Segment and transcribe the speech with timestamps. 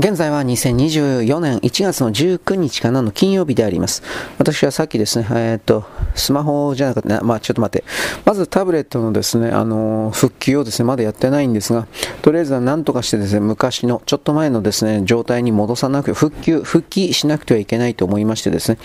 [0.00, 4.02] 現在は2024年1月の19日かなの金曜日であります。
[4.38, 5.84] 私はさっきですね、えー、っと、
[6.14, 7.86] スマホじゃなかった、まあちょっと待って。
[8.24, 11.86] まずタブレットのですね、あの、復旧をですね、まだやってないんですが、
[12.22, 18.78] とりあえずは何とかしてですね、昔の、ちょっと前のですね、状態に戻さなく、復旧、復帰しなくてはいけないと思いましてですね、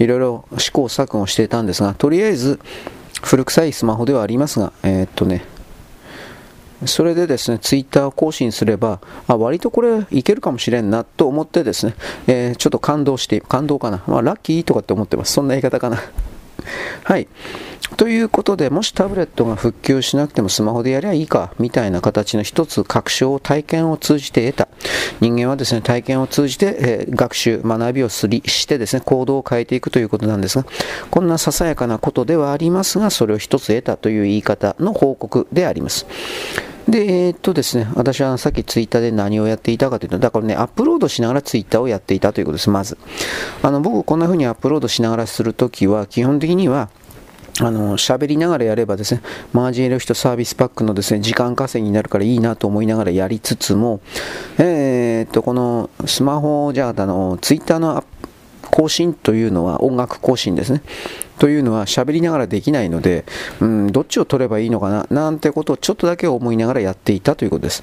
[0.00, 2.58] いろいろ試行錯誤していたんですが、とりあえず、
[3.22, 5.44] 古臭いスマホではありますが、えー、っとね、
[6.84, 11.94] それでですね、ツイッターを更新すれば、あ、割とこれいけるかもしれんなと思ってですね、
[12.26, 14.02] えー、ちょっと感動して、感動かな。
[14.06, 15.32] まあ、ラッキーとかって思ってます。
[15.32, 15.98] そんな言い方かな。
[17.04, 17.28] はい。
[17.96, 24.68] ということで、もしタブレットが復旧しなくてもスマホでやりゃいいか、みたいな形の一つ確証を、体験を通じて得た。
[25.20, 30.66] 人間はですね、体験を通じて、えー、学習、学びをすりしてですね、行動を変えていくということなんですが、
[31.10, 36.06] こんなささやかなことではありますが、それを一つ得たという言い方の報告であります。
[36.88, 42.96] で、えー、っとですね、私はさっきツイッターで何をやっていたかというと、だからね、アップロードしながらツイッターをやっていたということです、まず。
[43.62, 46.88] あの、僕、こんな風にアップロードしながらするときは、基本的には、
[47.60, 54.00] あの、喋りながらやればですね、マージンエレフトサービスパックのですね、時間稼ぎになるからいいなと思いながらやりつつも、
[54.58, 58.04] えー、っと、このスマホじゃあ、あの、ツイッターの
[58.70, 60.82] 更新というのは音楽更新ですね。
[61.38, 63.24] というのは喋りながらできないので、
[63.60, 67.82] うん、どっちを取ればいいのかな、なんてことをちょっとだけ思いながらやっていたということです。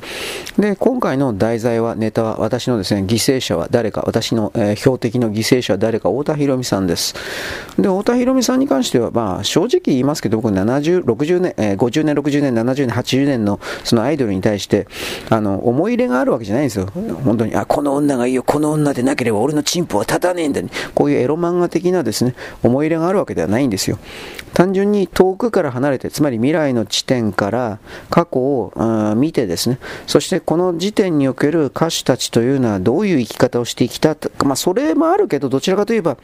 [0.58, 7.14] で、今回の題材は、ネタは、私のですね、犠牲者は誰か、私の、えー、標的の犠牲者は誰か、太田博美さんです。
[7.78, 14.88] で、太田博美さんに関しては、まあ、正直言いますけど、僕70、60年、えー、50年、60年、70年、80年のそのアイドルに対して、
[15.30, 16.88] あの、思い入れがあるわけじゃないんですよ。
[17.24, 20.62] 本当に、あ、この女がいいよ、この女でなければ俺のチンポは立たねえんだ、
[20.96, 23.98] こういうエロ漫画的なですね、思い入れがあるわけではないんですよ。
[24.54, 27.80] 単純に遠くから離れて、つまり未来の地点から
[28.12, 36.18] 過去を見てですね、そしてこの時点における歌手たちというのはどういう生き方をしてきたまあそれもあるけど、どちらかといえば、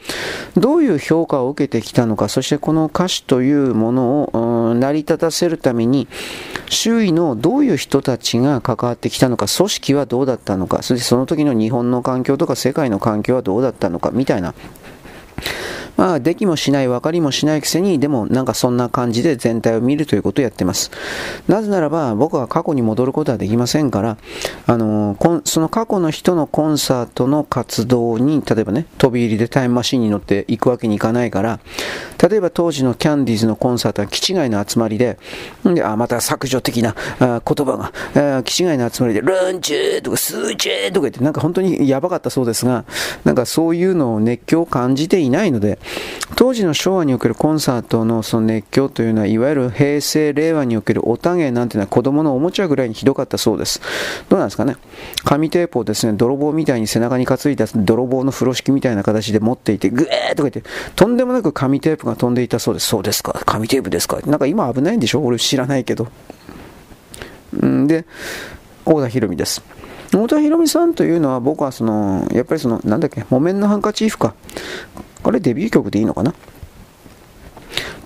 [0.56, 6.06] どういう評価を受けてきたのか、そしてこの歌手というものを成り立たせるために、
[6.68, 14.54] 周囲のどういう人たちが関わってきたのか、組織はどうだったのか、そしてその時の日本の環境とか世界の環境はどうだったのか、みたいな。
[16.00, 20.90] まあ、できもしない、分かりもしないくせに、でもなんかそんな感じで全体を見るということをやってます。
[21.46, 24.16] なぜならば、僕は過去に戻ることはできませんから、
[24.66, 31.60] あのその過去の人のコンサートの活動に、例えばね、飛び入りでタイムマシンに乗って行くわけにいかないから、
[32.26, 35.18] 例えば当時のキャンディーズのコンサートは気違いの集まりで、
[35.64, 42.86] であまた削除的なあ言葉が、あ気違いの集まりで、ルンチューとかスーチューとか言って、なんか本当にやばかったそうですが、
[43.24, 45.78] なんかそういうのを熱狂を感じていないので、
[46.36, 53.80] 当時の昭和におけるコンサートのその熱狂というのは、いわゆる平成、令和におけるおたげなんていうのは子供のおもちゃぐらいにひどかったそうです。
[54.28, 54.76] どうなんですかね。
[55.24, 60.62] 紙テープをですね、泥棒みたいに背中に担いだ泥棒の風呂敷みたいな形で持っていて、ぐえーとか言って、
[60.94, 62.86] とんでもなく紙テープが飛んでいたそうです。
[62.86, 63.42] そうですか？
[63.44, 64.20] 紙テープですか？
[64.24, 66.08] なんか今危ないんでしょ俺知らないけど。
[67.66, 68.06] んで、
[68.86, 69.62] 大田博美です。
[70.06, 74.34] 太田博美さんというのは僕はその、やっぱりその、なんだっけ、木綿のハンカチーフか。
[75.22, 76.34] これデビュー曲でいいのかな？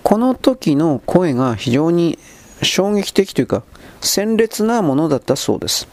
[0.03, 2.19] この時の声が非常に
[2.61, 3.63] 衝撃的というか、
[4.01, 5.87] 鮮烈なものだったそうです。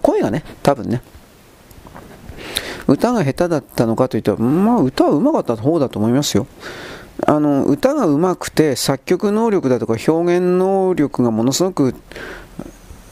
[0.00, 1.02] 声がね、多分ね。
[2.86, 6.46] 歌が下手だったのかというと、まあ歌は上手かった方だと思いますよ。
[7.26, 11.94] あの歌が上手くて作曲能力だとか表現能力がものすごく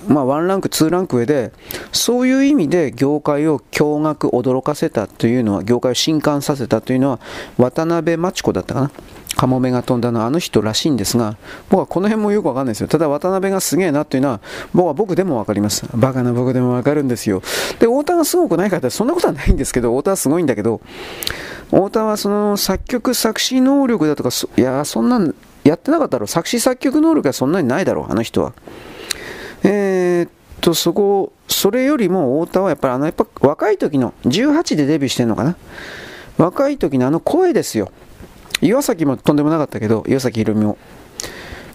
[0.09, 1.53] まあ、1ランク、2ランク上で、
[1.93, 7.21] そういう意味で業界を驚愕、驚かせたというのは、業界を震撼させたというのは、
[7.59, 8.91] 渡辺真知子だったかな。
[9.37, 11.37] カモメが飛んだのはあの人らしいんですが、
[11.69, 12.89] 僕はこの辺もよくわかんないですよ。
[12.89, 14.41] ただ渡辺がすげえなというのは、
[14.75, 15.87] 僕は僕でもわかります。
[15.95, 17.41] バカな僕でもわかるんですよ。
[17.79, 20.81] で、太田がすごくないかってそんなことはないんですけど、太田はすごいんだけど、
[21.71, 26.27] 太田はその作曲、作詞能力だとか、いや、そんなんやってなかったろう。
[26.27, 28.53] 作詞作曲能力はそんなにないだろう、あの人は。
[29.63, 35.57] えー、っと、そこ、それよりも太田はやっぱりあの、やっぱ若い時の、18でデビューしてんのかな？
[36.39, 37.91] 若い時のあの声ですよ。
[38.63, 40.79] 岩崎もとんでもなかったけど、岩崎宏美も。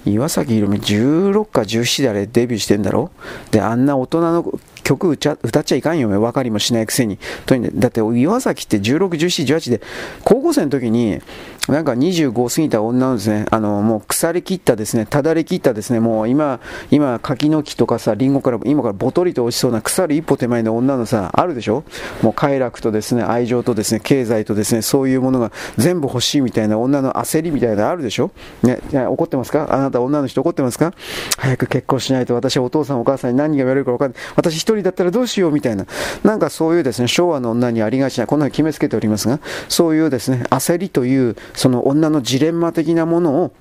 [0.06, 3.12] 岩崎宏美16か17であれデビューしてんだろ？
[3.52, 7.18] で、あんな大人の曲歌っちゃいかんよ、分かりもしないくせに。
[7.48, 9.82] とにだって岩崎って16、17、18で、
[10.24, 11.22] 高校生の時に、
[11.68, 16.60] なんか25過ぎた女のですね、あの、もう腐りきったですね、ただれきったですね、もう今、
[16.92, 21.84] 今、柿の木とかさ、リンゴから、今からボトリと落ちそうな腐る一歩手前の女のさ、あるでしょ？
[22.22, 28.32] もう快楽とですね、愛情とですね、経済とですね、そういうものが全部欲しいみたいな女の焦りみたいなのあるでしょ？
[28.62, 29.68] ね、怒ってますか？
[29.72, 30.94] あなた女の人怒ってますか？
[31.38, 34.22] 早く結婚しないと私はお父さんお母さんに何が言われるか分かんない。
[34.36, 35.86] 私一人だったらどうしようみたいな、
[36.24, 43.52] なんかそういうですね、昭和の女にありがちな、こんなの決めつけておりますが、そういうですね、焦りという、その女のジレンマ的なものを、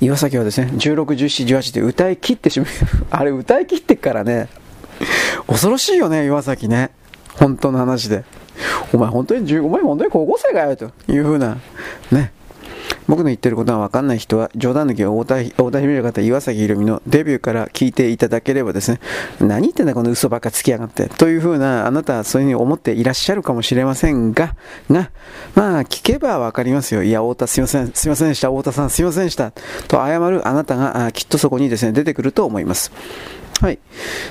[0.00, 2.68] 岩崎はですね、16、17、18で歌い切ってしまう。
[3.10, 4.48] あれ歌い切ってからね、
[5.46, 6.90] 恐ろしいよね、岩崎ね。
[7.34, 8.24] 本当の話で。
[8.92, 11.58] お前本当に15、お前本当に高校生かよというふうな、
[12.10, 12.32] ね。
[13.06, 19.00] 僕の言ってることが分かんない人は、冗談抜きは太田太田姫の方、岩崎宏美のデビューから聞いていただければですね、
[19.40, 24.54] 何言ってんだこの嘘ばっかつきやがって、というふうな、あなたはそういうふうに思っていらっしゃるかもしれませんが、
[24.90, 25.10] が、
[25.54, 27.02] まあ、聞けば分かりますよ。
[27.02, 29.52] いや、太田すいません、すいませんでした、太田さんすいませんでした、
[29.88, 32.92] と謝るあなたが、きっとそこにですね、出てくると思います。
[33.60, 33.78] はい。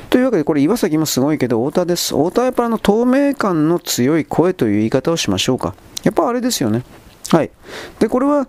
[0.10, 2.16] というわけで、これ岩崎もすごいけど、太田です。
[2.16, 5.76] 太田はやっぱあの透明感の強い声という言い方をしましょうか。
[6.04, 6.84] やっぱあれですよね。
[7.30, 7.52] はい。
[8.00, 8.48] で、これは、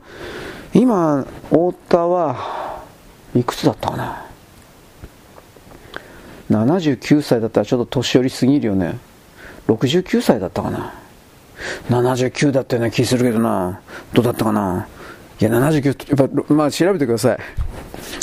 [0.74, 2.82] 今、太田は
[3.34, 4.24] いくつだったかな
[6.50, 8.98] ？79歳だったらちょっと年寄りすぎるよね。
[9.66, 10.94] 69歳だったかな
[11.90, 13.80] ？79だったような気するけどな。
[14.12, 14.88] どうだったかな？
[15.40, 17.38] いや79やっぱまあ調べてください。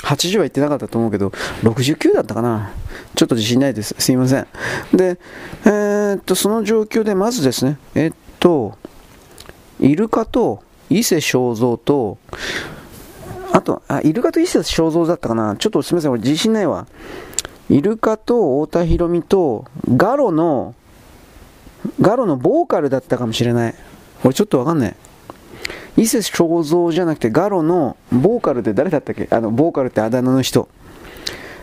[0.03, 1.29] 80は言ってなかったと思うけど
[1.61, 2.71] 69だったかな？
[3.15, 3.95] ちょっと自信ないです。
[3.97, 4.47] すいません。
[4.93, 5.19] で
[5.65, 8.77] えー、っとその状況でまずですねえー、っと
[9.79, 12.17] イルカと伊勢正蔵と、
[13.51, 16.87] あと、あ、イルカと伊勢正蔵だったかなちょっとすみません、俺自信ないわ。
[17.69, 20.75] イルカと太田博美と、ガロの、
[22.01, 23.75] ガロのボーカルだったかもしれない。
[24.23, 24.95] 俺ちょっとわかんない。
[25.97, 29.27] 伊勢正蔵じゃなくてガロのボーカルって誰だったっけ？
[29.31, 30.67] あの、ボーカルってあだ名の人。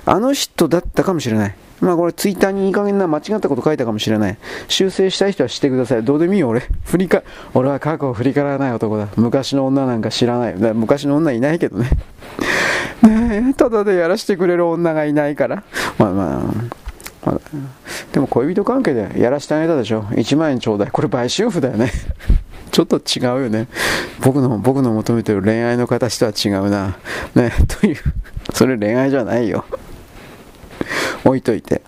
[0.07, 1.55] あの人だったかもしれない。
[1.83, 4.39] まあこれツイッターにいい加減な間違ったこと書いたかもしれない。
[4.69, 6.05] 修正したい人はしてください。
[6.05, 6.63] どうでもいいよ、俺。
[6.85, 7.25] 振りか、
[7.55, 9.09] 俺は過去を振り返らない男だ。
[9.17, 10.55] 昔の女なんか知らない。
[10.75, 11.91] 昔の女いないけどね。
[13.03, 15.65] ね、ただでやらせてくれる女がいないから。
[15.99, 16.53] まあま
[17.27, 17.41] あ、ま、
[18.13, 20.03] でも恋人関係でやらせてあげたでしょ。
[20.03, 20.91] 1万円ちょうだい。
[20.93, 21.91] これ売春婦だよね。
[22.71, 23.67] ちょっと違うよね。
[24.21, 26.97] 僕の、僕の求めてる恋愛の形とは違うな。
[27.35, 27.97] ね、という、
[28.55, 29.65] それ恋愛じゃないよ。
[31.25, 31.83] 置いといて。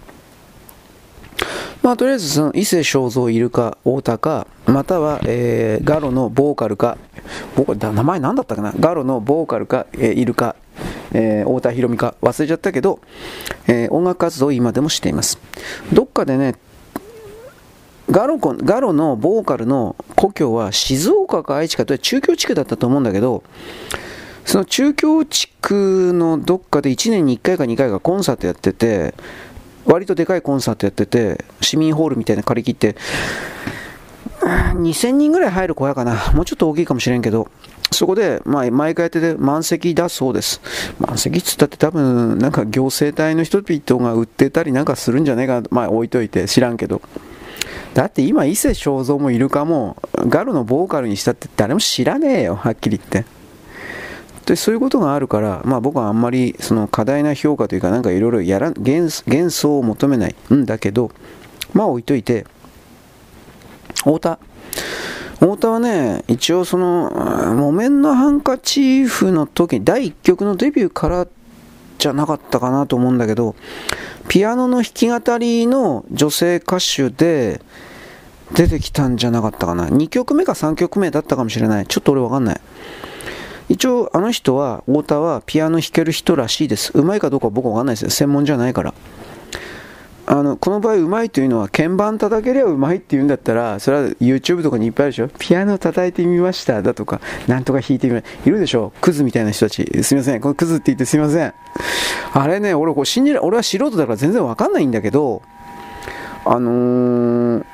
[1.82, 6.96] まあ、とりあえずその伊勢正蔵いるか、太田か、または、えー、ガロのボーカルか、
[7.56, 8.72] ボーカル名前何だったかな？
[8.78, 10.56] ガロのボーカルか、えー、いるか、
[11.12, 13.00] えー、太田博美か忘れちゃったけど、
[13.66, 15.38] えー、音楽活動を今でもしています。
[15.92, 16.54] どっかでね、
[18.10, 23.42] ガロガロのボーカルの故郷は静岡か愛知かと中京地区だったと思うんだけど、
[24.44, 29.14] その中京地区のどっかで1年に1回か2回かコンサートやってて、
[29.86, 32.96] 割とでかいコンサートやってて、市民ホールみたいな借り切って、
[34.40, 36.32] 2000人ぐらい入る小屋かな。
[36.34, 37.48] もうちょっと大きいかもしれんけど、
[37.90, 40.60] そこで、まあ、毎回やってて満席だそうです。
[40.98, 45.62] 満席っつったって多分、なんか行政隊の人々が売ってたりなんかするんじゃないか。
[45.70, 47.00] まあ置いといて知らんけど。
[47.94, 49.96] だって今、伊勢正蔵もいるかも、
[50.28, 53.24] ガルのボーカルにしたって誰も知らねえよ、はっきり言って。
[54.46, 61.10] でそういうことがあるから、まあ、僕はあんまりその過大な評価というか、なんかいろいろやら幻幻想を求めないんだけど、
[61.72, 62.46] まあ置いといて、
[63.96, 64.38] 太田。
[65.34, 67.10] 太田はね、一応その、
[67.54, 71.26] 木綿のハンカチーフの時に、第1曲のデビューから
[71.98, 73.54] じゃなかったかなと思うんだけど、
[74.28, 77.60] ピアノの弾き語りの女性歌手で
[78.54, 79.88] 出てきたんじゃなかったかな。
[79.88, 81.86] 2曲目か3曲目だったかもしれない。
[81.86, 82.60] ちょっと俺わかんない。
[83.68, 86.92] 一応あの人は太田はピアノ弾ける人らしいです。
[86.94, 88.10] うまいかどうか僕は分かんないですよ。
[88.10, 88.94] 専門じゃないから。
[90.26, 95.28] あのこの場合うまいというのは鍵盤叩けりゃうまいって言うんだったらそれは YouTube とかにいっぱいあるでしょ。
[95.38, 98.48] ピアノ叩いてみましただとかなんとか弾いてみました。
[98.48, 99.84] いるでしょクズみたいな人たち。
[100.02, 100.40] すみません。
[100.40, 101.52] このクズって言ってすみません。
[102.32, 105.42] あれね俺こう信じら俺は素人だから全然わかんないんだけど
[106.46, 107.64] あのー、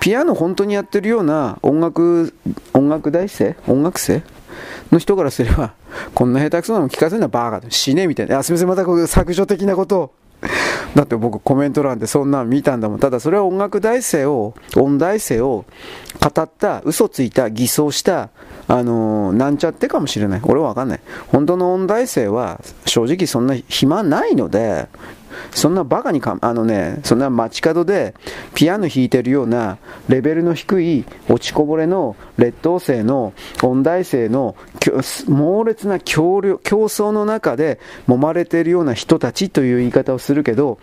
[0.00, 2.32] ピアノ本当にやってるような音楽
[2.74, 3.56] 音楽大生？
[3.66, 4.22] 音楽生？
[4.92, 5.74] の人からすれば、
[6.14, 8.38] こんな下手くそなの聞かせるのはバーガー死ねみたいな。
[8.38, 10.12] あ、すみません、またこう削除的なことを。
[10.94, 12.98] だって僕コメント欄でそんなん見たんだもん。
[12.98, 15.64] ただそれは音楽大生を、音大生を
[16.20, 18.30] 語った、嘘ついた、偽装した、
[18.68, 20.40] あのー、なんちゃってかもしれない。
[20.42, 21.00] 俺はわかんない。
[21.28, 24.88] 本当の音大生は正直そんな暇ないので、
[25.50, 28.14] そんなバカにか、あのね、そんな街角で
[28.54, 29.78] ピアノ弾いてるような
[30.08, 34.56] レベルの低い落ちこぼれの劣等生の音大生の
[35.28, 40.78] 猛烈な競競争の中で揉まれてるような人たちという言い方をするけど、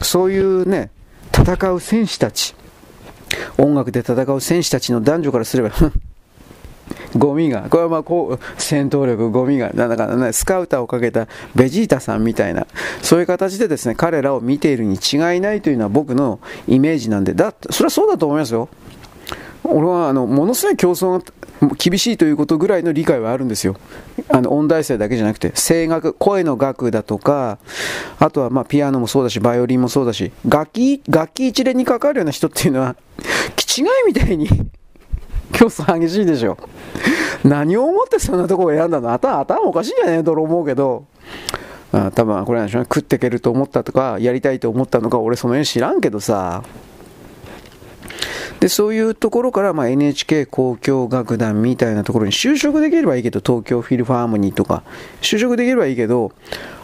[0.00, 0.90] そういうね、
[1.32, 2.54] 戦う戦士たち、
[3.58, 5.70] 音楽で戦う戦士たちの男女からすれば、
[7.16, 12.66] ゴミが、これはまあこう、戦闘力、ゴミが、なんだかね、スカウターをかけたベジータさんみたいな、
[13.02, 18.68] そういう形でですね、彼らを見ているに違いないというのは僕のイメージなんで、だそれはそうだと思いますよ。
[19.64, 23.76] 俺はあのものすごい競争が厳しいということぐらいの理解はあるんですよ。
[24.28, 27.58] あの音大生だけじゃなくて、声楽、声の楽だとか、
[28.18, 32.96] あとはまあピアノもそうだし、バイオリンもそうだし、楽器、楽器一連に関わるような人っていうのは、
[33.56, 34.48] 気違いみたいに
[35.52, 36.56] 競争激しいでしょ。
[37.44, 39.12] 何を思ってそんなとこを選んだの？
[39.12, 41.04] 頭頭おかしいんじゃねえと思うけど、
[41.92, 46.62] あ多分これなんでしょうね、食っていけると思ったとか、やりたいと思ったのか、俺その辺知らんけどさ、
[48.60, 54.82] で、そういうところから、まあ、NHK 交響楽団みたいなところに就職できればいいけど、東京フィルファーモニーとか、
[55.22, 56.32] 就職できればいいけど、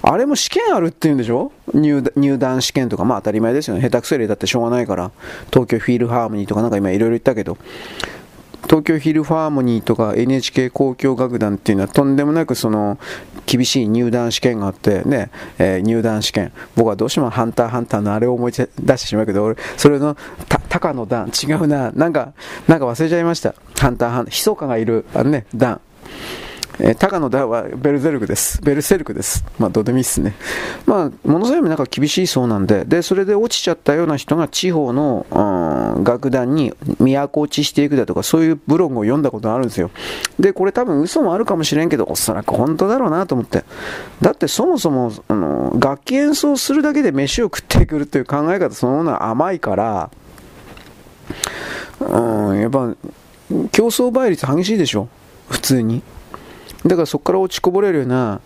[0.00, 1.50] あれも試験あるっていうんでしょ？
[1.72, 3.82] 入入団試験とか、まあ当たり前ですよね。
[3.82, 5.10] 下手くそ入れたってしょうがないから、
[5.50, 7.58] 東京フィルハーモニーとかなんか今いろいろ言ったけど、
[8.64, 12.98] 東京ヒルファーモニーとか NHK 交響楽団っていうのはとんでもなくその
[13.46, 16.52] 厳しい入団試験があってね、えー、入団試験。
[16.76, 20.16] 僕はどうしてもハンターハンターのあれを思い出してしまうけど俺それの
[20.68, 21.92] 高の段違うな。
[21.92, 22.32] なんか
[22.66, 23.54] なんか忘れちゃいました。
[23.78, 24.34] ハンターハンター。
[24.34, 25.04] ひそかがいる。
[25.14, 25.80] あのね段
[26.80, 28.60] えー、高野ダはベルゼルクです。
[28.62, 29.44] ベルセルクです。
[29.58, 30.34] まあ、どうでもいいっすね。
[30.86, 39.90] まあ、ものすごいなんか厳しいそうなんで、で、それで落ちちゃったような人が地方の、うん、楽団に都落ちしていくだとか、そういうブログを読んだことがあるんですよ。
[40.40, 43.64] で、これ多分嘘もあるかもしれんけど、おそらく本当だろうなと思って。
[44.20, 50.10] だってそもそも、あの、楽器演奏するだけで飯を食ってくるという考え方そのものは甘いから、
[52.00, 52.94] うん、やっぱ、
[53.70, 55.08] 競争倍率激しいでしょ。
[55.48, 56.02] 普通に。
[56.84, 58.40] だからそこから落ちこぼれるような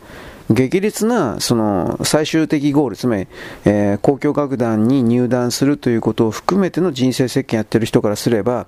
[0.50, 3.26] 激烈なその最終的ゴール、つまり、
[3.66, 8.66] えー、交響楽団に入団するということを含めての人生設計やってる人からすれば、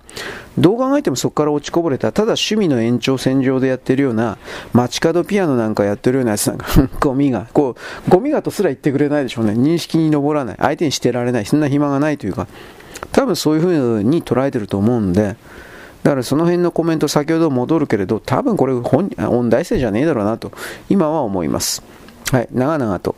[0.58, 4.36] どう考えてもそこから落ちこぼれた、ただ趣味の延長線上でやってるような、
[4.74, 6.66] 街角ピアノなんかやってるようなやつなんか、
[7.00, 9.52] ゴミが、こう、ゴミがとすら言ってくれないでしょうね。
[9.52, 10.56] 認識に上らない。
[10.58, 11.46] 相手にしてられない。
[11.46, 12.46] そんな暇がないというか、
[13.12, 15.36] 多分そういうふうに捉えてると思うんで、
[16.02, 20.52] だからその辺のコメント先ほど戻るけれど、多分これ本、音大生じゃねえだろうなと、
[20.88, 21.82] 今は思います。
[22.30, 23.16] はい、長々と。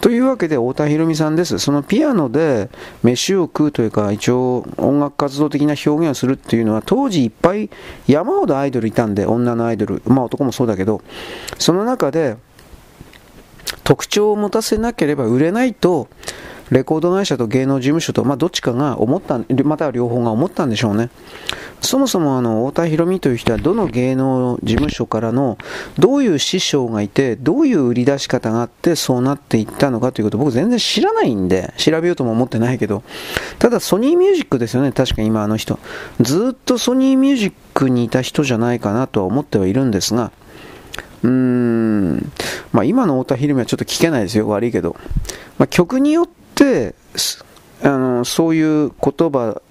[0.00, 1.58] というわけで、太田博美さんです。
[1.60, 2.70] そのピアノで
[3.04, 7.70] 飯を食うというか、一応音楽活動的な表現をするっていうのは、当時いっぱい
[8.08, 11.02] 山ほどアイドルいたんで、女のアイドル、まあ男もそうだけど、
[11.58, 12.36] その中で
[13.84, 16.08] 特徴を持たせなければ売れないと、
[16.70, 21.10] レコード会社と芸能事務所と、まあ、どっちかが思った、または両方が思ったんでしょうね。
[21.80, 25.58] そもそもあの、太田博美という人はどの芸能事務所からの、
[25.98, 33.02] どういう師匠がいて、どういう売り出し方があって、そうなっていったのかということ僕全然知らないんで、調べようとも思ってないけど、
[33.58, 35.78] ただソニーミュージックですよね、確か今あの人。
[36.20, 40.32] ずっとソニーミュージックにいた人じゃないかなとは思ってはいるんですが、
[41.22, 42.32] うーん、
[42.72, 44.96] まあ今の太田博美はちょっと聞けないですよ、悪いけど。
[45.58, 46.38] まあ、曲によって、
[47.82, 49.62] あのそういう言葉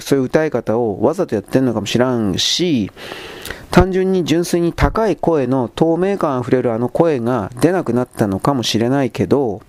[0.00, 2.90] そういう歌い方をわざとやってるのかもしらんし
[3.70, 9.62] 単純に純粋に高い声の透明感あふれるあの声が出なくなったのかもしれないけど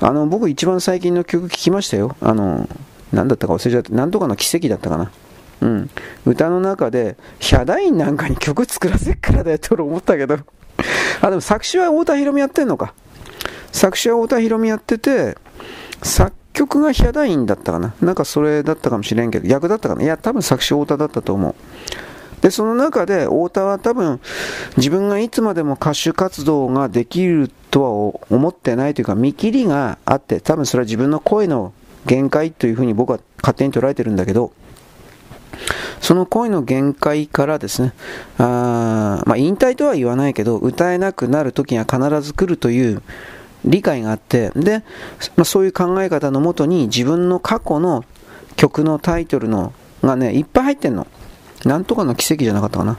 [0.00, 2.16] あの僕一番最近の曲聴きましたよ。
[2.20, 2.68] あの
[3.12, 3.92] 何だったか忘れちゃった。
[3.92, 5.10] 何とかの奇跡だったかな。
[5.60, 5.90] うん、
[6.26, 10.38] 歌の中でヒャダインなんかに曲作らせっからだよと思ったけど。
[11.20, 12.92] あでも作詞は太田博美やってんのか。
[13.72, 15.38] 作詞は太田博美やってて
[16.04, 17.94] 作曲がヒャダインだったかな？
[18.00, 20.02] なんかそれだったかもしれんけど、逆だったかな？
[20.02, 21.54] いや、多分作詞太田だったと思う。
[22.42, 24.20] で、その中で太田は多分
[24.76, 27.88] 自分がいつまでも歌手活動ができるとは
[28.30, 31.72] 思ってないというか見切りがあって、多分それは自分の声の
[32.06, 34.52] 限界というふうに僕は勝手に捉えてるんだけど、
[36.00, 37.94] その声の限界からですね、
[38.36, 43.02] あまあ、引退とは言わないけど、歌えなくなる時が必ず来るという
[43.64, 44.82] 理解があって、で、
[45.36, 48.04] まあ、そういう考え方のもとに自分の過去の
[48.56, 51.06] 曲のタイトルのがね、いっぱい入ってんの。
[51.64, 52.98] なんとかの奇跡じゃなかったかな。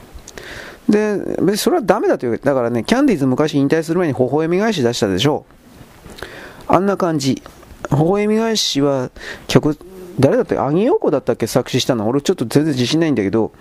[0.88, 2.38] で、別にそれはダメだという。
[2.38, 5.46] だからね、キャンディーズ昔引退する前に微笑み返し出したでしょ。
[6.68, 7.42] あんな感じ。
[7.90, 9.10] 微笑み返しは
[9.46, 9.78] 曲、
[10.18, 13.52] 誰だってアギヨーコだったっけ作詞したの俺ちょっと全然自信ないんだけど、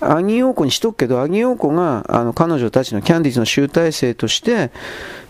[0.00, 4.70] アギヨーコにしとくけど、アギヨーコがあの彼女たちのキャンディーズの集大成として、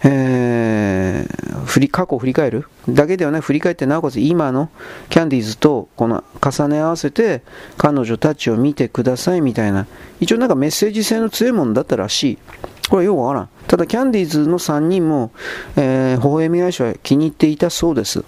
[0.04, 2.66] えー、振り過去を振り返る？
[2.88, 4.70] だけではなく、振り返ってなおかつ今の
[5.08, 7.42] キャンディーズとこの重ね合わせて
[7.76, 9.86] 彼女たちを見てくださいみたいな、
[10.20, 12.38] 一応なんかメッセージ性の強いものだったらしい。
[12.88, 13.48] これよくわからん。
[13.66, 15.30] ただ、キャンディーズの3人も、
[15.76, 18.24] えー、微笑み返しは気に入っていたそうです。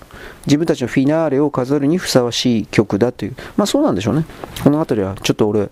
[0.46, 3.36] 自分たちのフィナーレを飾るにふさわしい曲だという。
[3.56, 4.26] まあそうなんでしょうね。
[4.62, 5.70] この辺りは、ちょっと俺、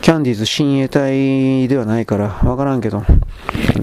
[0.00, 3.02] キャンディーズ親衛隊ではないから、わからんけど、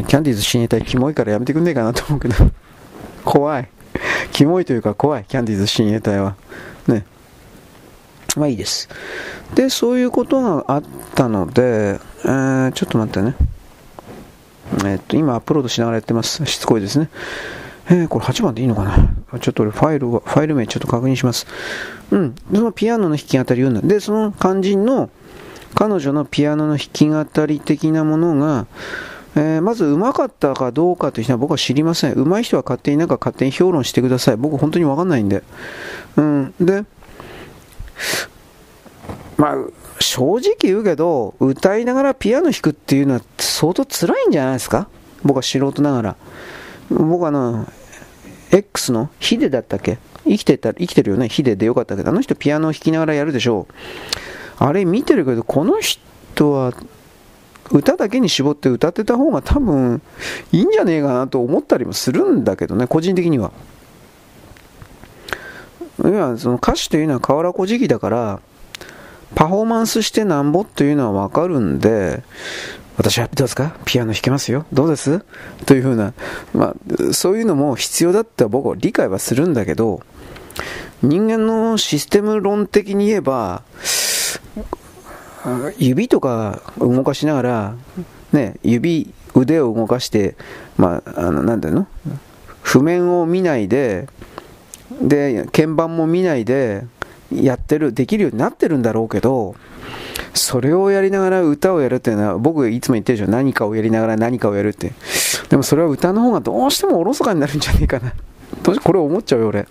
[0.07, 2.35] キャンディーズ親衛隊キモいからやめてくんねえかなと思うけど、
[3.23, 3.69] 怖い。
[4.33, 6.35] キモいというか怖い、キャンディーズ親衛隊は。
[6.87, 7.05] ね。
[8.35, 8.89] まあいいです。
[9.55, 10.83] で、そういうことがあっ
[11.15, 13.35] たので、えー、ちょっと待ってね。
[14.85, 16.45] えっと、今アップロードしながらやってます。
[16.45, 17.09] しつこいですね。
[17.89, 18.83] えー、これ8番でいいのか
[19.31, 19.39] な？
[19.39, 21.47] ちょっと俺ファイルは、ファイル名ちょっと確認します。
[22.11, 22.35] うん。
[22.53, 23.81] そのピアノの弾き語りうんだ。
[23.81, 25.09] で、その肝心の、
[25.73, 28.65] 彼女のピアノの弾き語り的なものが、
[29.35, 32.13] えー、まず上手かったかどうかという人は僕は知りません。
[32.13, 34.37] 上手い人は勝手になんか勝手に評論してください。
[34.37, 35.43] 僕本当にわかんないんで。
[36.15, 36.53] うん。
[36.59, 36.83] で、
[39.37, 39.55] まあ、
[39.99, 44.87] 正直言うけど、歌いながらピアノ弾くっていうのは相当辛いんじゃないですか？
[45.23, 46.15] 僕は素人ながら。
[46.89, 47.67] 僕あの、
[48.51, 49.97] X のヒデだったっけ？
[50.23, 51.27] 生きてた、生きてるよね？
[51.29, 52.03] ヒデでよかったけ？
[52.03, 53.73] ど、あの人ピアノを弾きながらやるでしょう。
[54.63, 56.73] あれ見てるけど、この人は
[57.71, 60.01] 歌だけに絞って歌ってた方が多分
[60.51, 63.51] いいんじゃねえかなと思ったりもするんだけどね、個人的には。
[66.05, 68.39] いや、その歌手というのは河原小時だから、
[69.35, 72.23] パフォーマンスしてなんぼというのはわかるんで、
[72.97, 73.75] 私はどうですか？
[73.85, 74.65] ピアノ弾けますよ。
[74.73, 75.23] どうです？
[75.65, 76.13] というふうな、
[76.53, 76.75] ま
[77.09, 80.01] あ、そういうのも必要だって僕は理解はするんだけど、
[81.03, 83.61] 人間のシステム論的に言えば、
[85.77, 87.75] 指とか動かしながら、
[88.33, 90.35] ね、指、腕を動かして、
[90.77, 91.87] まあ、あの、なんだの？
[92.63, 94.07] 譜面を見ないで、
[95.01, 96.85] で、鍵盤も見ないで、
[97.31, 99.55] やってる、できるようになってるんだろうけど、
[100.33, 104.93] それをやりながら歌をやるっていうのは、僕いつも言ってるでしょ、何かをやりながら何かをやるって。
[105.49, 108.13] でもそれは歌の方がどうしてもおろそかになるんじゃねえかな。
[108.63, 109.67] どうしこれ思っちゃうよ、俺。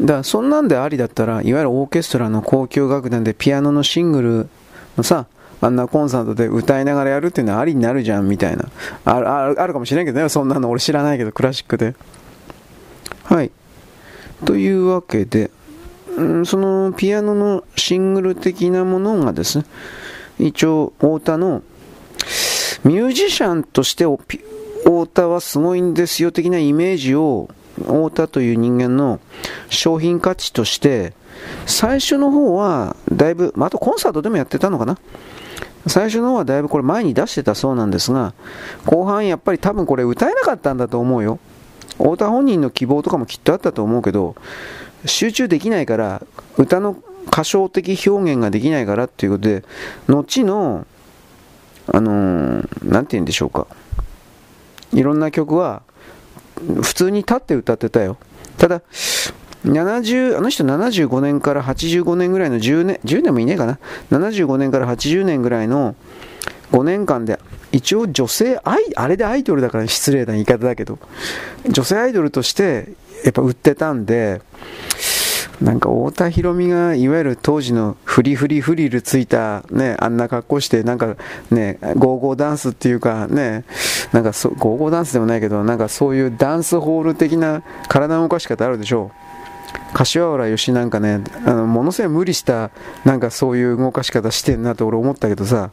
[0.00, 4.48] だからそんなんでありだったら、いわゆるオーケストラの高級楽団でピアノのシングル
[4.96, 5.26] のさ、
[5.60, 8.64] あんなコンサートで歌いながらやるっていうのはありになるじゃんみたいな。
[9.04, 11.94] あるあるかもしれんけどね、そんなの俺知らないけど、クラシックで。
[13.24, 13.52] はい。
[14.44, 15.50] というわけで、
[16.16, 19.64] うん、そのピアノのシングル的なものがですね、
[20.38, 21.62] 一応、太田の
[22.84, 29.20] ミュージシャンとして太田はすごいんですよ的なイメージを太田という人間の
[29.70, 31.12] 商品価値として
[31.66, 34.98] 最初の方はだいぶ、まあ、あとコンサートでもやってたのかな。
[35.86, 38.34] 最初の方はだいぶこれ前に出してたそうなんですが
[38.86, 41.40] 後半やっぱり多分これ歌えなかったんだと思うよ。
[41.98, 44.34] 太田本人の希望とかもきっとあったと思うけど
[45.04, 46.22] 集中できないから
[46.56, 49.64] 歌の歌唱的表現ができないからっていうことで
[50.08, 50.86] 後の
[51.92, 53.66] あのー、て言うんでしょうか。
[54.92, 55.82] いろんな曲は
[56.82, 58.18] 普通に立って歌ってたよ。
[58.56, 58.82] ただ
[59.64, 63.78] 70あの人75年から85年ぐらいの10年10年もいねえかな。
[64.10, 65.96] 75年から80年ぐらいの
[66.70, 67.38] 5年間で
[67.72, 70.98] 一応女性アイあれでアイドルだから失礼な言い方だけど
[71.68, 72.88] 女性アイドルとして
[73.24, 74.42] やっぱ売ってたんで
[75.60, 81.16] なんか太田裕美がいわゆる当時のフリフリフリルついたねあんな格好してなんか
[81.50, 83.64] ねゴーゴーダンスっていうかね
[84.12, 89.22] なんかそゴーゴーダンスでもないけどなんかそういうダンスホール的な体の動かし方あるでしょう。
[89.94, 92.70] 柏原義なんかねあのものすごい無理した
[93.04, 95.70] なんかそういう動かし方してんなと俺思ったけどさ。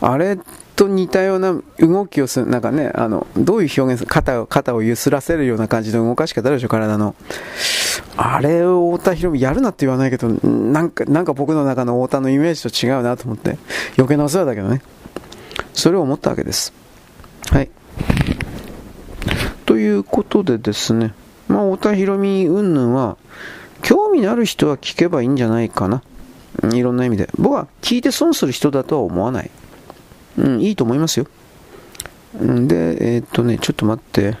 [0.00, 0.38] あれ
[0.76, 7.14] と似たような動きをする、なんかね、あの、どういう表現する肩を、肩を揺すらせるような感じの動かし方あるでしょ、体の。
[8.16, 13.58] あれを太田博美やるなって言わないけど、なんか、なんか僕の中の太田のイメージと違うなと思って、
[13.98, 14.82] 余計なお世話だけどね。
[15.74, 16.72] それを思ったわけです。
[17.50, 17.70] はい。
[19.66, 21.12] ということでですね、
[21.48, 23.18] まあ、太田博美云々は、
[23.82, 26.02] 興味のある人は聞けばいいんじゃないかな。
[26.72, 27.28] いろんな意味で。
[27.38, 29.50] 僕は聞いて損する人だとは思わない。
[30.40, 31.26] うん、いいと思いますよ。
[32.34, 34.36] で、えー、っとね、ちょっと待って。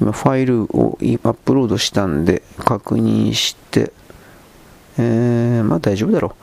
[0.00, 3.92] 今、ファイルをアップロードしたんで、確認して、
[4.96, 6.34] えー、まあ大丈夫だろ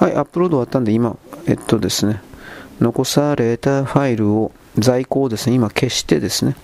[0.00, 0.04] う。
[0.04, 2.20] はい、アップロード終わったんで、今、えっとですね、
[2.80, 6.54] 残されたファイルを、在庫をですね、今消してですね、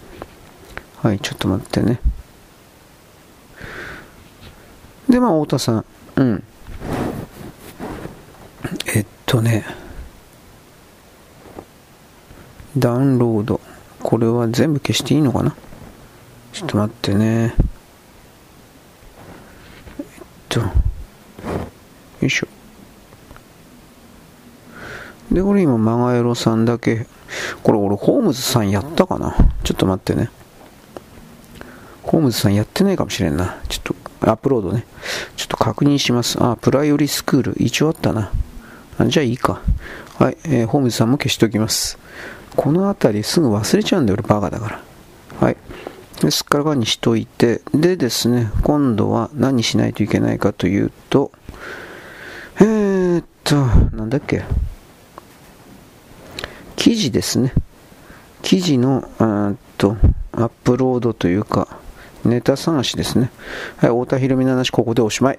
[1.03, 1.99] はい、ちょっと待ってね。
[5.09, 5.85] で、まあ、太田さん、
[6.17, 6.43] うん。
[8.95, 9.65] えっとね、
[12.77, 13.61] ダウンロード。
[14.03, 15.57] これは全部消していいのかな？
[16.53, 17.55] ちょっと待ってね。
[19.99, 20.05] えっ
[20.49, 20.69] と、よ
[22.23, 22.49] いしょ。
[25.33, 27.07] で、これ今、マガエロさんだけ、
[27.63, 29.35] これ俺、ホームズさんやったかな？
[29.65, 30.31] ちょっと待ってね。
[32.03, 33.59] ホームズさんやってないかもしれんな。
[33.69, 34.87] ちょっと、アップロードね。
[35.37, 36.41] ちょっと確認します。
[36.41, 38.31] あ、プライオリスクール、一応あったな。
[38.99, 39.61] あじゃあいいか。
[40.19, 41.99] はい、えー、ホームズさんも消しておきます。
[42.57, 44.83] この辺りすぐ忘れちゃうんだよ、俺バカだから。
[45.41, 45.57] はい。
[46.21, 51.31] ですからかにしといて、でですね、今度は何しないといけないかというと、
[52.59, 53.57] えー、っと、
[53.95, 54.45] なんだっけ。
[56.77, 57.53] 記事ですね。
[58.43, 59.97] 記事の、うんと、
[60.33, 61.69] アップロードというか、
[62.25, 63.31] ネタ探しですね。
[63.77, 65.39] はい、太田博美の話、ここでおしまい。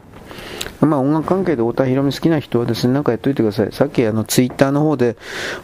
[0.81, 3.71] まあ音楽関係で太田博美好きな人はですね、なんかやっといてください。
[3.71, 5.15] さっきあのツイッターの方で、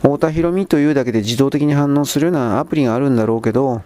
[0.02, 3.82] 太田博美というだけで自動的に反応するようなアプリがあるんだろうけど、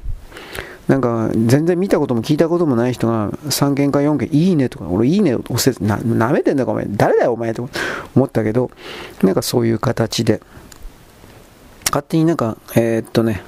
[0.88, 7.70] なんか全然見たことも聞いたこともない人が3件か4件、いいねとか、俺いいねを押せな、なめてんだかお前、誰だよお前と
[8.16, 8.72] 思ったけど、
[9.22, 10.40] なんかそういう形で、
[11.88, 13.44] 勝手になんか、えー、っとね、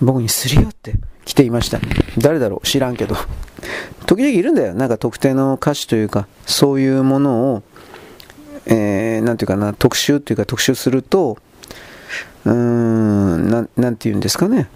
[0.00, 0.94] 僕にすり寄って
[1.26, 1.80] 来ていました。
[2.16, 2.66] 誰だろう？
[2.66, 3.14] 知らんけど。
[4.06, 4.74] 時々いるんだよ。
[4.74, 7.62] なんか特定の歌手というか、そういうものを、
[8.66, 11.38] えー、なんていうかな、特集というか特集すると、
[12.44, 14.68] うーん、ななんていうんですかね。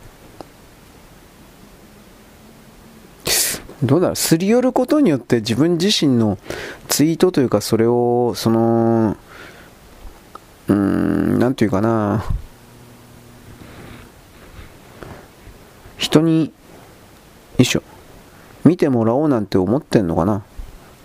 [3.82, 6.38] どうだろう、すり寄ることによって自分自身の
[6.88, 9.16] ツイートというか、それを、その、
[10.68, 12.24] うーん、なんていうかな、
[15.98, 16.50] 人に、よ
[17.58, 17.82] いしょ、
[18.64, 20.42] 見てもらおうなんて思ってんのかな？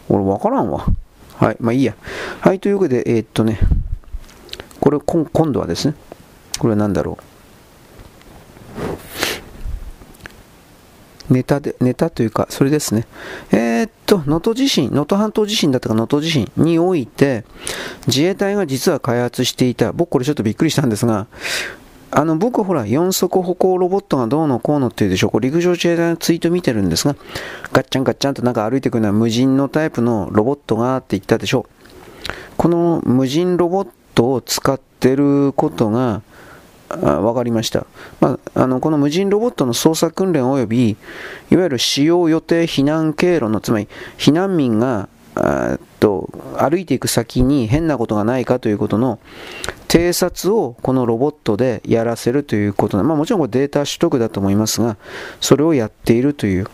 [0.07, 0.85] 俺わからんわ。
[1.35, 1.95] はい、まあいいや。
[2.41, 3.59] はい、というわけで、えー、っとね、
[4.79, 5.93] これ、今度はですね、
[6.57, 7.17] これは何だろ
[11.29, 11.33] う。
[11.33, 13.05] ネタで、ネタというか、それですね。
[13.51, 17.45] えー、っと、能登地震、能登半島地震だったか能登地震において、
[18.07, 21.27] 自衛隊が実は開発していた、僕これちょっとびっくりしたんですが、
[22.11, 25.29] あの、僕ほら、四足歩行ロボットがどうのこうのっていうでしょ。
[25.29, 27.15] これ陸上自衛隊のツイート見てるんですが、
[27.71, 31.65] ガッチャンガッチャンとなんか歩いてくるのは無人のタイプのロボットがって言ったでしょ。
[32.57, 36.21] この無人ロボットを使ってることが、
[36.89, 37.85] 分かりました、
[38.19, 40.97] まあ、あのこの無人ロボットの操作訓練及び
[41.51, 45.07] いわゆる使用予定避難経路のつまり避難民が
[45.99, 49.19] と歩いていく先に変なことがないかということの
[49.87, 54.97] 偵察をこのロボットでやらせるということで、まあ、もちろんこれデータ取得だと思いますが、
[55.41, 56.67] それをやっているという、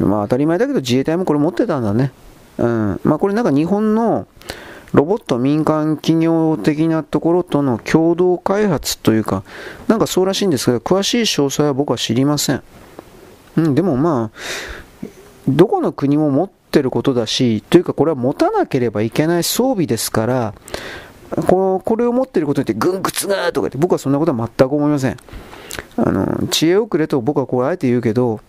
[0.00, 2.12] まあ、当たり前だけど自衛隊もこれ持ってたんだね。
[2.58, 4.26] うんまあ、これなんか日本の
[4.92, 9.44] ロボット民間企業的なところとの共同開発というか、
[9.86, 12.62] なんかそうらしいんですけど、詳しい詳細は僕は知りません。
[13.56, 15.06] うん、でもまあ、
[15.46, 20.54] どこの国も持っててることだし、というかこれは持たなければいけない装備ですから、
[21.46, 25.16] ここれを持っていることによって軍屈がとか言って僕はそんなことは全く思いません。
[25.96, 28.40] あの知恵遅れと僕はこうあえて言うけど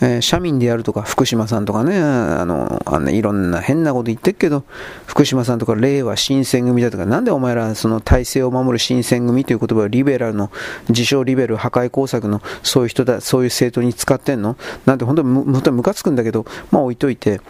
[0.00, 4.64] えー、社民であるとか福島さんとかね、あの、あのいろんな変なこと言ってるけど、
[5.06, 10.50] 福島さんとか令和新選組だとか、なんでお前らその体制を守る新選組という言葉をリベラルの、
[10.88, 14.56] 自称リベル破壊工作のそういう人だ、そういう政党に使ってんの？
[14.84, 17.40] なんて本当にむ、本当にムカつくんだけど、まあ置いといて、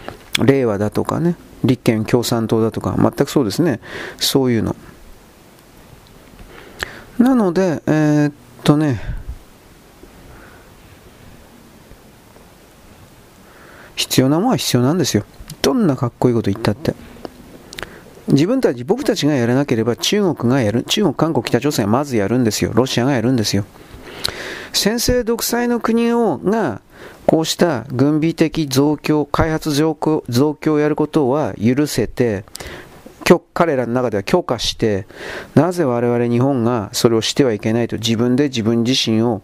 [0.44, 3.80] 令和だとかね、立憲共産党だとか、全くそうですね、
[4.18, 4.76] そういうの。
[7.18, 9.00] なので、えー、っとね、
[13.96, 15.24] 必要なものは必要なんですよ。
[15.62, 16.94] どんなかっこいいこと言ったって。
[18.28, 22.72] 自分たち、僕たちがやらなければ中国がやる、中国、韓国、北朝鮮はまずやるんですよ。
[22.74, 23.64] ロシアがやるんですよ。
[24.72, 26.80] 先制独裁の国をが、
[27.26, 32.44] こうした軍備的増強、開発増強増強をやることは許せて、
[33.54, 35.06] 彼らの中では許可して、
[35.54, 39.42] なぜ我々日本がそれをしてはいけないと自分で自分自身を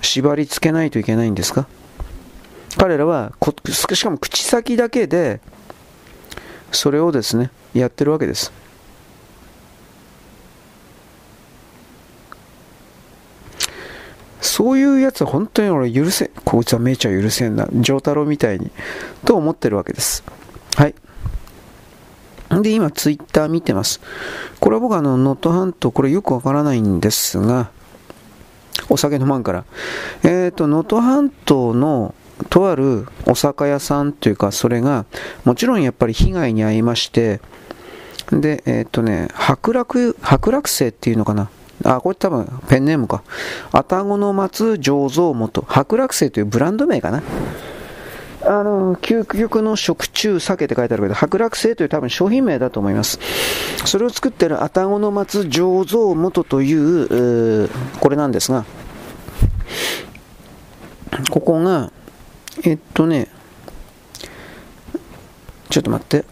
[0.00, 1.68] 縛り付けないといけないんですか？
[2.76, 3.32] 彼らは
[3.94, 5.40] しかも口先だけで
[6.72, 8.52] それをですねやってるわけです。
[14.40, 17.66] そういうやつは本当に俺許せこいつはめちゃ許せんな。
[17.72, 18.70] 丈太郎みたいに
[19.24, 20.22] と思ってるわけです。
[20.76, 20.94] はい。
[22.62, 24.00] で今ツイッター見てます。
[24.60, 27.70] これは僕あの能登半島これよくわからないんですが
[28.88, 29.64] お酒飲まんから。
[30.22, 32.14] えっ、ー、と能登半島の
[32.50, 35.06] とあるお酒屋さんというか、それが、
[35.44, 37.40] もちろんやっぱり被害に遭いまして、
[38.30, 41.48] で、えー、っとね、白楽、白楽星っていうのかな？
[41.84, 43.22] あ、これ多分ペンネームか。
[43.72, 45.62] 愛宕の松醸造元。
[45.68, 47.22] 白楽星というブランド名かな？
[48.42, 53.18] あの、究極の食中酒って書いてあるけど、白楽星という多分商品名だと思います。
[53.84, 57.68] それを作ってる愛宕の松醸造元という、
[58.00, 58.64] これなんですが、
[61.30, 61.92] ここが、
[62.64, 63.28] えっとね、
[65.70, 66.24] ちょっと待って。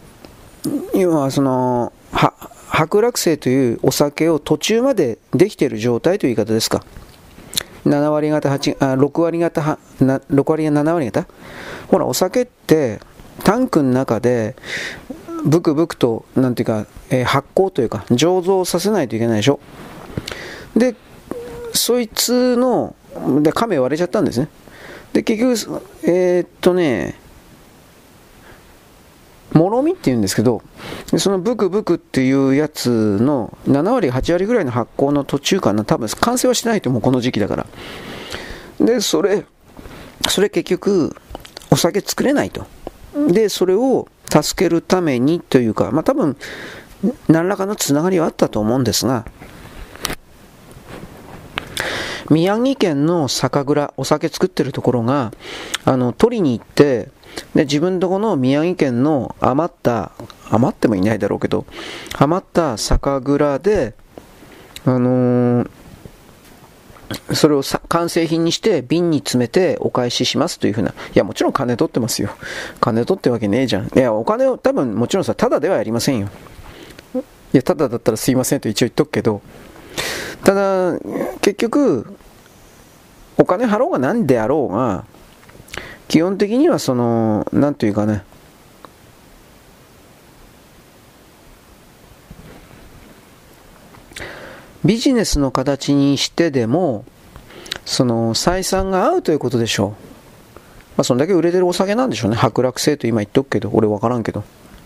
[0.93, 2.33] 今はその、は、
[2.67, 6.83] 白楽星というお酒を途中までできている状態という言い方ですか。
[7.85, 11.27] 7割方8あ6割方6割や7割方？
[11.87, 12.99] ほらお酒って
[13.43, 14.55] タンクの中で
[15.45, 19.59] ブクブクとなんていうか、えー、発酵というか醸造させないといけないでしょ
[20.75, 20.95] で
[21.73, 22.95] そいつの
[23.43, 24.49] で亀割れちゃったんですね
[25.15, 27.15] で結局えー、っとね
[29.53, 30.61] もろみって言うんですけど
[31.17, 35.85] そのブクブクっていうやつの7割8割ぐらいの発酵の途中かな。
[35.85, 37.67] 多分完成はしてないと思うこの時期だから。
[38.81, 39.45] でそれ
[40.27, 41.15] それ結局
[41.71, 42.67] お酒作れないと。
[43.29, 46.35] でそれを助けるためにというかまあ多分
[47.29, 49.23] 何らかのつながりはあったと思うんですが
[52.29, 55.31] 宮城県の酒蔵お酒作ってるところが
[55.83, 57.09] あの取りに行って
[57.53, 60.11] で、自分とこの宮城県の余った、
[60.49, 61.65] 余ってもいないだろうけど、
[62.17, 63.93] 余った酒蔵で、
[64.85, 65.69] あのー、
[67.33, 70.91] それを完成品にして瓶に詰めてお返ししますというふうな。
[70.91, 72.29] いや、もちろん金取ってますよ。
[72.81, 73.87] 金取ってわけねえじゃん。
[73.87, 76.29] いや、お金を多分もちろんさ、ただではやりませんよ。
[77.53, 79.41] いや、ただだったらすいませんと一応言っとくけど、
[80.43, 80.99] ただ、
[81.41, 82.17] 結局、
[83.37, 85.05] お金払おうが何であろうが、
[86.07, 88.23] 基本的にはその、なんというかね、
[94.85, 97.05] ビジネスの形にしてでも、
[97.85, 99.89] その採算が合うということでしょう。
[99.89, 102.37] まあ、そんだけ売れてるお酒なんでしょうね。
[102.37, 104.43] 白楽星と今言っとくけど、俺わからんけど。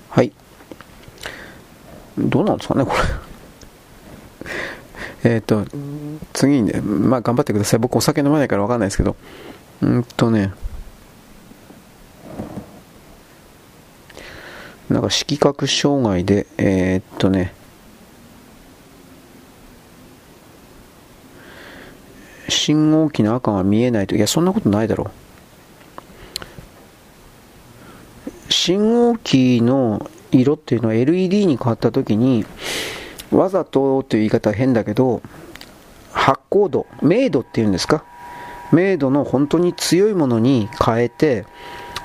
[0.09, 0.31] はい。
[2.17, 2.97] どうなんですかね、これ。
[5.23, 5.65] えっと、
[6.33, 7.79] 次にね、まあ頑張ってください。
[7.79, 9.15] 僕お酒飲まないからわかんないですけど。
[9.81, 10.53] うんとね、
[14.89, 17.53] なんか色覚障害で、えー、っとね、
[22.49, 25.11] 信号機の赤が見えないと、いや、そんなことないだろ
[28.49, 28.51] う。
[28.51, 32.45] 信号機の色っていうのは LED に変わった時に、
[33.31, 35.21] わざとという言い方は変だけど、
[36.11, 38.03] 発光度、明度っていうんですか？
[38.71, 41.45] 明度の本当に強いものに変えて、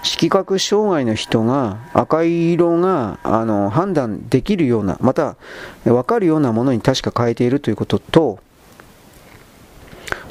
[0.02, 5.36] 色覚障害の人が赤い色があの判断できるような、また
[5.84, 8.38] 分かるようなものに確か変えているということと、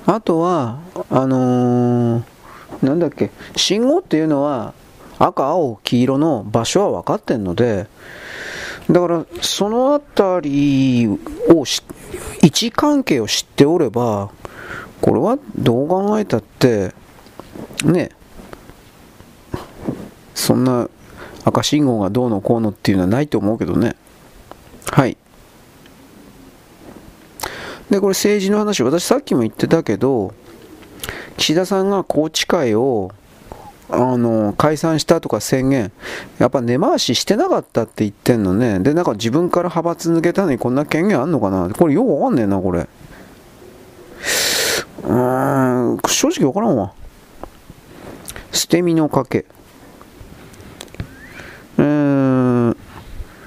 [0.05, 0.79] あとは、
[1.09, 2.23] あのー、
[2.83, 4.73] なんだっけ、信号っていうのは
[5.17, 7.87] 赤、青、黄色の場所は分かってんので、
[8.89, 11.65] だからそのあたりを
[12.41, 14.31] 位置関係を知っておれば、
[15.01, 16.93] これはどう考えたって、
[17.85, 18.09] ね、
[20.35, 20.89] そんな
[21.45, 23.95] 赤信号がどうのこうのっていうのはないと思うけどね。
[24.91, 25.17] はい。
[27.89, 30.33] で、これ政治の話、私さっきも言ってたけど、
[31.37, 33.11] 岸田さんが宏池会を
[33.95, 35.91] あの解散したとか宣言、
[36.39, 38.79] やっぱ根回ししてなかったって言ってんのね。
[38.79, 42.87] で、なんか自分から派閥抜けたのにこんな権限あんのかなこれよくわかんねえな、これ。
[45.03, 46.93] うーん、正直わからんわ。
[48.51, 49.45] 捨て身の賭け。
[51.77, 52.77] うーん、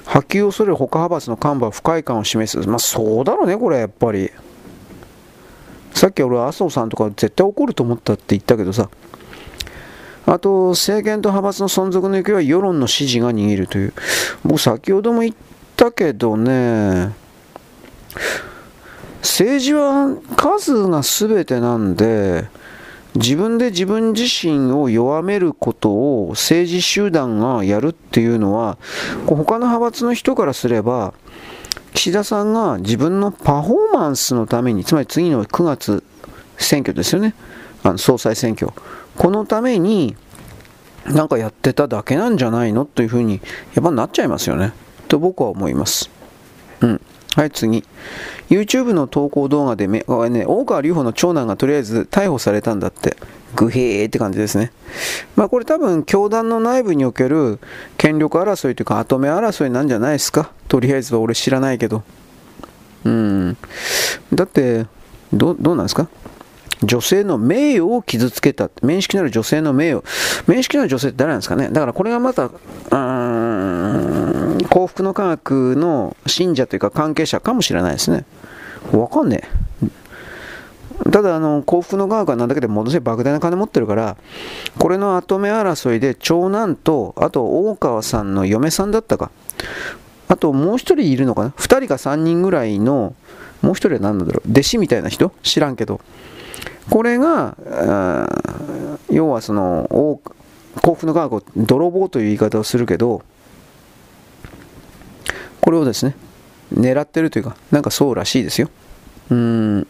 [0.04, 2.68] 波及を恐れる他派閥の幹部は不快感を示す。
[2.68, 4.30] まあそうだろうね、これ、やっぱり。
[5.92, 8.90] さっき俺麻生さんとか絶対怒ると思ったって言ったけどさ。
[10.26, 13.92] あと、政権と派閥の存続の行方は世論の支持が握るという。
[14.44, 15.34] 僕先ほども言っ
[15.76, 17.12] たけどね、
[19.22, 22.48] 政治は数が全てなんで、
[23.14, 28.78] 自分で自分自身を弱めることを政治集団がやるっていうのは、
[29.26, 31.14] 他の派閥の人からすれば、
[31.94, 36.02] 岸田さんが自分のパフォーマンスのために、つまり次の9月
[36.58, 37.34] 選挙ですよね、
[37.86, 38.72] あの総裁選挙、
[39.16, 40.16] このために
[41.06, 42.84] なんかやってただけなんじゃないの？
[42.84, 43.40] というふうに
[43.74, 44.72] やっぱなっちゃいますよね、
[45.06, 46.10] と僕は思います。
[46.80, 47.00] うん。
[47.36, 47.84] はい、次。
[48.48, 49.98] YouTube の投稿動画でめ、
[50.30, 53.16] ね、大川隆法の長男がとりあえず逮捕されたんだって。
[53.54, 54.72] グヘーって感じですね。
[55.36, 57.58] まあこれ多分教団の内部における
[57.96, 60.50] 権力争いというか跡目争いなんじゃないですか？
[60.68, 62.02] とりあえずは俺知らないけど。
[63.04, 63.56] うん。
[64.34, 64.86] だって、
[65.32, 66.08] どどうなんですか？
[66.86, 68.70] 女性の名誉を傷つけた。
[68.82, 70.04] 面識のある女性の名誉。
[70.46, 72.48] 面識のある女性って誰なんですかねだからこれがまた、
[74.68, 78.24] 幸福の科学の信者というか関係者かもしれないですね。
[78.92, 81.10] わかんねえ。
[81.10, 84.16] ただあの幸福の科学はなんだけでものすごい莫大な金持ってるから
[84.78, 89.30] これの跡目争いで長男とあと大川さんの嫁さんだったか
[90.28, 93.14] あともう一人いるのかな2人か3人ぐらいの
[93.62, 95.30] もう一人は何なんだろう弟子みたいな人？
[95.42, 96.00] 知らんけど
[96.90, 97.56] これが
[99.10, 99.86] 要はその
[100.82, 103.22] 幸福の科学を泥棒という言い方をするけど
[105.60, 106.14] これをですね
[106.72, 108.70] 狙ってるというかなんかそうらしいですよ。
[109.30, 109.86] うん。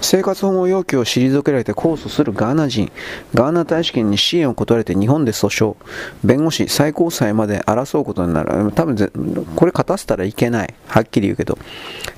[0.00, 2.90] 生活保護要求を退けられて控訴するガーナ人。
[3.34, 5.76] ガーナ大使館に支援を断られて日本で訴訟。
[6.24, 8.72] 弁護士最高裁まで争うことになる。
[8.72, 8.96] 多分
[9.56, 10.74] これ勝たせたらいけない。
[10.86, 11.58] はっきり言うけど。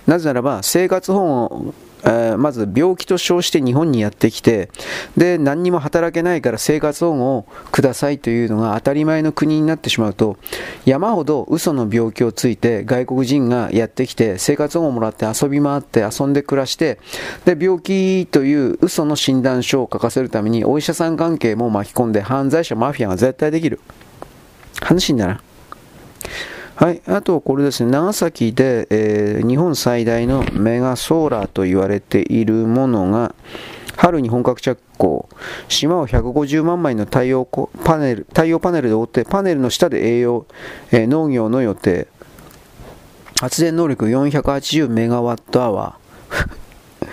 [0.07, 1.75] なぜならば生活保護
[2.07, 4.69] え、まず病気と称して日本にやってきて
[5.17, 10.37] で何にも働けないから生活保護をくださいというのが当たり前の国になってしまうと
[10.85, 16.99] 山ほど嘘の病気をついて外国人がやってきて生活保護をもらって遊び回って遊んで暮らして
[17.45, 23.81] で病気という嘘の診断書を書かせるためにお医者さん関係も巻き込んで犯罪者マフィアが絶対できる。
[24.81, 25.41] 話にならん。
[26.77, 33.33] はい、あとこれですね、長崎で、えー、日本最大のメガソーラーと言われているものが、
[33.97, 35.29] 春に本格着工、
[35.69, 40.47] 島を150万枚の太陽パネル太陽パネルで覆って、パネルの下で栄養、
[40.91, 42.09] えー、農業の予定、
[43.41, 47.09] 発電能力480メガワットアワー。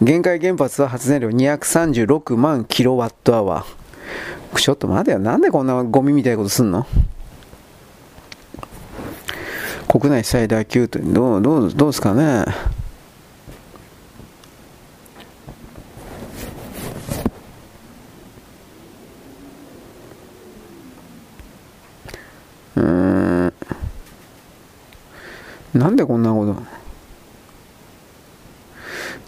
[0.00, 4.56] 限界原発は発電量236万キロワットアワー。
[4.58, 6.86] ちょっと待てよ、なんでこんなゴミみたいなことすんの？
[9.88, 12.44] 国内最大級というどうどうどうですかね？
[22.76, 23.52] うん。
[25.72, 26.62] なんでこんなこと？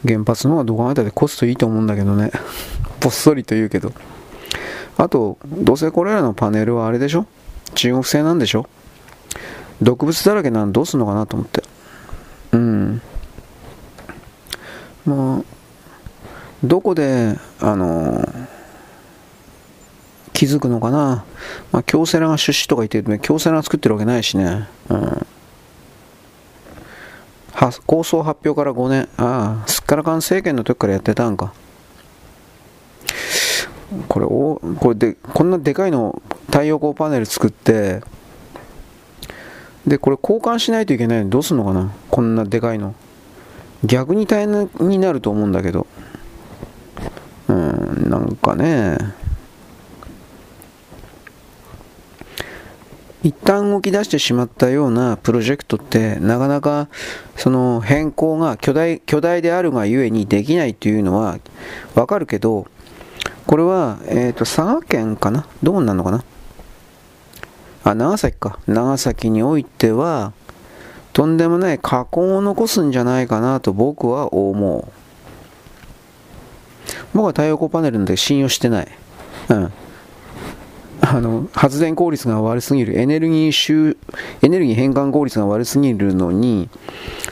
[0.07, 2.31] 原発の方がどこまでコストいいと思うんだけどね。
[3.01, 3.93] ぽっそりと言うけど。
[4.97, 7.27] あとどうせこれらのパネルはあれでしょ？
[7.75, 8.69] 中国製なんでしょ？
[9.83, 11.63] 毒物だらけなのどうすんのかなと思って。
[12.53, 13.03] うん。
[15.07, 15.43] まあ
[16.65, 18.29] どこであの
[20.33, 21.25] 気づくのかな、
[21.73, 25.27] まあ、京セラが出資とか言ってる京セラが作ってるわけないしね、うん、
[27.53, 29.09] は構想発表から5年。
[29.17, 31.53] ああすっからかん政権の時からやってたんか。
[34.09, 38.03] これおこれでこんなでかいの太陽光パネル作って
[39.89, 41.91] で、これ交換しないといけないのどうすんのかな？
[42.11, 42.95] こんなでかいの。
[43.85, 45.87] 逆に大変になると思うんだけど。
[47.49, 48.99] うん、なんかね。
[53.25, 56.89] 一旦動き出してしまったようなプロジェクトってなかなか
[57.35, 61.41] その変更が巨大巨大であるがゆえにできないというのは
[61.97, 62.69] わかるけど
[63.47, 65.49] これは、えーと佐賀県かな？
[65.65, 66.23] どうなのかな？
[67.85, 68.59] あ、長崎か。
[68.67, 70.33] 長崎においては、
[71.13, 74.85] とんでもない禍根を残すんじゃないかなと僕は思う。
[77.13, 78.89] 僕は太陽光パネルなんて信用してない。
[79.49, 79.73] うん。
[81.01, 82.99] あの、発電効率が悪すぎる。
[83.01, 83.97] エネルギー収、
[84.43, 86.69] エネルギー変換効率が悪すぎるのに、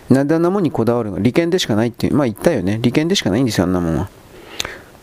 [0.08, 2.78] なんであんなもんにこだわるの利権でしかないって、まあ言ったよね。
[2.80, 4.08] 利権でしかないんですよ、あんなもんは。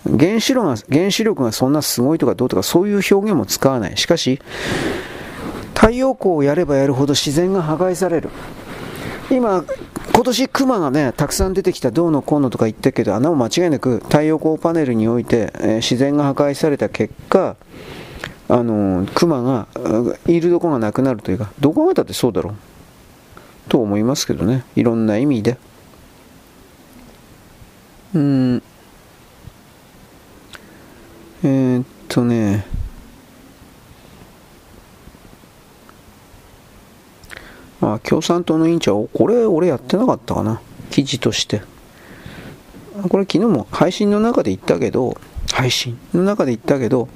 [0.06, 3.98] 原子力が、原子力がそんなすごいとかどうとかそういう表現も使わない。
[3.98, 4.42] しかし、
[5.84, 8.30] 太陽光をやればやるほど自然が破壊される。
[9.30, 9.66] 今
[10.14, 17.58] 今年クマがねたくさん出てきたどうのこうのとか言ってるけどあの間違いなく太陽光パネルにおいて、えー、自然が破壊された結果
[18.48, 19.68] あのクマが
[20.26, 22.54] いるとこがなくなるというかどこがだってそうだろう。
[23.68, 24.64] と思いますけどね。
[24.78, 25.58] いろんな意味で。
[28.14, 28.64] うん。
[31.44, 32.83] えー、っとね。
[37.94, 40.62] あ、共産党の委員長、これ俺やってなかったかな。
[40.90, 41.62] 記事として。
[43.10, 45.18] これ昨日も配信の中で言ったけど、
[45.52, 47.10] 配信の中で言ったけど、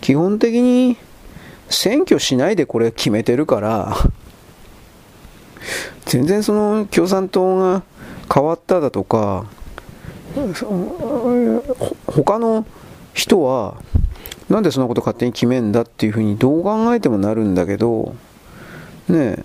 [0.00, 0.96] 基本的に
[1.68, 3.96] 選挙しないでこれ決めてるから、
[6.06, 7.82] 全然その共産党が
[8.32, 9.46] 変わっただとか、
[12.06, 12.66] 他の
[13.12, 13.76] 人は
[14.48, 18.14] なんでそんなこと勝手に決めんだっていうふうにどう考えてもなるんだけど、
[19.08, 19.44] ねえ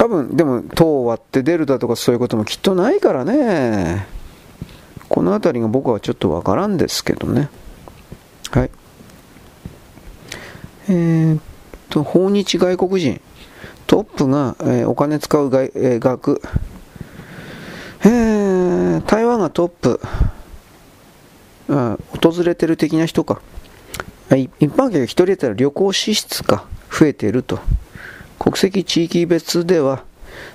[0.00, 4.06] 多分、でも、糖を割ってデルタとかそういうこともきっとないからね。
[5.10, 7.50] この辺りが僕はちょっとわからんですけどね。
[8.50, 8.70] はい。
[10.88, 11.42] えー、っ
[11.90, 13.20] と、訪日外国人。
[13.86, 16.40] トップが、えー、お金使う外、えー、額。
[18.04, 20.00] えー、台湾がトップ。
[21.68, 23.42] あ訪れてる的な人か。
[24.36, 26.66] 一般客が1人だったら旅行支出か。
[26.90, 27.60] 増えていると。
[28.38, 30.02] 国籍地域別では、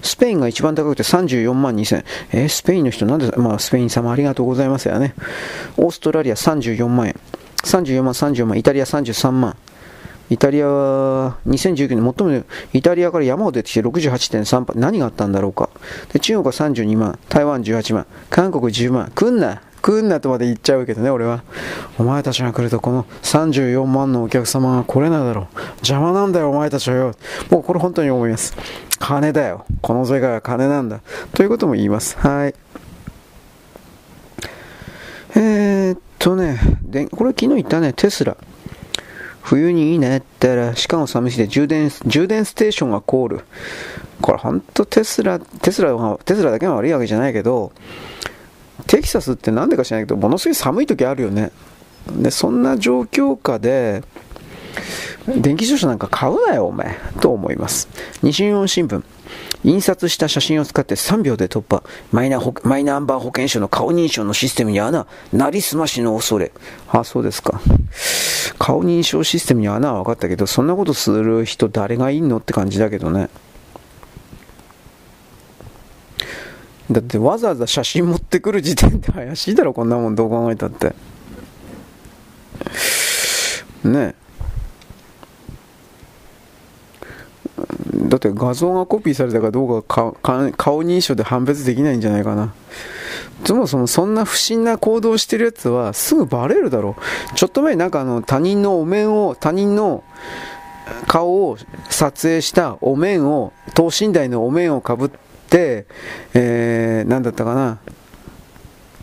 [0.02, 2.04] スペインが一番高くて34万2000。
[2.32, 5.14] えー、スペインの人なんで、まあ、スペイン様ありがとうございますよね。
[5.78, 7.16] オーストラリア34万円。
[7.64, 8.58] 34万、34万。
[8.58, 9.56] イタリア33万。
[10.30, 15.70] イタリアは2019年最もイタリアから山を出てきて68.3%何があったんだろうか
[16.14, 21.44] で中国は32万台湾18万韓国10万来んな来んなとまで言っちゃうけどね俺は。
[22.00, 25.60] お前たちが来るとこの34万のお客様が来れないだろう。
[25.78, 27.16] 邪魔なんだよお前たちはよ。
[27.52, 28.56] もうこれ本当に思います。
[28.98, 29.68] 金だよ。
[29.82, 31.02] この世界は金なんだ。
[31.36, 32.18] ということも言います。
[32.18, 32.56] はい。
[35.36, 38.36] えー、っとねでこれ昨日言ったねテスラ。
[39.44, 43.42] 冬にいいねってら、しかも寂しいで充電、充電ステーションが凍る。
[44.20, 47.72] これ本当テスラ、テスラ、テスラだけが悪いわけじゃないけど、
[48.88, 51.52] テキサスってなんでか知らないけど、ものすごい寒い時あるよね。
[52.12, 54.04] で、そんな状況下で、
[55.28, 56.96] 電気自動車なんか買うなよ、お前。
[57.20, 57.88] と思います。
[58.22, 59.04] 西日本新聞。
[59.64, 61.84] 印刷した写真を使って3秒で突破。
[62.12, 65.08] マイナマイナンバー保険証の顔認証のシステムに穴。
[65.34, 66.52] なりすましの恐れ。
[66.90, 67.60] あ、そうですか。
[68.60, 73.30] 顔認証システムに穴は分かったけど、そんなことする人誰がいんのって感じだけどね。
[76.92, 80.94] だってわざわざ写真持ってくる時点で怪しいだろ、こんなもんどう考えたって。
[83.84, 84.26] ねえ
[88.08, 92.54] だって画像がコピーされたかどうか顔認証で判別できないんじゃないかな。
[93.46, 96.96] そもそもそんな不審な行動してるやつはすぐバレるだろ
[97.32, 97.36] う。
[97.36, 100.04] ちょっと前なんかあの他人のお面を、他人の
[101.08, 101.58] 顔を
[101.90, 105.18] 撮影したお面を、等身大のお面をかぶって、
[105.56, 107.80] えー、だったかな。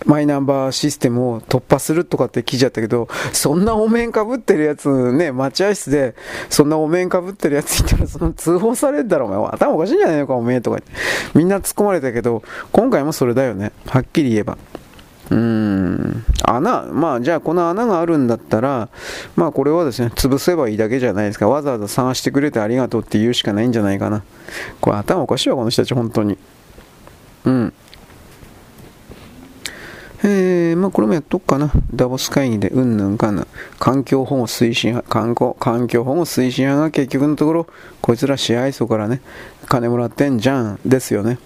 [0.07, 6.15] マイナンバーシステムを突破するとかって聞いちゃったけど、そんなお面かぶってるやつね、待合室で、
[6.51, 9.39] そんなお面かぶってるやついたら、その通報されるだろ、お前。
[9.53, 10.91] 頭おかしいんじゃないのか、おめえとかって
[11.35, 12.43] みんな突っ込まれたけど、
[12.73, 13.73] 今回もそれだよね。
[13.87, 14.59] はっきり言えば。
[15.33, 18.91] うん穴、まあじゃあこの穴があるんだったら、
[19.35, 21.49] まあこれはですね、潰せばいいだけじゃないですか。
[21.49, 24.23] わざわざ探してくれてありがとうって言うしかないんじゃないかな。
[24.83, 26.37] これ頭おかしいわ、この人たち、本当に。
[27.47, 27.73] うん。
[30.25, 31.73] えー、まあこれもやっとくかな。
[31.95, 33.47] ダボス会議でうんぬんかんぬん。
[33.79, 37.67] 環境保護推進派、環境環境保護推進派が結局のところ、
[38.03, 39.23] こいつら支配層からね、
[39.67, 41.39] 金もらってんじゃん、ですよね。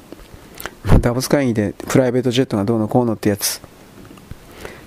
[1.01, 3.61] ダボス会議でプライベートジェットがどうのこうのってやつ。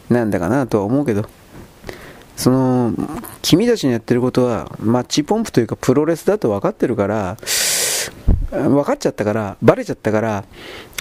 [0.09, 1.25] なんだかなとは思うけど。
[2.35, 2.93] その、
[3.41, 7.37] 君たちのやってることは、マッチポンプというかプロレスだと分かってるから、
[8.51, 10.45] 分かっちゃったから、バレちゃったから、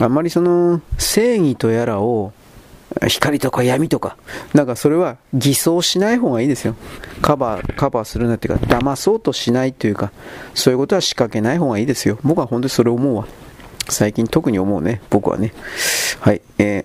[0.00, 2.32] あんまりその正義とやらを
[3.06, 4.16] 光とか闇とか。
[4.54, 6.74] だかそれは偽装しない方がいいですよ。
[7.22, 10.10] カバー、カバーするなっていうか、騙そうとしないというか、
[10.54, 12.18] そういうことは仕掛けない方がいいですよ。
[12.22, 13.26] 僕は本当にそれ思うわ。
[13.88, 15.00] 最近特に思うね。
[15.10, 15.52] 僕はね。
[16.20, 16.42] はい。
[16.58, 16.84] えー、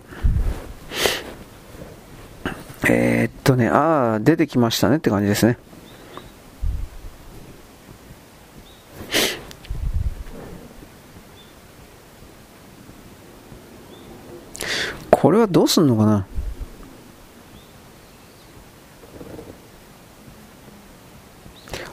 [2.89, 5.57] えー、っとね、ああ、出てきましたねって感じですね。
[15.09, 16.25] これはどうすんのかな？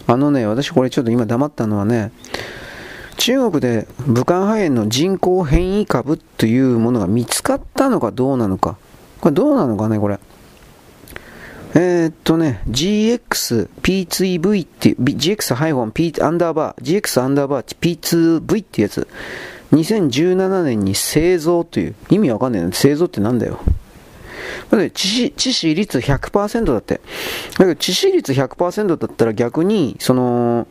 [0.09, 2.11] あのね、私これちょっと今黙ったのはね、
[3.17, 8.77] 中国で武漢肺炎の人工変異株というものが見つかったのかどうなのか。
[9.21, 10.19] これどうなのかね、これ。
[11.75, 19.07] えー、っとね、GXP2V っていう、GX-P アンダーバー、GX アンダーバー P2V ってやつ。
[19.73, 23.61] 2017年に製造という、意味わかんないの製造ってなんだよ。
[24.71, 27.01] だって致死致死率100%だって。
[27.53, 30.67] だけど致死率100%だったら逆に、その、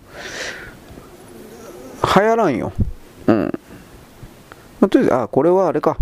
[2.04, 2.74] 流行らんよ。
[3.28, 3.60] うん。
[4.82, 5.97] まあ、とりあえず、あ、これはあれか。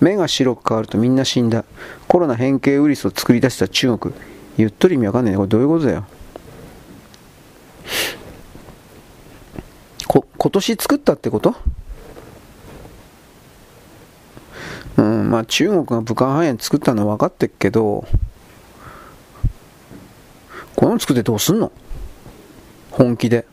[0.00, 1.64] 目が白く変わるとみんな死んだ。
[2.08, 4.14] コロナ変形ウイルスを作り出した中国。
[4.56, 5.36] 言っとる意味わかんないね。
[5.36, 6.04] これどういうことだよ。
[10.06, 11.54] こ、今年作ったってこと？
[14.96, 18.06] うん、まあ中国が武漢肺炎作ったのは分かってっけど、
[20.76, 21.70] この作ってどうすんの？
[22.90, 23.46] 本気で。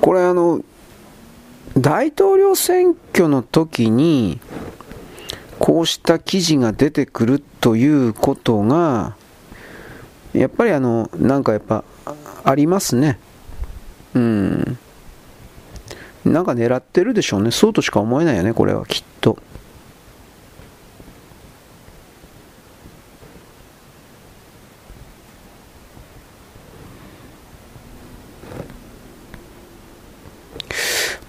[0.00, 0.62] これあの、
[1.76, 4.40] 大統領選挙の時に、
[5.58, 9.16] こうした記事が出てくるということが、
[10.32, 11.84] やっぱりあの、なんかやっぱ、
[12.44, 13.18] ありますね。
[14.14, 14.78] うん。
[16.24, 17.50] なんか狙ってるでしょうね。
[17.50, 19.38] そうとしか思えないよね、これはきっと。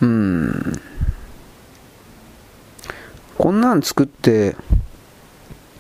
[0.02, 0.82] うん。
[3.38, 4.56] こんなん作って、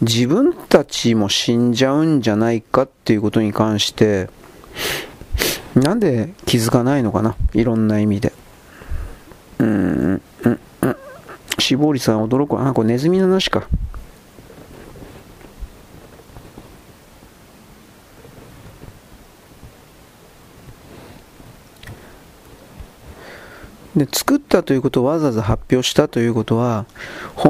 [0.01, 4.29] 自分たちも死んじゃうんじゃないかっていうことに関して、
[5.75, 7.35] なんで気づかないのかな？
[7.53, 8.33] いろんな意味で。
[9.59, 10.95] うん、うん、うん。
[11.59, 12.59] 死亡率が驚く。
[12.65, 13.67] あ、これネズミの話か。
[23.99, 26.85] で作ったということをわざわざ発表したということは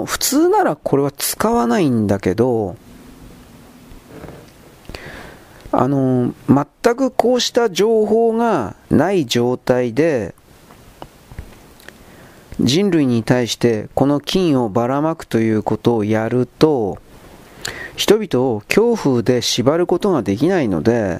[0.06, 2.76] 普通ならこれは使わないんだけど
[5.72, 10.36] あの全くこうした情報がない状態で
[12.60, 16.98] 人類に対してこの金をばらまくということをやると
[17.96, 21.20] 人々を恐怖で縛ることができないので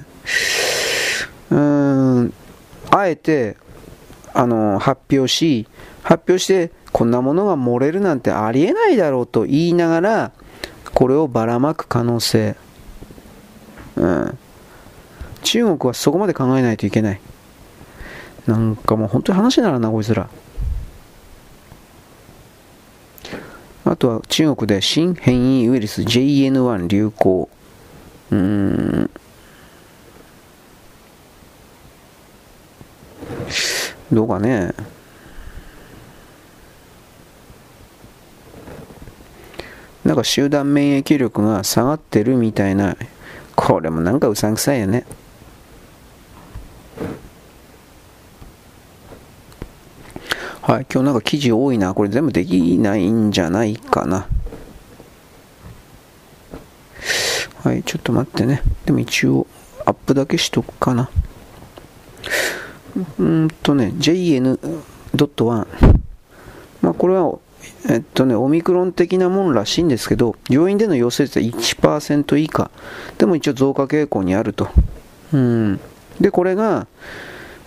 [1.50, 2.34] うーん
[2.90, 3.56] あえて
[4.34, 5.66] あの発表し
[6.02, 10.32] 発表してこんなものが漏れるなんてありえないだろうと言いながら
[10.94, 12.56] これをばらまく可能性、
[13.96, 14.38] うん、
[15.42, 17.20] 中国はそこまで考えないといけない。
[18.46, 20.28] なんかもう本当に話ならなこいつら。
[23.84, 27.48] あとは中国で新変異ウイルス JN1 流行。
[28.30, 29.10] うーん。
[34.12, 34.72] どうかね。
[40.04, 42.96] なんか集団免疫力が下がってるみたいな。
[43.54, 45.04] これもなんかうさんくさいよね。
[50.62, 51.94] はい今日なんか記事多いな。
[51.94, 54.26] これ全部できないんじゃないかな。
[57.62, 58.62] はいちょっと待ってね。
[58.86, 59.46] でも一応
[59.84, 61.10] アップだけしとくかな。
[63.18, 65.66] うんとね、JN.1。
[66.82, 67.38] まあ、これは、
[67.88, 72.70] えっとね、オミクロン的なものらしいんですけど、病院での陽性率は1%以下。
[73.18, 74.68] でも一応増加傾向にあると。
[75.32, 75.80] うん。
[76.20, 76.86] で、これが、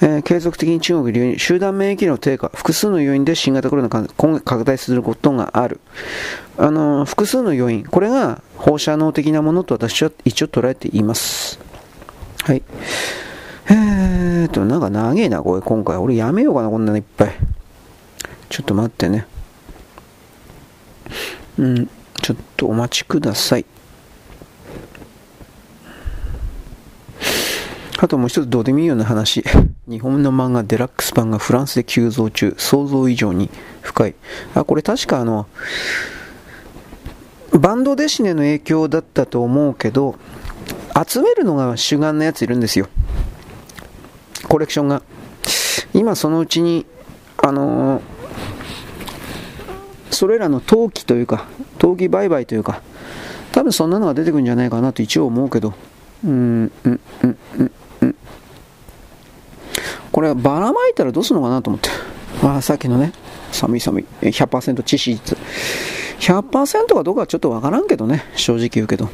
[0.01, 5.80] えー、継続的に中国流集団免疫の低下、複数の要因で新型コロナが今拡大することがある。
[6.57, 11.59] あのー、複数の要因、これが放射能的なものと私は一応捉えています。
[12.43, 12.63] はい。
[13.69, 14.03] えー
[14.51, 15.97] と、なんか長えな、これ、今回。
[15.97, 17.36] 俺やめようかな、こんなのいっぱい。
[18.49, 19.26] ちょっと待ってね。
[21.57, 21.89] うん、
[22.21, 23.65] ちょっとお待ちください。
[27.99, 29.43] あともう一つどうでもいいような話。
[29.88, 32.53] 日本の漫画デラックス版がフランスで急増中。
[32.57, 33.49] 想像以上に
[33.82, 34.15] 深い。
[34.55, 35.47] あ、これ確かあの、
[37.51, 40.15] バンドデシネの影響だったと思うけど、
[41.07, 42.88] 集めるのが主眼のやついるんですよ。
[44.47, 45.01] コレクションが。
[45.93, 46.85] 今そのうちに、
[47.37, 48.01] あのー、
[50.11, 51.45] それらの陶器というか、
[51.77, 52.81] 陶器売買というか、
[53.51, 55.73] 多分そんなのが出てくるんじゃないかなと一応思うけど、
[56.25, 56.35] うん、う
[56.65, 57.71] ん、うん、うん、
[58.01, 58.15] うん。
[60.11, 61.89] こればらまいたらどうするのかなと思って。
[62.41, 63.13] あさっきのね、
[63.51, 65.37] 寒い寒い、100%致死率。
[66.19, 69.09] 100%かどうかはちょっとわからんけどね、正直言うけど。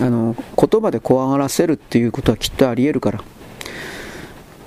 [0.00, 3.20] あの、言葉で怖がらせるっていうことはきっとあり得るから。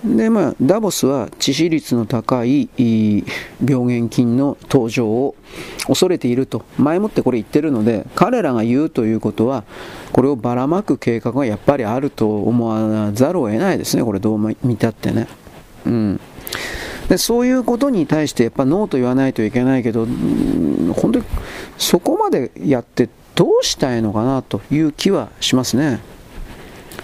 [0.03, 2.69] でまあ、ダボスは致死率の高い
[3.65, 5.35] 病原菌の登場を
[5.87, 9.63] 恐れていると前もってこれ言ってるので彼らが言うということは
[10.11, 15.29] これをばらまく計画がやっぱりあると思わざるを得ないですねこれどう見たってね、
[15.85, 16.19] うん、
[17.07, 21.25] でそういうことに対してやっぱノーと言わないといけないけど本当に
[21.77, 26.01] そこまでやってどうしたいのかなという気はしますね、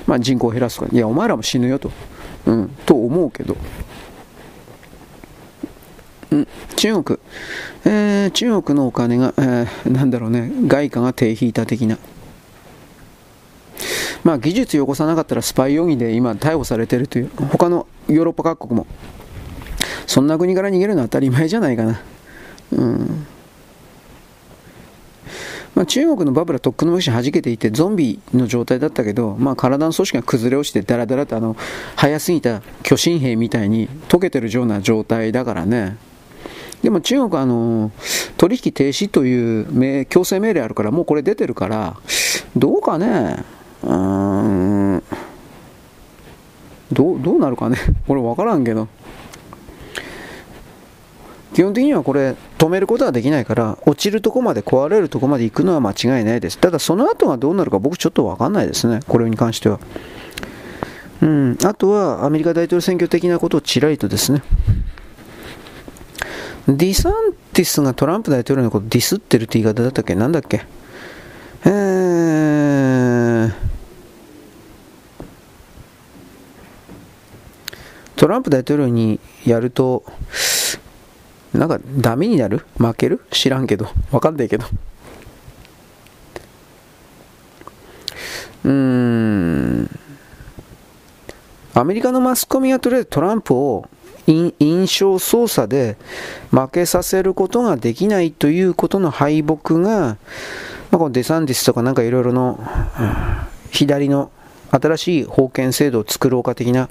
[0.06, 1.92] まあ、人口を減らすとかいやお前らも死ぬよと。
[2.50, 3.56] うん、と思うけど。
[6.32, 7.20] うん、中国、
[7.86, 11.98] えー、中国のお金が、えー、なんだろうね、外貨が手引いた的な。
[14.24, 18.88] まあ、技術よこさなかったらスパイ容疑で今逮捕されてるという、他のヨーロッパ各国も、
[20.08, 22.02] そんな国から逃げるのは当たり前じゃないかな。
[22.74, 23.28] うん。
[25.76, 31.56] まあ、中国のバブルはとっくの昔弾けていてゾンビの状態だったけど、まあ、体の組織が崩れ落ちてダラダラとあの
[31.96, 35.98] 早すぎた巨神兵みたいに溶けてるような状態だからね。
[36.82, 37.92] でも中国はあの
[38.38, 41.98] 取引停止という強制命令あるからもうこれ出てるから
[42.56, 43.44] どうかね。
[43.84, 45.04] うん。
[46.92, 47.78] どうどうなるかね。
[48.08, 48.88] これ分からんけど。
[51.54, 56.58] 基本的にはこれ止めることはできないから落ちるとこまで壊れるとこまで行くのは間違いないです。
[56.58, 59.00] ただその後がどうなるか僕ちょっと分かんないですね。
[59.08, 59.80] これに関しては。
[61.22, 61.58] うん。
[61.66, 64.44] あとはアメリカ大統領選挙的なことをちらりとですね。
[66.68, 67.14] ディサン
[67.52, 70.14] ティスがトランプ大統領のことディスってるって言い方だったっけ？
[70.14, 70.62] なんだっけ？
[71.66, 73.54] えー、
[78.16, 80.04] トランプ大統領にやると
[81.54, 82.66] なんかダメになる？
[82.78, 83.22] 負ける？
[83.32, 83.90] 知らんけど。
[84.12, 84.66] わかんないけど。
[88.66, 90.00] うーん。
[91.74, 93.88] アメリカのマスコミはとりあえずトランプを
[94.28, 95.98] 印象操作で
[96.52, 100.18] 負けさせることができないということの敗北が、ま
[100.92, 102.60] あ、このデサンティスとかなんかいろいろの
[103.72, 104.30] 左の
[104.70, 106.90] 新しい封建制度を作ろうか的な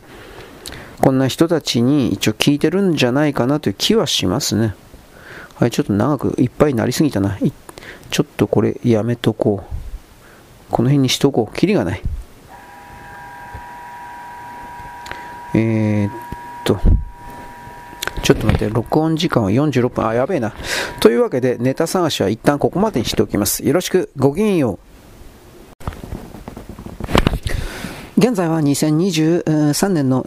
[1.00, 4.74] こんな人たちに一応聞いてるんじゃないかなという気はしますね。
[5.54, 7.38] はい、ちょっと長くいっぱいになりすぎたな。
[8.10, 9.74] ちょっとこれやめとこう。
[10.70, 11.56] この辺にしとこう。
[11.56, 12.02] キリがない。
[15.54, 16.10] えー、っ
[16.64, 16.78] と。
[18.22, 20.06] ちょっと待って、録音時間は46分。
[20.06, 20.52] あ、やべえな。
[21.00, 23.64] というわけで、ネタ探しは一旦ここまでにしておきます。
[23.66, 24.87] よろしく、ごきげんよう。
[28.18, 30.24] 現在は2023年の、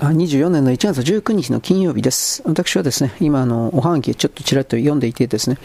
[0.00, 2.42] 24年の1月19日の金曜日です。
[2.46, 5.58] 私はですね、今あの、おはがきちょっとちらっと読んでいてですね、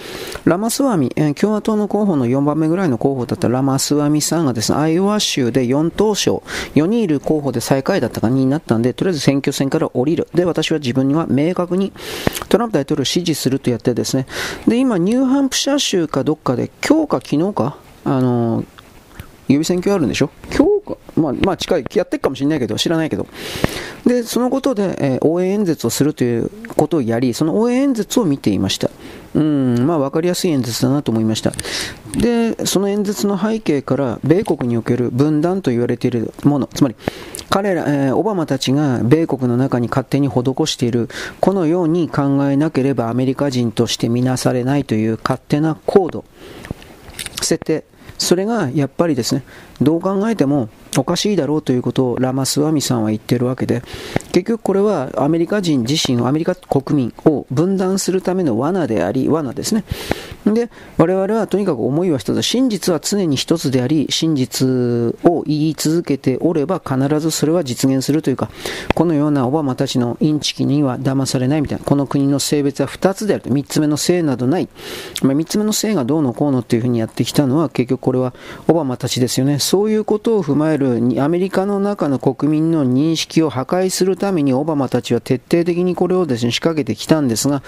[0.44, 1.10] ラマスワミ、
[1.40, 6.44] 共和党の候補の4番目ぐらいの候補だったラマスワミさんがですね、アイオワ州で4党賞、
[6.76, 10.28] 4人いる候補で最下位だったかになったんで、とりあえず選挙戦から降りる。
[10.34, 11.94] で、私は自分には明確に
[12.50, 14.28] トランプ大統領を支持するとやってですね、
[14.68, 18.66] で、今、ニューハンプシャー州かどっかで、今日か昨日か、あの、
[19.48, 20.30] 予備選挙あるんでしょ？
[20.56, 20.69] 今、
[21.20, 23.28] まあ、まあ近い、やってるかもしれないけど、知らないけど。
[24.06, 28.90] で、そのことで、えー、応援演説をするということをやり、その応援演説を見ていました。
[29.36, 31.54] うん、まあ分かりやすい演説だなと思いました。
[32.18, 36.96] で、その演説の背景から、米国における分断と言われているもの、つまり、
[37.50, 41.10] 彼ら、えー、オバマたちが米国の中に勝手に施している、
[41.40, 46.26] このように考えなければアメリカ人として見なされないという勝手なコード、
[47.42, 47.84] 設定、
[48.18, 49.44] それがやっぱりですね、
[49.82, 53.84] どう考えてもおかしいだろうということをラマスワミさんは言ってるわけで、
[54.32, 59.84] 結局これはアメリカ人自身、アメリカ国民を分断するための罠であり、罠ですね。
[60.46, 64.68] で、我々はとにかく思いは一つ、真実は常に一つであり、真実
[65.24, 68.50] を言い続けておれば必ずそれは実現するというか、
[68.96, 74.70] このようなオバマたちのインチキには騙されないみたいな、この国の性別は二つであると、三つ目の性などない。
[75.22, 78.34] まあ、三つ目の性がどうのこうのっていうふうにやってきたのは、結局これは
[78.68, 79.60] オバマたちですよね。
[79.60, 87.62] そういうことを踏まえるアメリカの中の国民の認識を破壊するためにオバマたちは徹底的にこれをですね仕掛けてきたんですが、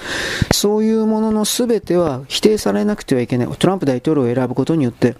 [0.52, 3.48] そういうものの全ては否定されなくてはいけない。
[3.48, 5.16] トランプ大統領を選ぶことによって、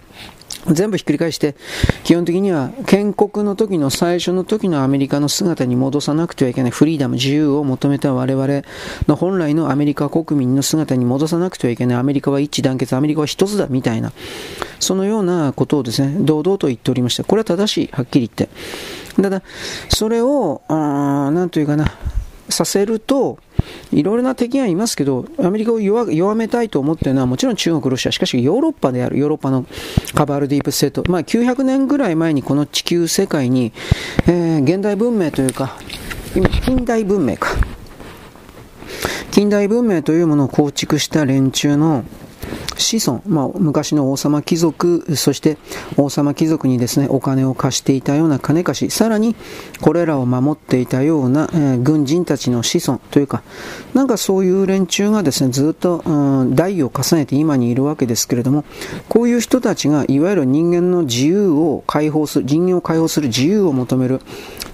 [0.66, 1.56] 全部ひっくり返して、
[2.04, 8.62] 基本的には建国の時の最初の時のアメリカの姿に戻さなくてはいけないフリーダム、自由を求めた我々
[9.08, 11.98] の本来のアメリカ国民の姿に戻さなくてはいけない。
[11.98, 14.12] アメリカは一致団結、アメリカは一つだみたいな、
[14.78, 17.24] そのようなことをですね、堂々と言っておりました。
[17.24, 18.48] これは正しい、はっきり言って。
[19.20, 19.42] ただ、
[19.88, 21.92] それを、あーなんというかな、
[22.48, 23.38] させると、
[23.92, 29.66] いろいろな敵がいますけど、アメリカを弱めたいと思っているのはもちろん中国、ロシア、しかしヨーロッパである、ヨーロッパの
[30.14, 33.72] カバールディープステート、まあ、900年ぐらい前にこの地球世界に、
[34.26, 35.76] えー、現代文明というか、
[36.34, 37.48] 今、近代文明か。
[39.30, 42.04] 近代文明というものを構築した連中の
[42.76, 45.58] 子孫、まあ、昔の王様貴族、そして
[45.96, 49.34] 王様貴族にですね、お金を貸していたような金貸し、さらに
[49.80, 53.42] これらを守っていたような、えー、軍人たちの子孫というか、
[53.94, 58.64] なんかそういう連中がですね、ずっと、うん、代を重ねて今にいるわけですけれども、
[59.08, 64.20] こういう人たちがいわゆる人間の自由を解放する、人間を解放する自由を求める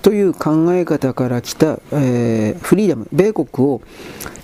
[0.03, 3.81] という考え方から来た、えー、フリーダム、米国を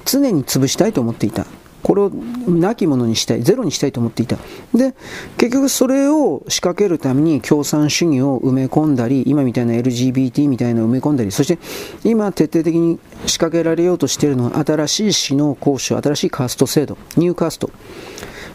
[0.04, 1.46] 常に潰したいと思っていた。
[1.84, 2.10] これを
[2.48, 4.36] なきものにしたい、ゼロにしたいと思っていた。
[4.74, 4.94] で、
[5.36, 11.58] 結局それを仕掛けるために共産主義を埋め込んだり、今みたいな LGBT みたいなのを埋め込んだり、そして
[12.02, 17.70] 今徹底的に仕掛けられようとしているのは新しい死の交渉、新しいカースト制度、ニューカースト。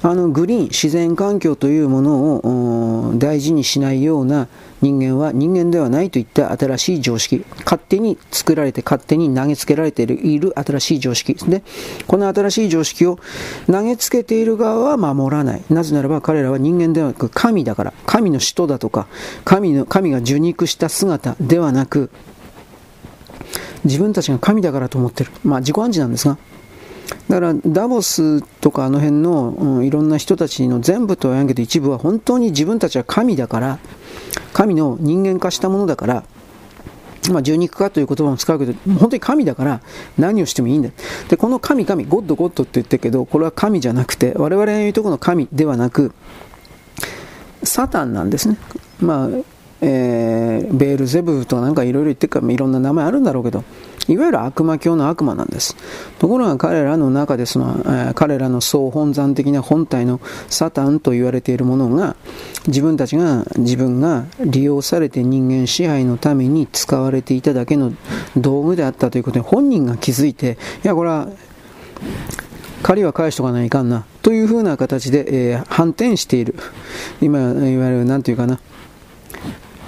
[0.01, 4.47] あのグリーン、自然環境というものを大事にしないような
[4.81, 11.63] 人間は人間ではないといった新しい常識、勝手に作られて勝手に投げつけられている新しい常識で、
[12.07, 13.19] この新しい常識を
[13.67, 15.63] 投げつけている側は守らない。
[15.69, 19.07] なぜならば彼らは人間ではなく神だから、神の使徒だとか、
[19.43, 22.09] 神の神が受肉した姿ではなく、
[23.83, 25.31] 自分たちが神だからと思ってる。
[25.43, 26.37] まあ自己暗示なんですが、
[27.27, 33.79] だからダボスとかあの辺の、うん、いろんな人たちの全部とは言わんけど一部は本当に自分たちは神だから
[34.53, 36.23] 神の人間化したものだから、
[37.31, 39.81] まあ、十肉化という言葉も使うけど、本当に神だから
[40.17, 40.89] 何をしてもいいんだ。
[41.29, 46.13] で、この神、神、ゴッド、ゴッドって言ってるけど、これは神じゃなくて、我々が言うとこの神ではなく、
[47.63, 48.57] サタンなんですね。
[48.99, 49.29] まあ、
[49.81, 53.63] えー、ベールゼブとかなんかいろいろ言ってるから、いろんな名前あるんだろうけど、
[54.09, 55.75] いわゆる悪魔教の悪魔なんです。
[56.17, 62.15] ところが彼らの中でその、えー、彼らの総本山的な本体のサタンと言われているものが
[62.67, 67.93] 自分たちが自分が利用されて人間支配のために使われていただけの
[68.35, 71.27] 道具であったということに本人が気づいていやこれは
[72.81, 76.55] 借りは返しとかないかんなというふうな形で、えー、反転している
[77.21, 78.59] 今いわゆる何て言うかな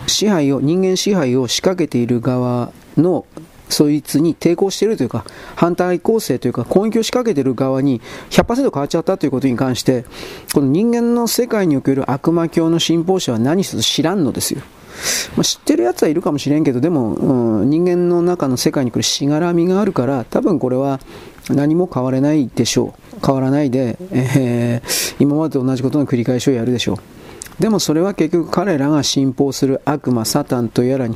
[0.08, 3.26] 支配を人間支配を仕掛けている側の
[3.72, 10.06] そいつに抵抗しているというか、反対構成というか、攻撃を仕掛けている側に100%変わっちゃったということに関して、
[10.54, 14.62] この人間の世界における悪魔教の信奉者は何一つ知らんのですよ。
[15.36, 21.00] まあ、知ってるやつはいるかもしれんけど、でも、うん、人間の中の世界に来るしがらみがあるから、多分これは
[21.50, 23.26] 何も変われないでしょう。
[23.26, 26.98] 変わらないで、えー、今までと同じことの繰り返しをやるでしょう。
[27.62, 31.16] でもそれは結局彼らが信奉する悪魔、サタンとやらに、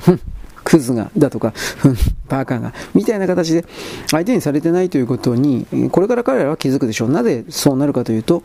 [0.65, 1.53] クズが、だとか、
[2.27, 3.63] バカが、みたいな形で
[4.11, 7.09] 相手にされてないということに、これから彼らは気づくでしょう。
[7.11, 8.43] なぜそうなるかというと、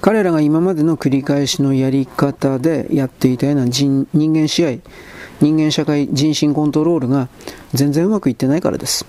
[0.00, 4.70] 彼らが今までの繰り返しのやり方でやっていたような人間試合、
[5.40, 7.28] 人間社会、人身コントロールが
[7.72, 9.06] 全然うまくいってないからです。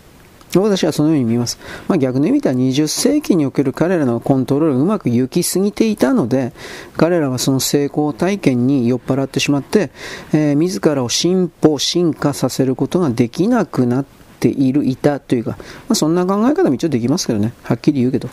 [0.61, 1.59] 私はそのように見ます。
[1.87, 6.53] まあ、逆に見たら20世紀における彼らのコントロールがうまく行き過ぎていたので、
[6.97, 9.91] 彼らはその成功体験に酔っ払ってしまって、
[10.33, 14.05] えー、自らを進歩、進化させることができなくなっ
[14.39, 15.57] ている、いたというか、ま
[15.89, 17.53] あ、そんな考え方も一応できますけどね。
[17.63, 18.29] はっきり言うけど。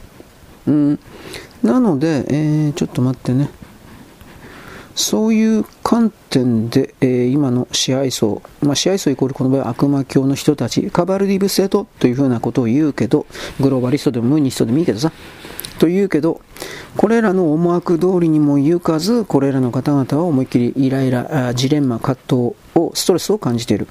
[0.66, 0.98] うん。
[1.62, 3.50] なので、えー、ちょっと待ってね。
[4.94, 13.26] そういう観点で、えー、今の支配層、まあ、支配層イコールこの場合は悪魔教の人たち、カバルディブセトというふうなことを言うけど、
[13.60, 15.12] グローバリストでもムーニストでもいいけどさ、
[15.78, 16.40] と言うけど、
[16.96, 22.34] これらの思惑通りにも行かず、これらの方々は思いっきりイライラ、ジレンマ、葛藤
[22.74, 23.88] を、ストレスを感じている。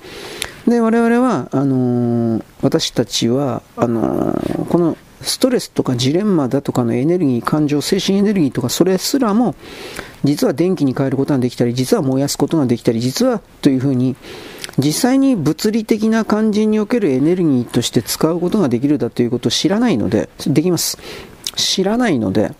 [0.68, 9.56] で、我々は、あのー、私たちは、あのー、このストレスとかジレンマだとかのエネルギー、感情、精神エネルギーとか、それすらも、
[10.24, 14.16] 実は電気に変えることができたり、実は燃やすことができたり、実はというふうに、
[14.78, 20.98] 実際に物理的な感じにおけるエネルギーとして使うことができるだということを知らないので、できます。
[21.56, 22.54] 知らないので、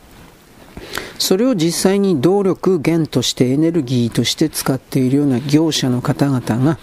[1.22, 6.80] それを実際に動力源としてエネルギーとして使っているような業者の方々が、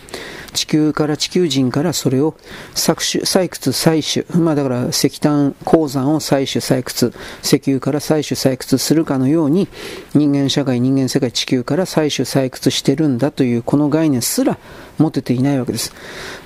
[0.52, 2.36] 地球から地球人からそれを
[2.72, 7.12] 採取、採掘、採取、まあだから石炭鉱山を採取、採掘、
[7.42, 9.66] 石油から採取、採掘するかのように
[10.14, 14.56] 人間社会、人間世界、地球から採取、採掘してるんだというこの概念すら
[14.98, 15.92] 持てていないわけです。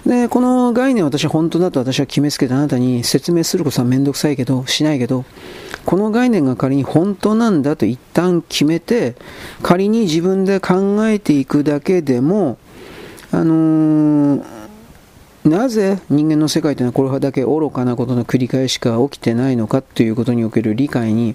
[0.07, 5.27] で、この概念私は本当だと私は決めつけてあなたに説明することはめんどくさいけど、しないけど、
[5.85, 9.15] この概念が仮に本当なんだと一旦決めて、
[9.63, 12.59] 仮に自分で考えていくだけでも、
[13.31, 14.45] あのー、
[15.45, 21.35] なぜ人間の世界というのはこれだけ愚かなことの繰り返しか起きてないのかということにおける理解に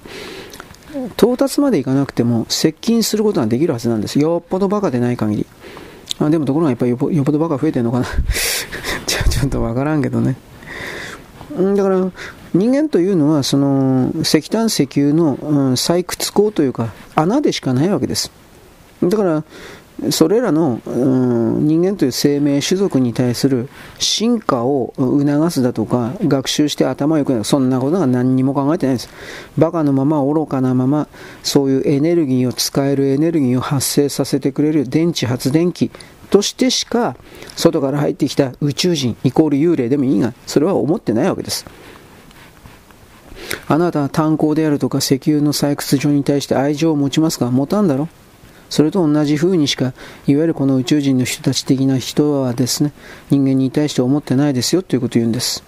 [1.17, 4.19] 到達までいかなくても接近することができるはずなんです。
[4.19, 5.45] よっぽどバカでない限り。
[6.19, 8.05] あでもところがやっぱりよっぽどバカ増えてるのかな
[9.05, 10.35] ちょちょっとわからんけどね。
[11.75, 12.11] だから
[12.53, 18.31] 人間というのはその石炭石油の、うん、採掘口というか穴でしかないわけです。
[19.03, 19.43] だから
[20.11, 23.67] それらの、うん、人間という生命種族に対する
[23.97, 29.09] 進化を促すだとか、学習して頭良くなる、そんなことが何にも考えてないです。
[29.57, 31.07] バカのまま、愚かなまま、
[31.41, 35.89] そういうエネルギーを使えるエネルギーを発生させてくれる電池発電機
[36.29, 37.15] としてしか、
[37.55, 41.65] 外から入ってきた宇宙人イコール幽霊でもいいが、それは思ってないわけです。
[43.67, 47.49] あなたは炭鉱であるとか石油の採掘場に対して愛情を持ちますか？
[47.51, 48.09] 持たんだろ？
[48.69, 49.93] それと同じ風にしか、
[50.27, 52.91] いわゆるこの宇宙人の人たち的な人はですね、
[53.29, 55.63] 人間に対して思ってないですよということを言うんです。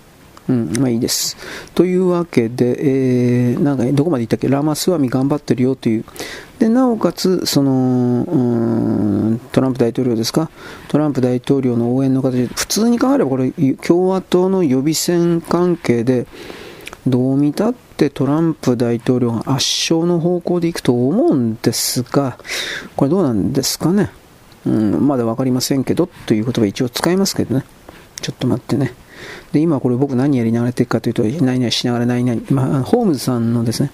[0.50, 1.38] うん、まあいいです。
[1.76, 4.50] というわけで、えー、なんか、どこまで行ったっけ？
[4.50, 6.04] ラマスワミ頑張ってるよという。
[6.58, 10.50] で、なおかつ、その、うん、トランプ大統領ですか？
[10.90, 16.26] トランプ大統領の応援の形で、普通に考えればこれ、共和党の予備選関係で、
[17.08, 22.38] どう見たってトランプ大統領が圧勝の方向でいくと思うんですが、
[22.96, 24.12] これどうなんですかね？
[24.66, 27.64] うん、まだ分かりませんけど、という言葉一応使いますけどね。
[28.22, 28.94] ちょっと待ってね。
[29.54, 33.92] で、今これ僕何やりながらやっていくかというと、何々しながら何々、まあ、ホームズさんのですね、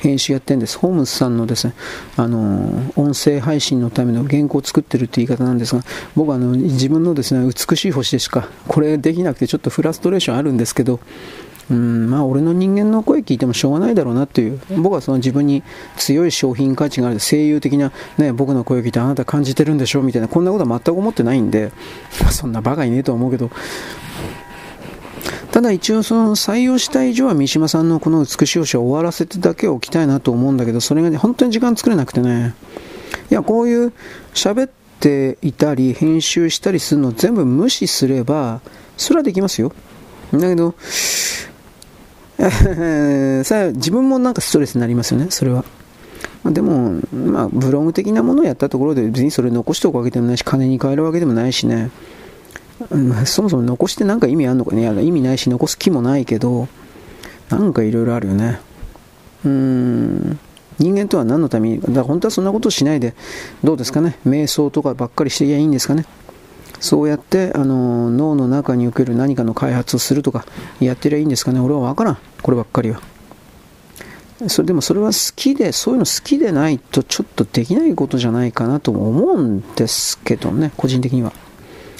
[0.00, 0.78] 編集やってるんです。
[0.78, 1.74] ホームズさんのですね、
[2.16, 5.82] あの、音声配信のための原稿を作ってるって言い方なんですが、
[6.14, 11.00] 僕はあの、自分のですね、美しい星でしか、これできなくてちょっとフラストレーションあるんですけど、
[11.70, 15.62] うん、まあ俺の人間の声聞いてもしょうがないだろうなっていう、僕はその自分に
[15.96, 21.72] 強い商品価値がある、声優的な、ね、僕の声を聞いてあなた感じてるんでしょみたいな、こんなことは全く思ってないんで、
[22.30, 23.50] そんなバカいねえとは思うけど、
[25.50, 32.54] ただ一応その採用した以上は三島さんのこの美しい星を終わらせてだけおきたいなと思うんだけど、それがね、本当に時間作れなくてね、
[33.30, 33.92] いや、こういう
[34.34, 38.60] 喋っていたり、編集したりするのを全部無視すれば、
[38.96, 39.72] それはできますよ。
[40.32, 40.74] だけど、
[43.44, 45.64] さ自分もなんかストレスになりますよね、それは。
[46.44, 51.90] まあ、でも、まあ、ブログ的なものをやったところで別にそれ残しておくわけでもないし、金に換えるわけでもないしね、
[52.90, 56.68] うん、そもそも残してなんか意味あるのかね、意味ないし、残す気もないけど、
[57.48, 58.60] なんかいろいろあるよね。
[59.44, 60.38] うーん。
[60.78, 63.14] 人間とは何のために、だから本当はそんなことしないで、
[63.64, 66.04] どうですかね、瞑想とかばっかりしていやいいんですかね。
[66.80, 70.44] そうやってあの脳の中における何かの開発をするとか
[70.80, 71.60] やってりゃいいんですかね。
[71.60, 72.18] 俺は分からん。
[72.42, 73.00] こればっかりは。
[74.48, 80.72] それでもそれは好きでそういうの好きでないとちょっとできないことじゃないかなと思うんですけどね。
[80.76, 81.32] 個人的には。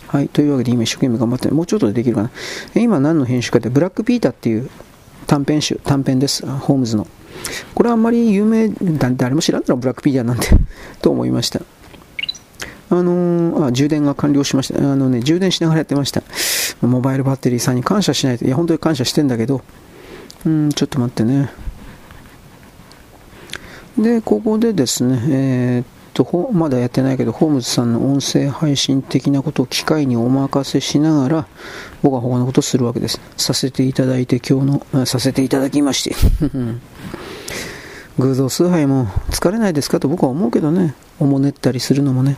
[0.09, 0.29] はい。
[0.29, 2.31] というわけで今一生懸命頑張ってもうちょっとでできるかな。
[2.75, 4.71] 今何の編集かってブラックピーターっていう
[5.27, 6.47] 短編集短編です。
[6.47, 7.07] ホームズの。
[7.75, 10.49] これはあんまり有名誰も知らんだろブラックピーターなんて。
[11.01, 11.61] と思いました。
[12.99, 14.81] あのー、あ、充電が完了しました。
[14.81, 16.23] あのね、充電しながらやってました。
[16.83, 18.45] モバイルバッテリーさんに感謝しないと。
[18.45, 19.63] いや、本当に感謝してんだけど、
[20.45, 21.51] うん、ちょっと待ってね。
[23.99, 31.47] で、ここでですね、えー、っと、まだやってないけど、ホームズさんの音声配信的なことを機械にお任せしながら、
[32.03, 33.21] 僕は他のことをするわけです。
[33.37, 36.15] させていただいて、今日の、させていただきまして。
[38.19, 40.95] 偶像崇拝も疲れないですかと僕は思うけどね。
[41.19, 42.37] おもねったりするのもね。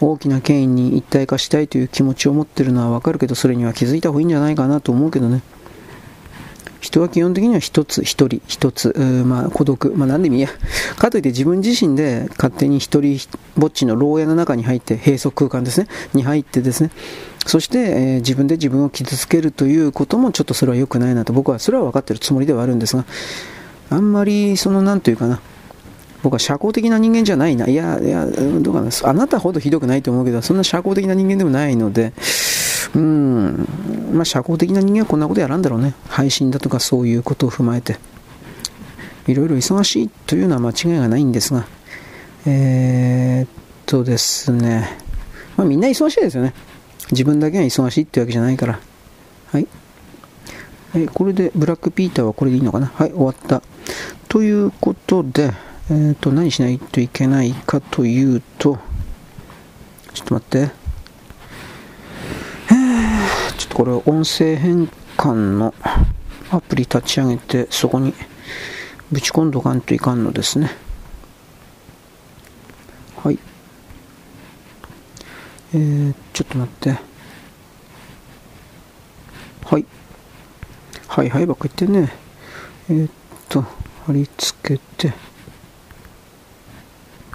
[0.00, 5.42] 大きな権威に一体化したいという気持ちを持ってるのはわかるけど、それには気づいた方がいいんじゃないかなと思うけどね。
[6.80, 8.92] 人は基本的には一つ、一人、一つ、
[9.24, 10.48] まあ、孤独、まあ、なんでもいいや。
[10.96, 13.20] かといって自分自身で勝手に一人
[13.56, 16.90] ぼっちの牢屋の中に入って、閉塞空間ですね、に入ってですね、
[17.46, 23.04] そして、えー、自分で自分を傷つけるということもちょっとそれは良くないなと僕はそれは分かってるつもりではあるんですが、
[23.90, 25.40] あんまりその、なんというかな、
[26.22, 27.68] 僕は社交的な人間じゃないな。
[27.68, 28.90] いや、いや、どうかな。
[29.02, 32.12] あなたほどひどくないと思うけど、そんな社交的な人間でもないので、
[32.94, 33.66] うん、
[34.12, 35.94] まあ、社交的な人間はこんなことやらんだろうね。
[36.08, 37.96] 配信だとかそういうことを踏まえて。
[39.26, 41.66] いろいろ忙しいというのは間違いがないんですが、
[42.44, 43.48] えー、っ
[43.86, 44.98] とですね、
[45.56, 46.54] まあ、みんな忙しいですよね。
[47.12, 48.80] 自分だけが忙しいってわけじゃないから。
[49.52, 49.66] はい。
[50.94, 53.62] えこれで、ブラックピーターはこれでいいのかなはい、終わった。
[54.28, 55.52] ということで、
[55.90, 58.78] え、ー、と、何しないといけないかというと、
[60.14, 60.82] ちょっと待って。
[63.58, 65.74] ちょっとこれ音声変換の
[66.50, 68.14] アプリ立ち上げて、そこに
[69.10, 70.70] ぶち込んどかんといかんのですね。
[73.16, 73.38] はい。
[75.74, 76.90] えー、ちょっと待って。
[79.64, 79.86] はい。
[81.08, 82.12] はいはいばっか言ってね。
[82.88, 83.10] えー、っ
[83.48, 83.62] と、
[84.06, 85.31] 貼り付けて。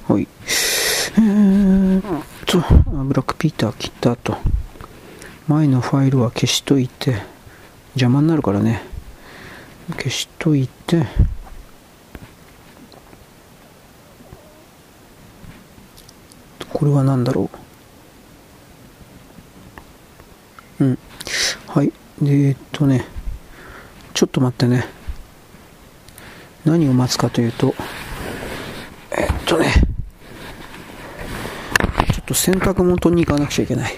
[0.08, 0.28] はい。
[1.18, 2.60] えー、っと、
[3.04, 4.38] ブラックピーター切った後、
[5.50, 7.22] 前のファイルは消しといて、
[7.90, 8.84] 邪魔になるからね。
[9.98, 11.06] 消しといて、
[16.72, 17.50] これは何だろ
[20.80, 20.86] う。
[20.86, 21.00] うん。
[21.68, 21.92] はい。
[22.22, 23.06] で、えっとね、
[24.14, 24.88] ちょっと待ってね。
[26.64, 27.76] 何を待つかというと、
[29.12, 29.74] えっとね、
[32.28, 33.96] と洗濯物取りに行かなくちゃいけない。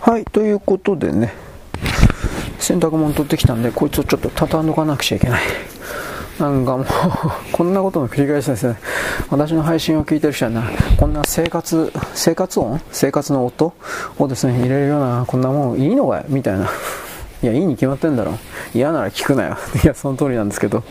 [0.00, 1.32] はい、ということでね、
[2.58, 5.42] 洗濯物取ってきたんで、こいつをちょっと畳んどかなくちゃいけない。
[6.38, 6.86] なんかもう
[7.52, 8.76] こんなことの繰り返しですね。
[9.30, 10.62] 私の配信を聞いてる人はな、
[10.96, 12.80] こんな生活、生活音？
[12.90, 13.74] 生活の音？
[14.18, 16.24] をですね、入れるような、こんなもんいいのかよ？
[16.28, 16.68] みたいな。
[17.42, 18.38] いや、いいに決まってんだろ。
[18.72, 19.56] 嫌なら聞くなよ。
[19.82, 20.84] いや、その通りなんですけど。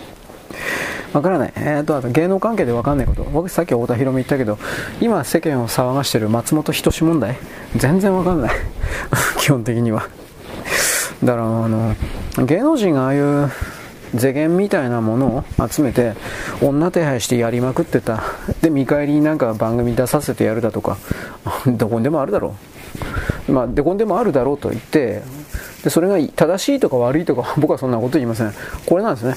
[1.13, 1.53] わからない。
[1.55, 3.23] えーと、あと芸能関係でわかんないこと。
[3.23, 4.57] 僕さっき太田博美言ったけど、
[4.99, 7.37] 今世間を騒がしてる松本人志問題
[7.75, 8.51] 全然わかんない。
[9.39, 10.07] 基本的には。
[11.23, 11.95] だから、あの、
[12.37, 13.51] 芸能人がああいう
[14.17, 16.13] 世間みたいなものを集めて
[16.61, 18.21] 女手配してやりまくってた
[18.61, 20.97] で見返りになんか番組出させてやるだとか
[21.65, 22.55] どこにでもあるだろ
[23.47, 25.21] うまあどこにでもあるだろうと言って
[25.83, 28.53] でそれが正しいとか悪いとか僕はそんなこと言いません
[28.85, 29.35] これなんですね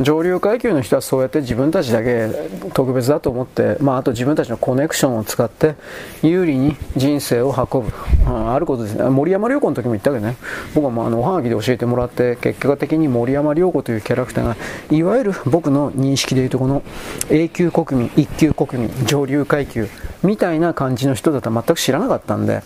[0.00, 2.28] 上流階級の人はそうやって自分たちだけ
[2.72, 5.74] 特別だと思って、まあ、あと自分たちのコネクションを使って
[6.22, 7.92] 有利に人生を運ぶ、
[8.26, 8.94] うん、あることです。
[8.94, 10.36] ね森山良子の時も言ったけどね。
[10.74, 14.56] 僕はもうあのおはがきで教えてもらって結果的に森山良子というキャラクターが
[14.90, 16.82] いわゆる僕の認識でいうとこの
[17.28, 19.88] A 級国民1級国民上流階級
[20.22, 22.62] みたいな感じの人だとは全く知らなかったんで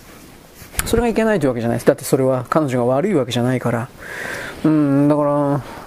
[0.84, 1.86] それがいけないというわけじゃないです。
[1.86, 3.88] だってそれは彼女が悪いわけじゃないから。
[4.64, 5.85] うんだから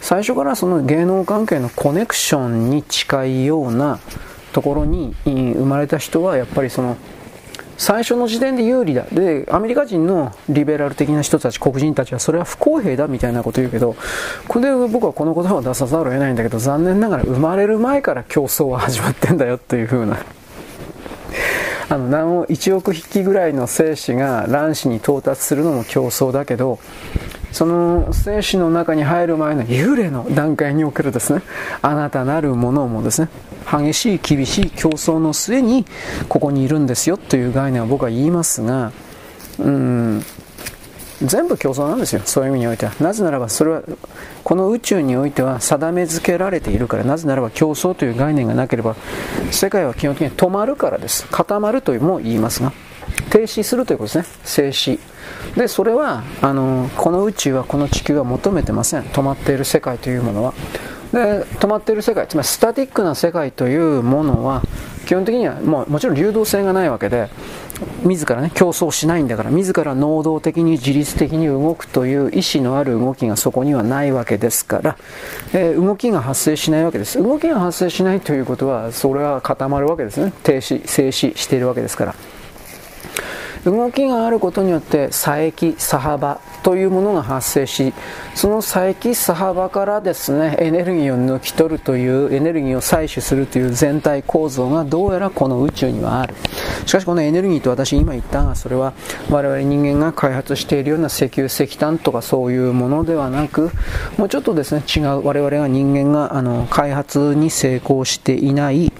[0.00, 4.00] 最初からその芸能関係のコネクションに近いような
[4.52, 6.96] ところに生まれた人はやっぱりその
[7.80, 13.96] 最初の時点で有利だでアメリカ人のリベラル的な人たち黒人たちはそれは不公平だみたいなこと言うけど
[14.48, 20.18] これで僕はこの言葉を出さざるを得ないんだけど残念ながら生まれる前から競争は始まってんだよっていう風な。
[21.88, 26.78] あの何を1億匹ぐらいの精子が卵子に到達するのも競争だけど
[27.52, 31.42] その精子の中に入る前の幽霊の段階におけるですね。
[31.82, 33.28] あなたなるものもですね。
[33.70, 35.84] 激しい厳しい競争の末に
[36.28, 38.90] ここにいるんですよという概念は僕は言いますが
[39.58, 40.24] うん
[41.22, 42.22] 全部競争なんですよ。
[42.24, 42.92] そういう意味においては。
[42.98, 43.82] なぜならばそれは
[44.42, 48.96] この宇宙においては定め付けられているからなぜならば競争という概念がなければ
[49.50, 51.26] 世界は基本的に止まるからです。
[51.30, 52.72] 固まるというも言いますが。
[53.30, 54.38] 停止するということですね。
[54.44, 54.98] 静止。
[55.56, 59.02] でそれはあのこの宇宙はこの地球は求めてません。
[59.02, 60.54] 止まっている世界というものは。
[61.12, 64.62] で止まっている世界つまりスタティックな世界というものは
[65.06, 67.28] 基本的にはもうもちろん流動性がないわけで
[68.04, 74.98] 自らね競争しないんだから自ら能動的に自律的に動くという意思のある動きがそこにはないわけですから、
[75.52, 77.20] えー、動きが発生しないわけです。
[77.20, 80.32] 動きが発生しないということはそれは固まるわけですね。
[80.44, 82.14] 停止静止しているわけですから。
[83.64, 87.92] 動きがあることによって佐伯差幅というものが発生し
[88.34, 96.34] その佐伯差幅からですねエネルギーを抜き取るというエネルギーを採取するという全体構造がどうやらこの宇宙にはある。
[96.86, 98.94] しかしこのエネルギーと私今言ったがそれは
[99.30, 103.70] 我々人間が開発しているような石油石炭とかそういうものではなく
[104.16, 108.92] もうちょっとですね違う我々が人間があの開発に成功していない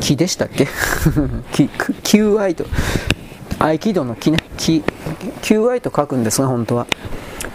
[0.00, 0.64] 木でしたっけ？
[1.54, 2.64] QI と。
[3.58, 4.82] 合気道の木ね、木、
[5.42, 6.86] QI と書くんですが、本当は。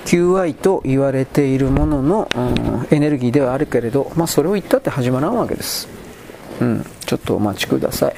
[0.06, 5.88] QI と言われているものの、うん、エネルギーではあるけれど、まあ、それを言ったって始まらんわけです。
[6.60, 8.16] うん、ちょっとお待ちください。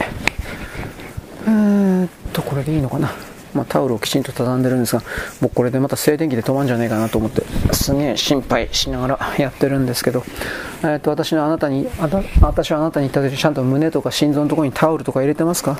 [1.47, 3.11] え、っと、これでいいのかな。
[3.53, 5.01] まあ、タオルをきちんと畳んでるんですが、
[5.41, 10.23] 僕これでまた静電気で止まんじゃないかなと思って、すげえ心配しながらやってるんですけど、
[10.81, 12.09] えー、っと、私のあなたに、あ
[12.41, 15.79] 私はあなたに言った時、ちゃんと胸とか心臓のところにタオルとか入れてますか？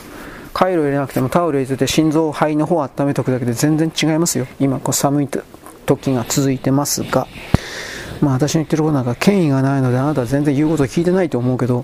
[0.56, 4.48] カイロ入れなくてもタオル入れて心臓肺の方を温めておくだけで全然違いますよ。
[4.58, 5.28] 今こう寒い
[5.86, 7.28] 時が続いてますが。
[8.22, 11.84] まあ私の言ってることなんか権威がないのであなたは全然言うこと聞いてないと思うけど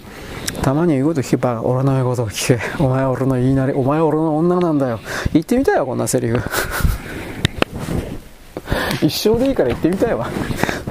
[0.62, 2.82] たまには言うこと聞けば俺の言うことを聞け。
[2.82, 5.02] お前は俺の言いなりお前は俺の女なんだよ。
[5.34, 6.40] 言ってみたいよこんなセリフ。
[9.02, 10.30] 一生でいいから言ってみたいわ。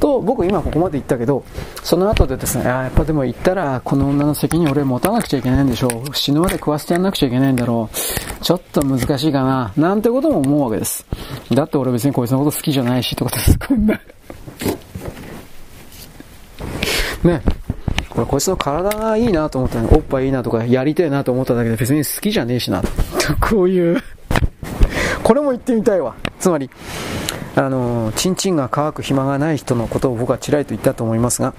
[0.00, 1.44] と僕今ここまで言ったけど
[1.82, 6.14] その後でですねあやっぱでも言ったらこの女の責任俺持たなくちゃいけないんでしょう。
[6.14, 8.44] 死ぬまで食わせてやんなくちゃいけないんだろう。
[8.44, 9.72] ちょっと難しいかな。
[9.76, 11.06] なんてことも思うわけです。
[11.52, 14.00] だって俺別にこいつのこと好きじゃないしとかですこんな
[17.24, 17.42] ね。
[18.08, 19.92] これこいつの体がいいなと思ったの。
[19.94, 22.82] おっぱいいいなとかやりたいなと思っただけで別に好きじゃねえしな。
[23.40, 24.02] こういう。
[25.22, 26.16] これも言ってみたいわ。
[26.38, 26.70] つまり
[27.57, 31.55] あのチンチンが乾く暇がない人のことを僕はちらりと言ったと思いますが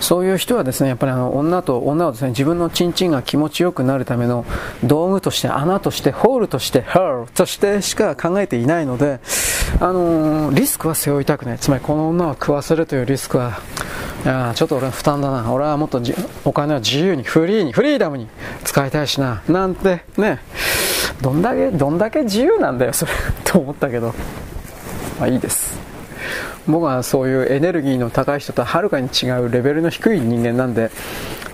[0.00, 4.44] そういう人はですねやっぱりあの女と女をですね自分のチンチンが気持ちよくなるための
[4.82, 9.20] 道具として穴としてホールとしてハールとしてしか考えていないので
[9.80, 11.58] あのリスクは背負いたくない。
[11.58, 13.60] つまりこの女を食わせるというリスクは
[14.24, 15.52] いやちょっと俺は負担だな。
[15.52, 16.00] 俺はもっと
[16.44, 18.26] お金を自由にフリーにフリーダムに
[18.64, 19.42] 使いたいしな。
[19.48, 20.40] なんてね。
[21.20, 23.12] どんだけどんだけ自由なんだよそれ。
[23.44, 24.12] と思ったけど。
[25.18, 25.78] まあいいです。
[26.66, 30.90] 僕はそういうエネルギーの高い人とはるかに違うレベルの低い人間なんで、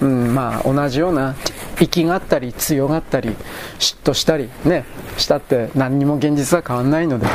[0.03, 1.35] うん、まあ同じような
[1.81, 3.31] 息があったり強がったり
[3.79, 4.85] 嫉妬したりね
[5.17, 7.27] したって何にも現実は変わんないので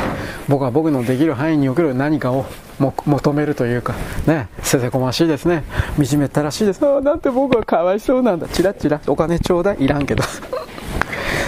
[0.48, 2.46] 僕は僕のできる範囲における何かを
[2.78, 3.94] 求めるというか
[4.26, 5.64] ねせせこましいですね。
[5.96, 6.86] 惨めったらしいです。
[6.86, 8.46] ああなんて僕はかわいそうなんだ。
[8.48, 9.84] チラチラお金ちょうだい。
[9.84, 10.22] いらんけど。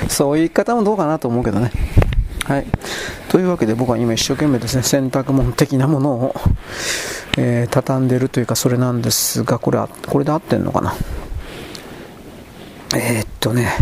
[0.09, 1.70] そういう言い方もどうかなと思うけどね。
[2.47, 2.66] はい。
[3.28, 6.34] というわけで僕は今一生懸命ですね、洗濯物的なものを、
[7.36, 10.94] えー、畳んでるというかそれなんですが、これ、これで合ってんのかな？
[12.94, 13.72] えー、っとね、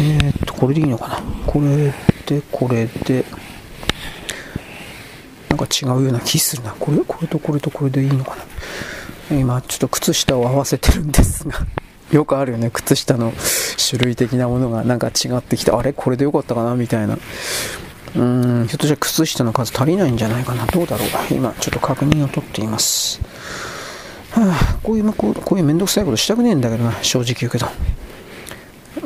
[0.00, 1.22] えー、っと、これでいいのかな？
[1.46, 1.94] これ
[2.26, 3.24] で、これで、
[5.50, 6.72] なんか違うような気するな。
[6.72, 8.36] これ、これとこれとこれでいいのか
[9.30, 9.36] な？
[9.38, 11.54] 今、ちょっと靴下を合わせてるんですが。
[12.10, 13.32] よくあるよね、靴下の
[13.90, 15.92] 種類的なものがなんか違ってきて、あれ？
[15.92, 16.74] これでよかったかな？
[16.74, 17.14] みたいな。
[17.14, 20.66] うーん、ひょっとしたら靴下の数足りないんじゃないかな？
[20.66, 21.08] どうだろう？
[21.30, 23.20] 今、ちょっと確認を取っています。
[24.30, 27.66] はあ、こういう、こうこういうめんどくさいことしたくねえんだけどな、正直言うけど。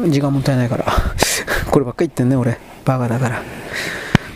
[0.08, 0.86] 時間もったいないから。
[1.70, 2.58] こればっか言ってんね、俺。
[2.84, 3.42] バカだから。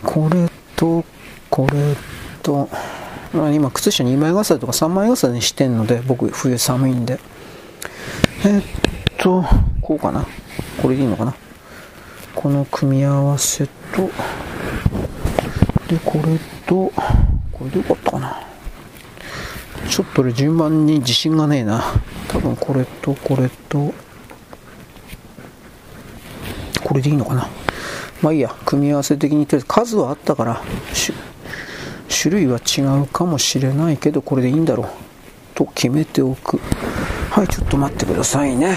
[0.02, 1.04] これと、
[1.50, 1.96] これ
[2.42, 2.68] と、
[3.34, 7.18] あ、今、靴下2枚重ねとか3枚重ねにしてんので、僕、冬寒いんで。
[8.44, 8.62] えっ
[9.18, 9.44] と、
[9.80, 10.26] こうかな。
[10.82, 11.34] これでいいのかな。
[12.34, 14.10] この組み合わせと、
[15.88, 16.92] で、これと、
[17.50, 18.42] これでよかったかな。
[19.88, 21.82] ちょっと俺順番に自信がねえな。
[22.28, 23.94] 多分これとこれと、
[26.84, 27.48] これでいいのかな。
[28.20, 30.62] まあいいや、組み合わせ的にとりあえず数はあったから、
[32.08, 35.05] 種類は違うかもしれないけど、これでいいんだろう。
[35.56, 36.60] と決めておく。
[37.30, 38.76] はい、ちょっと待ってくださいね。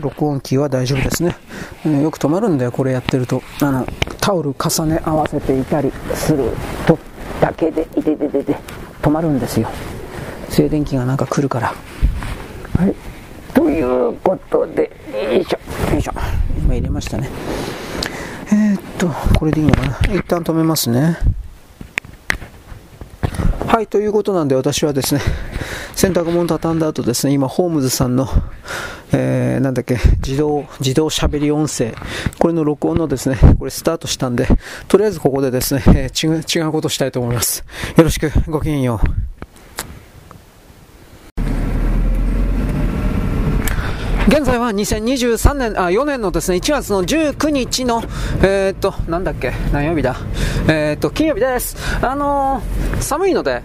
[0.00, 1.36] 録音機は大丈夫ですね。
[2.00, 3.42] よく止まるんだよ、これやってると。
[3.60, 3.86] あの、
[4.20, 6.50] タオル重ね合わせていたりする
[6.86, 6.98] と
[7.40, 8.56] だけで、いてててて、
[9.02, 9.68] 止まるんですよ。
[10.48, 11.74] 静電気がなんか来るから。
[12.78, 12.94] はい。
[13.52, 16.12] ということで、よいしょ、よいしょ。
[16.58, 17.28] 今入れましたね。
[18.52, 19.08] えー、っと、
[19.38, 19.98] これでいいのかな。
[20.14, 21.18] 一旦止めますね。
[23.70, 25.20] はい、ということなんで私はですね、
[25.94, 28.28] 洗濯物畳んだ後ですね、今、ホームズさんの、
[29.12, 29.96] えー、なんだっけ、
[30.26, 31.94] 自動、自動喋り音声、
[32.40, 34.48] これの録音のですね、これスタートしたんで、
[34.88, 37.64] とりあえずここでですね、えー、違う、違うことしたいと思います。
[37.96, 39.29] よろしく、ごきげんよう。
[44.28, 48.02] 現在は2023年、あ、4年のですね、1月の19日の、
[48.42, 50.16] えー、っと、なんだっけ、何曜日だ、
[50.68, 51.76] えー、っと、金曜日です。
[52.04, 53.62] あのー、寒いので、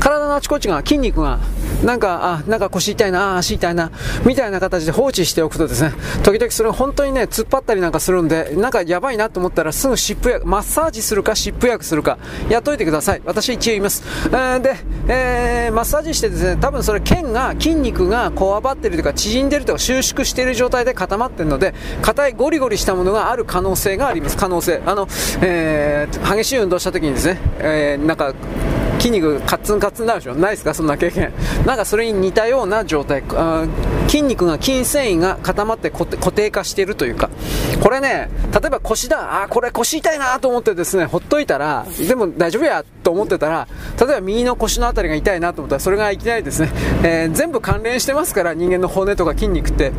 [0.00, 1.38] 体のあちこちが筋肉が
[1.84, 3.90] なんか、あ、なんか腰痛いな、足痛いな、
[4.24, 12.18] みたいな形で放置しておくとですね、時々それ本当にね、突っ張ったりなんかするんで、なんかやばいなと思ったらすぐ湿布薬、マッサージするか湿布薬するか、
[12.48, 13.22] やっといてください。
[13.24, 14.02] 私一応言います。
[14.26, 14.76] えー、で、
[15.08, 24.36] えー、マッサージしてですね、多分それ腱が、筋肉がこわばってるとか、縮んでるとか、収縮している状態で固まってるので、硬いゴリゴリしたものがある可能性があります。
[24.36, 24.82] 可能性。
[24.86, 25.06] あの、
[25.42, 28.32] えー、激しい運動した時にですね、えー、なんか、
[28.98, 30.72] 筋肉カツンカツンになるでしょないですか？
[30.72, 31.30] そんな経験
[31.66, 33.24] なんかそれに似たような状態。
[34.06, 37.28] 筋肉が筋繊維が固まって固定化しているというか。
[37.82, 39.42] これね例えば腰だ。
[39.42, 43.66] あこれ腰痛いなと思ってですねほっといたらでも大丈夫やと思ってたら
[43.98, 46.70] 例えば右の腰の辺りが痛いなと思ったらそれがいきなりですね、
[47.02, 49.92] えー、全部関連してますから人間の骨とか筋肉って。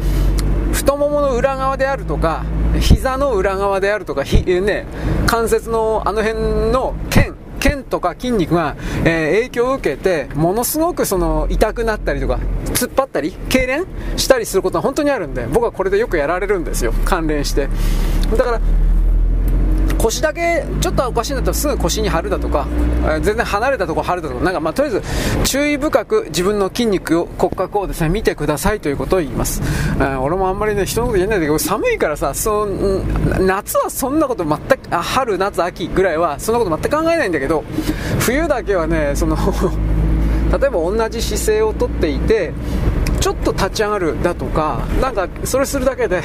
[0.73, 2.43] 太ももの裏側であるとか
[2.79, 4.85] 膝の裏側であるとかひ、ね、
[5.25, 7.36] 関節のあの辺の腱
[7.67, 13.85] 腱とか筋肉が、えー、影響を受けて、ものすごくその痛くなったりとか、突っ張ったり、痙攣
[14.17, 17.69] したりすることは本当にあるんで、僕はこれでよくやられるんですよ、関連して。
[18.35, 18.61] だから、
[19.97, 22.67] 腰だけちょっとおかしいんだったらすぐ腰に貼るだとか、
[23.03, 29.61] え、全然離れたところ貼るだとか、なんかまあとりあえず注意深く自分の筋肉を、骨格をですね、見てくださいということを言います。
[29.97, 32.65] えー、俺もあんまりね、人のこと言えないんだけど、寒いからさ、そ
[33.39, 37.63] 夏はそんなこと全く、あ春、夏、秋ぐらいはそんなこと全く考えないんだけど、
[38.19, 39.35] 冬だけはね、その
[40.51, 42.53] 例えば同じ姿勢をとっていて、
[43.19, 46.21] ちょっと立ち上がるだとか、なんかそれするだけで、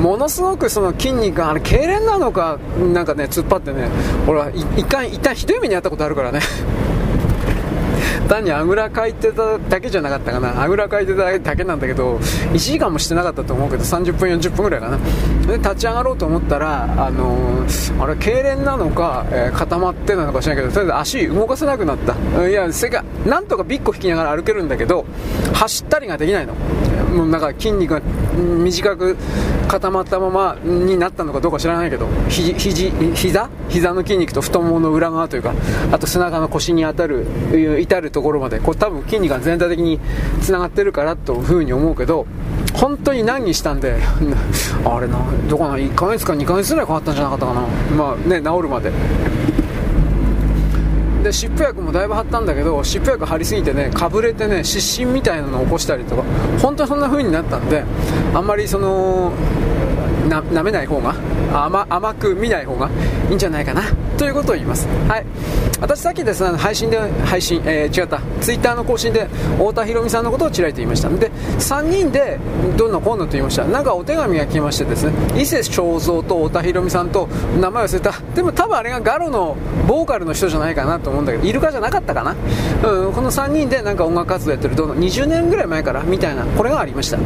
[0.00, 2.58] ものすごくその筋肉があれ痙攣なのか
[2.92, 3.88] なんかね突っ張ってね
[4.26, 6.40] 俺は一回一旦ひどい目に遭ったことあるからね。
[8.28, 10.62] 単にあぐらかいてただけじゃなかったかな。
[10.62, 14.98] あぐらかいてただけなんだけど1時間もしてなかったと思うけど30分40分ぐらいかな。
[15.46, 22.48] で立ち上がろうと思ったらあのー、あれ痙攣なのか、えー、固まってなのかしないけどとりあえず足動かせなくなった。
[22.48, 25.04] いやせかなんとかビッコ引きながら歩けるんだけど
[25.52, 26.54] 走ったりができないの。
[27.14, 28.00] もうなんか筋肉が
[28.36, 29.16] 短く
[29.68, 33.48] 固まったままになったのかどうか知らないけどひ肘膝？
[33.68, 35.54] 膝の筋肉と太ももの裏側というか
[35.92, 37.26] あと背中の腰に当たる
[37.80, 40.00] 至るところまでこれ多分筋肉が全体的に
[40.42, 42.26] つながってるからというふうに思うけど
[42.74, 43.96] 本当に難儀したんで
[44.84, 45.18] あれな
[45.48, 47.60] どこかな1ヶ月か2ヶ月ぐらいかかったんじゃなかったかな。
[47.96, 48.92] まあね治るまで。
[51.24, 56.22] で湿布薬もだいぶ貼ったんだけど湿布薬貼りすぎてねかぶれてね湿疹みたいなのを起こしたりとか
[56.60, 57.82] 本当にそんな風になったんで
[58.34, 59.32] あんまりその
[60.28, 61.14] な舐めない方が
[61.52, 62.90] 甘甘く見ない方が
[63.28, 63.82] いいんじゃないかな
[64.16, 64.86] ということを言います。
[65.08, 65.26] はい。
[65.80, 69.26] 私さっきですね配信で配信、えー、違ったツイッターの更新で
[69.58, 71.08] 太田博美さんのことをちらりと言いました。
[71.10, 72.38] で3人で
[72.76, 73.64] どんなこんなと言いました。
[73.64, 77.28] なんかお手紙が来ましてですね伊勢正蔵と太田博美さんと
[77.60, 78.12] 名前忘れた。
[78.34, 79.56] でも多分あれがガロの
[79.86, 82.34] ボーカルの人じゃないかなと思うんだけどイルカじゃなかったかな、
[82.88, 87.18] うん、この3人でなんか音楽活動やってるどの20年ぐらい前からみたいなこれがありました。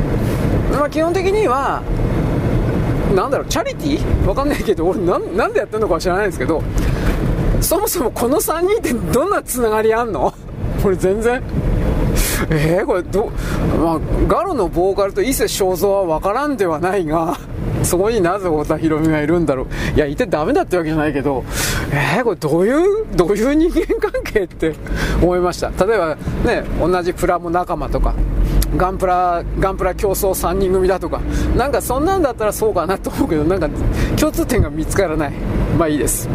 [0.73, 1.83] まあ基本的には
[3.14, 4.26] なんだろう、チャリティー？
[4.26, 6.62] わかんないけど、俺な、なんでやってるのかは知らないんですけど、
[7.60, 10.32] そもそもこの3人ってどんなつながりあんの？
[10.82, 11.43] これ全然。
[12.51, 13.30] えー、これど、
[13.82, 13.98] まあ、
[14.28, 17.36] ガロのボーカルと伊勢正蔵はわからんではないが、
[17.82, 19.66] そこになぜ太田博美がいるんだろう？
[19.97, 21.44] いや、いてダメだってわけじゃないけど、
[21.90, 22.70] えー、これどうい
[23.02, 24.74] う、どういう人間関係って
[25.20, 25.70] 思いました。
[25.85, 28.14] 例えばね、同じプラモ仲間とか、
[28.77, 31.20] ガンプラ、ガンプラ競争3人組だとか、
[31.57, 33.69] なんかそんなんだったらそうかなと思うけど、なんか
[34.16, 35.32] 共通点が見つからない。
[35.78, 36.28] まあいいです。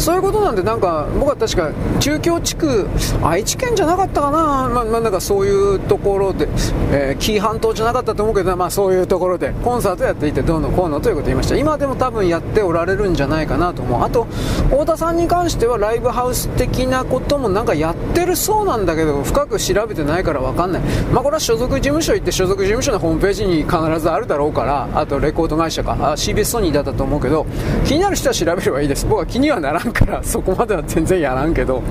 [0.00, 1.70] そういうことなんで、なんか僕は確か
[2.00, 2.88] 中京地区、
[3.22, 4.38] 愛知県じゃなかったかな、
[4.70, 6.48] まあ、まあ、なんかそういうところで、
[6.90, 14.24] えー、紀伊半島じゃなかったと思うけど、まあ、そういうところでコンサートやっていて、どうのこうのということを言いました、今でも多分やっておられるんじゃないかなと思う、あと
[14.70, 20.82] 太田さんに関してはライブハウス的なこともなんかやってるそうなんだけど、深く調べてないから分かんない、
[21.12, 27.44] まあ、これは所属事務所行って、所属事務所のホームページに必ずあるだろうから、あとレコード会社か、CBS ソニーだったと思うけど、
[27.84, 31.82] 気になる人は調べればいいです、僕は気にはならんからそこまでは全然やらんけど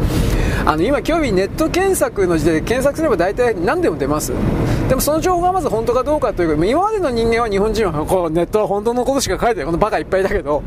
[0.66, 4.34] あの今興味ネット検索の時点で検索すれば大体何でも出ます
[4.88, 10.64] でもその情報がまず本当かどうかというか今までの人間は日本人はこうネットは本当のことしか書いてないこのバカいっぱいだけど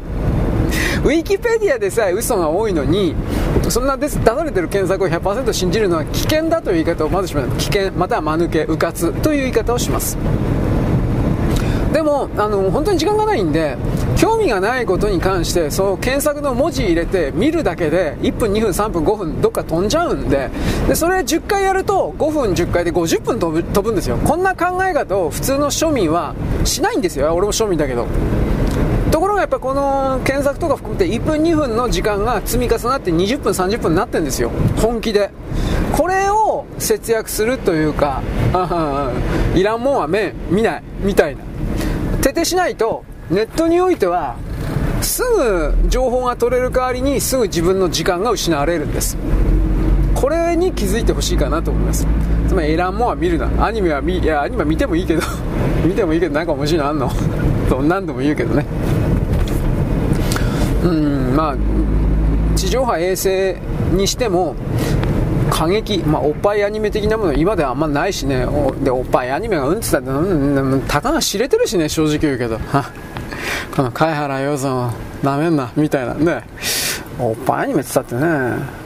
[1.05, 3.15] ウィキペディアでさえ嘘が多いのに
[3.69, 10.17] そんな出されてる検索を100%信じるのは危険だという言い方をまずします危険または間抜けうかつという言い方をします
[11.93, 13.77] でもあの本当に時間がないんで
[14.17, 20.51] 興味がないことに関してその検索の文字入れて見るだけで1分2分3分5分どっか飛んじゃうんで
[20.89, 24.17] でそれ10回やると5分10回で50分飛ぶ飛ぶんですよ。
[24.19, 27.35] こんな考え方を普通の庶民はしないんですよ。
[27.35, 28.07] 俺も庶民だけど。
[29.11, 34.51] ところがやっぱこの検索とか含めて1分2分の時間が積み重なって20分30分になってるんですよ。
[34.81, 35.31] 本気で。
[35.93, 38.23] これを節約するというか
[39.55, 41.52] いらんもんは目見ないみたいな。
[42.33, 44.37] 徹底しないとネットにおいては
[45.03, 49.17] すぐ情報が取れる代わりにすぐ自分の時間が失われるんです。
[50.15, 52.07] これに気づいてほしいかなと思います。
[52.49, 53.67] つまりエランモア見るな。
[53.67, 55.23] アニメは見いやアニメは見てもいいけど
[55.85, 56.89] 見てもいいけどなんか面白いの？
[56.89, 57.11] あんの
[57.69, 58.65] と何度も言うけどね。
[60.85, 61.57] うんまあ
[62.57, 63.57] 地上波衛星
[63.97, 64.55] にしても
[65.53, 68.47] 過激、まあ、おっぱいアニメ的なもの今ではあんまないしね。
[68.47, 72.59] おでおっぱいアニメがうんつったって、うん、たかが知れてるしね正直言うけど。
[73.77, 76.45] この貝原洋さんなめんなみたいなね。
[77.19, 78.83] おっぱいアニメって言ったってね。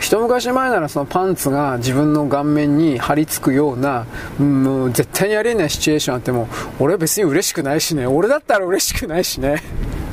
[0.00, 4.06] 一昔前ならそのパンツが自分の顔面に張り付くような、
[4.38, 6.48] もう絶対にありえないシチュエーションあっても、
[6.78, 9.62] 俺は別に嬉しくないしね、俺だったら嬉しくないしね。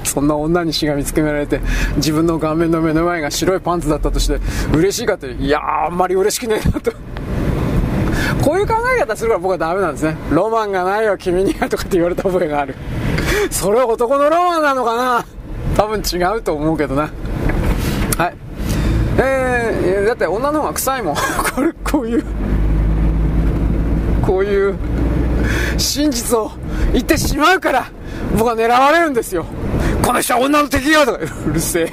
[0.03, 1.61] そんな女にしがみつけられて、
[1.97, 4.39] 自分の顔面の目の前が白いパンツだったとして、
[4.75, 6.91] 嬉しいかって、いや、あんまり嬉しくねえなと。
[8.41, 10.17] こういう考え方するから僕はダメなんですね。
[10.31, 12.75] ロマンがないよ、君にはとかって言われた覚えがある。
[13.49, 15.25] それは男のロマンなのかな？
[15.75, 17.09] 多分違うと思うけどな。
[18.17, 18.35] はい。
[19.17, 21.15] えー、だって女の方が臭いもん。
[21.15, 22.23] これ、こういう、
[24.21, 24.75] こういう
[25.77, 26.51] 真実を
[26.93, 27.91] 言ってしまうから、
[28.37, 29.45] 僕は狙われるんですよ。
[30.03, 31.19] この人は女の敵よとか。
[31.19, 31.91] うるせえ。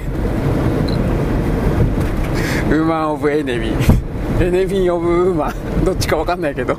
[2.70, 5.84] ウーマン・オブ・エネミーエネミー・オブ・ウーマン。
[5.84, 6.76] どっちか分かんないけど。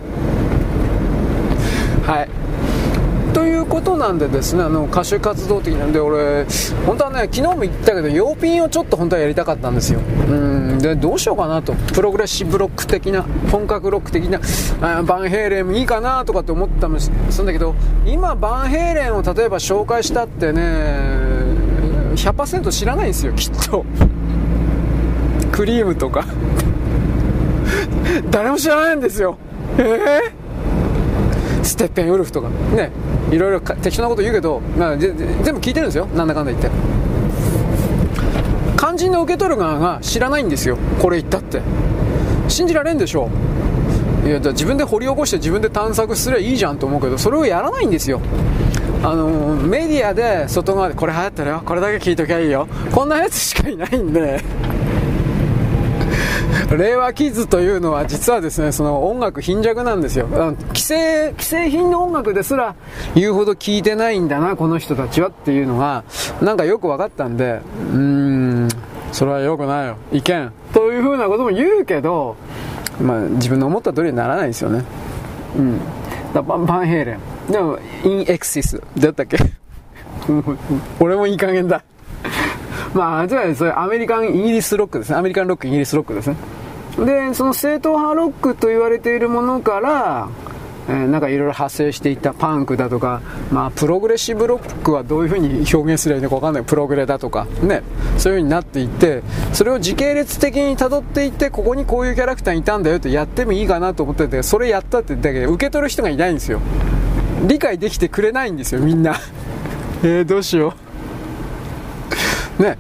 [2.06, 2.30] はい。
[3.34, 6.45] ということなんでですねあの歌手活動的なんで俺
[6.85, 9.99] 本当はね昨日も言ったけど洋ピンをちょっと本当はやりたかったんですよ。
[9.99, 11.73] うんでどうしようかなと。
[11.73, 14.39] プログレッシブロック的な本格ロック的な
[14.81, 17.10] あバンヘイレンもいいかなとかって思ったんです
[17.41, 17.76] んだけど
[18.06, 20.61] 今バンヘイレンを例えば紹介したってね
[22.15, 23.85] 100%知らないんですよきっと。
[25.51, 26.26] クリームとか。
[28.31, 29.38] 誰も知らないんですよ。
[29.77, 31.64] ええー？
[31.64, 32.49] ステッペンウルフとか。
[32.76, 32.91] ね。
[33.31, 36.06] いろいろ適当なこと言うけど、まあ、全部聞いてるんですよ。
[36.07, 36.69] なんだかんだ言って。
[38.77, 40.77] 肝心の受け取る側が知らないんですよ。
[40.99, 41.61] これ言ったって。
[42.47, 43.30] 信じられんでしょ
[44.26, 44.27] う。
[44.27, 48.19] いや自分で掘り起こして自分で探索すればいいじゃんと思うけどそれをやらないんですよ。
[49.01, 51.61] あのメディアで外側でこれ流行ってるよ。
[51.65, 52.68] これだけ聞いときゃいいよ。
[52.91, 54.41] こんなやつしかいないんで。
[56.78, 60.28] 令和キッズというのは実はですねその音楽貧弱なんですよ。
[60.76, 62.76] 既製既製品の音楽ですら
[63.16, 66.04] 言うほど聞いてないんだなこの人たちはっていうのが
[66.41, 68.68] なんかよく分かったんでうーん
[69.12, 69.98] それは良くないよ。
[70.12, 70.52] 意見。
[70.74, 72.36] というふうなことも言うけど
[73.02, 74.84] まあ自分の思った通りにならないですよね。
[75.58, 75.80] うん。
[76.34, 77.52] だバンバンヘイレン。
[77.52, 78.80] でもインエクシス。
[78.98, 79.38] だったっけ？
[81.00, 81.84] 俺もいい加減だ。
[82.94, 85.16] まあ、つまりそれアメリカン、イギリスロックですね。
[85.18, 86.36] アメリカンロック、イギリスロックですね。
[87.06, 90.30] で、その正統派ロックと言われているものから、
[90.88, 93.22] えー、なんかいろいろ派生していったパンクだとか、
[93.52, 97.84] まあ、プログレッシブロックはどういうふうに表現すればいいのか分かんないプログレだとか、ね、
[98.18, 99.22] そういうふうになっていって、
[99.54, 106.60] それを時系列的に辿っていって、ここにこういうキャラクターいたんだよってやってもいいかなと思ってて、それやったってだけ受け取る人がいないんですよ。
[107.48, 109.16] 理解できてくれないんですよ、みんな。
[110.04, 110.74] えー、どうしよ
[112.60, 112.64] う。
[112.64, 112.78] ね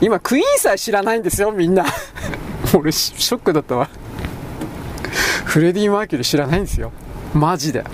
[0.00, 1.84] 今クイーンさえ知らないんですよみんな
[2.74, 3.88] 俺ショックだったわ。
[5.44, 6.92] フレディ・マーキュリー知らないんですよ。
[7.34, 7.84] マジで。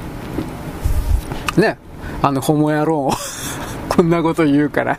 [1.56, 1.78] ね。
[2.22, 3.10] あのホモ野郎
[3.88, 4.98] こんなこと言うから。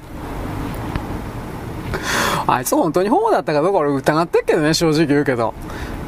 [2.45, 5.53] あいつ本当にホモだったかどうか俺疑ってっけどね正直言うけど。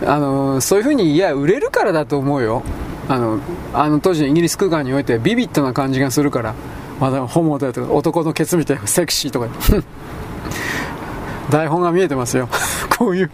[0.06, 2.64] あのそういう風にいや売れるからだと思うよ。
[3.08, 3.40] あの
[3.74, 6.54] あの当時のイギリス空間においてビビッドな感じがするから。
[7.00, 9.48] まだホモだとか男のケツ見てセクシーとか。
[11.50, 12.50] 台本が見えてますよ。
[12.98, 13.32] こういう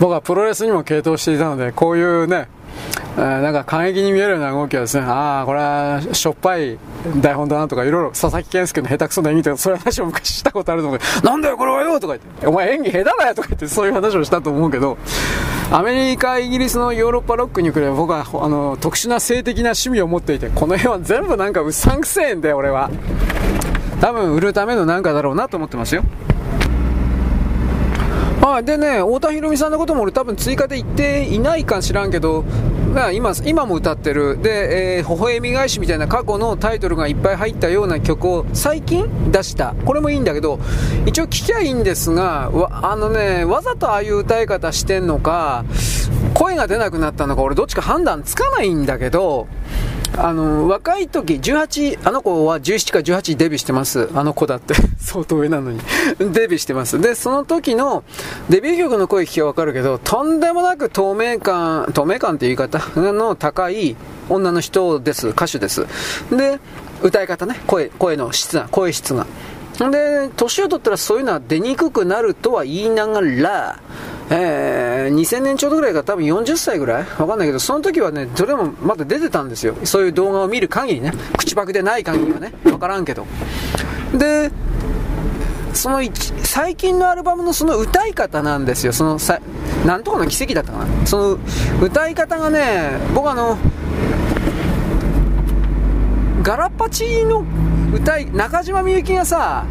[0.00, 2.48] 僕はプロレスにも傾倒していたのでこういうね
[3.16, 6.76] えー、なんか過激に見えるような動きはですね、ああ、これはしょっぱい
[7.20, 14.98] 台本だなとか、いろいろ佐々木健介の下手くそな演技とか、そういう話を昔したことあると思う、なんだよこれはよとか言って、お前演技下手だよとか言って、そういう話をしたと思うけど、
[15.70, 22.90] アメリカ、イギリスのヨーロッパロックに比べ僕はあの特殊な性的な趣味を持っていて、この辺は全部なんかうさんくせえんだよ、俺は。
[24.00, 26.02] 多分売るためのなんかだろうなと思ってますよ。
[28.54, 32.44] はい、でね、太田裕美さんのことも俺多分追加で言っていないか知らんけど、
[33.12, 39.74] 今今も歌ってる、で、えー、微笑み返しみたいな過去のタイトルがいっぱい入ったような曲を最近出した。
[39.84, 40.60] これもいいんだけど、
[41.04, 45.64] 一応聞きゃいいんですが、あのね、わざとああいう歌い方してんのか、
[46.34, 49.48] 声が出なくなったのか、俺どっちか判断つかないんだけど、
[50.16, 54.08] あの、若い時、18、あの子は17か18デビューしてます。
[54.14, 54.74] あの子だって。
[54.98, 55.80] 相当上なのに。
[56.18, 57.00] デビューしてます。
[57.00, 58.04] で、その時の
[58.48, 63.00] デビュー曲の声聞きゃわかるけど、とんでもなく透明感、透明感っていう言い方？
[63.12, 63.96] の高い
[64.28, 65.28] 女の人です。
[65.28, 65.86] 歌手です。
[66.30, 66.60] で、
[67.02, 69.26] 歌い方ね、声、声の質が、声質が。
[69.78, 73.80] で、年を取ったらそういうのは出にくくなるとは言いながら、
[74.30, 77.06] えー、2000年ちょうどぐらいが多分40歳ぐらい？
[77.18, 79.76] わかんないけど、その時はね、それもまだ出てたんですよ。
[79.84, 81.12] そういう動画を見る限りね。
[81.36, 82.52] 口パクでない限りはね。
[82.64, 83.26] わからんけど。
[84.14, 84.50] で、
[85.74, 86.00] その
[86.42, 88.92] 最近のアルバムのその歌い方なんですよ。
[88.92, 89.40] そのさ、
[89.84, 91.06] なんとかの奇跡だったかな。
[91.06, 91.38] その
[91.82, 93.58] 歌い方がね、僕あの、
[96.42, 97.44] ガラパチの
[97.92, 99.64] 歌い、中島みゆきがさ、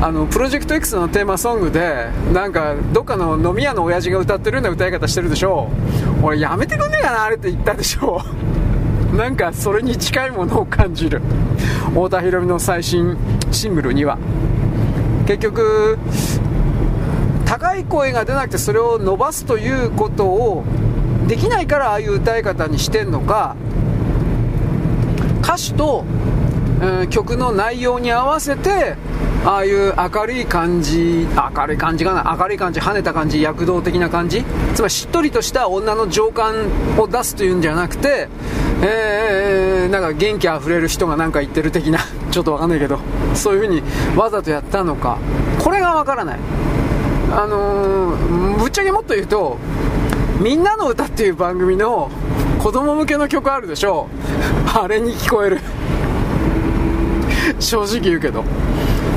[0.00, 5.70] あのプロジェクト X のテーマソングでなんかどっかの飲み屋の親父が歌ってるような歌い方してるでしょ。
[6.22, 8.22] 俺やめてくんねえかなあれって言ったでしょ。
[9.16, 11.22] なんかそれに近いものを感じる。
[11.90, 13.16] 太田裕美の最新
[13.50, 14.18] シングルには。
[15.26, 15.98] 結局
[17.46, 20.64] 高い声が出なくてそれを伸ばすということを
[21.26, 23.56] できないからああいう歌い方にしてんのか。
[25.42, 26.04] 歌手と、
[26.80, 28.96] えー、曲の内容に合わせて
[29.44, 34.42] ああいう明るい感じ明るい感じかな明るい感じ跳ねた感じ躍動的な感じ。
[34.74, 36.54] つまりしっとりとした女の情感
[36.98, 38.28] を出すというんじゃなくて
[38.82, 41.98] えー、なんか元気あふれる人が何か言ってる的な
[42.32, 42.98] ちょっとわかんないけど
[43.34, 43.82] そういう風に
[44.16, 45.18] わざとやったのか。
[45.58, 46.38] これがわからない。
[47.36, 49.58] あのー、ぶっちゃけもっと言うと
[50.40, 52.10] 「みんなの歌っていう番組の
[52.58, 54.08] 子供向けの曲あるでしょ。
[54.74, 55.60] あれに聞こえる。
[57.60, 58.42] 正直言うけど。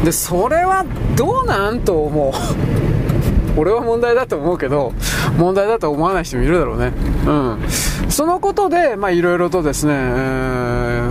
[0.03, 2.33] でそれはどうなんと思う。
[3.59, 4.93] 俺は問題だと思うけど
[5.35, 6.93] 問題だと思わない人もいるだろうね。
[7.25, 7.57] うん。
[8.09, 11.01] そのことでまあいろいろとですね、え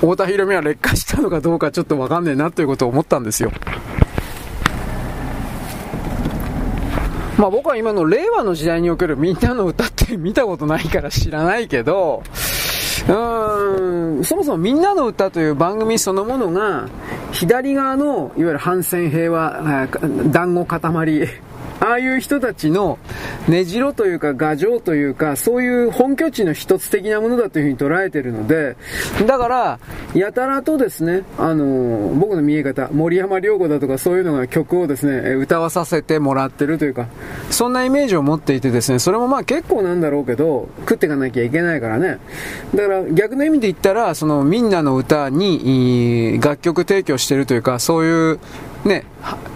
[0.00, 3.50] 太田裕美は劣化したのかどうかちょっと分かんねえなということを思ったんですよ。
[7.38, 16.88] まあ僕は今の令和の時代におけるみんなの歌って見たことないから知らないけど、ーん、そもそもみんなの歌という番組そのものが、
[17.32, 19.88] 左側の、いわゆる反戦平和、
[20.30, 21.28] 団子塊、
[21.80, 22.98] ああいう人たちの
[23.48, 28.76] 根城というか牙城というか、そういう本拠地の一つ的なものだというふうに捉えてるので、
[29.26, 29.78] だから、
[30.14, 37.06] やたらとですね、あの、僕の見え方、森山良子だとかそういうのが曲をですね、歌わさせてもらってるというか、
[37.50, 42.18] そんなイメージを持っていてですね、それもまあ結構なんだろうけど、食っていかなきゃいけないからね。
[42.74, 48.38] だから逆の意味で言ったら、そのみんなの歌に楽曲提供してるというか、そういう
[48.84, 49.04] ね、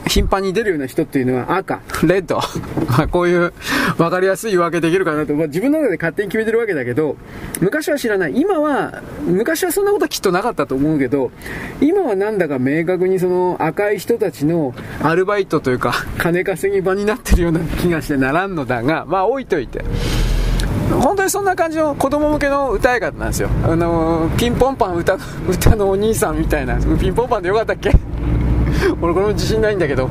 [0.06, 2.40] 頻繁に出るような人っていうのは赤、レッド。
[2.88, 3.52] まあこういう
[3.96, 7.16] 分かりやすい言い訳できるかなと、まあ、自分の中で勝手に決めてるわけだけど、
[7.60, 8.38] 昔は知らない。
[8.38, 11.30] 今は、昔はそんなこときっとなかったと思うけど、
[11.80, 19.82] 今はなんだか明確にその赤い人たちのアルバイトというか、金稼ぎ場になってるような気がしてならんのだが、まあ置いといて。
[21.00, 23.48] 本当にそんな感じの子供向けの歌い方なんですよ。
[23.64, 26.76] あのー、ピンポンパン歌の、歌のお兄さんみたいな。
[26.98, 27.90] ピンポンパンでよかったっけ？
[29.00, 30.08] 俺これも自信ないんだけど。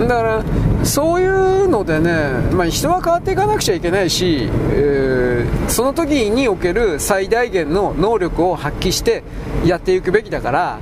[0.00, 0.42] だから
[0.82, 9.22] そういうのでね、まあ、人は変わっていかなくちゃいけないし、えー、その時における最大限の能力を発揮して
[9.62, 10.78] やっていくべきだから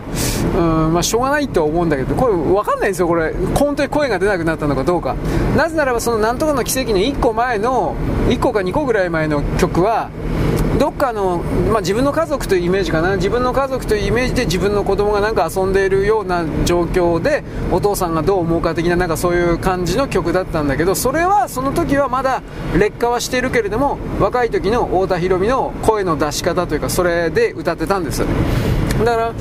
[0.56, 3.08] うんまあ、しょうがないと思うんだけどこれ分かんないんですよ。
[3.08, 5.16] これ本当に声が出なくなったのかどうか。
[5.56, 7.96] なぜならばそのなんとかの奇跡の1個前の
[8.28, 10.10] 1個か2個ぐらい前の曲は
[10.78, 13.16] どっかの、まあ、自分の家族というイメージかな。
[13.16, 17.42] 自分の家族というイメージで自分の子供がなんか遊んでいるような状況で
[17.72, 22.42] お父さんがどう思うか的ななんかそういう感じの曲だったんだけどそれはその時はまだ
[22.78, 29.34] 劣化はしているけれども若い時の太田裕美の声の出し方というかそれで歌ってたんですだから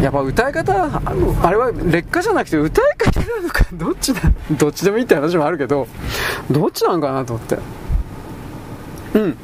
[0.00, 1.00] やっぱ歌い方
[1.42, 4.20] あれは劣化じゃなくて歌い方なのかどっちだ
[4.52, 5.86] どっちでもいいって話もあるけど
[6.50, 7.58] どっちなんかなと思って。
[9.14, 9.36] うん。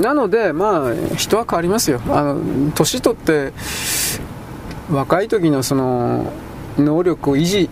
[0.00, 2.00] なので、まあ、人は変わりますよ。
[2.08, 3.52] あの、年取って、
[4.90, 6.32] 若い時のその、
[6.78, 7.68] 能力を維持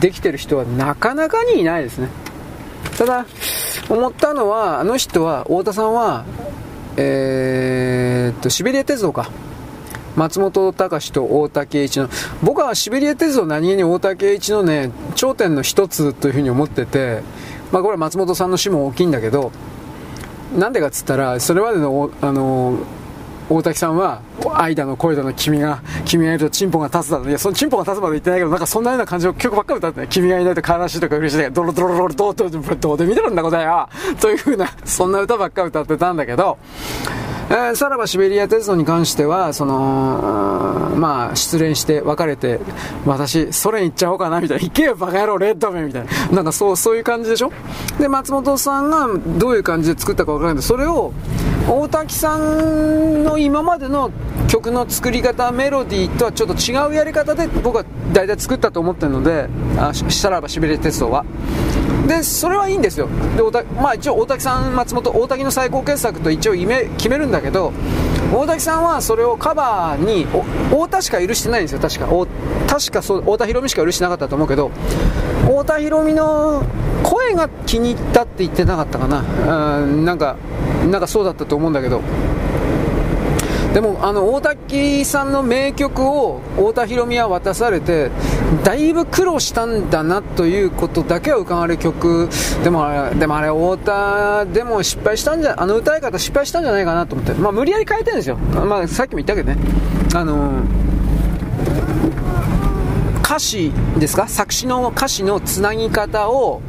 [0.00, 2.08] できてる人はなかなかにいないですね。
[2.98, 3.26] ただ、
[3.88, 6.24] 思ったのは、あの人は、太田さんは、
[6.96, 9.30] えー、っと、シベリア鉄道か。
[10.14, 12.08] 松本隆と大竹一の、
[12.42, 17.22] 僕はシベリア鉄道何気に大竹一のね、頂点の一つというふうに思ってて、
[17.70, 19.52] まあこれは松本さんの死も大きいんだけど、
[20.56, 22.78] なんでかっつったら、それまでの、あの
[23.48, 24.22] 大滝さんは、
[24.54, 33.88] 愛だの恋だの君が、君がいるとチンポが立つだの、いや、そのチンポが立つまで言ってないけど、なんかそんなような感じの曲ばっかり歌ってね、君がいないと悲しいとか嬉しいとか、ドロドロドロドロドロどうで見てるんだこだよ
[34.20, 36.58] というふうな、そんな歌ばっかり歌ってたんだけど、
[37.52, 42.60] えー、さらばシベリア鉄道に関しては、その、まあ、失恋して別れて、
[43.04, 44.64] 私、ソ連行っちゃおうかな、みたいな。
[44.64, 46.36] 行けよ、バカ野郎、レッドメンみたいな。
[46.36, 47.52] なんかそう、そういう感じでしょ？
[48.00, 49.06] で、松本さんが
[49.38, 51.12] どういう感じで作ったかわからないけど、それを、
[51.68, 54.10] 大滝さんの今までの
[54.48, 57.84] 曲の作り方、メロディーとはちょっと違うやり方で僕は
[58.14, 59.48] 大体作ったと思ってるので、
[59.78, 61.24] あしたらばしびれ鉄道は。
[62.06, 63.08] で、それはいいんですよ。
[63.36, 67.72] で、大まあ一応大滝さん、松本、大滝の最高傑作と一応決めるんだけど、
[68.34, 70.26] 大滝さんはそれをカバーに、
[70.70, 72.06] 太田しか許してないんですよ、確か。
[72.66, 74.70] 確かそう、太田博美しか許してなかったと思うけど、
[75.42, 76.62] 太田博美の
[77.02, 79.82] 声が気に入ったって言ってなかったかな。
[79.82, 80.36] うん、なんか、
[80.90, 82.00] なんかそうだったと思うんだけど、
[83.72, 88.10] でもあの大滝さんの名曲を太田裕美は渡されて
[88.62, 92.28] だいぶ苦労したんだなということだけは伺われる曲
[92.62, 99.56] でもあれでもあれ太田でも失敗したんじゃあの歌い方失敗したんじゃないかなと思って、まあ、無理やり変えてるんですよ、まあ、さっきも言ったけどね。
[100.14, 100.62] あの
[103.24, 104.28] 歌詞ですか？
[104.28, 106.60] 作詞の歌詞のつなぎ方を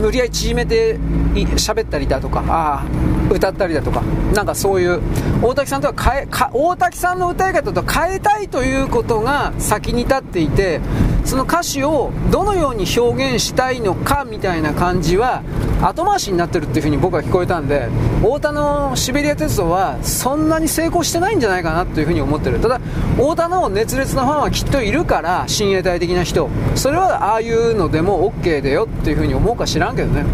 [0.00, 0.96] 無理やり縮めて
[1.34, 2.44] 喋ったりだとか。
[2.46, 2.84] あ
[3.30, 4.02] 歌ったりだとか
[4.34, 5.00] なんかそういう
[5.42, 10.80] 大滝さんとは変えか大滝さんの歌い方と変えたいということが先に立っていて
[11.24, 15.42] その歌詞をどのように表現したいのかみたいな感じは
[15.82, 17.88] 後回しになってるっていう風に僕は聞こえたんで
[18.20, 22.58] 太田のシベリア鉄道はそんなに成功してないんじゃないかなという風に思ってる。
[22.58, 22.80] ただ
[23.16, 26.48] 太田の熱烈なファンはきっといるから親衛隊的な人。
[26.74, 30.24] それはああいうのでも OK だよっていう風に思うか知らんけどね。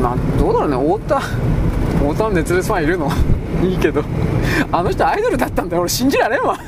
[0.00, 0.76] まあどうだろうね。
[0.76, 1.22] 太田
[2.02, 3.10] 太田の熱烈ファンいるの？
[3.62, 4.02] いいけど。
[4.70, 5.82] あの人アイドルだったんだよ。
[5.82, 6.58] 俺信じられんわ。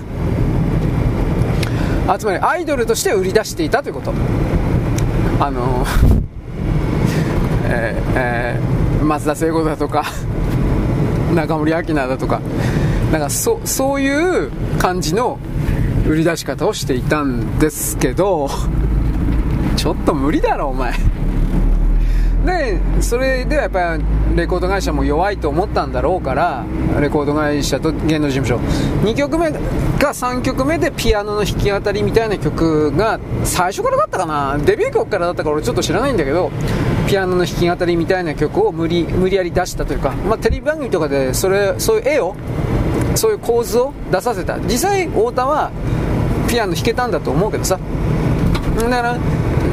[2.06, 4.12] あつまりアイドルとして売り出していたということ。
[5.40, 5.84] あの
[7.66, 10.04] えー、えー、松田聖子だとか
[11.34, 12.40] 中森明菜だとか。
[13.10, 15.38] なんかそそういう感じの
[16.08, 18.48] 売り出し方をしていたんですけど。
[19.76, 20.92] ちょっと無理だろお前。
[22.44, 24.04] でそれではやっぱり
[24.36, 26.64] レコード会社も弱いと思ったんだろうから
[27.00, 28.56] レコード会社と芸能事務所。
[29.02, 29.58] 2曲目か
[30.10, 34.58] 3曲目でピアノの弾き語りみたいな曲が最初からだったかな。
[34.58, 36.50] デビュー曲からだったから俺ちょっと知らないんだけど
[37.08, 42.34] ピアノの弾き語りみたいな曲を無理無理やり出したというか、まあ、テレビ番組とかでそれそういう絵を
[43.14, 44.58] そういう構図を出させた。
[44.60, 45.70] 実際太田は
[46.48, 47.78] ピアノ弾けたんだと思うけどさ。
[48.76, 49.16] だから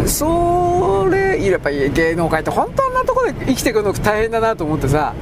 [0.07, 5.13] それやっぱり芸能界って本当あんなとこで生きていくの大変だなと思ってさ。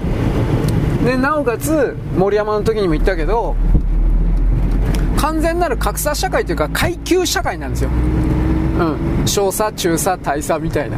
[1.05, 3.55] でなおかつ森山の時にも言ったけど
[5.17, 7.89] 完全なる格差社会というか階級社会なんですよ、
[8.79, 10.97] うん、小差中差大差みたいな。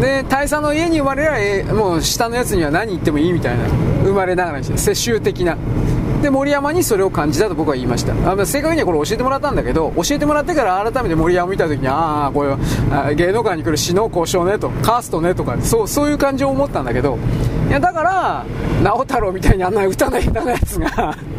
[0.00, 3.64] で大佐の家に生まれりゃ、もう下のやつには何言ってもいいみたいな。
[4.02, 5.56] 生まれながらにして世襲的な。
[6.22, 8.12] で森山にそれを感じたと僕は言いました。
[8.30, 17.18] あ正確にはこれ教えてもらったんだけど教えてもらってから改めて森山を見た時にああこれは芸能界に来る死の交渉ねとカーストねとかそうそういう感じを思ったんだけど
[17.68, 18.46] いやだから
[18.82, 21.16] 直太朗みたいにあんな歌の下手なやつが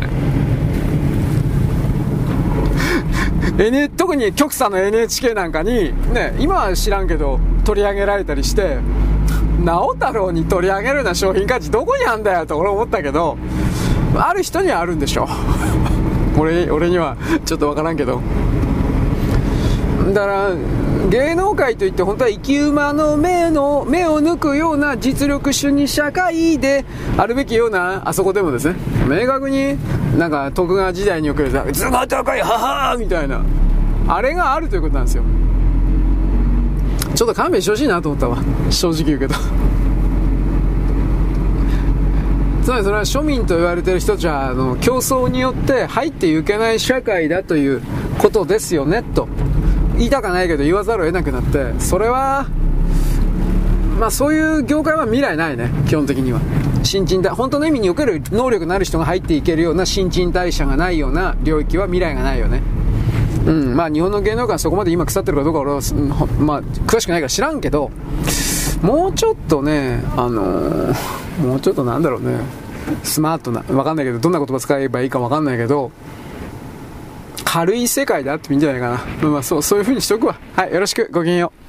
[3.58, 8.80] N 特に局差の NHK なんかに、ね、今は知らんけど取り上げられたりして
[9.64, 13.38] 直太朗に取り上げるような商品価値どこにあんだよと俺思ったけど
[14.16, 15.28] ある人にはあるんでしょ
[16.38, 17.16] 俺俺には
[17.46, 18.22] ちょっと分からんけど。
[20.14, 20.50] だから
[21.10, 26.84] 芸能界といって本当は生き馬の目の目を抜くような実力主義社会で
[27.18, 28.76] あるべきようなあそこでもですね
[29.08, 29.78] 明確に
[30.18, 33.42] なんか徳川時代におけるさ図が高いはみたいな
[34.08, 35.24] あれがあるということなんですよ。
[37.16, 38.38] ちょっと勘弁してほしいなと思ったわ。
[38.70, 39.36] 正直言うけど。
[42.64, 47.82] つまりそれは庶民と言われてる人たちはあの競争によって入っていけない社会だという
[48.18, 49.28] ことですよねと
[49.98, 52.48] 言いたかないけど言わざるを得なくなってそれは
[54.00, 56.40] まあそういう業界は未来ないね基本的には。
[56.84, 62.62] 新陳代本当の意味における能力のある人が入っていけるような新陳代謝がないような領域は未来がないよね。
[63.46, 65.82] うんまあ日本の芸能界はそこまで今腐ってるかどうか俺は、
[66.40, 67.92] まあ、詳しくないから知らんけど
[68.82, 72.38] もうちょっとねあのー、もうちょっとなんだろうね
[73.04, 75.92] スマートな分かんないけどどんな言葉使えばいいか分かんないけど
[77.54, 79.30] 軽い世界であってもいいんじゃないかな。
[79.30, 80.40] まあ、そう、そういう風にしとくわ。
[80.56, 81.64] はい、よろしく、ごきげんよう。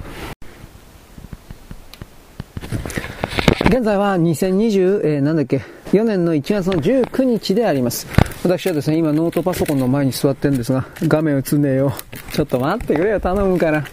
[3.66, 5.60] 現在は2020、えー、なんだっけ、
[5.94, 8.08] 4年の1月の19日であります。
[8.42, 11.92] 私はですね、今ノートパソコンの前に座ってるんですが、画面映んねえよ。
[12.32, 13.84] ちょっと待ってくれよ、頼むから。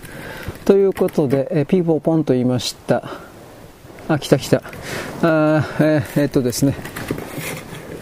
[0.65, 3.07] ということで、え、ピーポーポンと言いました。
[4.07, 4.63] あ、来た来た。
[5.21, 6.73] あえー、えー、っとですね。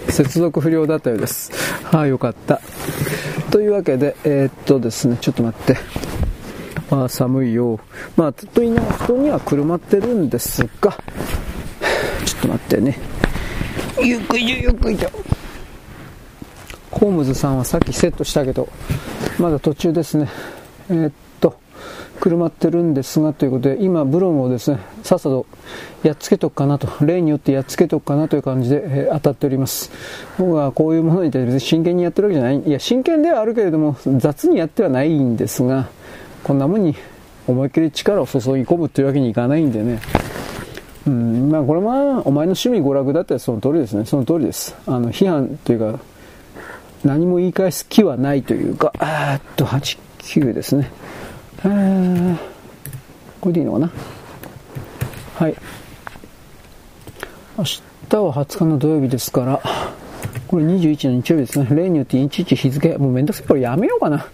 [0.08, 1.52] 接続不良だったようです。
[1.84, 2.62] はあ、よかった。
[3.52, 5.78] というわけで、えー、っとですね、ちょっと待って。
[6.90, 7.78] まあ、寒いよ。
[8.16, 10.94] まあ、と言いながら布団にはくるまってるんですが、
[12.24, 13.19] ちょっと待ってね。
[14.04, 15.10] ゆっくりゆっくりと。
[16.92, 18.68] ホームズさんはさっきセットしたけど、
[19.40, 20.30] まだ途中ですね。
[20.90, 21.14] えー、っ
[22.20, 25.46] くるまってるんですがということで今ブログをですねさっさと
[26.04, 29.92] やっつけとくかなと例によってやっつけとくかなという感じで、えー、当たっております
[30.38, 35.90] 僕はこういうものに対して真剣にやってるわけじゃないいや真剣ではあるけれども雑にやってはないんですが
[36.44, 36.96] こんなもんに
[37.48, 40.00] 思いっきり力を注ぎ込むというわけにいかないんでね
[41.10, 41.50] うん。
[41.50, 44.06] まあこれはお前の趣味娯楽だったらその通りですね。
[44.06, 44.76] その通りです。
[44.86, 46.00] あの批判というか
[47.04, 50.92] 何も言い返す気はないというかあっと8 9ですね。
[51.66, 52.36] え、
[53.42, 53.92] これでいいのかな？
[55.36, 55.56] はい。
[57.58, 57.82] 明日
[58.22, 59.62] は20日の土曜日ですから
[60.48, 61.68] これ21の日曜日ですね。
[61.72, 63.48] 例によっていちいち日付もうめんどくさい。
[63.48, 64.26] これやめようかな。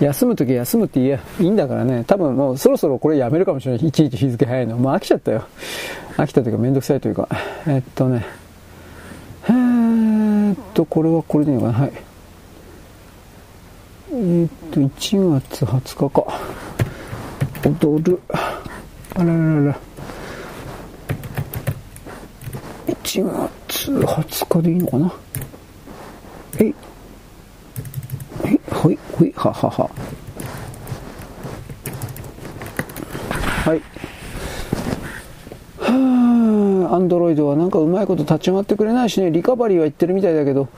[0.00, 5.46] 休むとき休むって言えいいんだからね多分もうそろそろこれやめるかもしれないいちいち日付早いのもう飽きちゃったよ
[6.16, 7.28] 飽きたというかめんどくさいというか
[7.66, 8.24] えっとね
[9.48, 12.08] えー、っとこれはこれでいいのかなはい
[14.10, 16.40] え、っと、1月20日か。
[17.62, 18.18] 踊る。
[18.30, 18.62] あ
[19.16, 19.80] らららら。
[22.86, 25.12] 1月20日でいいのかな
[26.58, 26.74] えい。
[28.70, 29.90] ほい、ほい、ははは。
[33.64, 33.82] はい。
[35.78, 40.68] はあ、アンドロイドはなんかうまいこと立ち上がってくれないしね、リカバリーは言ってるみたいだけど、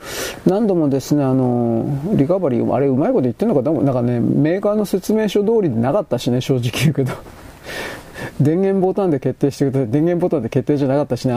[0.45, 1.85] 何度もですね、あの、
[2.15, 3.91] リカバリー、あれうまいこと言ってるのか、な？
[3.91, 7.13] んかね、メーカーの説明書通りでなかったしね、正直言うけど。
[8.39, 9.89] 電源ボタンで決定してください。
[9.89, 11.33] 電源ボタンで決定じゃなかったしね、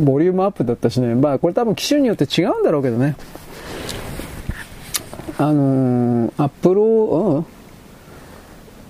[0.00, 3.16] ボリュームアップだったしね、まあこれ多分機種によって違うんだろうけどね。
[5.38, 7.46] あの、アップロー、うん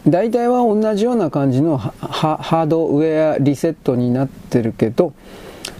[0.08, 5.14] 大体は同じような感じのハードウェアリセットになってるけど、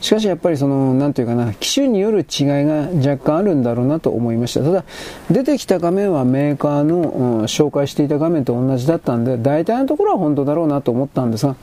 [0.01, 4.65] しかしやっぱりその、なんていうかな、機種による違いが若干あるんだろうなと思いました。
[4.65, 4.85] ただ、
[5.31, 11.55] 出てきた画面はメーカーの、うん、紹介していた画面と同じだったんで、大体のところは本当だろうなと思ったんですが、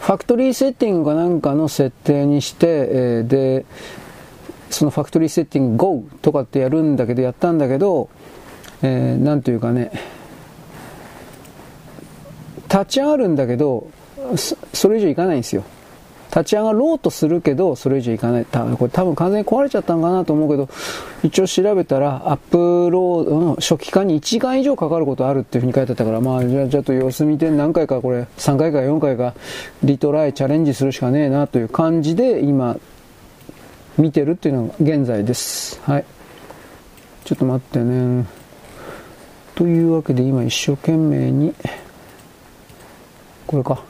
[0.00, 3.64] ファクトリーセッティングかなんかの設定にして、えー、で、
[4.70, 8.08] そのファクトリーセッティング GO とかってやるんだけど、やったんだけど、
[8.82, 9.90] えー、なんというかね、
[12.68, 13.88] 立ち上がるんだけど、
[14.72, 15.64] それ以上いかないんですよ。
[16.36, 18.44] 立ち上がろうとするけど、それ以上いかない。
[18.44, 20.68] 多分これ多分完全に壊れちゃったんかなと思うけど、
[21.22, 29.34] 一応調べたら、アップロードの初期化に1時間以上かかることあるっていうふうに書いてあったから、まあ、じゃあちょっと様子見て何回かこれ、3回か4回か
[29.82, 32.76] リトライチャレンジするしかねえなという感じで、今、
[33.98, 35.80] 見てるっていうのが現在です。
[35.82, 36.04] はい。
[37.24, 38.24] ちょっと待ってね。
[39.54, 41.54] というわけで今一生懸命に、
[43.46, 43.82] これか。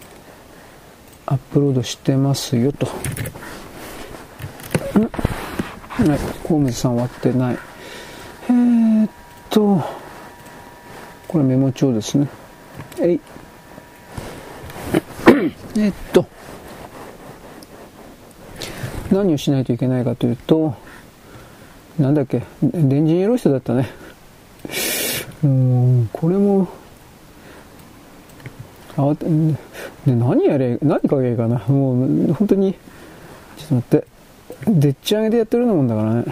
[1.29, 2.87] アップロードしてますよと。
[2.87, 2.91] ん？
[2.91, 2.95] は
[6.15, 7.59] い、ホームズさん終わってない。
[8.49, 9.11] えー、っ
[9.51, 9.83] と、
[11.27, 12.29] これメモ帳ですね。
[13.01, 13.21] えい。
[15.77, 16.25] えっと、
[19.11, 20.75] 何をしないといけないかというと、
[21.99, 23.89] なんだっけ、電磁エロイスだったね。
[25.45, 26.69] うん、これも、
[28.97, 31.59] あ、で、何やれ、何書けばいいかな。
[31.69, 32.75] もう、本当に、
[33.57, 34.07] ちょっと待って。
[34.67, 36.25] でっち上げでやってるようなもんだからね。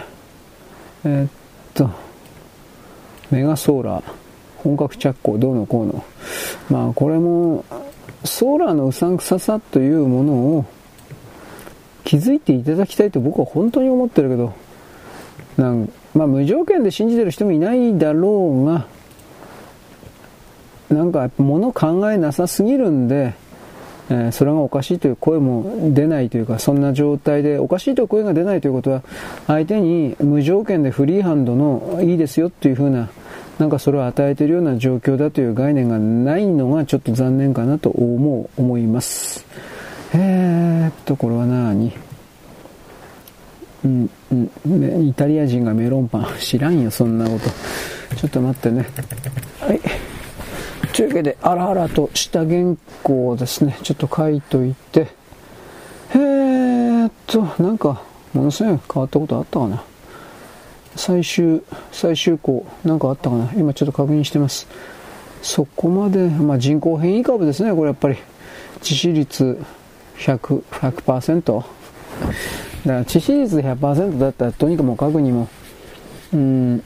[1.05, 1.31] えー、っ
[1.75, 1.91] と、
[3.31, 4.03] メガソーラー、
[4.57, 6.05] 本格着工、どうのこうの。
[6.71, 7.65] まあ、これも、
[8.25, 10.65] ソーラーのうさんくささというものを
[12.05, 14.55] 気づいていただきたいと僕は本当に思ってるけど、
[15.57, 18.87] なんまあ、無条件で信じてる人もいないだろうが、
[20.89, 23.35] なんか物考えなさすぎるんで、
[24.11, 29.03] えー、それがおかしいという声も出ないというか、そんな状態で、おかしいという声が出ないということは、
[29.47, 33.09] 相手に無条件でフリーハンドのいいですよっていうふうな、
[33.59, 39.47] なんかそれを与えているような状況だという概念がないのがちょっと残念かなと思う、思います。
[40.17, 41.93] えー、っと、これは何
[43.85, 46.27] うん、うん、イタリア人がメロンパン。
[46.39, 47.51] 知らんよ、そんなこと。
[48.17, 48.87] ちょっと待ってね。
[49.61, 49.81] はい。
[50.93, 55.09] というわけで、あらあらとした原稿をですね、ちょっと書いといて、
[56.11, 58.01] えーっと、なんか、
[58.33, 59.83] ものすごい変わったことあったかな？
[60.95, 61.61] 最終、
[61.91, 63.53] 最終項、なんかあったかな？
[63.57, 64.69] 今ちょっと確認してます。
[65.43, 68.17] そこまで、まあ、人口変異株ですね、これやっぱり。
[68.81, 69.61] 致死率
[70.19, 71.57] 100、100%。
[71.57, 71.67] だか
[72.85, 75.49] ら致死率100%だったら、とにかくもかくにも、
[76.33, 76.83] うん、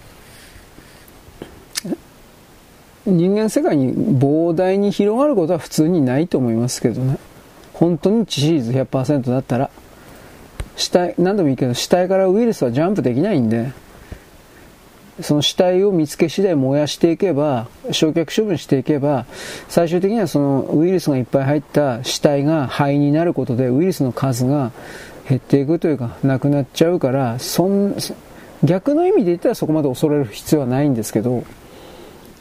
[3.06, 7.18] 人間世界に膨大に広がることは普通にないと思いますけどね。
[7.72, 9.70] 本当に致死率100%だったら、
[10.76, 13.72] 死体、何度も言うけど、死体からウイルスはジャンプできないんで、
[15.20, 19.26] その死体を見つけ次第燃やしていけば、焼却処分していけば、
[19.68, 24.70] 最終的にはそのウイルスがいっぱい入った死体が肺になることで、ウイルスの数が
[25.28, 27.96] 減っていくというか、なくなっちゃうから、そん、
[28.64, 31.44] 逆の意味で言ったらそこまで恐れる必要はないんですけど、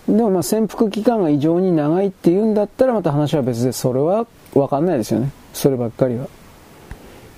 [0.08, 5.32] でもまあ潜伏期間が異常に長いっていうんだったらまた話は別で、それはわかんないですよね。
[5.54, 6.28] そればっかりは。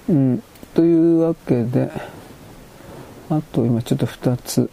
[0.09, 0.43] うん。
[0.75, 1.89] というわけで、
[3.29, 4.69] あと今ちょっと2つ。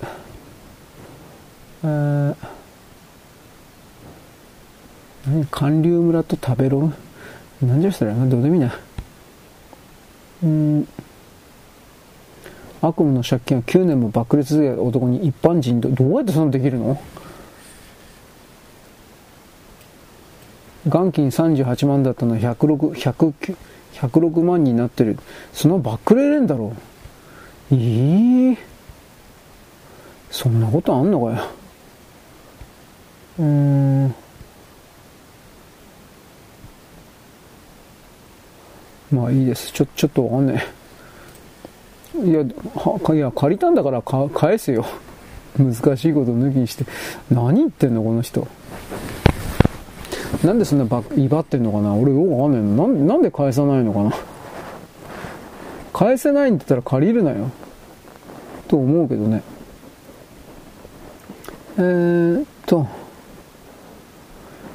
[1.88, 2.36] えー、
[5.28, 6.90] 何韓流村と食べロ
[7.60, 7.66] グ？
[7.66, 8.12] なんじゃそれ？
[8.12, 8.76] どうでもいいな。
[10.42, 10.88] うん。
[12.82, 17.00] 悪夢の借金は9年も爆裂で男に一般人と、どうやってそんなできるの？
[20.86, 23.56] 元金38万だったの106、100、
[23.94, 25.18] 106万になってる。
[25.52, 26.74] そのバックレれんだろ
[27.70, 27.74] う？
[27.74, 28.56] ええー、
[30.30, 31.38] そんなことあんのかよ？
[33.38, 34.14] うん。
[39.12, 39.72] まあいいです。
[39.72, 40.64] ちょ、ちょっとわかんない。
[42.24, 42.40] いや、
[42.74, 44.86] は、いや、借りたんだからか返すよ。
[45.58, 46.84] 難しいこと抜きにして。
[47.30, 48.46] 何言ってんの、この人。
[50.44, 51.94] なんでそんなば威張ってんのかな？
[51.94, 52.88] 俺よくわかんないの。
[52.88, 54.12] なんなんで返さないのかな？
[55.92, 57.50] 返せないんだったら借りるなよ。
[58.68, 59.42] と思うけどね。
[61.78, 62.86] えー、っと、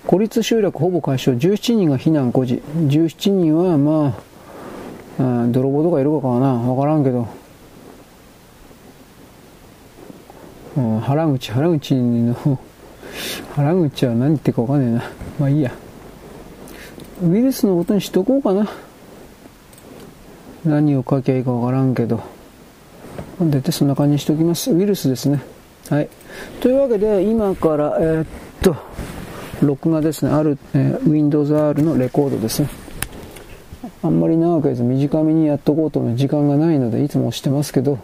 [0.07, 1.37] 孤立集落ほぼ解消。
[1.37, 2.61] 17人が避難孤児。
[2.75, 4.17] 17人はま
[5.19, 7.27] あ、あ泥棒とかいるかかなわからんけど。
[11.01, 12.33] 腹口、腹口の、
[13.55, 15.03] 腹口は何言ってるかわかんねえな。
[15.39, 15.71] まあいいや。
[17.23, 18.67] ウイルスのことにしとこうかな。
[20.65, 22.21] 何を書きゃいいかわからんけど。
[23.39, 24.71] 出てそんな感じにしておきます。
[24.71, 25.41] ウイルスですね。
[25.89, 26.09] はい。
[26.61, 28.25] というわけで、今から、えー、っ
[28.61, 28.75] と、
[29.61, 30.31] 録画ですね。
[30.31, 32.69] ある、えー、Windows R のレコードですね。
[34.03, 37.99] あんまり長くやず短めにやっとこうと思う時間がないので、いつも押してますけど、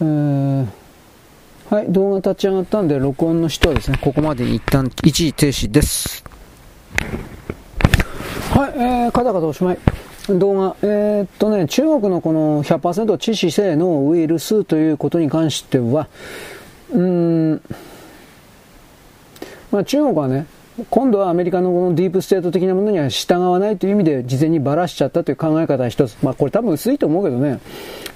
[0.00, 0.66] えー、
[1.70, 6.24] はい、動画立ち上がったんで、録音の人はですね、ここまで一旦一時停止です。
[8.50, 9.78] はい、えー、カタカタおしまい。
[10.28, 16.08] 動画、えー、っとね、中国のこの100%致死性のウイルスということに関しては、
[16.92, 17.62] うーん、
[19.76, 20.46] まあ中国はね、
[20.88, 26.16] 今度はアメリカのこのディープステート的なものには従わないという意味で事前にばらしちゃったという考え方は一つ。
[26.22, 27.60] まあこれ多分薄いと思うけどね。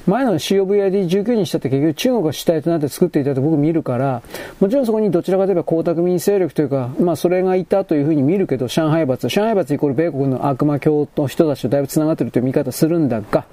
[0.06, 4.22] 前の COVID19 にしたって結局中国が主体となって作っていたと僕見るから、
[4.58, 13.44] もちろんそこにどちらかといえば江沢民勢力というか、まあそれがいたというふうに見るけど、上海閥、上海閥イコール米国の悪魔教の人たちとだいぶ繋がってるという見方するんだが、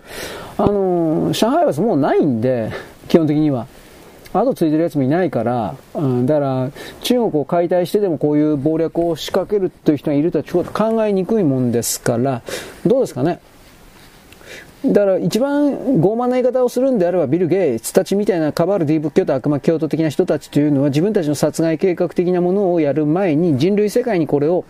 [0.57, 2.71] あのー、上海閥もうないんで、
[3.09, 3.67] 基本的には。
[4.41, 12.41] 後ついてるやつもいないから、うん、だから中国を解体してでもこういう謀略を仕掛けるという人がいるとはちょっと考えにくいもんですから、
[12.85, 13.39] どうですかね？
[14.85, 24.65] だから一番傲慢な言い方をするんであればビル・ゲイツたちみたいなカバルディ仏教と悪魔教徒的な人たちというのは自分たちの殺害計画的なものをやる前に人類世界にこれを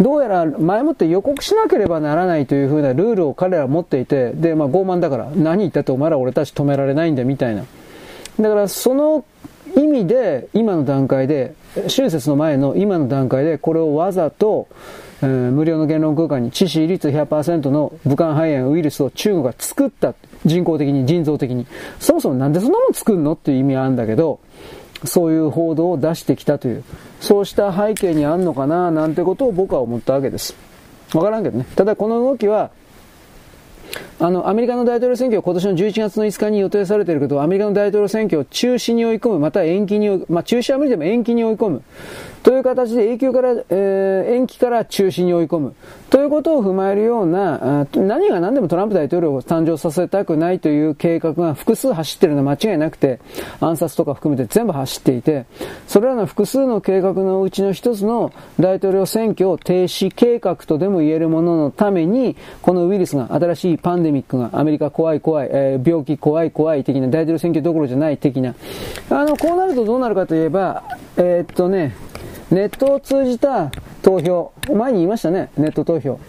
[0.00, 7.64] どうやら前もって予告しなければならないというふうなルールを彼らは持っていてで、まあ、傲慢だから何言ったってお前ら俺たち止められないんだみたいな
[8.40, 9.24] だからその
[9.76, 14.68] 意味で今の段階で春節の前の今の段階でこれをわざと
[15.22, 20.14] えー、無料の言論空間に致死率100%の武漢肺炎ウイルスを中国が作った
[20.44, 21.66] 人工的に人造的に。
[21.98, 24.40] そもそもなんでそんなもん作るのっていう意味はあるんだけど
[25.04, 26.84] そういう報道を出してきたという
[27.20, 30.54] そうした背景にあるのかななんてことを僕は思ったわけです。
[31.14, 31.66] わからんけどね。
[31.76, 32.70] ただこの動きは
[34.18, 41.82] あの、アメリカの大統領選挙は今年の11月の5日に予定されていることは、アメリカの大統領選挙を中止に追い込む、また延期に、まあ中止は無理でも延期に追い込む。
[42.42, 45.74] という形で永久から、えー、延期から中止に追い込む。
[46.10, 53.18] ということを踏まえるような、何が何でもトランプ大統領を誕生させたくないという計画が複数走ってるのは間違いなくて、
[53.60, 55.46] 暗殺とか含めて全部走っていて、
[55.88, 68.54] それらの複数の計画のうちの一つの大統領選挙停止計画とでも言えるもののために、このウイルスが、新しいパンデミックが、アメリカ怖い怖い、えー、病気怖い怖い的な、大統領選挙どころじゃない的な。
[69.10, 70.84] あの、こうなるとどうなるかといえば、
[71.16, 71.96] えー、っとね、
[72.50, 73.72] ネットを通じた
[74.06, 76.20] 投票、前に言いましたね、ネット投票。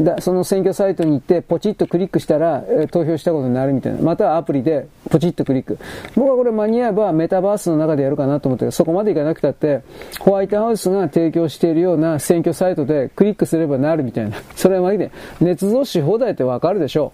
[0.00, 4.00] だその選挙サイトに行ってポチッとクリックしたら、え、投票したことになるみたいな。
[4.00, 5.78] またはアプリでポチッとクリック。
[6.16, 9.82] 僕はこれ間に合えばメタバースの中でやるかなと思ってそこまでいかなくたって、
[10.18, 14.36] ホワイトハウスが提供しているような選挙サイトでクリックすればなるみたいな。
[14.56, 17.12] それはまぎで、捏造し放題ってわかるでしょ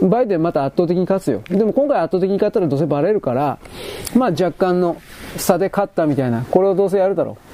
[0.00, 0.08] う。
[0.08, 1.42] バイデンまた圧倒的に勝つよ。
[1.50, 3.58] でも今回圧倒的に勝ったらどうせバレるから、
[4.16, 4.96] まあ若干の
[5.36, 7.51] 差で勝ったみたいな、これをどうせやるだろう。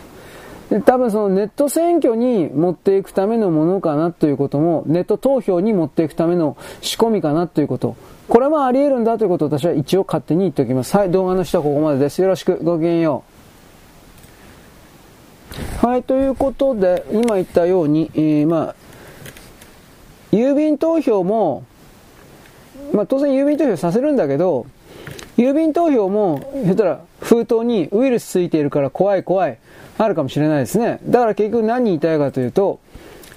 [0.85, 7.97] 多分そのネット選挙に持っていくためのものかなということも、ネット投票に持っていくための仕込みかなということ。
[8.29, 10.95] これもあり得るんだということを私は一応勝手に言っておきます。
[10.95, 12.21] はい、動画の人はここまでです。
[12.21, 13.25] よろしく、ごきげんよ
[15.83, 15.87] う。
[15.87, 18.75] はい、ということで、今言ったように、えー、まあ、
[20.33, 21.65] 郵便投票も、
[22.93, 24.67] まあ、当然郵便投票させるんだけど、
[25.39, 29.59] 郵便投票も、ひょったら封筒にウイルスついているから怖い怖い、
[29.99, 31.01] あるかもしれないですね。
[31.05, 32.79] だから結局何言いたいかというと、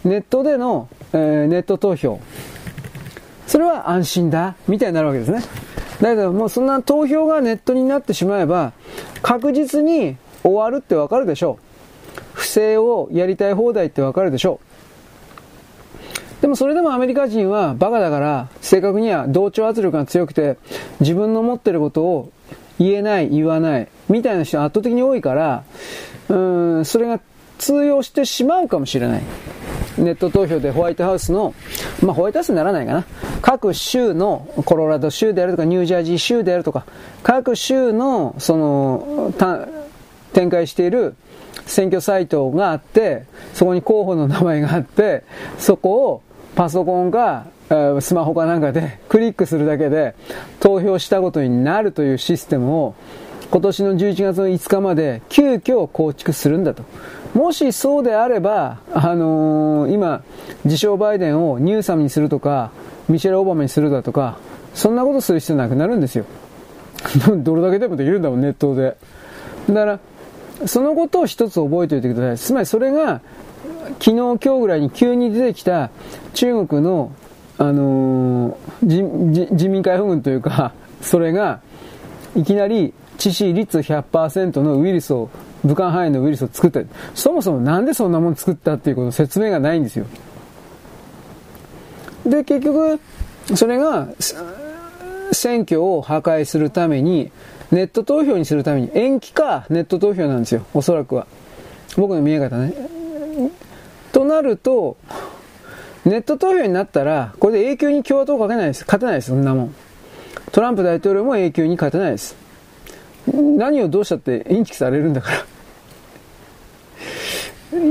[0.03, 2.19] ネットでの、えー、ネット投票。
[3.47, 5.41] それは安心だ、みたいになるわけですね。
[6.01, 8.73] だけどもうそんな投票がネットになってしまえば、
[9.21, 12.19] 確実に終わるってわかるでしょう。
[12.33, 14.59] 不正をやりたい放題ってわかるでしょ
[16.39, 16.41] う。
[16.41, 20.57] でもそれでもアメリカ人はバカだから、正確には同調圧力が強くて、
[20.99, 22.31] 自分の持ってることを
[22.79, 25.63] 言えない、言わない、みたいな人圧倒的に多いから、
[26.29, 26.35] う
[26.81, 27.19] ん、それが
[27.57, 29.21] 通用してしまうかもしれない。
[29.97, 31.53] ネット投票でホワイトハウスの、
[32.01, 33.05] まあホワイトハウスにならないかな。
[33.41, 36.85] 各州の、コロラド州であるとか、ニュージャージー州であるとか、
[37.23, 39.33] 各州の、その、
[40.33, 41.15] 展開している
[41.65, 45.23] 選挙サイトがあって、そこに候補の名前があって、
[45.57, 46.21] そこを
[46.55, 47.45] パソコンか、
[48.01, 50.13] スマホかなんかでクリックするだけで
[50.59, 52.95] 投票したことになるというシステムを
[53.51, 56.83] 今年の11月の5日まで急遽構築するんだと。
[57.33, 60.23] もしそうであれば、あのー、今、
[60.63, 62.71] 自称バイデンをニューサムにするとか、
[63.09, 64.37] ミシェル・オバマにするだとか、
[64.73, 66.23] そんなことする必要なくなるんですよ。
[67.43, 68.95] どれだけでもできるんだもん、ネットで。
[69.67, 69.99] だから、
[70.65, 72.37] そのことを一つ覚えておいてください。
[72.37, 73.19] つまりそれが、
[73.99, 75.89] 昨日今日ぐらいに急に出てきた
[76.35, 77.11] 中国の、
[77.57, 80.71] あのー、人民解放軍というか、
[81.01, 81.59] それが、
[82.35, 85.29] いきなり致死率100%のウイルスを、
[85.63, 86.81] 武漢肺炎のウイルスを作った。
[87.13, 90.05] そもそもなんでそんなもの作ったっていうこと説明がないんですよ。
[92.25, 92.99] で、結局、
[93.55, 94.07] それが、
[95.31, 97.31] 選挙を破壊するために、
[97.71, 100.65] ネット投票にするために、延期かネット投票なんですよ。
[100.73, 101.27] おそらくは。
[101.97, 102.73] 僕の見え方ね。
[104.11, 104.97] となると、
[106.05, 108.83] ネット投票になったら、これで永久に共和党をかけないです。
[108.85, 109.75] 勝てないです、そんなもん。
[110.51, 112.35] トランプ大統領も永久に勝てないです。
[113.27, 115.45] 何をどうしたってインチキされるんだから。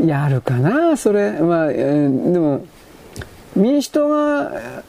[0.07, 1.33] やるかな、それ。
[1.33, 2.67] まあ、えー、でも、
[3.57, 4.83] 民主党が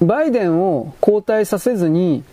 [0.00, 2.24] バイデンを交代させずに、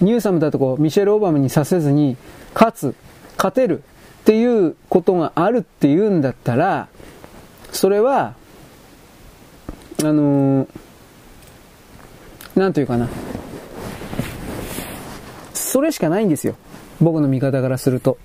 [0.00, 2.16] ニューサムだとこミシェル・オバマにさせずに、
[2.54, 2.94] 勝つ、
[3.36, 3.82] 勝てる
[4.22, 6.88] っていうことがあるっていうんだったら、
[7.72, 8.34] それは、
[10.02, 10.68] あのー、
[12.56, 13.08] なんというかな。
[15.52, 16.56] それしかないんですよ。
[17.00, 18.18] 僕の見方からすると。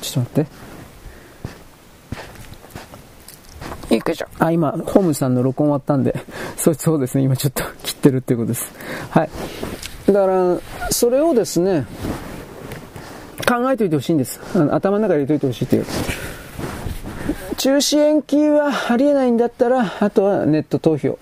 [0.00, 0.62] ちょっと待って。
[3.94, 4.26] よいしょ。
[4.38, 6.18] あ、今、ホームさんの録音終わったんで、
[6.56, 8.72] そそうですね、今ちょっと 切ってるっていうことです。
[9.10, 9.30] はい。
[10.06, 10.58] だから、
[10.90, 11.86] それをですね、
[13.46, 14.40] 考えておいてほしいんです。
[14.54, 15.86] あの頭の中に入れておいてほしいという。
[17.56, 21.18] 中止延期はありえないんだったら、あとはネット投票。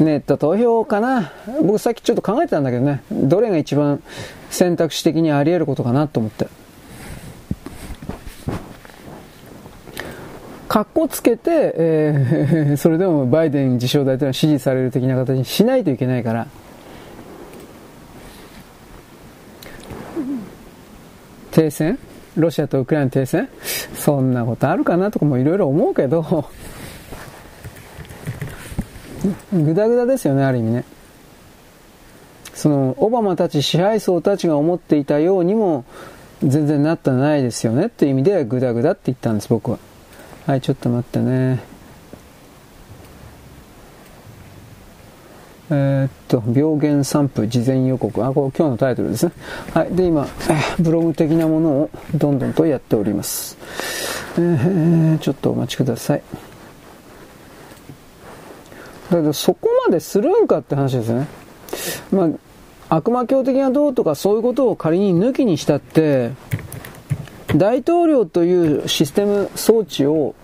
[0.00, 1.32] ネット投票かな。
[1.62, 3.02] 僕さっきちょっと考えてたんだけどね。
[3.10, 4.02] どれが一番
[4.52, 6.46] 選択肢的にあり得ることかなと思って。
[10.68, 16.46] 格好つけて、えー、 それでもバイデン自称大統領支持される的な形にしないといけないから。
[21.50, 21.98] 停戦？
[22.36, 23.48] ロシアとウクライナ停戦？
[23.94, 26.46] そんなことあるかなとかもいろいろ思うけど、
[29.52, 30.84] ぐだぐだですよね、ある意味ね。
[32.54, 35.84] その、オバマたち支配層たちが思っていたようにも、
[36.42, 39.78] 全然なったないですよねっていう意味で、ぐだぐだって言ったんです、僕は。
[40.46, 41.72] はい、ちょっと待ってね。
[45.70, 48.24] えー、っと、病原散布事前予告。
[48.24, 49.32] あ、これ今日のタイトルですね。
[49.72, 49.94] はい。
[49.94, 50.26] で、今、
[50.80, 53.56] ブログ的なものをどんどんとやっております。
[54.36, 56.22] えー、ちょっとお待ちください。
[59.10, 61.26] だけど、そこまでするんかって話ですよね。
[62.12, 62.30] ま
[62.88, 66.32] あ、悪魔教的などうとかそういうことを仮に抜きにしたって、
[67.54, 70.34] 大統領というシステム装置を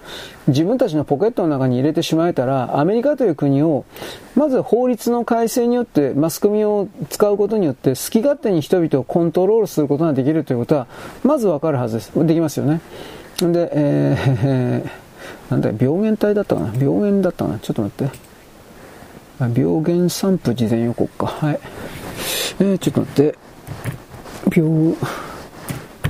[0.47, 3.87] 自分たちのポケットの中に入れてしまえたら、アメリカという国を、
[4.35, 10.87] まず法律の改正によって、マスコミを使うことによって、好き勝手に人々をコントロールすることができるということは、
[11.25, 12.27] まずわかるはずです。
[12.27, 12.83] できますよね。
[13.41, 16.75] で、えー、なんだ病原体だったかな？
[16.75, 17.59] 病原だったかな？
[17.59, 18.28] ちょっと待って。
[19.47, 21.27] 病原散布事前予告か。
[21.27, 21.60] はい。
[22.60, 23.39] えー、ちょっと待って。
[24.56, 24.97] 病、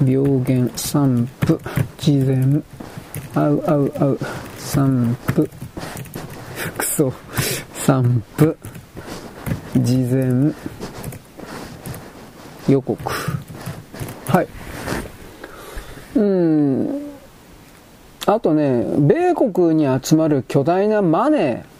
[0.04, 1.60] 病原散布
[1.98, 2.62] 事前。
[3.34, 4.18] あうあうあう。
[4.56, 5.50] 散布。
[6.78, 7.12] クソ
[7.74, 8.56] 散布
[9.76, 10.54] 事前。
[12.68, 12.98] 予告。
[14.26, 14.48] はい。
[16.14, 17.02] うん。
[18.26, 21.77] あとね米国に集まる巨大なマネー。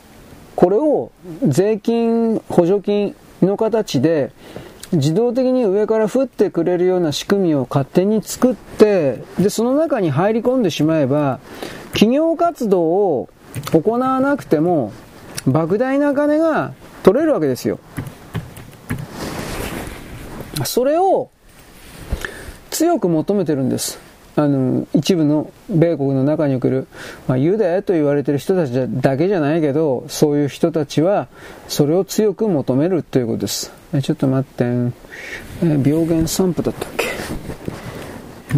[0.58, 1.12] これを
[1.46, 4.32] 税金補助金の形で
[4.90, 11.38] 自動的に上から降ってくれるような仕組みを勝手に作って、で、その中に入り込んでしまえば、
[11.92, 13.28] 企業活動を
[13.72, 14.92] 行わなくても、
[15.46, 16.72] 莫大な金が
[17.04, 17.78] 取れるわけですよ。
[20.64, 21.30] それを
[22.70, 24.07] 強く求めてるんです。
[24.38, 26.86] あの、一部の米国の中における、
[27.26, 31.26] まあ、ユダヤと言われてる人たちだけじゃないけど、そういう人たちは、
[31.66, 33.72] それを強く求めるということです。
[33.92, 34.92] えちょっと待って、え
[35.84, 37.08] 病原散布だったっけ？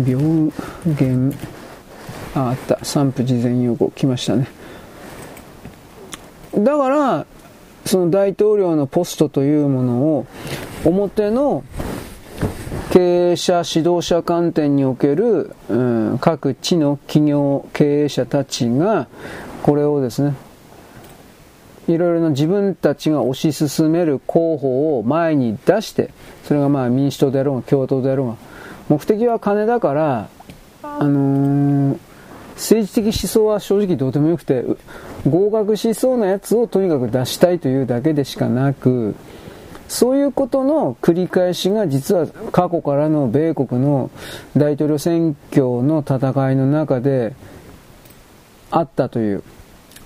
[0.07, 0.53] 病
[0.99, 1.33] 原、
[2.35, 2.85] あ、あった。
[2.85, 4.49] 散布事前予告来ましたね。
[6.59, 7.27] だから、
[7.87, 10.27] その大統領のポストというものを、
[10.85, 11.65] 表の
[12.91, 15.77] 経営者、指導者観点における、う
[16.15, 19.07] ん、各地の企業経営者たちが、
[19.63, 20.35] これをですね、
[21.87, 26.11] いろいろな自分たちが推し進める候補を前に出して、
[26.43, 28.37] それがまあ民主党であろうが共和党であろうが、
[28.89, 30.29] 目的は金だから、
[30.83, 31.99] あのー、
[32.57, 34.65] 政治的思想は正直どうでもよくて、
[35.29, 39.15] 合格しそうなやつをとにかく出したいというだけでしかなく、
[39.91, 44.13] そういうことの繰り返しが実は過去からの米国の
[44.57, 47.35] 大統領選挙の戦いの中で
[48.71, 49.43] あったという。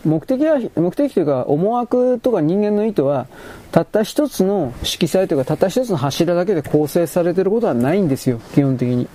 [0.07, 3.27] 目的は、目的というか思惑とか人間の意図は、
[3.73, 9.07] たった一つの色彩というか、たった一つの柱だけで構成されていることはないんですよ、基本的に。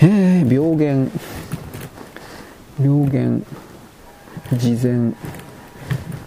[0.00, 1.08] えー、病原。
[2.78, 3.40] 病原。
[4.58, 5.14] 事前。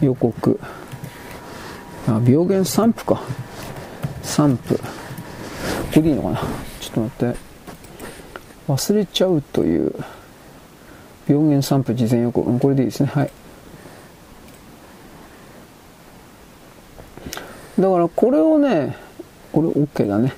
[0.01, 0.59] 予告。
[2.07, 3.21] あ、病原散布か。
[4.25, 4.75] 散布。
[4.75, 4.81] こ
[5.95, 6.39] れでいいのかな？
[6.81, 7.39] ちょっと待って。
[8.67, 9.93] 忘れちゃうという。
[11.27, 12.59] 病原散布事前予告。
[12.59, 13.09] これでいいですね。
[13.11, 13.31] はい。
[17.79, 18.95] だからこれをね、
[19.51, 20.33] これ OK だね。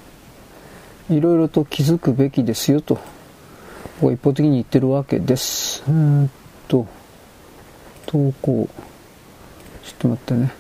[1.10, 3.00] いろいろと気づくべきですよと、
[4.00, 5.84] こ一方的に言ってるわけです。
[5.88, 6.30] うん
[6.70, 6.88] と、
[8.06, 8.70] 投稿。
[9.84, 10.54] ちょっと待ってね。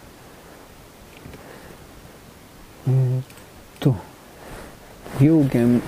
[2.87, 3.23] えー、っ
[3.79, 3.95] と、
[5.19, 5.81] 病原、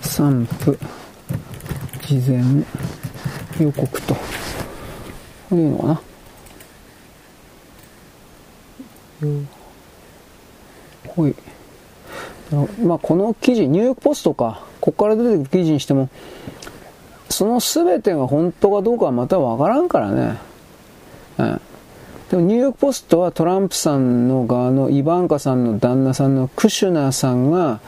[0.00, 0.78] 散布、
[2.06, 2.42] 事前
[3.60, 4.14] 予告と。
[4.14, 4.20] こ
[5.52, 6.00] れいいのかな
[11.08, 11.34] ほい。
[12.82, 16.08] まあ、この記事、ニューヨークポストか、ここから出てくる記事にしても、
[17.28, 20.38] その全てが本当かどうかはまたわからんからね。
[21.38, 21.60] うん。
[22.30, 27.80] でもニューヨークポストはトランプさんの側のイバンカさんの旦那さんのクシュナーさんが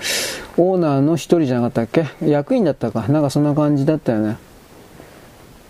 [0.57, 2.27] オーナーの一人じゃなかったっけ？
[2.27, 4.37] 役員だったかなんかそんな感じだったよね。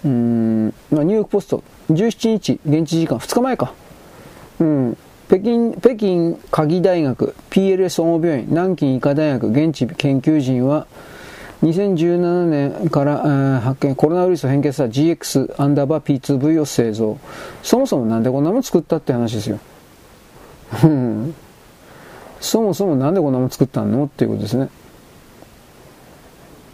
[0.05, 3.73] うん、まあ、ニューヨークポスト17日現地時間2日前か。
[4.61, 4.97] うん。
[5.29, 10.87] 北京、北京鍵大学、PLS 総合病院、南京医科大学、現地研究人は、
[11.63, 17.19] 2017年から、えー、発見、コロナウイルスを変形した GX アンダーバー P2V を製造。
[17.63, 19.59] そもそもなんでこんなもの作ったって話ですよ。
[22.41, 24.69] そもそもなんでこんなもの作ったのっていうことですね。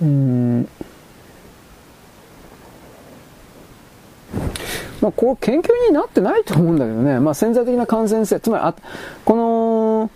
[0.03, 0.69] うん。
[5.01, 8.75] まあ、こう研究になってないと思うんだけどね、まあ、潜在的な感染性、つまりあ、
[9.25, 10.11] この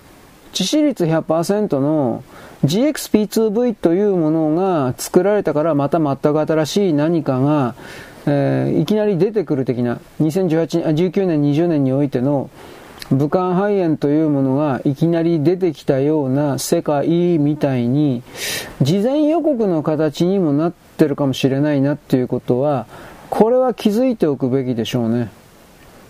[0.52, 2.22] 致死率100%の
[2.64, 7.74] GXP2V というものが作られたからまた全く新しい何かが、
[8.26, 12.50] えー、いきなり出てくる的な2018 19年、20年においての
[13.10, 18.22] 武漢肺炎というものがいきなり出てきたような世界みたいに
[18.82, 22.86] 事前予告の形にもなってるかもしれないなっていうことは
[23.30, 25.30] これは気づいておくべきでしょうね。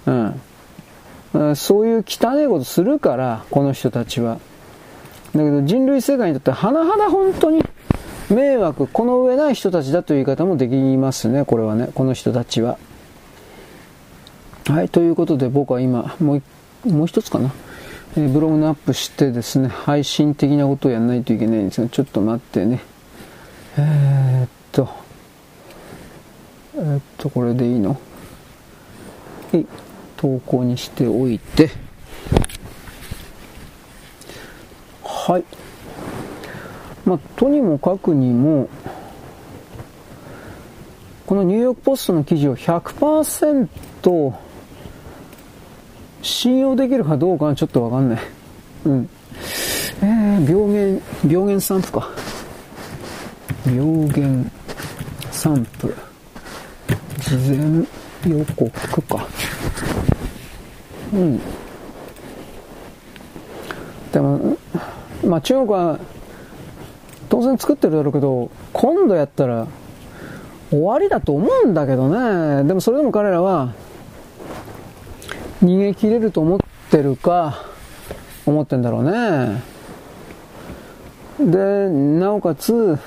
[0.07, 1.57] うん。
[1.57, 4.39] そういう汚いことするから、この人たちは。
[5.39, 7.63] だけど人類世界にとっては甚だ本当に
[8.31, 12.77] 迷惑、この上ない人たちだという言い方もできますね、これはね、この人たちは。
[14.67, 16.43] はい、ということで僕は今、も
[16.87, 17.53] う、もう一つかな。
[18.17, 22.83] えー、ブログのアップしてですね、配信的なことをやらないといけないんですが、ちょっと待ってね。
[23.79, 24.89] えー、っと、
[26.75, 27.99] えー、っと、これでいいの？
[29.53, 29.67] はい、
[30.19, 31.71] 投稿にしておいて、
[35.29, 35.45] はい。
[37.05, 38.67] まあ、とにもかくにも、
[41.27, 44.35] このニューヨークポストの記事を100%
[46.23, 48.21] 信用できるかどうかはちょっとわかんない。
[48.87, 49.11] うん。
[50.01, 52.09] えー、病原、病原散布か。
[53.67, 54.51] 病原
[55.31, 55.95] 散布。
[57.19, 57.87] 事前
[58.27, 59.27] 予告か。
[61.13, 61.39] うん。
[64.11, 64.57] でも、
[65.29, 65.99] まあ中国は
[67.29, 69.67] 当然作ってるだろうけど、今度やったら
[70.71, 72.65] 終わりだと思うんだけどね。
[72.67, 73.75] でもそれでも彼らは
[75.63, 76.59] 逃げ切れると思っ
[76.91, 77.63] てるか、
[78.47, 79.63] 思ってんだろうね。
[81.39, 82.99] で、なおかつ、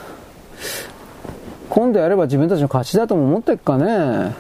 [1.70, 4.36] 今度やれば自分たちの勝ちだとも思ってっかね。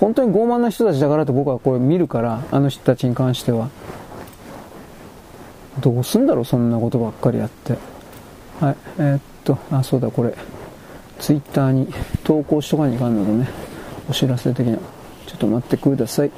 [0.00, 3.68] 本当に傲慢な人たちだからと僕はこれ見るから、あの人たちに関しては。
[5.80, 7.76] どうすんだろう、そんなことばっかりやって。
[8.60, 10.34] はい、えー、っと、あ、そうだ、これ。
[11.18, 11.92] ツイッターに
[12.22, 13.48] 投稿しとかにいかんのでね。
[14.08, 14.76] お知らせ的な。
[15.26, 16.30] ちょっと待ってください。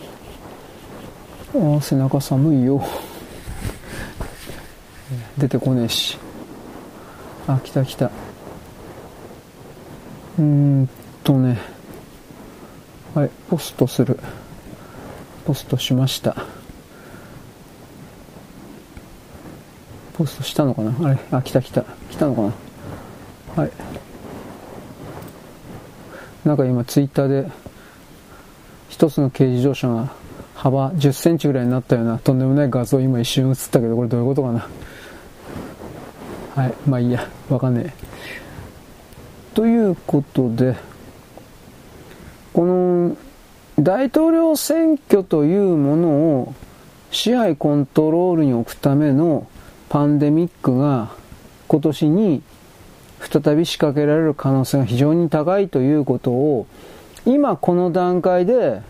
[1.55, 2.83] あ、背中寒いよ。
[5.39, 6.19] 出てこねえし。
[7.47, 8.07] あ、来た来た。
[8.07, 10.89] うーん
[11.25, 11.59] とね、
[13.15, 14.19] はい、ポストする。
[15.47, 16.37] ポストしました。
[20.17, 21.09] ポストしたのかな？
[21.09, 21.19] あれ？
[21.31, 21.85] あ、来た来た。
[22.11, 22.53] 来たのかな？
[23.63, 23.73] はい。
[26.45, 27.51] なんか今ツイッターで、
[28.89, 30.13] 一つの軽自動車が
[30.55, 34.69] 幅10センチぐらいになったようなとんでもない画像今一瞬映ったけど、これどういうことかな？
[36.55, 36.75] はい。
[36.89, 37.29] まあいいや。
[37.51, 37.93] わかんねえ。
[39.55, 40.77] ということで、
[42.55, 43.17] この
[43.79, 46.55] 大統領選挙というものを
[47.11, 49.47] 支配コントロールに置くための
[49.89, 51.11] パンデミックが
[51.69, 52.43] 今年に
[53.21, 56.67] 再び仕掛けられる可能性が非常に高いということを
[57.25, 58.83] 今この段階で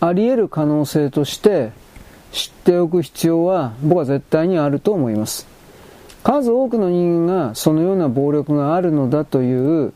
[0.00, 1.72] あり得る可能性として
[2.32, 5.46] 知っておく必要は僕は絶対にあると思います。
[6.22, 9.92] 数多くの人間がそのような暴力があるのだという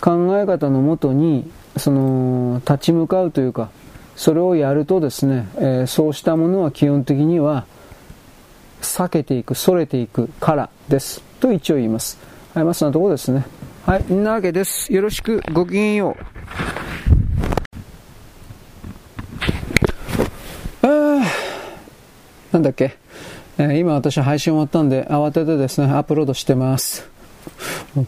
[0.00, 3.70] 考え方のもとにその立ち向かうというか
[4.14, 7.64] それをやるとですね、えー、そうしたものは基本的には
[8.80, 11.22] 避けていく、逸れていくからです。
[11.40, 12.18] と一応言います。
[12.54, 13.44] はい、まあそんなところですね。
[13.86, 14.92] はい、んなわけです。
[14.92, 16.24] よろしく、ごきげんよう。
[20.86, 21.22] あ
[22.52, 22.96] なんだっけ、
[23.58, 27.19] えー、今私配信終わったんで慌ててですね、アップロードしてます。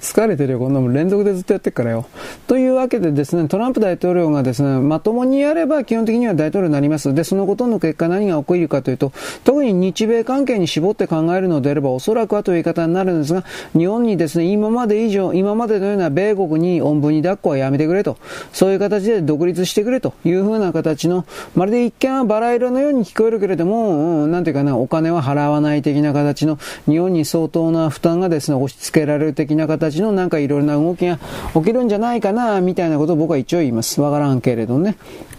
[0.00, 2.06] 疲れてるよ、こんなもん連続でずっとやってっからよ。
[2.46, 7.12] というわけでですね、トランプ大統領がですね、まともにやれば基本的には大統領になります。
[7.14, 9.12] で、そのことの結果何が起こるかというと、
[9.44, 13.44] 特に日米関係に絞って考えるのであれば、おそらくはという言い方になるんですが、
[13.76, 18.18] 日本にですね、今まで以上、今までのような米国におんぶに抱っこはやめてくれと、
[18.52, 31.18] そういう形で独立してくれというふうな形の、まるで一見はバラ色のように聞こえるけれども、うん、なんていうかな、お金は払わない的な形の、日本に相当な負担がですね、押し付けられる的な形のなんかいろいろな動きが
[31.54, 34.00] 起きるんじゃないかな、みたいなことを僕は一応言います。
[34.00, 34.96] わからんけれどね。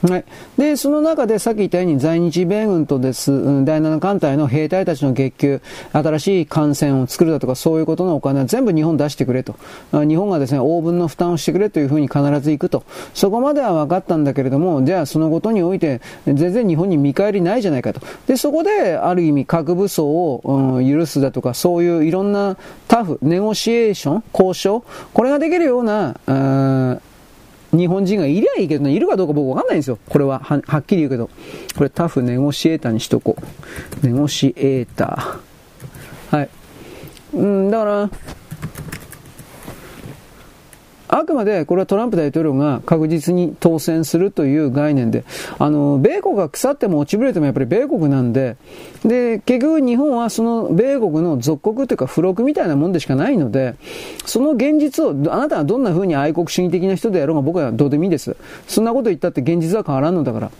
[0.10, 0.26] はい。
[0.57, 3.32] で、その中でさっき言ったように在日米軍とです、
[3.64, 5.61] 第7艦隊の兵隊たちの月給、
[5.94, 9.56] 新しい艦船を作るだとかそういうことのお金は全部日本出してくれと。
[9.91, 12.84] 日本がですね、応分の負担をしてくれというふうに必ず行くと。
[13.14, 18.02] そこまでは分かったんだけれども、じゃあそのことにおいて全然日本に見返りないじゃないかと。
[18.28, 22.57] で、そこである意味核武装を、うん、許すだとかそういういろんな
[22.88, 24.83] タフ、ネゴシーション、交渉、
[25.13, 26.15] これができるような、
[27.71, 29.97] 日本人がいりゃいいけどね、いるかどうか僕わかんないんですよ。
[30.07, 31.29] これはは、はっきり言うけど。
[31.75, 33.35] これタフネゴシエーターにしとこ
[34.03, 34.05] う。
[34.05, 36.37] ネゴシエーター。
[36.37, 36.49] はい。
[37.33, 38.09] うん、だから、
[41.18, 45.23] あくまでこれはトランプ大統領が確実に当選するという概念で、
[45.60, 48.57] あの、米国が腐っても落ちぶれてもやっぱり米国なんで、
[49.06, 53.76] で、結局日本はその米国の属国というか付録みたいなもんでしかないので、
[54.26, 58.35] その現実を、あなたがどんな風に愛国主義的な人でやろうが僕はどうでもいいです。
[58.68, 60.52] そんなこと言ったって現実は変わらんのだから。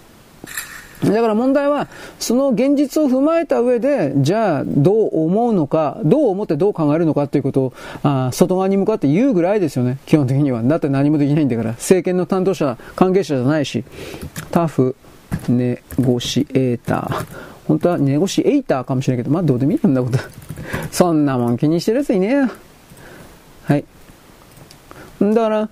[1.02, 1.88] だから問題は、
[2.20, 10.64] その現実を踏まえた上で、じゃあどう思うのか、どう思ってどう考えるのかということを、あ外側に向かって言うぐらいですよね、基本的には。
[10.64, 11.72] だって何もできないんだから。
[11.72, 13.84] 政権の担当者、関係者じゃないし。
[14.52, 14.96] タフ、
[15.50, 17.26] ネゴシエーター。
[17.68, 20.18] 本当はネゴシエイターかもしれないけど、まあどうでもいいんだこと。
[20.92, 22.50] そんなもん気にしてるやついねえよ。
[23.64, 23.86] はい。
[25.22, 25.70] だから、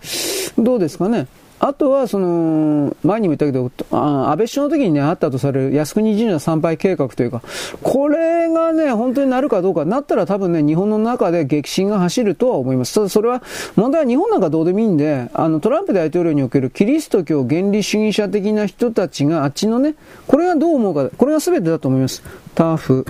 [0.58, 1.28] どうですかね。
[1.64, 7.44] あとは、その、前にも言ったけど、安倍首相の時にね、あったとされる靖国神社参拝計画というか、
[7.84, 12.96] これがね、本当になるかどうか、なったら多分ね、日本の中で激震が走るとは思います。
[12.96, 13.44] ただそれは、
[13.76, 19.94] 問題は日本なんかどうでもいいんで、あの、トランプ大統領におけるキリスト教原理主義者的な人たちが、あっちのね、
[20.26, 22.24] これがどう思うか、これが全てだと思います。
[22.56, 23.06] ターフ。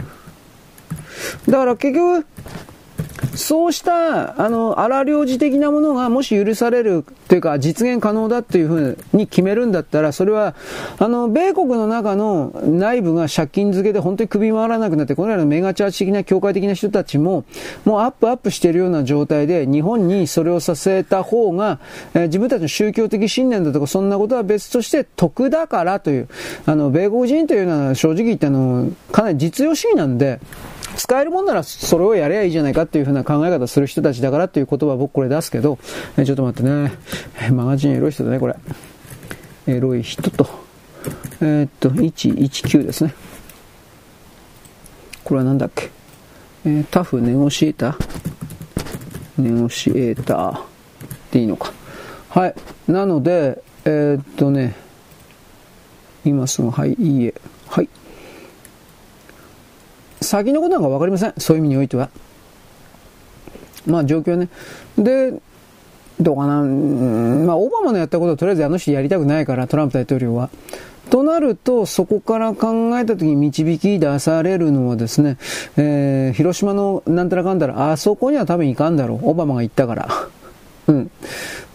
[1.48, 2.26] だから結局、
[3.36, 10.56] そうした、あの、荒領事的なものがもし許されるというか実現可能だというふうに決めるんだったら、それは、
[10.98, 17.46] あの、米国の中の内部が借金付けで本当に首回らなくなって、このようなメガチャーチ的な教会的な人たちも、
[17.86, 21.80] もうアップアップしているような状態で、日本にそれをさせた方が、
[22.14, 26.28] え、自分たちの宗教的信念だとか、そんなことは別として得だからという、
[26.66, 30.40] あの、米国人というのは正直言ってあの、かなり実用主義なんで、
[31.02, 35.80] 使えるもんならそれをやればいいじゃないかっていうふうな考え方する人たちだからっていう言葉は僕これ出すけど、
[36.16, 36.92] えちょっと待ってね。
[37.52, 38.56] マガジンエロい人だね、これ。
[39.66, 40.48] エロい人と。
[41.42, 43.16] えー、っと、119ですね。
[45.24, 45.90] これはなんだっけ？
[46.66, 49.42] えー、タフネゴシエーター？
[49.42, 51.74] ネゴシエーターでいいのか。
[52.30, 52.54] はい。
[52.88, 54.76] なので、えー、っとね、
[56.24, 57.34] 今すぐ、はい、いいえ。
[57.70, 57.90] はい。
[60.22, 61.34] 先のことなんか分かりません。
[61.38, 62.10] そういう意味においては。
[63.86, 64.50] まあ状況ね。
[64.98, 65.34] で、
[66.20, 70.50] どうかな、まあオバマのやったことはとりあえずあの人やりたくないから、トランプ大統領は。
[71.10, 75.38] となると、そこから考えたときに導き出されるのはですね、
[75.76, 79.30] えー、広島のなんたらかんだら、あそこには多分行かんだろう。
[79.30, 80.08] オバマが行ったから。
[80.88, 81.12] うん。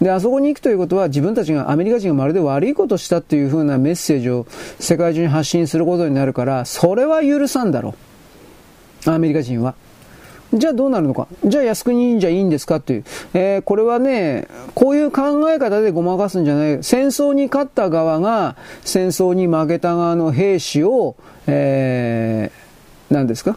[0.01, 4.47] で、あそこに行くということは自分たちが、アメリカ人がまるで悪いことしたっていう風なメッセージを
[4.79, 8.06] 世界中に発信することになるから、それは許さんだろう。
[9.07, 9.75] アメリカ人は。
[10.55, 11.27] じゃあどうなるのか。
[11.45, 13.05] じゃあ靖国じゃいいんですかっていう。
[13.35, 16.79] えー、これはね、こういう考え方でごまかすんじゃない。
[16.83, 21.17] 戦争に勝った側が戦争に負けた側の兵士を、
[21.47, 23.57] えー、何ですか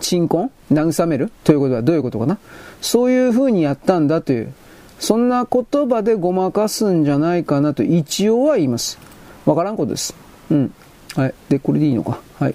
[0.00, 0.50] 鎮魂？
[0.72, 1.32] 慰める？
[1.44, 2.38] ということはどういうことかな
[2.80, 4.52] そういう風にやったんだという。
[5.00, 9.00] そんな言葉でごまかすんじゃないかなと一応は言います。
[9.44, 10.14] わからんことです。
[10.48, 10.72] うん。
[11.16, 11.34] はい。
[11.48, 12.20] で、これでいいのか。
[12.38, 12.54] はい。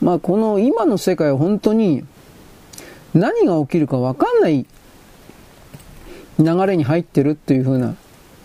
[0.00, 2.04] まあ、この今の世界は本当に
[3.14, 4.66] 何が起きるか分かんない
[6.38, 7.94] 流れに入ってるっていうふうな、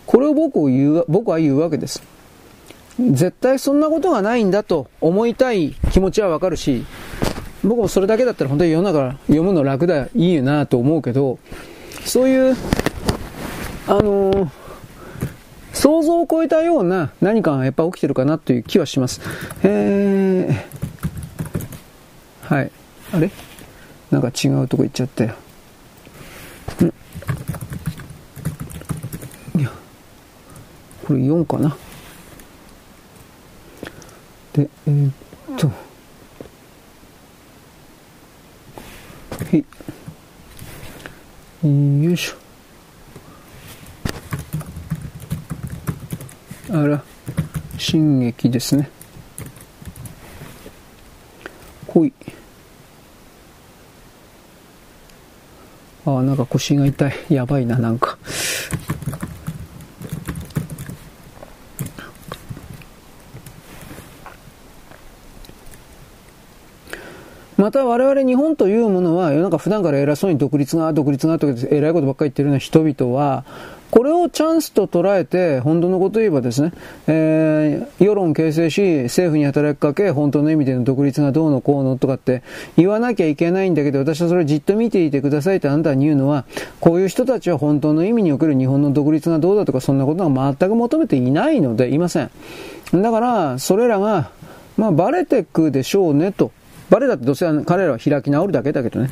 [0.06, 2.02] これを僕を言う、僕は言うわけです。
[2.98, 6.84] 絶対そんなことがないんだと思いたい気持ちはわかるし、
[7.62, 11.38] 僕もそれだけだったら本当に世の中読むの楽だ、いいよなと思うけど、
[12.04, 12.56] そういう、
[13.86, 14.48] あのー、
[15.74, 19.20] 想像を超えたような何かがやっぱ起きてるかなという気はします。
[19.62, 20.81] えー
[22.52, 22.70] はい。
[23.14, 23.30] あれ？
[24.10, 25.34] なんか違うとこ行っちゃったよ。
[29.56, 29.70] んいや、
[31.06, 31.74] これ4かな。
[34.52, 35.14] で、えー、っ
[35.56, 35.68] と。
[35.68, 35.72] は
[39.56, 39.64] い。
[42.04, 46.76] よいしょ。
[46.76, 47.02] あら、
[47.78, 48.90] 進撃ですね。
[51.86, 52.12] ほい。
[56.04, 57.12] ああ、なんか腰が痛い。
[57.30, 58.18] やばいな、なんか。
[67.56, 73.44] また我々日本というものは、なんか普段から偉そうに独立が、独立がとか偉いことばっかり言ってるような人々は、
[73.92, 76.72] これをチャンスと捉えて、本当のことを言えばですね、
[77.08, 82.42] えー、世論形成し、政府に働きかけ、本当の意味での独立がどうのこうのとかって
[82.78, 86.46] 言わなきゃいけないんだけど、私はそれをじっと見ていてくださいってあなたに言うのは、
[86.80, 92.30] こういう人たちは本当の意味における日本の独立がどうだとか、そんなことは全く求めていないので、いません。
[92.94, 94.30] だから、それらが、
[94.78, 96.50] まあ、バレてくでしょうねと。
[96.88, 99.10] バレだってどうせ彼らは開き直るだけだけどね。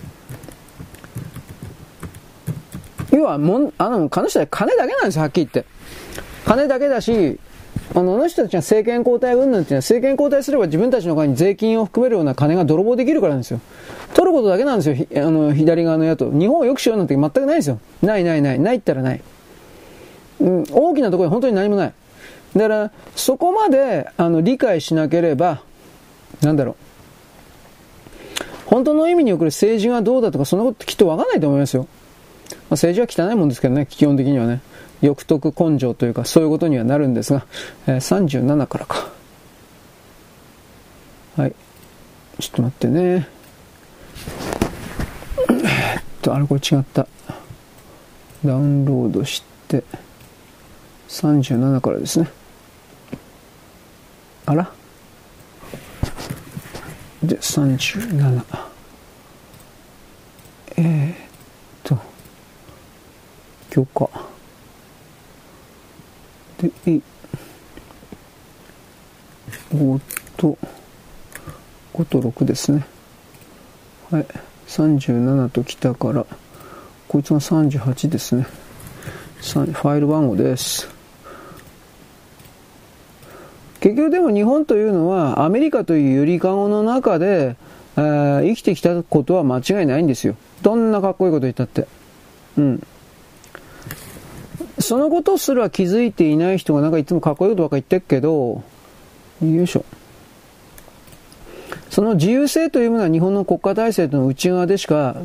[3.12, 5.70] 要はもん、あの、彼女たち金だけなんですよ、はっきり言って。
[6.45, 7.39] 金だけだし、
[7.95, 13.61] あの、あの人たちが政権交代云々っていうのは、政権交代すれば自分たちの側に税金を含めるような金が泥棒できるからなんですよ。
[14.15, 16.31] 取ることだけなんですよ、あの、左側の野党。
[16.31, 17.81] 日本を良くしようなんて全くないですよ。
[18.03, 18.61] ないないない。
[18.61, 19.20] ないったらない。
[20.41, 21.93] うん、大きなところに本当に何もない。
[22.55, 25.62] だから、そこまで、あの、理解しなければ、
[26.43, 26.74] なんだろう。
[28.66, 31.89] 本当の意味における政治がどうだとか、そんなこときっとわかんないと思いますよ。
[32.51, 34.61] まあ、政治は汚いもんですけどね、基本的にはね。
[35.03, 37.47] 欲得根性というか、そういうことにはなるんですが、
[37.87, 39.09] えー、37からか。
[41.37, 41.55] はい。
[42.39, 43.29] ちょっと待ってね。
[45.49, 47.07] えっと、あれこれ違った。
[48.45, 49.85] ダウンロードして、
[51.09, 52.31] 37からですね。
[54.47, 54.73] あら
[57.23, 58.43] で、37。
[60.77, 61.30] えー、
[63.71, 64.11] 許可。
[66.59, 67.01] で、え、
[69.73, 70.01] 5
[70.37, 70.59] と、
[71.95, 72.85] 5と6ですね。
[74.11, 74.27] はい。
[74.67, 76.27] 37と来たから、
[77.09, 78.47] こいつが38ですね。
[79.43, 80.89] ファイル番号です。
[83.81, 87.57] 結局でも日本というのはアメリカというゆりかごの中で、
[87.97, 90.37] えー、生きてきたことは間違いないんですよ。
[90.63, 91.87] どんなかっこいいこと言ったって。
[92.59, 92.87] うん。
[94.81, 98.62] そのことすら気づいていない人がなんかいつもかっこいいことばっか言ってるけど、
[99.43, 99.85] よいしょ。
[101.91, 105.17] その自由性というものは日本の国家体制との内側でしか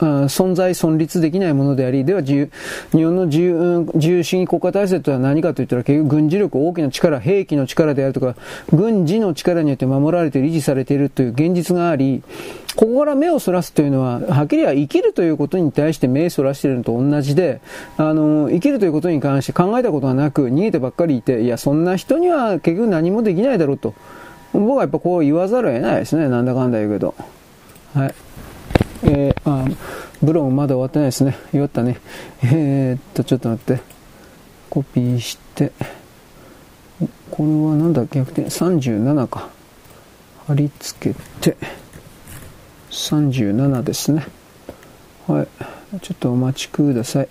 [0.00, 2.50] 存在存立できないものであり、では自由、
[2.92, 8.36] 日本の自由自由主義国家体制とは何かといったら結局軍事力、大きな力、兵器の力であるとか、
[8.72, 12.22] 軍事の力によって守られて維持されているという現実があり、
[12.76, 17.60] ここから目をそらすというのは、はっきりは生きるということに対して目をそらしているのと同じで、
[17.96, 23.94] あの、生きるということに関して考えたことがなく、逃げてばっかりいて、いや、そんな人には結局何もできないだろうと。
[24.54, 26.28] 僕はやっぱこう言わざるを得ないですね。
[26.28, 27.14] なんだかんだ言うけど。
[27.92, 28.14] はい。
[29.02, 29.66] えー、あ、
[30.22, 31.36] ブログまだ終わってないですね。
[31.52, 31.98] 酔ったね。
[32.44, 33.82] えー、っと、ちょっと待って。
[34.70, 35.72] コピーして。
[37.30, 38.42] これはなんだ逆転。
[38.42, 39.48] 37か。
[40.46, 41.56] 貼り付けて。
[42.90, 44.24] 37ですね。
[45.26, 45.48] はい。
[46.00, 47.28] ちょっとお待ちください。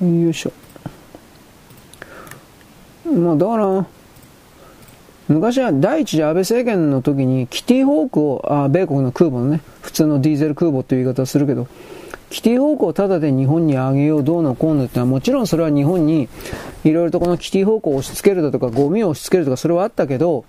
[0.00, 0.52] よいしょ。
[3.16, 3.86] まあだから、
[5.28, 11.68] 昔は第一次安倍政権の時にキティホークを、あ米国の空母のね、普通のディーゼル空母という言い方をするけど、
[12.30, 16.28] キティホークをタダで日本にあげようどうのこうのってのはもちろんそれは日本に
[16.84, 20.44] いろいろとこのキティホークを押し付けるだとかゴミを押し付けるとかそれはあったけど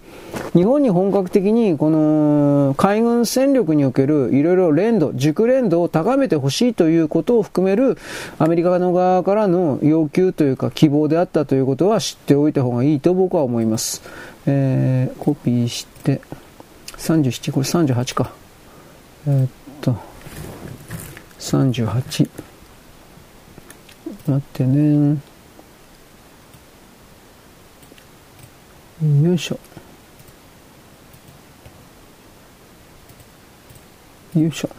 [0.53, 7.97] 日本に本格的にこの海軍戦力におけるいろいろ連動、熟練度を高めてほしいということを含める
[8.39, 14.01] アメリカの側からの要求というか希望であったということは知っておいた方がいいと僕は思います。
[14.45, 16.21] えー、コピーして
[16.97, 18.33] 37これ38か。
[19.27, 19.49] えー、っ
[19.81, 20.08] と
[21.39, 22.29] 38
[24.27, 25.17] 待ってね。
[29.23, 29.59] よいしょ。
[34.35, 34.69] よいしょ。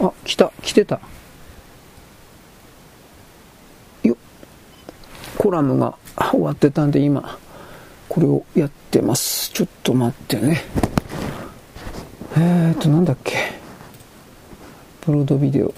[0.00, 0.52] あ来た。
[0.62, 1.00] 来てた。
[4.04, 4.16] よ
[5.36, 7.38] コラムが終わってたんで今
[8.08, 9.50] これをやってます。
[9.50, 10.62] ちょっと待ってね。
[12.36, 13.59] えーとなんだっけ。
[15.00, 15.74] プロードビデオ。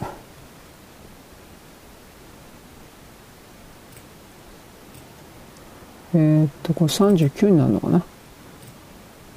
[6.15, 8.03] えー、っとこれ39になるのかな？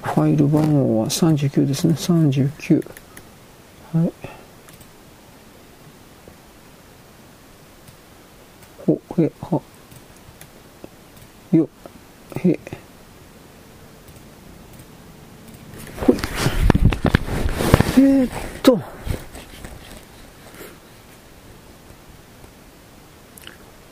[0.02, 1.94] ファイル番号は39ですね。
[1.94, 2.86] 39
[3.94, 4.12] はい。
[8.86, 9.62] ほへは。
[11.52, 11.68] よ
[12.36, 12.58] へ。
[16.06, 16.16] ほい。
[17.98, 18.30] えー、っ
[18.62, 18.95] と。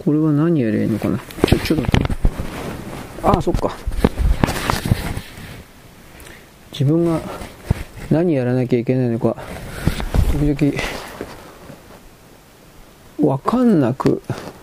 [0.05, 1.19] これは何やりゃいいのかな？
[1.47, 2.15] ちょ、ちょっと待って。
[3.23, 3.75] ああ、そっか。
[6.73, 7.23] 自分が
[8.11, 9.35] 何やらなきゃいけないのか、
[10.33, 14.21] 時々、わかんなく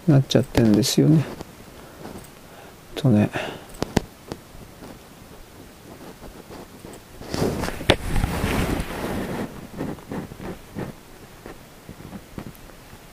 [0.08, 1.26] なっちゃってるんですよね。
[2.94, 3.32] とね。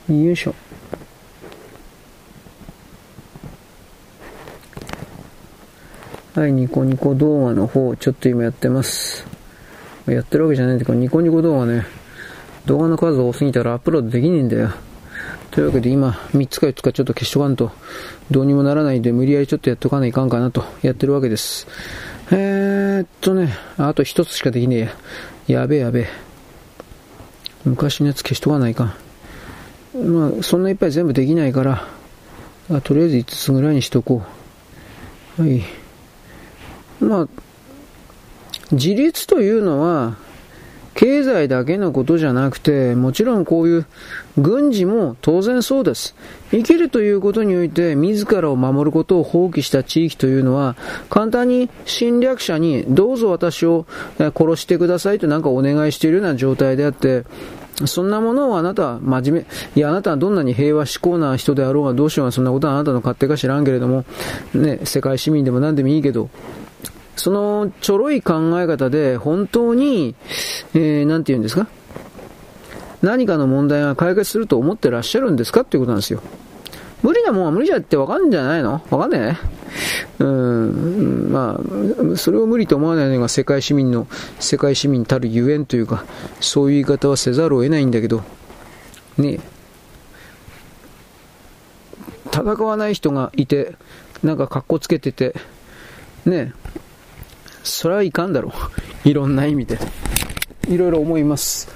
[0.09, 0.55] よいしょ。
[6.39, 9.27] はい、ニコニコ動画の方、ちょっと今やってます。
[10.07, 11.85] やってるわけじゃないんだけど、ニコニコ動画ね、
[12.65, 14.71] 動画の数多すぎたらアップロードできねえんだよ。
[15.51, 17.73] というわけで今、3つか4つかちょっと消しとかんと、
[18.31, 21.67] どうにもならないんで、無理やりちょっとやっとかないかんかなと、やってるわけです。
[22.31, 24.93] えー、っとね、あと1つしかできね
[25.49, 25.63] えや。
[25.63, 26.07] やべえやべえ。
[27.65, 28.95] 昔のやつ消しとかないか
[29.97, 29.99] ん。
[29.99, 31.85] まあ、そんないっぱい全部できないから、
[32.71, 34.23] あとりあえず5つぐらいにしとこ
[35.39, 35.43] う。
[35.43, 35.65] はい。
[37.01, 37.29] まあ、
[38.73, 40.17] 自立というのは、
[40.95, 43.87] 経済だけのことじゃなくて、もちろんこういう
[44.37, 46.17] 軍事も当然そうです。
[46.51, 50.75] 生きるということにおいて自らを守ることを放棄した地域というのは、
[51.09, 53.87] 簡単に侵略者にどうぞ私を
[54.19, 57.25] 殺してくださいとなんかお願いしているような状態であって、
[57.87, 64.05] そんなものをあなたは真面目、いやあなたはどんなに平和志向な人であろうがどうしようがそんなことはあなたの勝手か知らんけれども、
[64.53, 66.29] ね、世界市民でも何でもいいけど、
[67.19, 70.15] そのちょろい考え方で本当に、
[70.75, 71.67] えー、なんて言うんですか？
[73.03, 76.23] 何かの問題が解決すると思ってらっしゃるんですかっていうことなんですよ。
[77.03, 78.83] 無理なもんは無理だってわかんじゃないの？
[78.91, 79.39] わかんね。
[80.21, 84.09] えうん、まあ、それを無理と思わないのが世界市民の、
[84.41, 86.05] 世界市民たるゆえんというか、
[86.41, 88.23] そういう言い方はせざるを得ないんだけど、
[89.17, 89.39] ね
[92.33, 93.77] 戦わない人がいて、
[94.25, 95.35] なんか格好つけてて、
[96.25, 96.53] ね
[97.71, 98.53] それはいかんだろ
[99.05, 99.09] う。
[99.09, 99.79] いろんな意味で。
[100.69, 101.69] いろいろ思います。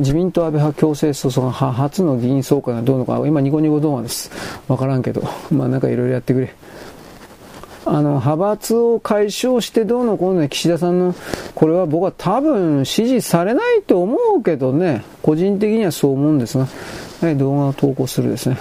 [0.00, 4.30] 自民党安倍派強制訴訟派初の議員総会がどうのか、今ニコニコ動画です。
[4.66, 5.22] わからんけど。
[5.52, 6.52] まあなんかいろいろやってくれ。
[7.84, 11.14] あの、派閥を解消してどうのこうの、岸田さんの、
[11.54, 16.66] これは僕は多分支持されないと思うけどね、個人的にはそう思うんですが、
[17.20, 18.58] はい、動画を投稿するですね。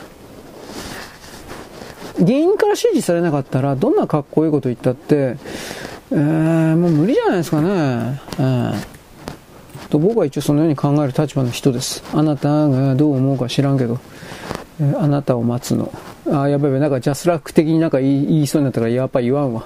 [2.19, 5.37] 議員から支持されなかったら、どんなかっこいいこと言ったって、
[6.11, 8.21] え、もう無理じゃないですかね。
[8.37, 8.75] えー、
[9.89, 12.03] と僕は一応そのように考える立場の人です。
[12.13, 13.99] あなたがどう思うか知らんけど、
[14.79, 15.91] えー、あなたを待つの。
[16.27, 19.65] あ、やばいやばい、なんかジャスラック的になんか言いそうになったから、やっぱ言わんわ。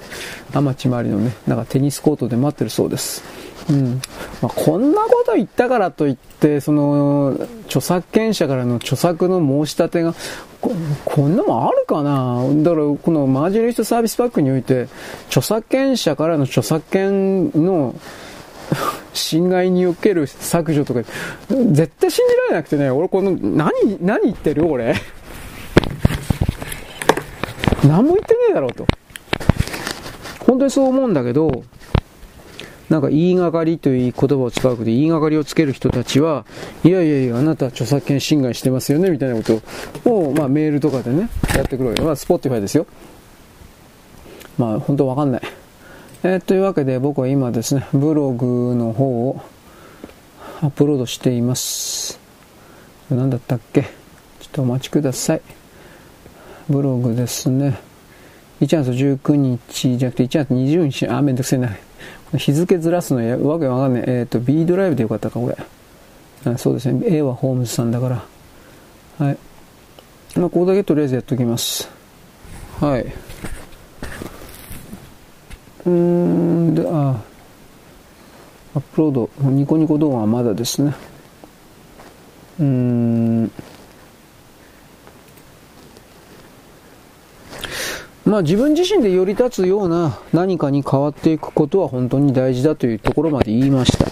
[0.53, 3.24] アマチマリのね、なんかテニスコートで待ってるそうです。
[3.69, 4.01] うん。
[4.41, 10.13] まあ、こんなこと言ったからといって、その、著作権者からの著作の申し立てが、
[10.59, 10.71] こ
[11.05, 12.43] こんなもんあるかな？
[12.63, 14.87] だから、このマージリストサービスパックにおいて、
[15.27, 17.95] 著作権者からの著作権の
[19.13, 21.01] 侵害における削除とか、
[21.49, 23.71] 絶対信じられなくてね、俺この、何、
[24.01, 24.65] 何言ってる？
[24.65, 24.95] 俺。
[27.83, 28.85] 何も言ってねえだろうと。
[30.39, 31.63] 本当にそう思うんだけど、
[32.90, 36.45] なんか言いがかりという言葉を使うことで言いがかりをつける人たちは、
[36.84, 39.44] いやいやいや、あなた著作権侵害してますよね、みたいなこ
[40.03, 42.02] とを、まあメールとかでね、やってくるわけ。
[42.02, 42.88] まあ、 Spotify ですよ。
[44.57, 45.41] まあ、本当わかんない。
[46.24, 49.41] えー、というわけで僕は今ですね、ブログの方を
[50.61, 52.20] アップロードしています。
[53.10, 53.84] 何だったっけ？
[53.84, 55.41] ちょっとお待ちください。
[56.70, 57.80] ブログですね。
[58.60, 61.70] 1月19日じゃなくて1月20日、あ、めんどくせえな。
[62.38, 64.03] 日付ずらすのやわけわかんない。
[64.06, 65.57] えっ、ー、と、B ドライブでよかったか、これ。
[66.51, 67.01] あそうですね。
[67.07, 69.26] A はホームズさんだから。
[69.26, 69.38] はい。
[70.35, 71.89] まあ、ここだけとりあえずやっときます。
[72.80, 73.01] はい。
[75.85, 77.19] うーん、で、あ、
[78.76, 80.93] アップロード、ニコニコ動画はまだですね。
[82.60, 83.51] うーん。
[88.30, 94.06] まあ自分自身で寄り立つような何かに変わっていくことは本当に大事だというところまで言いました。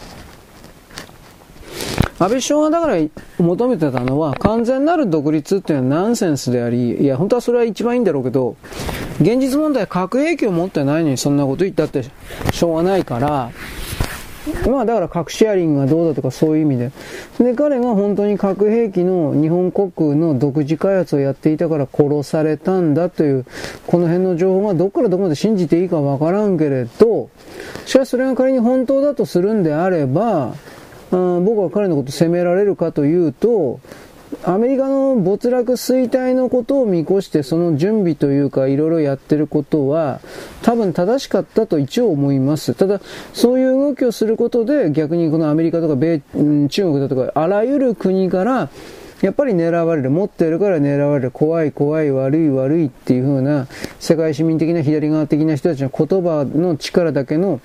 [2.19, 2.95] 安倍首相がだから
[3.37, 8.55] 求めてたのは完全なる独立っていうのはナンセンスであり、いや本当はそれは一番いいんだろうけど、
[9.21, 12.01] 現実問題核兵器を持ってないのにそんなこと言ったって
[12.51, 13.51] しょうがないから、
[14.69, 16.91] まあだから核シェアリングがどうだとかそういう意味で。
[17.39, 23.45] で、彼が本当に核兵器の日本国の独自開発をやっていたから殺されたんだという、
[23.85, 27.29] この辺の情報がどこからどこまで信じていいかわからんけれど、
[27.85, 30.53] しかしそれが仮に本当だとするんであれば、
[31.11, 33.79] あ僕は彼のことを責められるかというと、
[34.43, 40.19] アメリカの没落衰退のことを見越してその準備というかいろいろやってることは
[40.63, 42.73] 多分正しかったと一応思います。
[42.73, 43.01] ただ
[43.33, 46.21] そういう動きをすることで逆にこのアメリカとか米、
[46.69, 48.69] 中国だとかあらゆる国から
[49.21, 50.11] やっぱり狙われる。
[50.11, 51.31] 持ってるから狙われる。
[51.31, 53.67] 怖い怖い悪い悪いっていう風な
[53.99, 57.59] 世界市民的な左側的な人たちの言葉の力だけの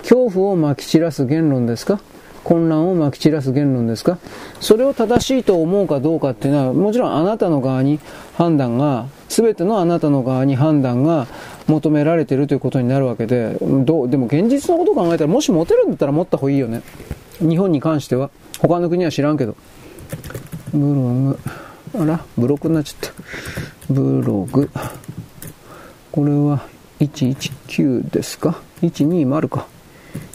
[0.00, 2.00] 恐怖をまき散らす言論ですか？
[2.50, 4.18] 混乱をまき散らす言論ですか？
[4.60, 8.00] それを正しいと思うかどうかっていうのは、もちろんあなたの側に
[8.36, 11.28] 判断が、すべてのあなたの側に判断が
[11.68, 16.82] 求められているということになるわけで、どう、でも現実のことを考えたら、もし持てるんだったら持った方がいいよね。
[17.38, 18.30] 日本に関しては。
[18.58, 19.54] 他の国は知らんけど。
[20.74, 21.38] ブログ。
[22.00, 23.92] あら、ブロックになっちゃった。
[23.92, 24.68] ブログ。
[26.10, 26.66] これは
[26.98, 29.68] 119ですか ?120 か。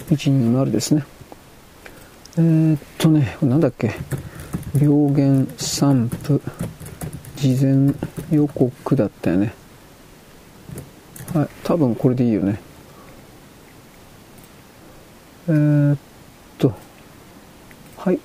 [0.09, 1.03] 120ですね。
[2.37, 3.93] えー、っとね、なんだっけ。
[4.73, 6.41] 病原散布、
[7.37, 7.93] 事前
[8.29, 9.53] 予告だったよね。
[11.33, 12.59] はい、多分これでいいよね。
[15.47, 15.97] えー、っ
[16.57, 16.73] と、
[17.95, 18.19] はい。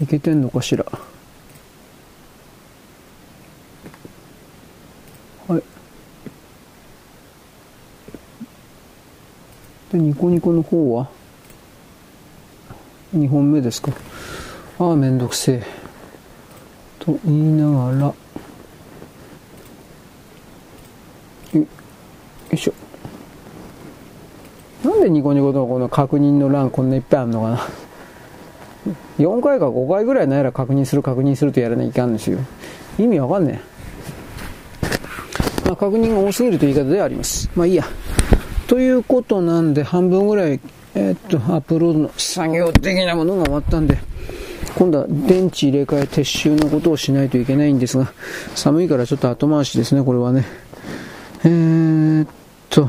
[0.00, 0.86] いけてんのかしら。
[5.48, 5.62] はい。
[9.90, 11.15] で、ニコニコの方は？
[13.14, 13.92] 2本目ですか。
[14.78, 15.62] ああ、めんどくせえ。
[16.98, 17.98] と言いながら、
[21.58, 21.66] よ
[22.52, 22.72] いしょ。
[24.84, 27.60] なんでニコニコのこの確認の欄こんないっぱいあるのかな。
[29.18, 32.38] 4回か5回ぐらいなら確認する確認するとやらないかんですよ。
[32.98, 33.66] 意味わかんねえ。
[35.66, 37.50] まあ、確認が多すぎるという言い方ではあります。
[37.56, 37.84] まあいいや。
[38.66, 40.60] ということなんで半分ぐらい
[40.98, 43.98] えー、っと、アップロードの作業的なものが終わったんで、
[44.76, 48.10] 今度は電池入れ替え撤収のことをしないといけないんですが、
[48.54, 50.46] 寒いからちょっと後回しですね、これはね。
[51.44, 52.28] えー、っ
[52.70, 52.88] と、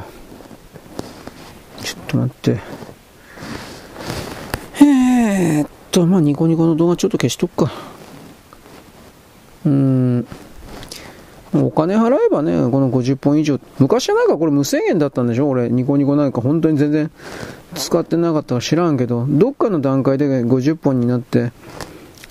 [1.83, 2.61] ちょっと待って。
[4.81, 7.73] えー、っと、まあ、ニコニコの動画ちょっと消しとくか。
[9.65, 10.27] うーん。
[11.53, 13.59] お金払えばね、この50本以上。
[13.79, 15.49] 昔はなんかこれ無制限だったんでしょ？
[15.49, 17.09] 俺、ニコニコなんか本当に全然
[17.75, 21.51] 使ってなかったか知らんけど、どっかの段階で50本になって、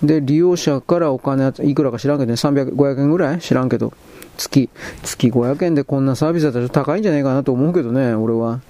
[0.03, 3.39] で、利用者からお金、いくらか知らんけどね、300、500円ぐらい？
[3.41, 3.95] 知らんけど、
[4.37, 4.69] 月、
[5.03, 8.61] 月500円でこんなサービスだったら高いんじゃないかなと思うけどね、俺は。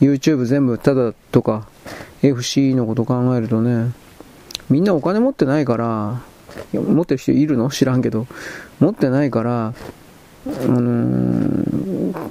[0.00, 1.68] YouTube 全部ただとか、
[2.22, 3.92] FC のこと考えるとね、
[4.68, 6.22] みんなお金持ってないから、
[6.72, 7.70] いや持ってる人いるの？
[7.70, 8.26] 知らんけど、
[8.80, 9.74] 持ってないから、あ
[10.46, 12.30] のー、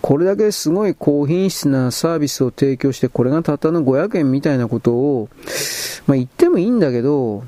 [0.00, 5.28] これだけすごい高品質なサービスを提供して、これがたったの500円みたいなことを、
[6.06, 7.44] まあ、言ってもいいんだけど、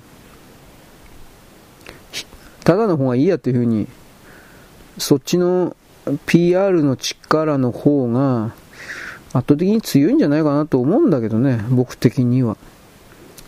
[2.64, 3.88] ただの方がいいやっていうふうに、
[4.98, 5.76] そっちの
[6.26, 8.54] PR の力の方が
[9.32, 12.56] 圧倒的に強いんじゃないかなと思うんだけどね、僕的には。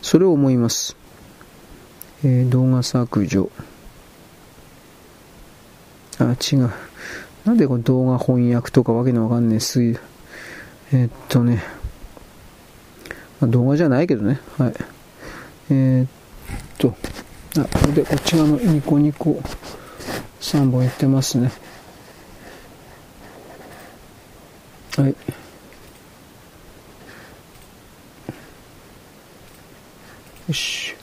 [0.02, 0.96] それを思います。
[2.24, 3.50] えー、動画削除。
[6.18, 6.70] あ、違う。
[7.44, 9.82] なんでこの動画翻訳とかわけのわかんねえす
[10.92, 11.62] えー、っとね、
[13.40, 14.40] まあ、動画じゃないけどね。
[14.58, 14.74] はい。
[15.70, 16.08] えー、っ
[16.78, 16.96] と、
[17.60, 19.40] あ、これでこっち側のニコニコ
[20.40, 21.52] 3本いってますね。
[24.96, 25.16] はい。
[30.48, 30.95] よし。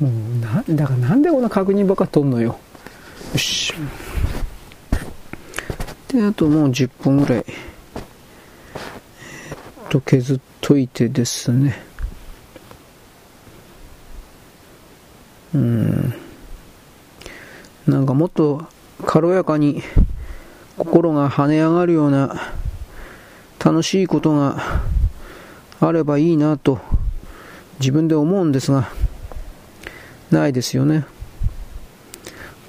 [0.00, 0.10] もう、
[0.40, 2.58] な、だからなんでこんな確認ばっか取んのよ。
[3.32, 3.74] よし。
[6.08, 7.54] で、あともう10分ぐらい、え、っ
[9.90, 11.82] と、削っといてですね。
[15.54, 16.14] うん。
[17.86, 18.66] なんかもっと
[19.06, 19.82] 軽やかに
[20.76, 22.52] 心が跳ね上がるような
[23.58, 24.62] 楽しいことが
[25.80, 26.78] あればいいなと
[27.80, 28.90] 自分で思うんですが、
[30.30, 31.04] ないですよね。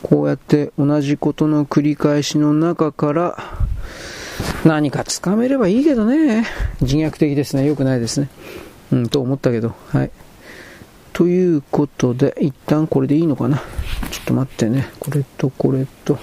[0.02, 3.38] こうやって同じことの繰り返しの中から
[4.65, 6.45] 何かつかめればいいけどね。
[6.81, 7.65] 自虐的ですね。
[7.65, 8.30] 良くないですね。
[8.91, 9.76] うん、と思ったけど。
[9.90, 10.11] はい。
[11.14, 13.57] ということで、一旦これでいいのかな。
[14.10, 14.90] ちょっと待ってね。
[14.99, 16.18] これとこれと。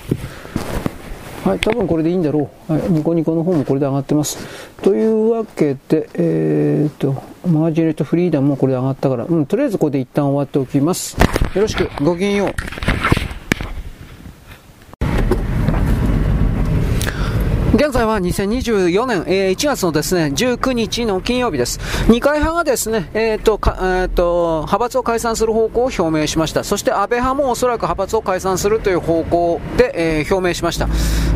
[1.47, 2.73] はい、多分これでいいんだろう。
[2.73, 4.36] はい、ニコニコの方もこれで上がってます。
[4.82, 11.16] というわけで、えー、っと、マージネットフリーダムもこれで上がったから、うん、とりあえずここで一旦終わっておきます。
[11.55, 13.16] よろしく、ごきげんよう。
[17.77, 21.78] 現在は2024年、えー、1月のですね、19日の金曜日です。
[22.09, 26.65] 二階派がですね、えっ、ー、と、か、えー、と、派閥を解散する方向を表明しました。
[26.65, 30.89] そして安倍派もおそらく派閥を解散するという方向で、えー、表明しました。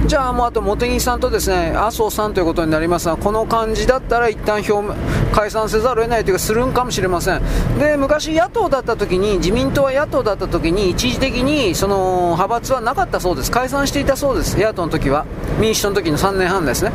[0.07, 4.95] じゃあもうあと茂木さんとですね、麻生さんということになりますが、この感じだったら一旦表明、
[5.35, 7.43] 解散せざるを得ないというか、するんかもしれません。
[7.79, 13.51] で、昔野党だった時に、自民党は野党だった時に、一時的に、その、派閥はなかったそうです。
[13.51, 14.59] 解散していたそうです。
[14.59, 15.27] 野党の時は。
[15.61, 16.93] 民主党の時の3年半ですね。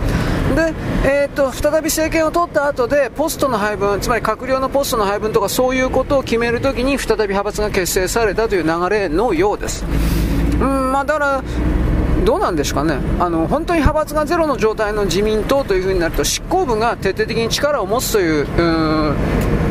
[0.56, 9.86] で、えー、っと、再び政権を取った後で、ポストの配分、つまり閣僚のポストの配分とかそういうことを決めるときに、再び派閥が結成されたという流れのようです。
[10.60, 11.44] うん、まあ、だから、
[12.24, 18.48] どうなんですかねあの本当に派閥がゼロの状態の自民党というふうになると執行部が徹底的に力を持つという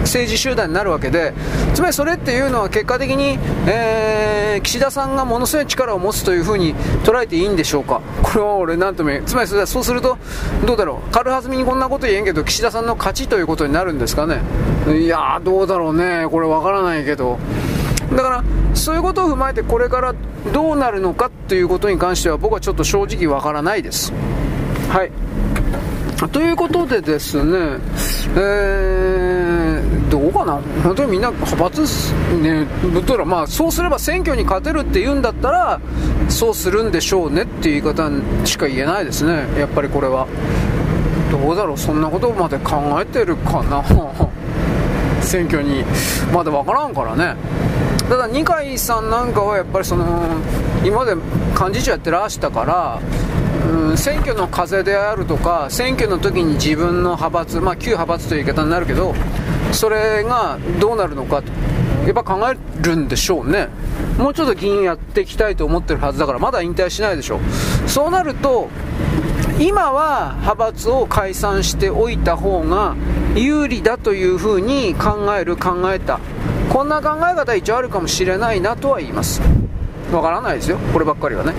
[0.04, 1.34] 政治集団になるわけで
[1.74, 6.74] つまりそれっていうのは結果的に、えー、岸田さんがものすごい力を持つというふうに
[7.04, 8.00] 捉えていいんでしょうか。
[8.22, 10.18] これは俺何とも言えつまりそうすると
[10.66, 11.12] どうだろう。
[11.12, 14.40] 軽はずみにこんなこと言えんけど岸田さんの勝ちということになるんですかね。
[14.98, 16.26] いやどうだろうね。
[16.30, 17.38] これわからないけど。
[18.14, 18.44] だから
[18.74, 20.14] そういうことを踏まえてこれから
[20.52, 24.12] どうなるのかということに関しては僕はちょっと正直わからないです。
[24.90, 25.12] はい。
[26.32, 27.78] ということでですね、
[28.36, 28.93] え
[30.82, 31.82] 本当にみんな派閥
[32.42, 35.80] ね、ぶっとら、まあ、そうすれば選挙に勝てるって言うんだったら、
[36.28, 38.10] そうするんでしょうねっていう言い方
[38.46, 40.26] しか言えないですね、やっぱりこれは。
[41.30, 43.82] どうだろう、そんなことまで考えてるかな、
[45.20, 45.84] 選挙に、
[46.32, 47.36] まだ分からんからね。
[48.08, 50.04] ただ二階さんなんかはやっぱりその
[50.84, 51.14] 今まで
[51.58, 53.00] 幹事長やってらしたから
[53.70, 59.14] うん選挙の風であるとか選挙の時に自分の派閥まあ旧派閥という言い方になるけど
[59.72, 61.52] それがどうなるのかと
[62.06, 63.68] やっぱ考えるんでしょうね。
[64.18, 67.88] もうちょっと議員やっていきたいと思ってるはずだからまだ引退しないでしょう。
[67.88, 68.68] そうなると
[69.58, 72.94] 今は派閥を解散しておいた方が
[73.34, 76.20] 有利だというふうに考える考えた。
[76.72, 79.40] こんな考え方一応あるかもしれないなとは言います。
[80.12, 80.76] わからないですよ。
[80.92, 81.52] こればっかりはね。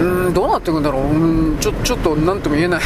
[0.00, 1.02] うんどうなっていくんだろう。
[1.02, 2.80] うんちょちょっと何とも言えない。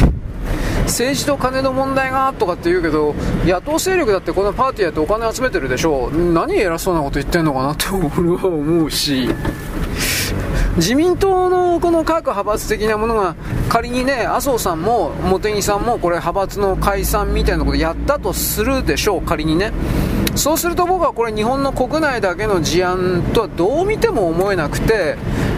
[0.85, 3.13] 政治と金の問題がとかって言うけど
[3.45, 6.09] 野党勢力だってこのパーティーやってお金集めてるでしょ。
[6.09, 9.29] 何偉そうなこと言ってんのかなって俺は思うし。
[10.77, 13.35] 自民党のこの各派閥的なものが
[13.69, 19.21] 仮にね麻生さんも茂木さんもこれ派閥の解散みたいなことやったとするでしょう。
[19.21, 19.71] 仮にね。
[20.35, 25.15] そうすると僕はこれ日本の国内だけの事案とはどう見ても思えなくて、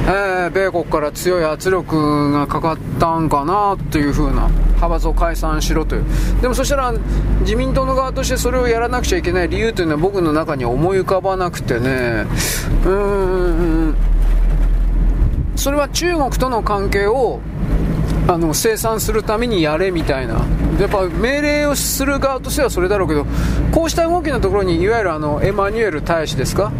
[0.09, 6.05] えー、米国から強い圧力がかかったんかなという風な派閥を解散しろという。
[6.41, 6.93] でもそしたら
[7.41, 12.25] 自民党の側としてそれをやらなくちゃいけない理由というのは僕の中に思い浮かばなくてね。
[12.85, 13.95] うーん。
[15.57, 17.41] それは中国との関係を
[18.29, 20.35] あの生産するためにやれみたいな。
[20.79, 23.25] やっぱ命令をする側としてはそれだろうけど
[23.71, 26.71] こうした動きのところにいわゆるあのエマニュエル大使ですか？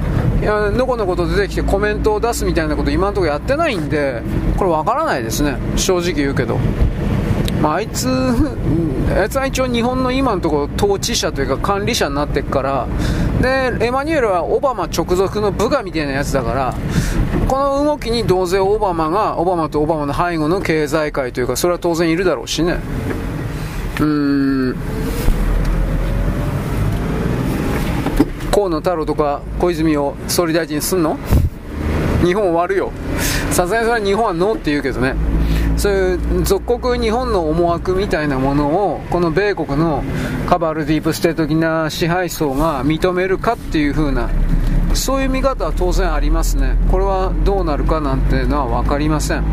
[0.41, 4.21] いやのこのこと出てきてコメントを出すみたいなこと今のところやってないんで
[4.57, 6.57] これわからないですね正直言うけど、
[7.61, 8.07] まあ、あいつ
[9.17, 12.87] あいつは一応日本の今のところ統治者というか管理者になっていくから
[13.41, 16.73] でエマニュエルはオバマ直属の部下みたいなやつだから
[17.47, 22.77] この動きに同然オバマが、オバマとオバマの背後の経済界というか、それは当然いるだろうしね。
[23.99, 24.05] うー
[24.73, 24.75] ん。
[28.57, 31.19] 河野太郎とか小泉を総理大臣にすんの？
[32.25, 32.91] 日本終わるよ。
[33.51, 35.13] さすがにそれは日本はノーって言うけどね。
[35.77, 40.03] そういう属国日本の思惑みたいなものをこの米国の
[40.49, 44.27] カバルディープステート的な支配層が認めるかっていう風な
[44.95, 46.77] そういう見方は当然ありますね。
[46.89, 49.43] これはどうなるかなんていうのは分かりません。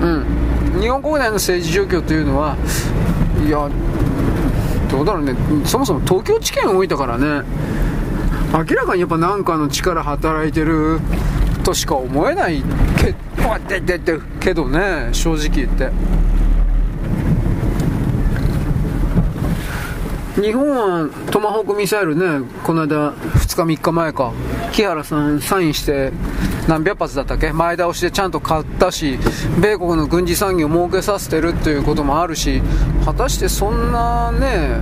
[0.00, 0.80] うん。
[0.80, 2.56] 日本国内の政治状況というのは
[3.46, 3.68] いや
[4.90, 5.34] どうだろうね。
[5.66, 7.42] そもそも東京地検動いたからね。
[8.52, 11.00] 明らかにやっぱ何かの力働いてる
[11.62, 12.62] としか思えない
[12.98, 13.14] け
[14.40, 15.90] けどね正直言って。
[20.40, 24.32] 日本はトマホークミサイルねこの間2日3日前か。
[24.72, 26.12] 木原さんサインして
[26.68, 27.52] 何百発だったっけ？
[27.52, 29.18] 前倒しでちゃんと買ったし
[29.60, 32.62] 米国の軍事産業を儲けさせてるっていうこともあるし
[33.04, 34.78] 果たしてそんなね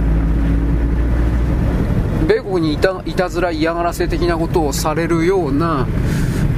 [2.28, 5.88] 米国にいたいたずら嫌がらせ的なことをされるような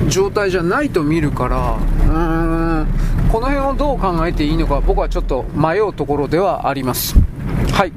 [0.08, 2.86] 状態じゃないと見るからうーん
[3.30, 7.14] この辺をどう考えていいのか僕はちょっと迷うところではあります。
[7.72, 7.92] はい。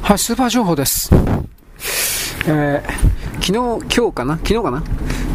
[0.00, 1.10] はいスーパー情報です。
[2.46, 2.92] えー、
[3.34, 3.52] 昨日
[3.94, 4.36] 今日かな？
[4.38, 4.82] 昨日かな？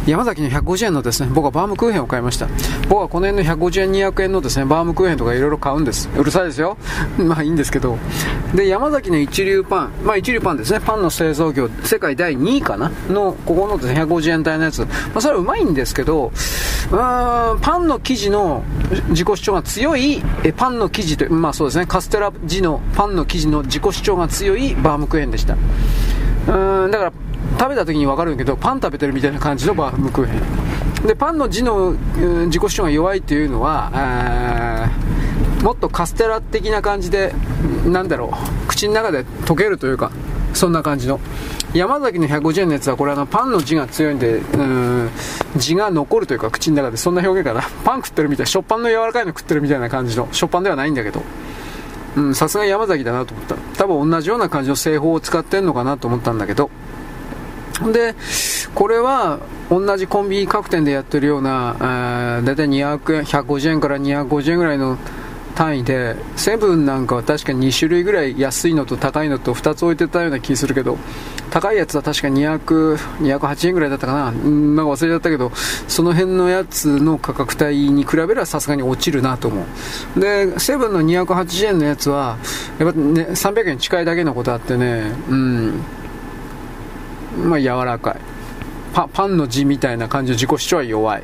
[0.08, 2.48] 山崎の150円のですね、僕はバームクーヘンを買いました。
[2.88, 6.08] 僕はこの辺の150円、200円のですね、バームクーヘンとかいろいろ買うんです。
[6.16, 6.78] うるさいですよ。
[7.18, 7.98] まあいいんですけど。
[8.54, 12.90] で、山崎の一流パン、まあ一流パンですね、パンの製造業、世界第2位かな？
[13.10, 14.80] の、ここのですね、150円台のやつ。
[14.80, 14.86] ま
[15.16, 16.32] あそれはうまいんですけど、
[16.90, 18.62] うーん、パンの生地の
[19.10, 25.52] 自己主張が強い、えパンの生地と、まあそうですね、カステラ地のパンの生地の自己主張が強いバームクーヘンでした。
[25.54, 27.12] うーん、だから
[27.58, 31.06] 食べた時に分かるけどパン食べてるみたいな感じのバームクーヘン。
[31.06, 31.94] でパンの字の、
[32.46, 34.90] 自己主張が弱いっていうのは
[35.62, 37.32] もっとカステラ的な感じで
[37.86, 40.10] なんだろう口の中で溶けるというか
[40.54, 41.20] そんな感じの。
[41.74, 45.10] 山崎の150円のやつはこれあのパンの字が強いんでうん
[45.56, 47.62] 字が残るというか口の中でそんな表現かな。
[47.84, 51.22] パン食ってるみたい食パンの柔らかいの食ってるみたいな感じの食パンではないんだけど。
[52.34, 53.54] さすが山崎だなと思った。
[53.76, 56.70] 多分同じような感じの製法を使ってんのかなと思ったんだけど。
[57.92, 58.14] で、
[58.74, 59.38] これは
[59.70, 64.98] 同じコンビニ各店でやってるような、だいたい200円、150円から250円ぐらいの
[65.54, 70.96] 単位で、セブンなんかは確か2種類ぐらい安いのと高いのと2つ置いてたような気するけど、
[71.50, 74.34] 高いやつは確か200、208円ぐらいだったかな、なん
[74.76, 75.50] か忘れちゃったけど、
[75.88, 79.64] その辺のやつの価格帯に比べればさすがに落ちるなと思
[80.16, 80.20] う。
[80.20, 82.36] で、セブンの280円のやつは、
[82.78, 85.82] やっぱね、300円近いだけのことあってね、うん。
[87.38, 88.16] まあ、柔らかい。
[88.92, 91.22] パパンの字みたいな感じの自己主張は弱い。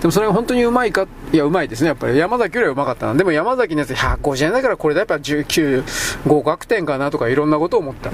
[0.00, 1.88] でもそれが本当にうまいかいやうまいですね。
[1.88, 2.16] やっぱり。
[2.16, 3.14] 山崎よりはうまかったな。
[3.14, 8.10] でも山崎のやつ150円だからこれでやっぱ19合格点かなとかいろんなことを思った。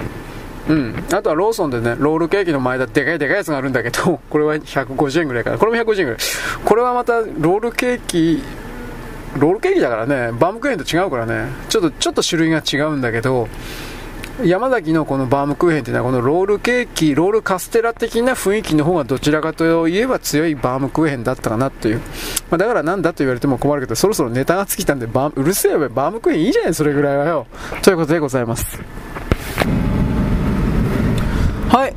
[0.69, 5.59] うん、あとはローソンでね、ロールケーキの前だでかいでかいやつがあるんだけど、 これは150円ぐらいかな。
[5.59, 6.21] これも150円ぐらい。
[6.65, 8.43] これはまた、ロールケーキ、
[9.39, 13.49] ロールケーキだからね、バームクーヘンと違うからね、ちょっと、ちょっと種類が違うんだけど、
[14.43, 21.99] 山崎のこのバームクーヘンっていうのはこのロールケーキ、ロールカステラ的な雰囲気の方がどちらかといえば強いバームクーヘンだったかなという。
[22.51, 27.47] まあ、だからなんだと言われても困るけど、そろそろネタが尽きたんで、バうるせえよ、バームクーヘンいいじゃない、それぐらいはよ。
[27.83, 28.81] ということでございます。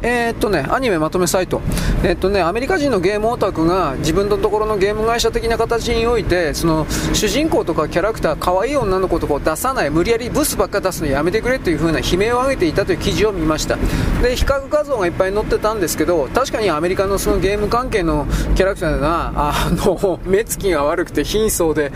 [0.01, 1.61] えー、っとね、アニメまとめサイト。
[2.03, 13.77] えー、っとね、アメリカ人のゲームオタクが自分のところのゲーム会社的な形において、その主人公とかキャラクター、可愛い女の子とかを出さない、無理やりブスばっか出すのやめてくれという風な悲鳴を上げていたという記事を見ました。
[14.21, 21.91] で、比較画像がいっぱい載ってたんですけど、確かにアメリカのそのゲーム関係のキャラクターが、あの、目つきが悪くて貧相で、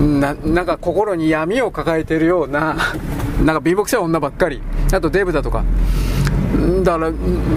[0.00, 2.76] ななんか心に闇を抱えているような、
[3.44, 4.62] なんか貧乏くさい女ばっかり。
[4.92, 5.64] あとデブだとか。
[6.84, 7.12] だから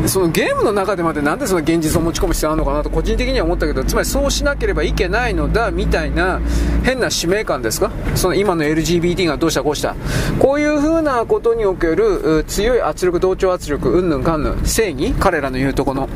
[0.08, 6.40] そのゲームの中でまでなんでその現実を持ち込む必要があるのかなと個人的には思ったけどつまりそうしなければいけないのだみたいな
[6.84, 7.92] 変な使命感ですか？
[8.16, 9.96] その今の LGBT がどうしたこうした。
[10.40, 15.14] こういうふうなことにおける強い圧力同調圧力うんぬんかんぬん正義？
[15.20, 16.10] 彼らの言うとこの。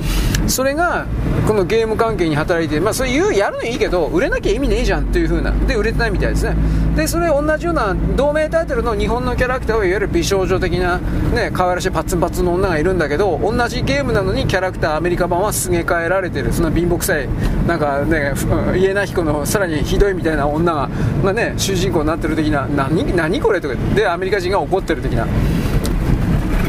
[0.50, 1.06] それが
[1.48, 5.52] このゲーム関係に働いてまあそれ言うやるのいいけど売れなきゃ意味ねえじゃんっていう風な。
[5.52, 6.56] で売れてないみたいですね。
[6.96, 11.00] でそれ同じような同名タイトルの日本のキャラクターをいわゆる美少女的な
[11.34, 16.52] ね可愛らしいパツンパツンの女がいるんだけど同じゲームなのにキャラクターアメリカ版はすげ替えられてる。
[16.54, 17.28] そんな貧乏くさい
[17.68, 18.34] なんかね
[18.78, 20.90] 家な彦のさらにひどいみたいな女が、
[21.24, 25.28] まあね、主人公になってる的な何何これとかでアメリカ人が怒ってる的な。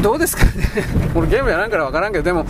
[0.01, 0.51] どうですかね。
[1.13, 2.45] これゲームやらんから分からんけどでも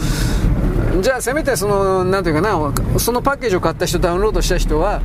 [0.99, 5.01] じゃあせめてその、なんていうかな、そのパッケージを買った人、ダウンロードした人は、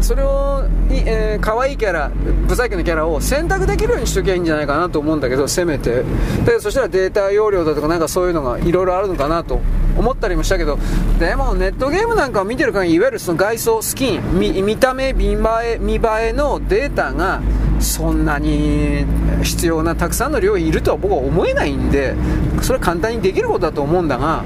[0.00, 2.10] それを、えー、可愛いキャラ、
[2.48, 6.02] ブサイクのキャラを選択できるようにしときゃいいんじゃないかなと思うんだけど、せめて。
[6.44, 9.60] で、そしたらデータ容量だとかなんかそういうのがいろいろあるのかなと
[9.96, 10.78] 思ったりもしたけど、
[11.18, 15.36] でもネットゲームなんかを見てる限り、いわゆるその外装、スキン、見見た目、見栄
[15.74, 16.00] え、見栄
[16.30, 17.40] えのデータが、
[17.78, 19.04] そんなに
[19.42, 22.14] 必要なたくさんの量いるとは僕は思えないんで、
[22.62, 24.44] それは簡単にできることだと思うんだが、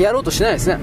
[0.00, 0.78] やろうとしないですね。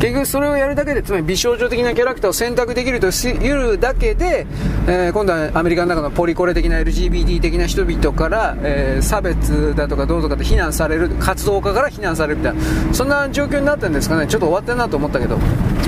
[0.00, 4.46] 結局それをやるだけで、つまり美少女的なキャラクターを選択できるというだけで、
[4.86, 12.60] えー、今度はアメリカの中のポリコレ的な LGBT 的な人々から、えー、差別だとかどうとかって非難される、活動家から非難されるみたいな、
[12.94, 14.26] そんな状況になってんですかね。
[14.26, 15.38] ちょっと終わってんなと思ったけど、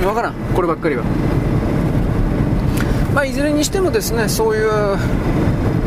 [0.05, 0.33] わからん。
[0.55, 1.03] こればっかりは。
[3.13, 4.69] まあ、いずれにしてもですね、そういう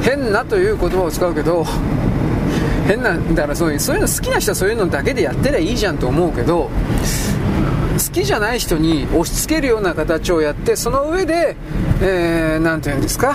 [0.03, 1.65] 変なという言葉を使うけど、
[2.87, 6.71] 変な、だからそういうそういうの好きな人はそういうのだけでやってりゃいいじゃんと思うけど、
[7.93, 11.57] 好きじゃない人に押し付けるような形をやってその上で、
[12.01, 13.35] えー、て言うんですか？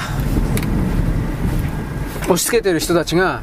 [2.24, 3.42] 押し付けてる人たちが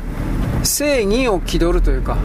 [0.62, 2.18] 正義を気取るというか、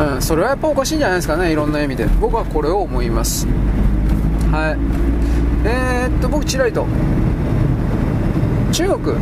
[0.00, 2.06] うん、それはやっぱおかしいんじゃないですかねいろんな意味で。
[2.20, 3.46] 僕はこれを思います。
[4.50, 4.78] はい。
[5.68, 6.86] えー、っと僕ちらりと。
[8.72, 9.16] 中国？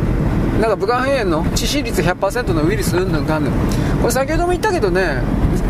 [0.59, 3.53] なんか武漢肺炎の致死率100%のウイルスうんぬんかんぬん。
[4.01, 5.21] これ先ほども言ったけどね、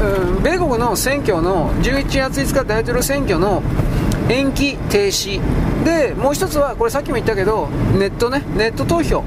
[0.02, 3.62] うん、米国の選挙の11月5日大統領選挙の
[4.30, 5.42] 延期停止。
[5.84, 9.24] でもう一つはこれさっきも言ったけどネットねネット投票。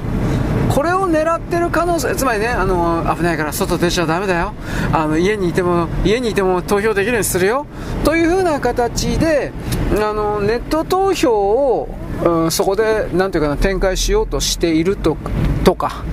[0.70, 4.55] これを狙ってる可能性つまりねあの危ないから外出ちゃだめだよ。
[4.93, 7.67] あの家にいても家にいても投票できるようにするよ。
[8.05, 9.53] というふうな形で
[9.97, 11.89] あのネット投票を
[12.24, 15.16] うん、そこでなんていうかな展開しようとしていると
[15.65, 16.05] とか。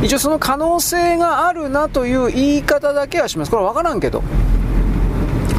[0.00, 3.50] 一応その可能性があるなという言い方だけはします。
[3.50, 4.22] これは分からんけど。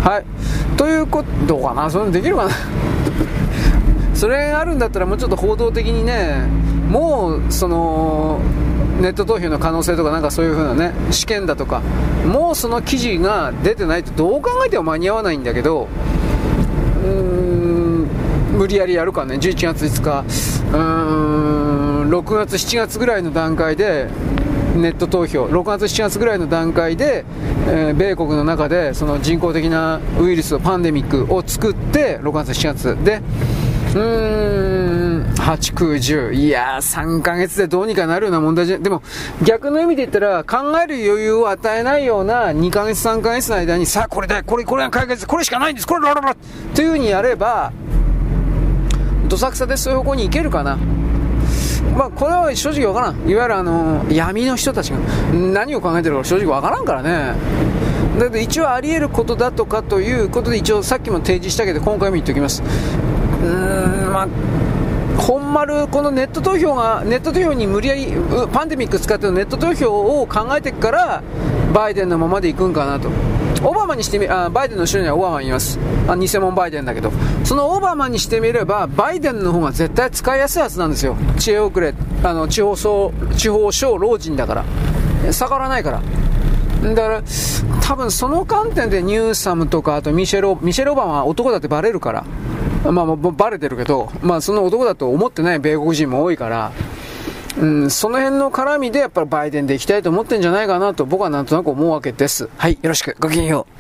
[0.01, 0.77] はい。
[0.77, 1.89] ということどうかな。
[1.89, 2.51] それできるかな。
[4.19, 6.45] それがあるんだったらもうちょっと報道的にね
[6.89, 8.41] もうその
[8.99, 11.79] ネット投票の可能性とかなんかそういう風なね試験だとか
[12.25, 15.87] もうその記事が出てないとどう考えても間に合わないんだけど
[17.01, 17.11] うー
[17.55, 17.58] ん
[18.59, 19.35] 無理やりやるかね。
[19.35, 20.19] 11月5日。
[20.73, 24.09] うーん6月7月ぐらいの段階で
[24.75, 25.45] ネット投票。
[25.45, 27.23] 6月7月ぐらいの段階で、
[27.69, 33.21] えー、米国の中でその人工的なウイルスパンデミックを作って6月7月で。
[33.91, 36.33] うーん、8、9、10。
[36.33, 39.01] いやー、3ヶ月でどうにかなるような問題じゃ、でも、
[39.41, 46.35] 逆の意味で言ったら、考える余裕を与えないような2ヶ月、3ヶ月の間に、さあ、これだこれ、これが解決、これしかないんです、これ、ラララ
[46.75, 47.71] という風にやれば、
[49.29, 50.77] どさくさでそういう方向に行けるかな。
[51.95, 53.29] まあ、これは正直わからん。
[53.29, 54.97] いわゆるあの、闇の人たちが
[55.33, 57.35] 何を考えてるか正直わからんからね。
[58.17, 62.61] だけど一応あり得ることだとかということで一応さっきも提示したけど今回も言っておきます。
[62.61, 64.27] うーん、まあ、
[65.21, 68.07] 本丸、このネット投票が、ネット投票に無理やり、
[68.51, 69.89] パンデミック使ってのネット投票
[70.21, 71.23] を考えてから、
[71.73, 73.09] バイデンのままでいくんかなと。
[73.63, 75.79] オバマにしてみ、あバイデンの後ろにはオバマいます。
[76.07, 77.11] あ、偽物バイデンだけど。
[77.43, 81.15] そのオバマにしてみれば、バイデンの方が絶対使いやすいはずなんですよ。
[81.37, 84.65] 知恵遅れ、あの、地方層、地方小老人だから。
[85.31, 86.01] 逆らないから。
[86.81, 87.23] だから、
[87.81, 92.25] 多分その観点でニューサムとか、あとミシェル・ミシェル・オバマは男だってバレるから。
[92.91, 96.71] まあ、バレてるけど、まあ、その男だと思ってない米国人も多いから、
[97.61, 102.49] うん、その辺の絡みでやっぱりバイデンで行きたいと思ってんじゃないかなと僕はなんとなく思うわけです。
[102.57, 103.17] はい、よろしく。
[103.19, 103.73] ごきげんよう。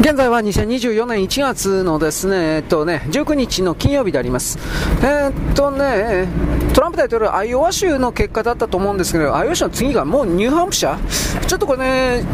[0.00, 4.56] 現在は2024年1月のですね、えっとね、19日の金曜日であります。
[5.02, 6.28] えー、っとね、
[6.74, 11.46] トランプ大統領、アイオワ州の結果だったと思うんですけど、アイオワ州の次がもうニューハンプシャー？
[11.46, 12.24] ちょっとこれね、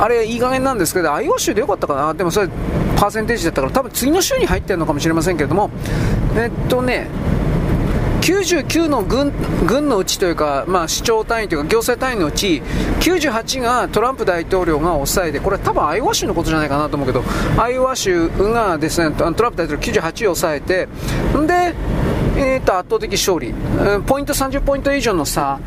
[0.00, 2.12] あれいい加減なんですけど、アイオワ州でよかったかな？
[2.12, 2.48] でもそれ、
[2.96, 5.70] パーセンテージだったから、多分次の週に入ってるのかもしれませんけれども、
[6.36, 7.08] えっとね、
[8.24, 9.32] 99の軍
[9.66, 12.62] 軍のうちというか、まあ、市長単位というか行政単位のうち
[13.00, 17.22] 98がトランプ大統領が抑えてこれは多分アイオワ州のことじゃないかなと思うけど
[17.62, 20.88] アイオワ州がですねトランプ大統領98を抑えて
[21.46, 21.74] で
[22.36, 23.54] えー、と圧倒的勝利、
[24.06, 25.60] ポイント30ポイント以上の差、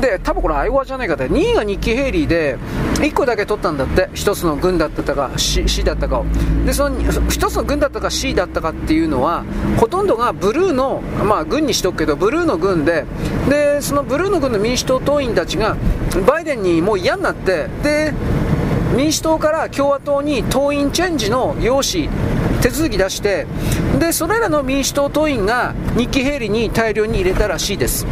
[0.00, 2.56] で多分これ、アイオワじゃないかって、2位がニッキー・ヘイリーで、
[3.00, 6.26] 1個だけ取ったんだって、1つの軍だったか C, C だったかを、
[6.64, 9.44] でその1つの軍だったか C だったかっていうのは、
[9.78, 13.04] ほとんどがブルーの、まあ、軍にしとくけど、ブルーの軍で、
[13.50, 15.76] でそのブルーの軍の民主党党員たちが、
[16.26, 18.14] バイデンにもう嫌になって、で
[18.96, 22.08] 民主党から共和党に党員チェンジの用紙、
[22.62, 23.46] 手続き出して、
[23.98, 28.06] でそれらの民主党党員が日記ヘリに大量に入れたらしいです。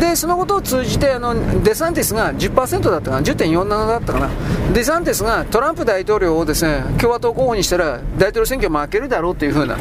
[0.00, 4.28] で、そのことを通じて、あの、デサンティスが10%だったかな、10.47だったかな。
[4.72, 9.76] デサンティスがトランプ大統領をですね、共和党候補にしたら、大統領選挙負けるだろうっていうふうな。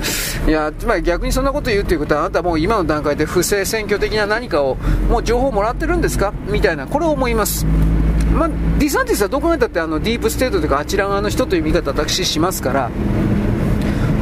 [0.47, 4.77] いや、つまり逆にそんなこと言うっていうことは、あなたもう今の段階で不正選挙的な何かを、
[5.09, 6.31] もう情報をもらってるんですか？
[6.47, 7.65] みたいな、これを思います。
[8.35, 12.89] まあ、ディサンティスはどこまでだってあのディープステートというかあちら側の人という見方私しますから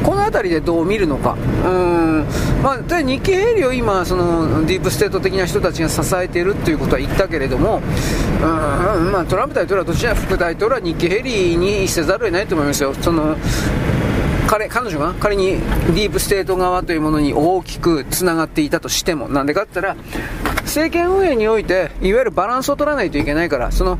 [0.04, 2.26] この辺りでどう見るのか、うん。
[2.64, 7.82] まあ、ニッキー・ヘイリーを今そのディープステート的な人たちが支えているということは言ったけれども、
[8.42, 9.12] うん。
[9.12, 12.94] まあ、トランプ大統領はどちら副大統領はニッキー・ヘイリーにせざるを得ないと思いますよ。
[12.94, 13.36] その
[14.52, 23.98] 彼彼女が仮にディープステート側というものに大きくつながっていたとしても、なんでかって言ったら、政権運営において、いわゆるバランスを取らないといけないから、その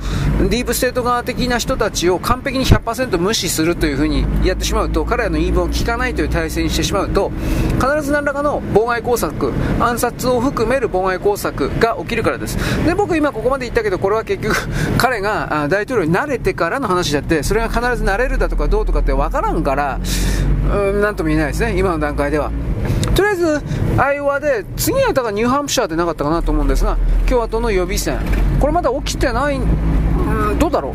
[0.50, 7.32] ディープステート側的な人たちを完璧に100%無視するというふうにやってしまうと、彼らの言い分を聞かないという体制にしてしまうと、
[7.76, 12.58] 必ず何らかの妨害工作、暗殺を含める妨害工作が起きるからです。
[12.86, 14.56] で、僕今ここまで言ったけど、これは結局、
[14.98, 20.00] 彼が大統領に慣れてからの話だって、それが必ず慣れるだとかどうとかって分からんから、
[20.44, 22.52] うん、なんとも言えないですね、今の段階では。
[23.16, 23.62] とりあえず、
[23.98, 26.98] アイオワで、次はだからニューハンプシャーでなかったかなと思うんですが、
[27.28, 28.20] 共和党の予備選、
[28.60, 29.60] これまだ起きてない、う
[30.54, 30.94] ん、どうだろう？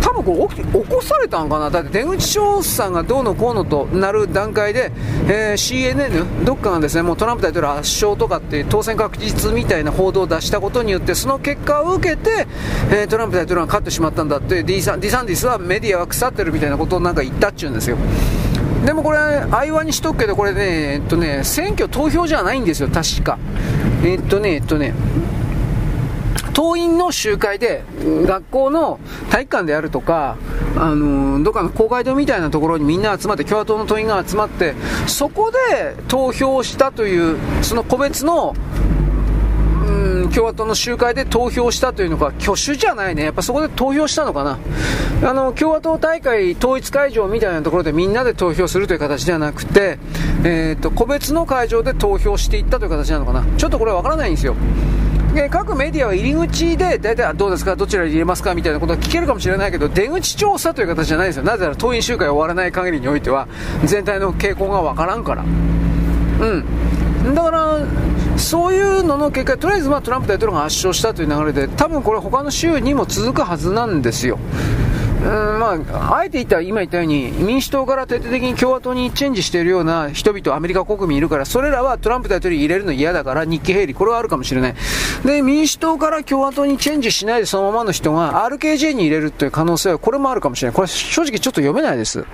[0.00, 4.92] 多分これ起起こされたんかな、だって出口調査がどうのこうのとなる段階で、
[5.26, 12.46] えー、CNN、どっかがですねもうトランプ大統領圧勝とかって当選確実みたいな報道を出したことによって、その結果を受けて、
[12.90, 17.98] えー、トランプ大統領が勝ってしまったんだって、ディサディサンディスはメディアは腐ってるみたいなことをなんか言ったっちゅうんですよ。
[18.84, 23.38] でもこれ、アイワにしとくけど、これね、えっとね、選挙投票じゃないんですよ、確か。
[24.04, 24.94] えっとね、えっとね、
[26.54, 27.84] 党員の集会で、
[28.26, 28.98] 学校の
[29.30, 30.36] 体育館であるとか、
[30.76, 34.74] あのどっかの公会堂みたいなところにみんな集まって、共和党の党員が集まって、
[35.06, 38.54] そこで投票したという、その個別の
[40.34, 43.24] 共和党の集会で投票したというのか、挙手じゃないね。
[43.24, 44.58] やっぱそこで投票したのかな。
[45.28, 49.98] あの、共和党大会統一会場みたいなところでみんなで投票するという形ではなくて、
[50.44, 53.44] え、ー、と、個別の会場で投票していったという形なのかな。
[53.56, 54.54] ちょっとこれわからないんですよ。
[55.50, 58.54] 各メディアは入り口で大体どうですか、どちらに入れますか？
[58.54, 61.42] みたいなことは聞けるかもしれないけど、出口調査という形じゃないですよ。
[61.44, 63.46] なぜなら党員集会が終わらない限りにおいては、
[63.84, 65.42] 全体の傾向がわからんから。
[65.42, 67.34] うん。
[67.34, 67.78] だから、
[68.38, 74.38] そういうのの結果、とりあえずまあトランプ大統領が圧勝したという流れで、多分これ、他の州にも続くはずなんですよ。
[75.20, 75.24] うん
[75.58, 84.74] まあ、あえて言ったら今言ったように民主党から徹底的に共和党にチェンジしているような人々、アメリカ国民いるから、それらはトランプ大統領入れるの嫌だから、日記平利、これはあるかもしれない。
[85.24, 90.76] で、民主党から共和党にチェンジしないでそのままの人が RKJ に入れるという可能性は、これもあるかもしれない。
[90.76, 92.24] これ正直ちょっと読めないです。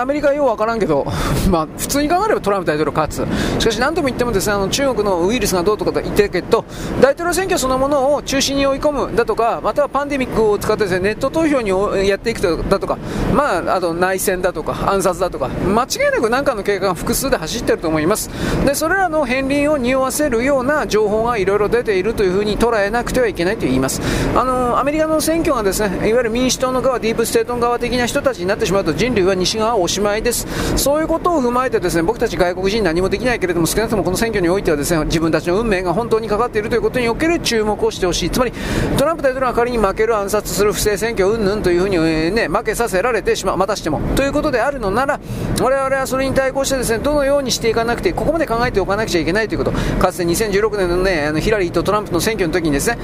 [0.00, 1.06] アメリカはようわからんけど、
[1.50, 3.60] まあ、普通に考えればトランプ大統領勝つ。
[3.60, 6.64] しかし何とも言ってもですね、あの中国のウイルスがどうとかと言ってるけど、
[7.00, 11.70] 大統領選挙そのものを中止に追い込むだとか、またはパンデミックを使ってですね、ネット投票に
[12.08, 12.98] やっていくだとか、
[13.34, 18.30] まあ、あと内戦だとか、暗殺だとか、間違いなく何かの計画が複数で走ってると思います。
[18.64, 24.00] で、それらの片鱗を匂わせるような情報がいろいろ出ているというふうに捉えなくてはいけないと言います。
[24.36, 30.46] あの、アメリカの選挙がですね、いわゆる民主党の側、ディープステートの側的な人たちになってしまうと人類は西側はおしまいです。
[30.76, 38.30] そういうことを踏まえてですね僕たち外国人何もできないけれども少なくともこの選挙においてはですね自分たちの運命が本当にかかっているということにおける注目をしてほしい。
[38.30, 38.52] つまり
[38.98, 45.18] トランプ大統領が仮に負ける暗殺する不正選挙云々というふうに、えー、ね、負けさせられてしまうまたしてもということであるのなら
[45.62, 49.72] 我々はそれに対抗してですねどのようにしていかなくてここまで考えておかなくちゃいけないということ。
[49.72, 52.98] かつて2016年のねあのヒラリーとトランプの選挙の時にですね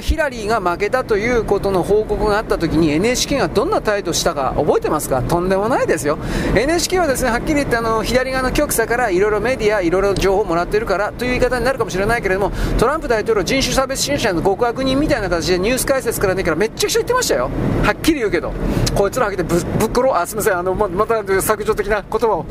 [0.00, 5.22] ヒラリーが負けたということの報告があった時に NHK がどんな態度したか覚えてますか？
[5.22, 6.18] とんでもないですよ。
[6.54, 17.50] NHK はですねはっきり言ってあの左側の極左からいろいろメディア、いろいろ情報をもらってるからという言い方になるかもしれないけれども、トランプ大統領、人種差別主義者の極悪人みたいな形でニュース解説からねからめっちゃくちゃ言ってましたよ、
[17.82, 18.52] はっきり言うけど、
[18.94, 22.46] こいつらあげてぶぶっ殺あすみません、あのままた削除的な言葉を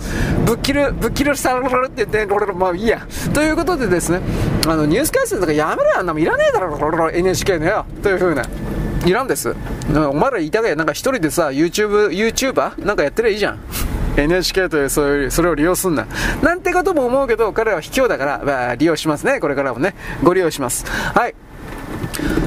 [0.46, 3.06] ぶっ切る、ぶっ切るさらって言って、俺まあいいや。
[3.34, 4.22] ということでですね、
[4.68, 8.44] あのニュース解説とかやめろよ、あんなもいらねえだろ、NHK のよ、というふうな。
[9.06, 9.56] いらんです。
[9.94, 12.86] お前ら言いたがや、なんか一人でさ、YouTube、YouTuber?
[12.86, 13.60] なんかやってりゃいいじゃん。
[14.18, 16.06] NHK というそういうそれを利用すんな
[16.42, 21.36] なんてことも思うけど彼は卑怯だから、まあ、利用しますねこれからもねご利用しますはい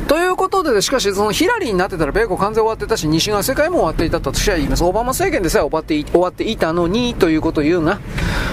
[0.08, 4.84] ということで、しかし、そのヒラリーになってたら米国完全終わってたし、西側世界も終わっていたと私は言います。
[4.84, 8.00] オバマ政権でさえ終わって終わっていたのに、ということを言うが。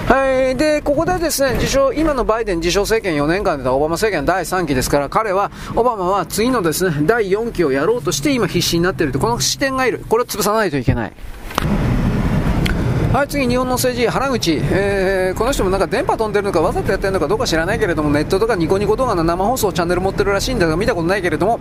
[0.06, 0.56] はい。
[0.56, 10.04] で、ここでですね、自称、今のバイデン自称政権4年間でたオバマ政権第3期ですから、彼は、オバマは次のですね、第4期をやろうとして今必死になっていると、この視点がいる。
[10.08, 11.12] これを潰さないといけない。
[13.12, 21.58] はい、次、日本の政治、原口、えー、この人もなんか電波飛んでるのか、わざとやってるのかどうか知らないけれども、ネットとかニコニコ動画の生放送チャンネル持ってるらしいんだが、見たことないけれども、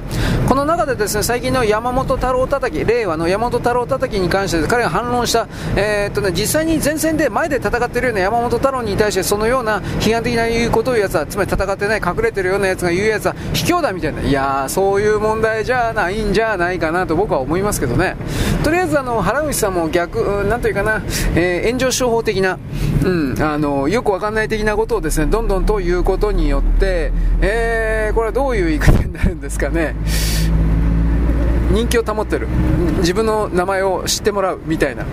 [0.47, 18.17] この中でですね、最近の山本太郎叩き、令和の山本太郎叩きに関して、彼が反論した、えー、っとね、実際に前線で前で戦ってるような山本太郎に対して、そのような批判的な言うことを言うやつは、つまり戦ってない、隠れてるようなやつが言うやつは、卑怯だみたいな、いやー、そういう問題じゃないんじゃないかなと僕は思いますけどね。
[18.63, 21.01] とりあえずあの原口さんも逆、なんというかな、
[21.41, 22.59] え炎上商法的な、
[23.03, 29.95] うん、あのよくわかんない的なことをですねどんどんということによって、えー、これはどういう言い方になるんですかね。
[31.71, 32.47] 人気を保ってる
[32.97, 35.05] 自分の名前を知ってもらうみたいな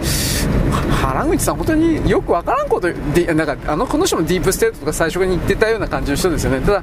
[1.07, 6.83] 原口さん、本当によくわからんことなんかあのこの人もディープステートとか最初に言ってたような感じの人ですよね、ただ、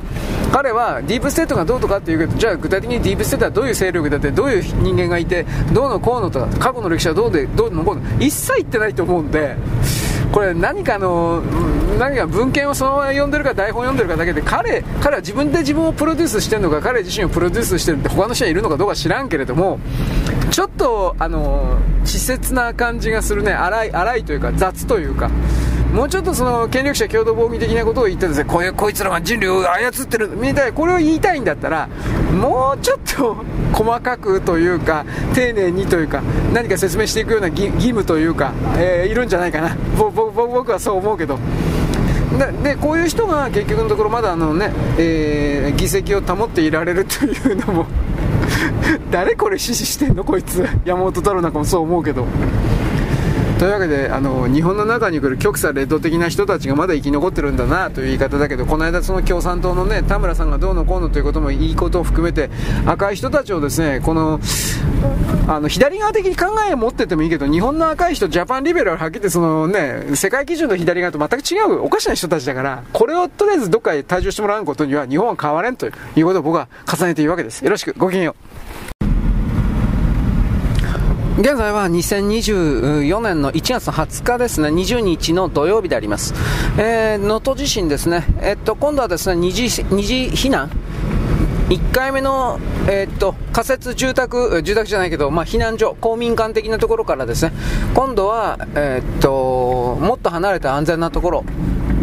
[0.52, 9.58] 彼はディープステートがどうとかっていうけど、じゃあ具体的にディープステートはどういう勢力だって、どういう人間がいて、どうのこうのとか、過去の歴史はどうで、どうのこうの、一切言ってないと思うんで。
[10.34, 11.42] これ何かの
[12.00, 19.80] 何か文献をそのまま読んでるか台本読んでるかだけで彼彼は自分で自分をプロデュースしてるのか彼自身をプロデュースしてるって他の人はいるのかどうか知らんけれども
[20.50, 23.54] ちょっとあの稚拙な感じがするね。
[23.54, 25.30] 荒い荒いというか雑というか。
[25.94, 31.88] もうちょっとその権力者共同防御的なことを言ってですねこいうこいつらが人類を操ってるみたいなこれを言いたいんだったら
[32.32, 33.36] もうちょっと
[33.74, 35.06] 細かくというか
[35.36, 39.76] 丁寧にというか何か説明していくような義務というか、えー、いるんじゃないかな。
[39.96, 41.38] 僕はそう思うけど。
[42.64, 47.86] でこういう人が結局のところまだあのね、えー、議席を保っていられるというのも
[49.12, 50.24] 誰これ支持してんの？
[50.24, 50.68] こいつ。
[50.86, 52.26] 山本太郎なんかもそう思うけど。
[53.64, 62.50] というわけであの日本の中に来る極左レッド的な人たちがまだ生き残ってるんだなという言い方だけどこの間、その共産党の、ね、田村さんがどうのこうのということもいいことを含めて
[62.86, 64.42] 赤い人たちをですねこの
[65.48, 77.64] あの左側的に考えを持っててもいいけど日本の赤い人、ジャパンリベラルはっきりその、ね、世界基準の左側と全く違うおかしな人たちだからこれをとりあえずどっかへ退場してもらうことには日本は変われんということを僕は重ねているわけです。
[77.64, 78.53] よろしくごきげんよう
[81.36, 86.36] 現在は2024年の1月20日ですね、20日の土曜日であります。
[86.78, 90.70] えー、能登地震ですね、えっと、今度はですね、二次、二次避難。
[91.70, 97.52] 1回目の、えー、っと仮設住宅、住宅じゃないけど、まあ、避難所、公民館的なところからですね、
[97.96, 101.44] 今度は、えー、っともっと離れた安全なところ、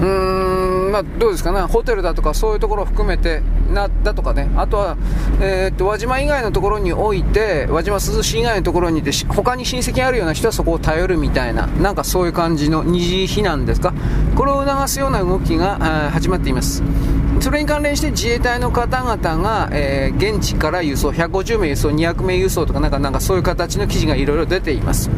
[0.01, 4.97] うーん、まあ、どうですかね、ホテルだとかそういうところを含めて、なだとかね、あとは、
[5.41, 13.95] えー、っと輪島以外のところにおいて、輪島涼し以外のところにいて、他に親戚あるような人はそこを頼るみたいな、なんかそういう感じの二次避難ですか、
[14.37, 16.83] これを促すような動きが始まっています。
[17.41, 25.11] それに関連して自衛隊の方々が、えー、現地から輸送、150名輸送、200名輸送とかなんかなんかそういう形の記事がいろいろ出ています。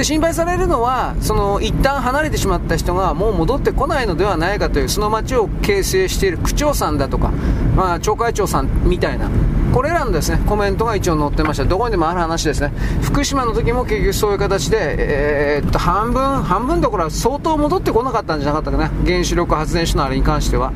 [0.00, 7.28] で心配されるのはその一旦離れてしまった人がもう戻ってこないのではないかというその町を形成している区長さんだとか、
[7.76, 9.30] まあ、町会長さんみたいな
[9.74, 11.66] これらのですねコメントが一応載ってました。
[11.66, 12.72] どこにでもある話ですね。
[13.02, 18.90] 福島の時も結局そういう形で、えー、っと半分半分どころは相当戻ってこなかったんじゃなかったかな。
[19.04, 20.72] 原子力発電所のあれに関しては。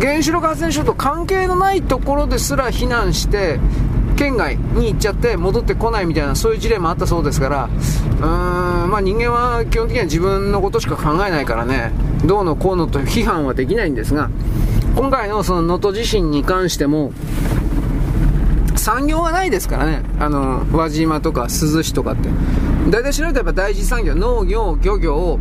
[0.00, 3.60] 原子力発電所と関係のないところですら避難して
[4.20, 11.90] 県外に行っちゃって戻ってこないみたいなそういう事例もあったそうですからうーん、まあ、人間は基本的には自分のことしか考えないからね。
[12.26, 14.28] どうのこうのと批判はできないんですが
[14.94, 17.14] 今回のその能登地震に関しても
[18.76, 22.28] 産業がないですからね、あの輪島とか珠洲市とかって、
[22.90, 25.38] 大体調べたらやっぱ第一産業、農業、漁業、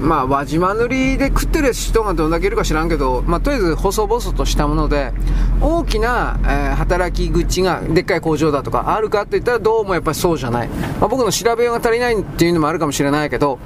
[0.00, 5.12] まあ、輪島塗りで食ってる人がどんだけいるか知らんけど、まあ、とりあえず細々としたもので、
[5.60, 10.68] 大きな、えー、働き口がでっかい工場だとかあるかって言ったらどうもやっぱりそうじゃない。
[10.68, 13.58] まあ、僕の調べようが足りないっていうのもあるかもしれないけど、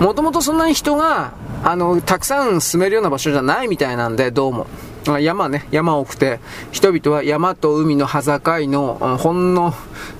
[0.00, 1.32] もともとそんなに人が、
[1.62, 4.66] あの、たくさん住めるような場所じゃないみたいなんで、どうも。
[5.20, 6.38] 山ね、山多くて、
[6.70, 9.72] 人々は山と海の端境の、ほんの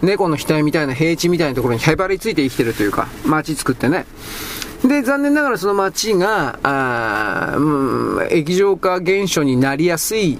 [0.02, 4.06] 猫の額みたいな平地みたいなところにへばりついて生きてるというか、街作ってね。
[4.84, 10.38] で、残念ながらその町が、あうん、液状化現象になりやすい、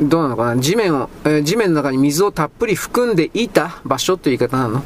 [0.00, 4.82] どうなのかな、地面を、えー、地面の中に水をたっぷり含んでいた場所という言い方なの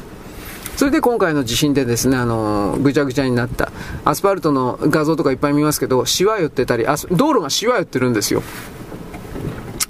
[0.77, 3.71] それで今回の地震でですね、あのー、ぐちゃぐちゃになった。
[4.05, 8.43] アスファルトの画像とかいっぱい見ますけど、シワ寄ってたり、道路がシワ寄ってるんですよ。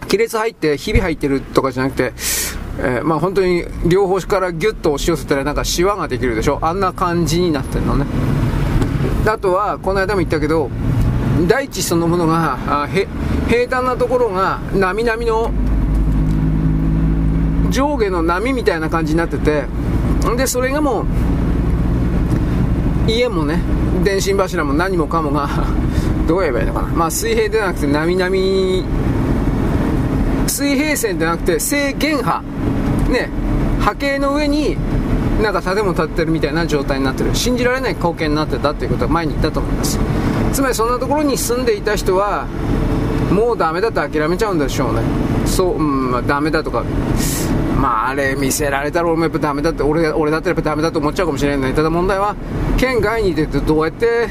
[0.08, 2.14] 亀裂入って、ひび入ってるとかじゃなくて、
[2.80, 6.60] えー、まあ本当に両方からギュッと押し寄せたらなんかシワができるでしょ？
[6.62, 8.06] あんな感じになってるのね。
[9.28, 10.70] あとはこの間も言ったけど
[11.48, 13.08] 大地そのものがあへ
[13.50, 15.52] 平坦なところがなみなみの
[17.70, 19.66] 上下の波みたいな感じになってて
[20.38, 21.06] でそれがもう
[23.12, 23.60] 家もね
[24.04, 25.50] 電信柱も何もかもが
[26.28, 28.84] どう言えばいいのかな、まあ、水平ではなくてなみなみ
[30.48, 32.42] 水平線ではなくて正弦波。
[33.10, 33.30] ね
[33.80, 34.78] 波形の上に
[35.42, 37.34] なんか建物建ってるみたいな状態になってる。
[37.36, 40.00] 信じられない光景になってたっていうことは前に言ったと思います。
[40.54, 42.48] つまりそんなところに住んでいた人は
[43.32, 45.02] もうダメだと諦めちゃうんでしょうね。
[45.46, 46.84] そう、うんまあ、ダメだとか。
[47.80, 51.74] まああれ見せられたら俺もやっぱダメだって俺俺だったらやっぱダメだと思っちゃうかもしれない。
[51.74, 52.36] ただ問題は
[52.78, 54.28] 県外に出てどうやって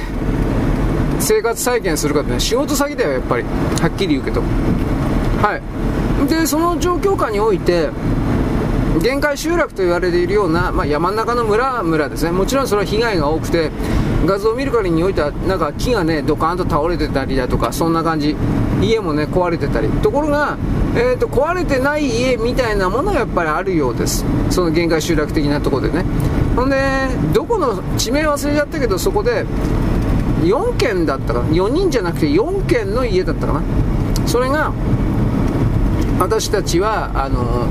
[1.20, 3.44] 生活再建するかってね仕事先だよやっぱり。
[3.44, 4.42] はっきり言うけど。
[5.40, 6.28] はい。
[6.28, 7.90] でその状況下において
[9.00, 12.30] 限界集落と言われているような、まあ、山の中の村々ですね。
[12.30, 13.70] もちろんそれは被害が多くて
[14.24, 18.36] 画像を見る限りにおいてはなんか木がねドカーンと倒れてたりだとかそんな感じ。
[18.82, 19.88] 家もね壊れてたり。
[19.88, 20.58] ところが、
[20.94, 24.24] えーと、壊れてない家みたいなものがやっぱりあるようです。
[24.50, 26.04] その限界集落的なところでね。
[26.54, 26.76] ほんで
[27.32, 29.46] どこの地名忘れちゃったけどそこで
[30.42, 31.48] 4軒だったかな。
[31.48, 33.62] 4人じゃなくて4軒の家だったかな。
[34.26, 34.72] それが
[36.18, 37.66] 私たちはあの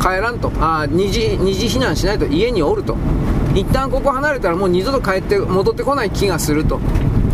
[0.00, 0.52] 帰らんと。
[0.60, 2.26] あ二次二次避難しないと。
[2.26, 2.96] 家におると。
[3.54, 6.80] 一旦ここ離れたらもう二度と帰って戻ってこない気がすると。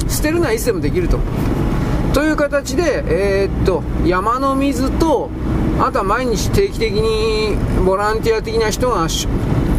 [0.09, 1.19] 捨てるのはいつでもできると。
[2.13, 5.31] という形で、えー、っと山の水と
[5.79, 7.57] あとは毎日定期的に
[7.87, 9.31] ボランティア的な人が食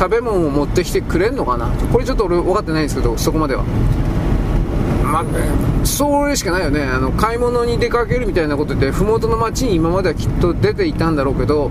[0.10, 1.68] べ物を持ってきてくれんのかな。
[1.92, 3.64] これちょっと俺分かってないんですけどそこまでは。
[5.04, 5.26] まあ、
[5.86, 6.84] それしかないよね。
[6.84, 11.70] あの買い物に出かけるみたいなことで麓の町に今まではきっと出ていたんだろうけど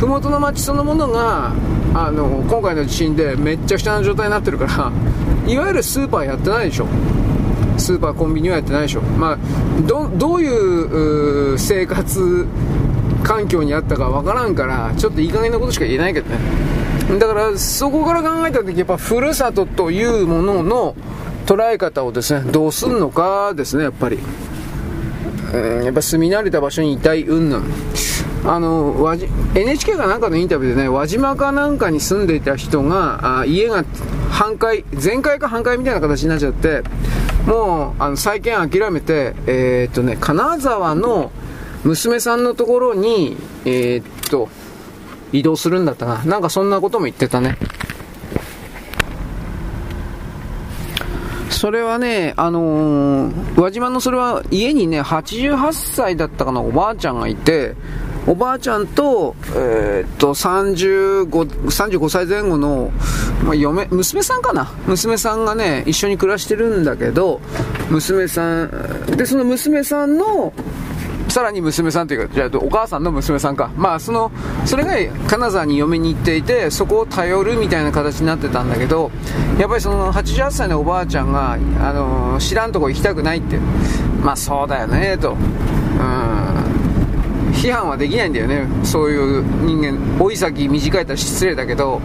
[0.00, 1.52] 麓の町そのものが
[1.94, 4.92] あの今回の地震でめっちゃくちゃな状態になってるから
[5.50, 6.86] いわゆるスーパーやってないでしょ。
[7.78, 9.38] スーパーコンビニはやってないでしょ、まあ、
[9.86, 12.46] どどういう生活
[13.22, 16.38] 環境にあったかわからんからちょっといい加減なことしか言えないけどね。
[17.18, 20.96] だからそこから考えた時やっぱふるさとというものの
[21.44, 24.18] 捉え方をですねどうすんのかですねやっぱり、
[25.52, 27.64] えー、やっぱ住み慣れた場所にいたい云々。
[28.46, 29.16] あの
[29.54, 33.84] NHK かなんかのインタビューでね輪島かなんかに住んでいた人があ家が
[34.30, 36.82] 半壊全壊か半壊みたいな形になっちゃって
[37.46, 41.32] もうあの再建諦めてえー、っとね金沢の
[41.84, 44.48] 娘さんのところにえー、っと
[45.32, 46.24] 移動するんだったな。
[46.24, 47.56] なんかそんなことも言ってたね。
[51.50, 57.74] それはね、あのー、輪島のそれは家にね、88歳だったかな、おばあちゃんがいて、
[58.26, 62.90] おばあちゃんと、えー、っと、35、35歳前後の、
[63.44, 64.64] まあ、嫁、娘さんかな？
[64.86, 67.40] 娘さんがね、一緒に暮らしてるんだけど、
[67.88, 70.52] 娘さん、で、その娘さんの、
[71.28, 73.70] さらに娘さんというか、じゃあお母さんの娘さんか。
[73.76, 74.32] まあ、その、
[74.64, 74.94] それが
[75.28, 79.10] 金沢に嫁に行っていて、そこを頼るみたいな形になってたんだけど、
[79.58, 81.56] やっぱりその88歳のおばあちゃんが、あ
[81.92, 83.58] の、知らんとこ行きたくないって。
[84.22, 85.36] まあ、そうだよね、と。
[87.66, 88.64] 批判はできないんだよね。
[88.84, 89.98] そういう人間。
[90.18, 92.00] 老い先短いと失礼だけど、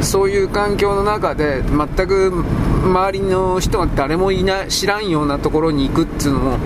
[0.00, 2.44] そういう環境の中で全く
[2.82, 6.58] 周りの人が誰もいない知らんようなところに行くっていうのも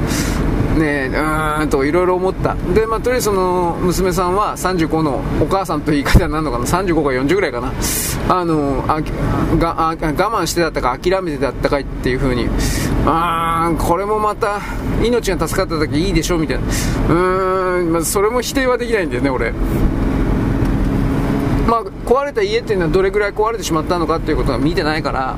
[0.79, 2.57] ね、うーんといろいろ思った。
[2.75, 7.73] で、まあ、とりあえずその娘さんは35のお母さんと言い方になるのかな、35か40ぐらいかな。
[8.29, 9.01] あの、あ
[9.57, 12.49] が我慢してだったか諦めてだったかいっていう風に、
[13.07, 14.61] あー、これもまた
[15.03, 16.63] 命が助かった時いいでしょみたいな。
[16.65, 19.53] うーん、まあ、それも否定はできないんだよね、俺。
[21.69, 25.37] まあ、壊れた家っていうのはどれぐらい壊れてしまったのかっていうことは見てないから、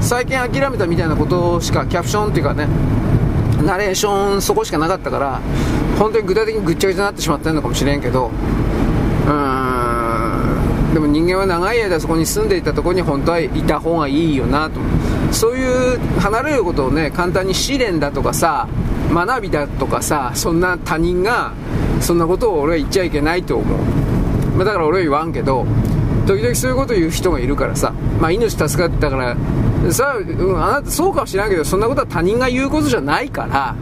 [0.00, 2.68] 最近諦めたみたいなことしかキャプションっていうかね、
[3.64, 5.40] ナレーションそこしかなかったから
[5.98, 8.30] 本当に具体的にぐっちゃぐちゃになってしまってるのかもしれんけどう
[9.30, 10.94] ん。
[10.94, 14.80] でも人間は長い間そこに住んでいたところに本当はいた方がいいよなと。
[15.32, 18.66] そういう離れることをね簡単に試練だとかさ
[19.12, 21.52] 学びだとかさそんな他人が
[22.00, 23.78] そんなことを俺は言っちゃいけないと思う、
[24.56, 25.66] まあ、だから俺は言わんけど
[26.26, 29.36] 時々そういうことを言う人がいるからさ、まあ、命助かったから
[29.90, 33.76] さあ、うん、あなたそうかもしれないけどそんなことは他人が言うことじゃないから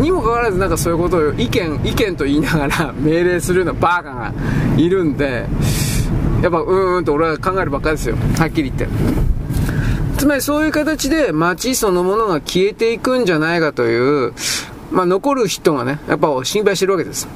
[0.00, 4.32] にもかかわらずなんかそういうことを意見意見と言いながら 命令するようなバーカが
[4.76, 5.46] いるんで
[6.42, 8.16] やっぱうーんと俺は考えるばっかりですよ。
[8.38, 8.88] はっきり言って。
[10.18, 14.32] つまりそういう形で街そのものが消えていくんじゃないかという
[14.92, 17.28] まあ残る人がねやっぱ心配してるわけです。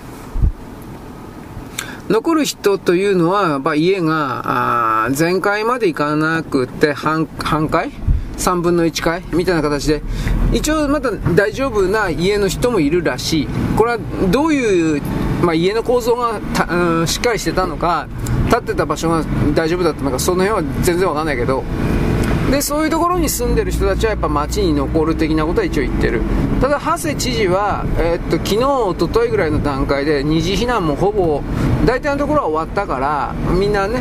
[2.13, 7.91] 残る人というのは、やっぱ家が、全壊までいかなくて半、半壊
[8.37, 10.03] ?3 分の1回みたいな形で、
[10.53, 13.49] 一応まだ大丈夫な家の人もいるらしい。
[13.79, 13.99] これは
[14.31, 15.03] どういう、
[15.43, 16.39] まあ、家の構造が
[16.99, 18.07] うん、しっかりしてたのか、
[18.49, 19.25] 立ってた場所が
[19.55, 21.65] 大丈夫だったのか、その辺は全然わかんないけど、
[22.51, 26.21] でそういうところに住んでる人たちはやっぱ街に残る的なことは一応言ってる
[26.63, 31.43] ただ長谷知事は、えー、っと昨日一昨日ぐらいの段階で二次避難もほぼ
[31.85, 34.01] 大体のところは終わったからみんなね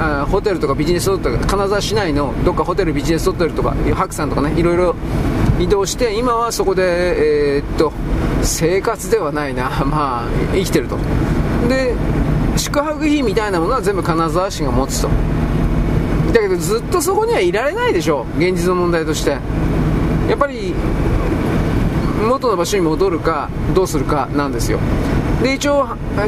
[0.00, 4.96] あホテルとかビジネスホテル金沢市内のどっかホテルビジネスホテルとか白山とかねいろいろ
[5.60, 7.92] 移動して今はそこでえー、っと
[8.42, 10.98] 生活ではないな まあ生きてると。
[11.68, 11.94] で
[12.56, 15.08] 宿泊費みたいなものは全部金沢市が持つと。
[16.32, 19.38] だけどずっとそこにはいられないでしょ現実の問題として。
[20.28, 20.74] やっぱり
[22.26, 24.78] 元の場所に戻るかどうするかなんですよ。
[25.42, 25.86] で一応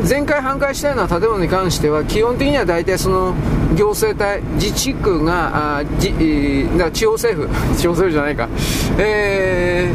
[0.08, 3.34] 前回半壊したような建物に関しては基本的には大体その
[3.76, 8.48] 行政体自治区があじ、だ地方政府 地方政府じゃないか。
[8.98, 9.90] え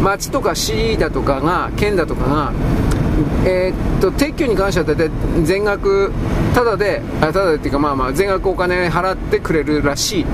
[0.00, 2.52] ー、町とか市だとかが県だとかが
[3.44, 5.10] えー、っと撤去に関しては大体
[5.44, 6.10] 全額
[6.54, 10.26] ただでただでっていうかまあまあ全額お金払ってくれるらしい。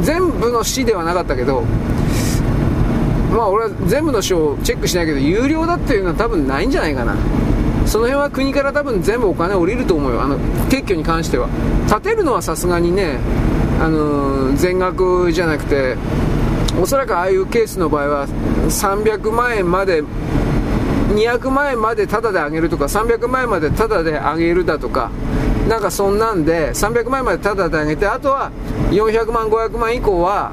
[0.00, 1.64] 全部の市ではなかったけど
[3.32, 7.16] まあ俺は全部の市をチェックしないけど有料だっていうのは多分ないんじゃないかな。
[7.86, 10.22] その辺は国から多分全部お金降りると思うよ。
[10.22, 10.38] あの
[10.68, 11.48] 撤去に関しては。
[11.88, 13.18] 建てるのはさすがにね
[13.80, 15.96] あのー、全額じゃなくて
[16.80, 18.28] おそらくああいうケースの場合は
[18.68, 20.02] 300万円まで
[21.12, 25.10] 200万円までタダであげるとか300万円までタダであげるだとか
[25.68, 28.50] なんかそんなんで300万円までタダであげてあとは
[28.90, 30.52] 400万500万以降は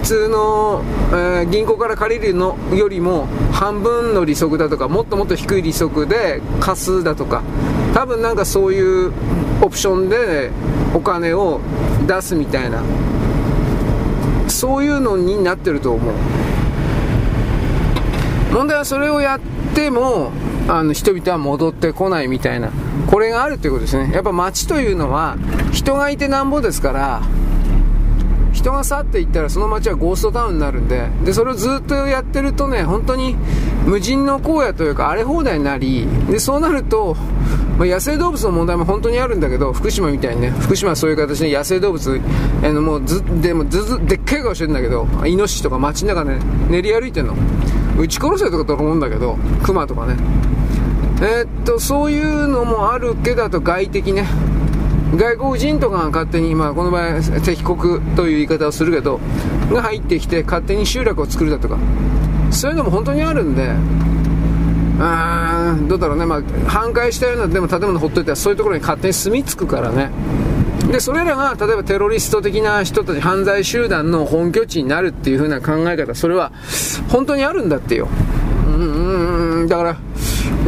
[0.00, 7.42] 普通の、えー、銀行から借りるのよりも半分の利息だとかもっともっと低い利息で貸すだとか
[7.94, 9.12] 多分なんかそういう
[9.60, 10.50] オプションで
[10.94, 11.60] お金を
[12.06, 12.82] 出すみたいな
[14.48, 16.14] そういうのになってると思う。
[18.52, 19.40] 問題はそれをやっ
[19.74, 20.32] ても
[20.66, 22.70] あの人々は戻ってこないみたいな
[23.06, 24.12] これがあるということですね。
[24.12, 25.36] やっぱ街というのは
[25.72, 27.22] 人がいてなんぼですから
[28.60, 33.34] 人が去っていったらその街はゴーストタウンになるんででそれをずっとやってるとね本当に
[33.86, 37.14] 無人の荒野というか荒れ放題になりでそうなると、
[37.78, 42.20] まあ、野生動物の問題も本当にあるんだけど福島みたいにね福島はそういう形で野生動物
[42.62, 47.36] あのもうずでもずずでっかい顔してるんだけどイノシシとか街の中で、ね、練り歩いてるの。
[47.98, 50.16] 撃ち殺せとかと思うんだけどクマとかね。
[51.22, 54.26] えー、っとそういうのもあるけどあと外敵ね
[55.16, 59.20] 外国人とかが勝手に、まあ、この場合敵国という言い方をするけど
[59.72, 61.78] が入ってきて勝手に集落を作るだとか。
[62.50, 63.70] そういうのも本当にあるんで。
[65.02, 70.10] あーどうだろうね、まあ、半壊したようなでも建物ほっといたらそういうところに勝手に住み着くからね。
[70.92, 76.52] でそれらが例えばテロリスト的な人たち犯罪集団の本拠地になるっていう風な考え方それは
[77.08, 78.08] 本当にあるんだってよ。
[78.66, 79.68] うん。
[79.68, 79.96] だから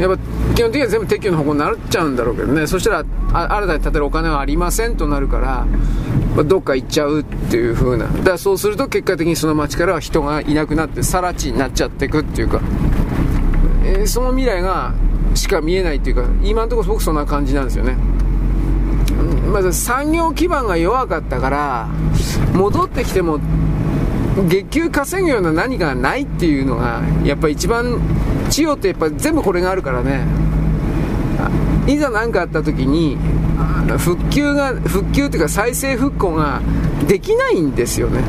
[0.01, 2.67] やっぱ基本的には全部撤去の方向になっちゃうんだろうけどね。
[2.67, 5.67] そしたら新たに建てるお金はありませんとなるから、
[6.35, 8.07] まあ、どっか行っちゃうっていう風な。
[8.07, 12.61] だからそうすると結果的にその町からは人がいなくなって更地になっちゃっていくっていうか、
[13.85, 14.95] えー、その未来が
[15.35, 17.97] しか見えないっていうか今のところ僕そんな感じなんですよね。
[19.53, 21.89] まず産業基盤が弱かったから
[22.55, 23.39] 戻ってきても
[24.49, 28.01] 月給稼ぐような何かがないっていうのがやっぱ一番
[28.51, 30.27] 千代ってやっぱ全部これがあるからね。
[31.87, 33.19] いざ何かあった時に
[33.99, 36.63] 復旧が復旧っていうか再生復興が
[37.09, 38.23] できないんですよね。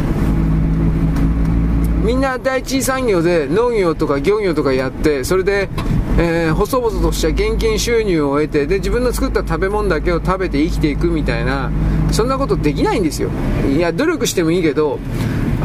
[2.04, 5.70] みんな第一次産業で農業とか漁業とかやってそれで、
[6.18, 11.72] えー、細々とした現金収入を得てで自分の作った食べ物だけを食べて生きていくみたいな
[12.12, 13.30] そんなことできないんですよ。
[13.70, 15.00] いや努力してもいいけど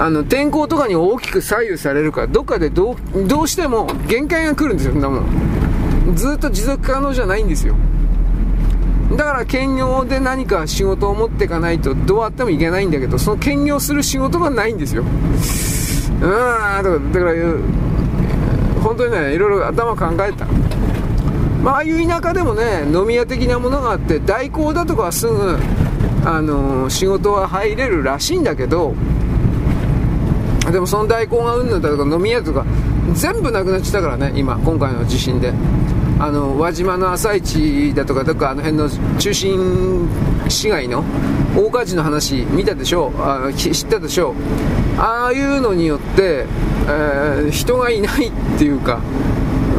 [0.01, 6.15] あの天候とかに大きく左右されるからどっかでどうどうしても限界が来るんですよそんなもん。
[6.15, 7.75] ずっと持続可能じゃないんですよ。
[9.17, 15.02] だから兼業で何か仕事を持っていかないとどうあってもいけないんだけどその兼業する仕事がないんですよ。
[15.02, 17.33] うんだからだから
[18.83, 20.47] 本当にねいろいろ頭考えた。
[21.62, 25.59] まあ、ああいう田舎でもね飲み屋的なものがあって代行だとかはすぐ、
[26.25, 28.94] あの、仕事は入れるらしいんだけど
[30.71, 32.65] でもその代行がうんぬんだとか飲み屋とか
[33.15, 35.53] 全部なくなっちゃったからね今今回の地震で。
[36.21, 38.91] あの輪島の朝市だとかどっかあの辺の
[39.21, 40.09] 中心
[40.49, 41.05] 市街の
[41.57, 44.35] 大火事の話見たでしょあ知ったでしょう？
[45.01, 46.45] ああいうのによって、
[46.89, 48.99] えー、人がいないっていうか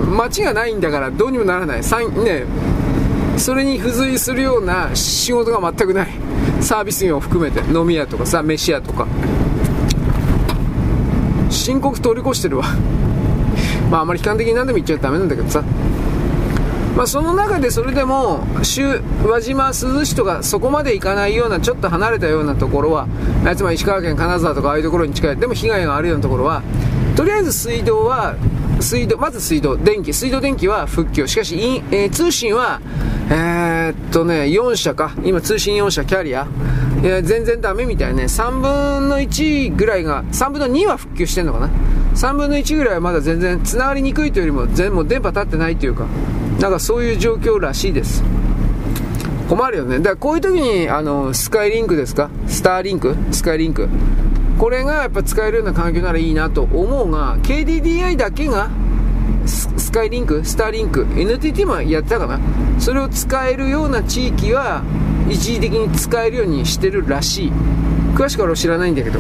[0.10, 1.82] 街がないんだからどうにもならない。
[1.82, 2.46] ね
[3.36, 6.08] それに付随するような仕事が全くない。
[6.62, 9.06] サービス業を含めて飲み屋とかさ飯屋とか。
[11.70, 12.66] 深刻通り越してるわ。
[13.92, 15.64] まああまり悲観的に何でも言っちゃダメなんだけどさ。
[16.98, 23.08] まあ、その中でそれでも宇和島、珠洲市とかそこまで行かないようなちょっと離れたようなところは
[23.56, 26.62] つまり石川県金沢とかああいうところに近いでも被害があるようなところは
[27.16, 28.36] とりあえず水道は
[28.82, 30.14] 水道まず水道電気。
[30.14, 31.28] 水道電気は復旧。
[31.28, 32.82] しかし、えー、通信は
[33.32, 35.14] えー、っとね4社か。
[35.24, 36.48] 今通信4社キャリア。
[37.02, 38.24] いや全然ダメみたいね。
[38.24, 41.70] 3分の1ぐらいが3分の2は復旧してんのかな。
[42.16, 46.08] 3分の1ぐらいはまだ全然繋がりにくいというよりも全も電波立ってないというか。
[46.60, 48.24] なんかそういう状況らしいです。
[49.48, 50.00] 困るよね。
[50.00, 52.30] だからこういう時にあのスカイリンクですか？
[52.48, 53.16] スターリンク？
[53.32, 53.88] スカイリンク。
[54.58, 58.70] これがやっぱ使えるような環境ならいいなと思うが KDDI だけが
[59.50, 62.40] スカイリンクスターリンク NTT もやってたかな。
[62.80, 64.84] それを使えるような地域は
[65.28, 67.52] 一時的に使えるようにしてるらしい。
[68.14, 69.20] 詳しくは俺知らないんだけど。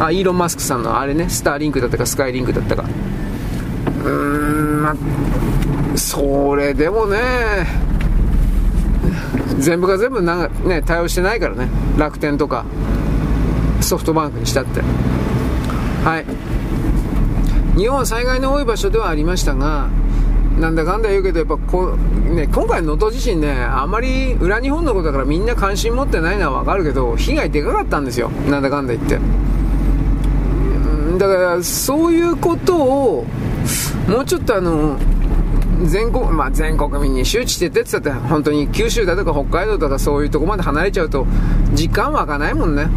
[0.00, 1.28] あイーロン・マスクさんのあれね。
[1.28, 2.84] スターリンクだったかスカイリンクだったか。
[2.84, 4.96] うーんまあ
[5.96, 7.18] それでもね
[9.58, 11.68] 全部が全部なんか、ね、対応してないからね。
[11.96, 12.64] 楽天とか
[13.80, 14.80] ソフトバンクにしたって。
[16.04, 16.51] はい。
[17.76, 19.88] 日本は災害の多い場所ではありましたが
[20.58, 21.96] なんだかんだ言うけど、やっぱこ
[22.30, 28.28] う、ね、今回の能登地震ね、あまり裏日本のことだからみんな関心持ってないのはわかるけど、被害でかかったんですよ。
[28.48, 29.18] なんだかんだ言って。
[31.18, 33.26] だから、そういうことを、
[34.08, 34.98] もうちょっとあの、
[35.84, 41.26] 全国、まあ、全国民に周知してってって言ったって、本当に九州だとか北海道とかそういうとこまで離れちゃうと、
[41.72, 42.88] 時間湧かないもんね。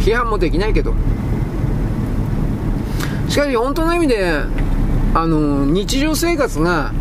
[0.00, 0.92] 批判もできないけど。
[3.30, 4.42] しかし、本当の意味で、
[5.14, 6.92] あの日常生活が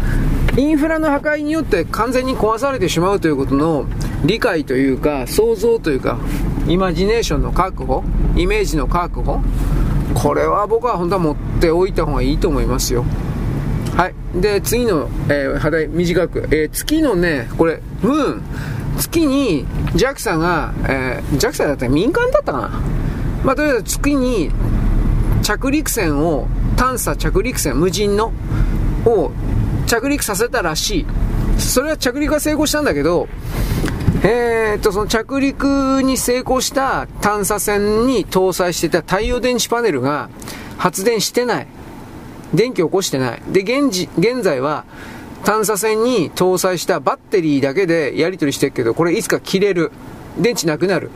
[0.58, 3.86] インフラの破壊によって完全に壊されてしまうということの
[4.26, 6.18] 理解というか想像というか
[6.68, 8.04] イマジネーションの確保
[8.36, 9.42] イメージの確保
[10.16, 13.06] これは僕は本当は持っておいた方がいいと思いますよ。
[13.96, 14.42] はい。
[14.42, 18.44] で次の、えー、課題短く、えー、月のねこれムーン。
[18.98, 22.70] 月に JAXA が、えー、JAXA だったら民間だったかな。
[23.46, 24.52] まあとりあえず月に
[25.50, 26.48] 着陸船を
[26.78, 28.32] 探査着陸船、無人の、
[29.04, 29.32] を
[29.88, 31.06] 着陸させたらしい。
[31.58, 33.28] それは着陸は成功したんだけど、
[34.22, 40.30] えー、っと、その着陸に成功した探査船に搭載してた太陽電池パネルが
[40.78, 41.68] 発電してない。
[42.54, 43.42] 電気を起こしてない。
[43.48, 44.86] で、現時、現在は
[45.46, 49.92] 探査船に搭載したバッテリーだけでやり取りしてるけど、これいつか切れる。
[50.38, 51.10] 電池なくなる。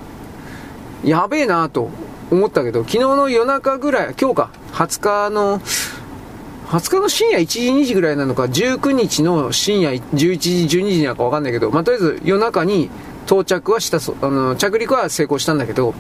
[1.04, 1.92] やべえなと
[2.34, 5.60] 思ったけど、昨日の夜中ぐらい、今日か、20日の、
[6.68, 12.90] 20日の深夜1時2時ぐらいなのか、19日の深夜11時12時なのかわかんないけど、まあ、とりあえず夜中に
[13.26, 15.94] 到着はした、あの、着陸は成功したんだけど、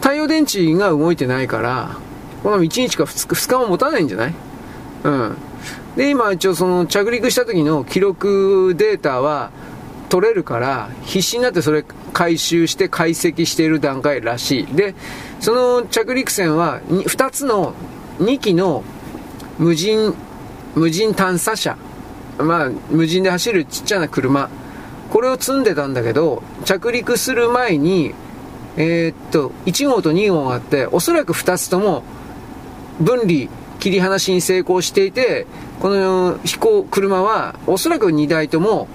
[0.00, 1.96] 太陽電池が動いてないから、
[2.42, 4.34] この1日か 2, 2日も持たないんじゃない？
[5.04, 5.36] うん。
[5.96, 9.50] で、今一応その着陸した時の記録データは
[10.08, 11.84] 取れるから、必死になってそれ
[12.16, 14.66] 回収して解析している段階らしい。
[14.74, 14.94] で、
[15.38, 17.74] その着陸船は 2, 2つの
[18.20, 18.82] 2機の
[19.58, 20.14] 無人、
[20.74, 21.76] 無人探査車、
[22.38, 24.48] まあ、無人で走るちっちゃな車、
[25.10, 28.14] これを積んでたんだけど、着陸する前に、
[28.78, 32.02] えー、っと、1号と2号があって、おそらく2つとも
[32.98, 35.46] 分離、切り離しに成功していて、
[35.80, 38.88] この飛行、車はおそらく2台とも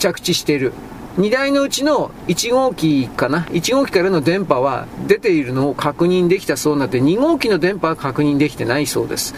[0.00, 0.72] 着地している。
[1.16, 9.34] 2台のうちの1号機かな？1号機からの電波は出ているのを確認できたそうなって2号機の電波は確認できてないそうです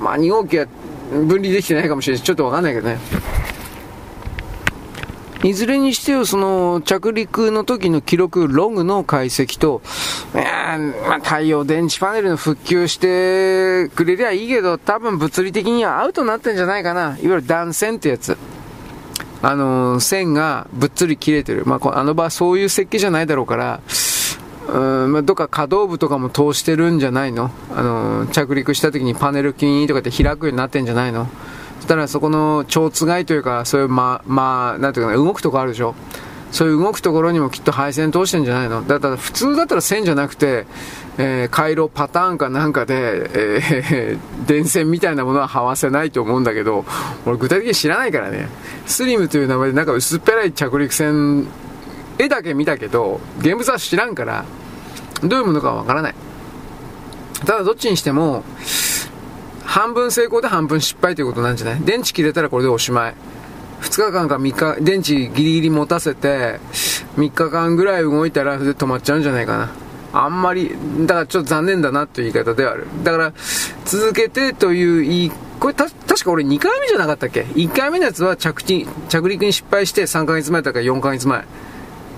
[0.00, 0.66] まあ2号機は
[1.10, 2.98] 分離できてないかもしれないちょっとわかんないけどね
[5.44, 9.82] いずれにしてよ、その着陸の時の記録、ログの解析と、
[10.34, 17.00] えー、まあ、太陽電池パネルの復旧してくれりゃいいけど、多分物理的にはアウトになってんじゃないかな。
[17.02, 18.38] いわゆる断線ってやつ。
[19.42, 21.64] あのー、線がぶっつり切れてる。
[21.66, 23.80] まあ、あの場はそういう設計じゃないだろうから、
[24.68, 27.50] うん、まあ、どっか可動部とかも通してるんじゃないの？
[27.74, 31.26] あのー、着陸した時にパネルキーとかって開くようになってんじゃないの？
[31.78, 35.96] そしたらそこの蝶つがいというか、そういう、ま、まあ、なんていうかな、動くとこあるでしょ？
[36.52, 38.86] そういう動くところにもきっと配線通してんじゃないの？
[38.86, 40.66] だから普通だったら線じゃなくて、
[41.18, 46.84] えー、回路パターンかなんかで、えー、 電線みたいなものは這わせないと思うんだけど、
[47.26, 48.48] 俺具体的に知らないからね。
[48.86, 51.46] スリムという名前でなんか薄っぺらい着陸船、
[52.18, 54.44] 絵だけ見たけど、現物は知らんから、
[55.22, 56.14] どういうものかわからない。
[57.46, 58.44] ただどっちにしても、
[59.64, 61.80] 半分成功で半分失敗ということなんじゃない？
[61.80, 63.14] 電池切れたらこれでおしまい。
[63.82, 66.60] 2日間か3日、電池ギリギリ持たせて、
[67.16, 69.70] 3日間ぐらい動いたらそれで止まっちゃうんじゃないかな。
[70.14, 70.70] あんまり、
[71.00, 72.86] だからちょっと残念だなという言い方ではある。
[73.02, 73.32] だから、
[73.84, 81.44] 続けてという言い、これた、確か俺2回目じゃなかったっけ ?1 回目のやつは着地、着陸に失敗して3ヶ月前だか4ヶ月前。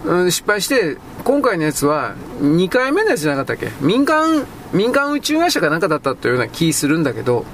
[0.04, 3.70] うん、失敗して、今回のやつは2回目のやつじゃなかったっけ？
[3.80, 7.46] 民間、民間宇宙会社かなんかだったというような気するんだけど、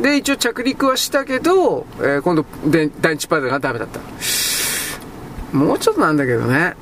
[0.00, 4.00] で、一応着陸はしたけど、えー、今度、で、第一パイロットがダメだった。
[5.56, 6.74] もうちょっとなんだけどね。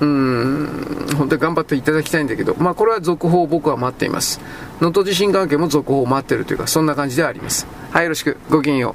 [0.00, 4.40] うん、本当に頑張っていただきたいんだけど、まあこれは続報を僕は待っています。
[4.80, 7.66] 能登地震関係も続報を待ってるというか、そんな感じではあります。
[7.90, 8.38] はい、よろしく。
[8.48, 8.94] ごきげんよ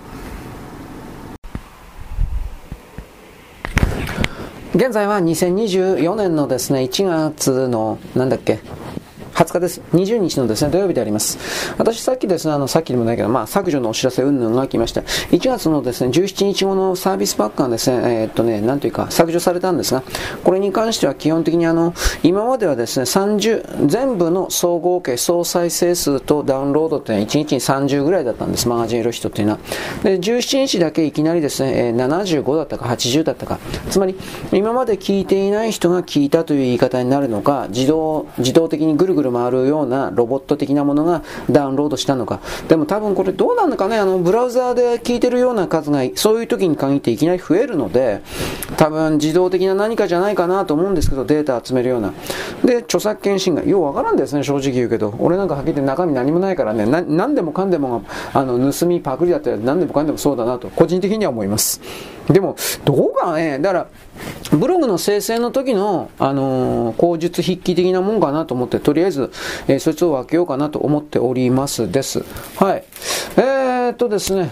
[4.73, 4.77] う。
[4.77, 8.59] 現在は2024年のですね、1月の、なんだっけ、
[9.35, 9.81] 20日です。
[9.91, 11.37] 20日のですね、土曜日であります。
[11.77, 15.01] 私さっきですね、あの、さっきでもないけど、まあ、削除のお知らせ云々が来ました。
[15.01, 20.03] 1月のですね、17日後のサービスパックがですね、えー、っとね、なんというか、削除されたんですが、
[20.45, 29.59] これに関しては基本的にあの、今まではですね、30、全部の総合計、総再生数とダウンロードって1日に30ぐらいだったんです、マガジンいる人っていうのは。
[30.03, 34.15] で、17日だけいきなりですね、75だったか80だったか、つまり、
[34.53, 42.39] 今まで聞いていない人が聞いたという言い方になるのか、自動、自動的にぐるぐるる回るようなロボット的なものがダウンロードしたのか。
[42.67, 48.21] でも多分これどうなのかね、あの、ブラウザーで聞いてるような数が、そういう時に限っていきなり増えるので、
[48.77, 52.13] 多分自動的な何かじゃないかなと思うんですけど、データ集めるような。
[52.63, 53.69] で、著作権侵害。
[53.69, 55.13] ようわからんですね、正直言うけど。
[55.19, 58.01] 俺なんかはっきり言って中身何もないからね、な何でもかんでも
[58.33, 61.81] が、あの、盗みパクリだったら何でもかんでもそうだなと、個人的には思います。
[62.29, 63.87] でも、どうかね、だから、
[64.51, 69.31] ブログの生成の時の、あのー、口述筆記的なもんかなと思って、とりあえず、
[69.67, 72.23] えー、そいつを分けようかなと思っておりますです。
[72.57, 72.83] はい。
[73.37, 74.51] えー、っとですね、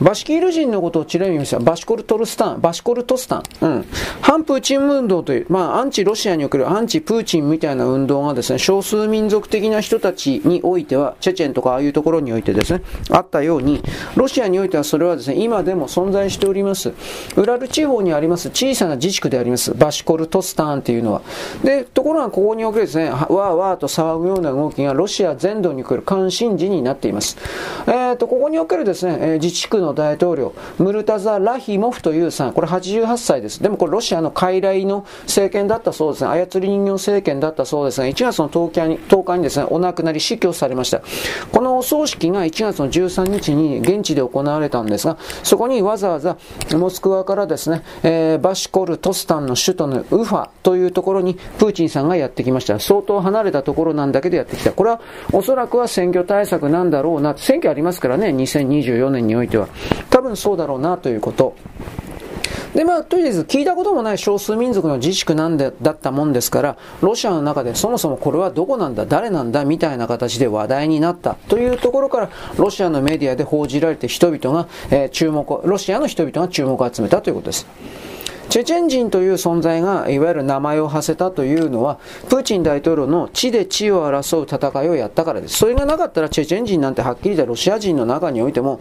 [0.00, 1.58] バシキール人のことをちなみに見ました。
[1.58, 3.42] バシコルトルスタン、バシコルトスタン。
[3.60, 3.84] うん。
[4.20, 13.82] 反プーチン運動という、まあ、アンチロシアにおけるアンチプーチンみたいな運動がですね、少数民族的な人たちにおいては、チェチェンとかああいうところにおいてですね、あったように、
[14.16, 16.92] ロシアにおいてはそれはですね、今でも存在しております。
[17.36, 19.72] ウラル地方にあります小さな自治区であります。
[19.74, 21.22] バシコルトスタンっていうのは。
[21.62, 27.36] で、ところがここにおけるですね、わーわーと騒ぐような動きがロシア全土に来る関心事になっています。
[27.86, 33.62] えっ、ー、と、ここにおけるですね、自治区の大統領、ムルタザ・ラヒモフというさん、これ88歳です。
[33.62, 36.30] でもこれロシアの傀儡の政権だったそうですね。
[36.30, 41.02] 操り人形政権だったそうですが、1月の10日に ,10 日にですね、お亡くなり死去されました。
[41.52, 46.36] このお葬式が1月の13日に現地で行われたんですが、そこにわざわざ
[46.74, 52.78] モスクワからですね、えー、バシコル・トスタンの首都のウファというところにプーチンさんがやってきました。
[52.80, 54.72] 相当離れたところなんだけどやってきた。
[54.72, 55.00] これは
[55.32, 57.36] おそらくは選挙対策なんだろうな。
[57.36, 58.32] 選挙ありますからね、
[58.66, 59.68] 2024年においては。
[60.10, 61.54] 多分そうだろうなということ。
[62.74, 77.66] で、まあ、とりあえず聞いたこともない少数民族の自粛なんで、だったもんですから、ロシアの中でそもそもこれはどこなんだ、誰なんだ、みたいな形で話題になったというところから、ロシアのメディアで報じられて人々が、えー、注目、ロシアの人々が注目を集めたということです。
[78.48, 81.98] チェチェン人という存在がいわゆる名前を馳せたというのは、
[82.28, 85.56] プーチン大統領の地で地を争う戦いをやったからです。
[85.56, 88.80] それがなかったらチェチェン人なんてはっきり言ったロシア人の中においても、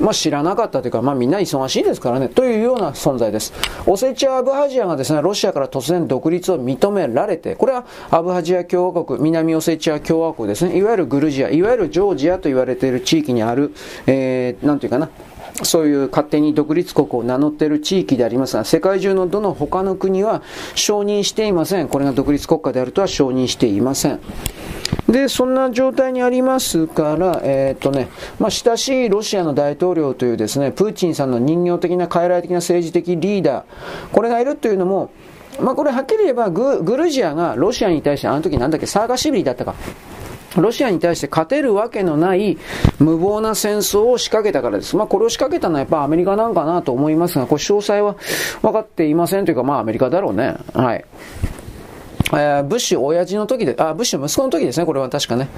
[0.00, 3.52] まあ、知らなかったというか、まあ、みんな忙しいですからね、というような存在です。
[3.86, 13.72] オセチア・アブハジアがですね、ロシアから突然独立を認められて、これはアブハジア共和国、南オセチア共和国ですね、いわゆるグルジア、いわゆるジョージアと言われている地域にある、
[14.06, 15.10] えー、なんていうかな、
[15.62, 20.42] そういう勝手に独立国を名乗っている地域でありますが、世界中のどの他の国は
[20.74, 21.88] 承認していません。
[21.88, 24.20] これが独立国家であるとは承認していません。
[25.08, 33.64] で、そんな状態にありますから、えー、っとね、まあ、親しいロシアの大統領というですね、プーチンさんの人形的な傀儡的な政治的リーダー、
[34.12, 35.10] これがいるというのも、
[35.60, 39.74] まあ、これはっきり言えばグ、グルジアがロシアに対してあの時なんだっけ、サーガシビリだったか。
[40.56, 42.56] ロシアに対して勝てるわけのない
[42.98, 44.96] 無謀な戦争を仕掛けたからです。
[44.96, 48.16] まあこれを仕掛けたのはやっぱアメリカなんかなと思いますが、これ詳細は
[48.62, 50.56] 分かっていませんというかまあアメリカだろうね。
[50.72, 51.04] はい。
[52.32, 55.48] えー、ブッシュ親父の時で、あ、ブッシュ息子の時ですね、これは確かね。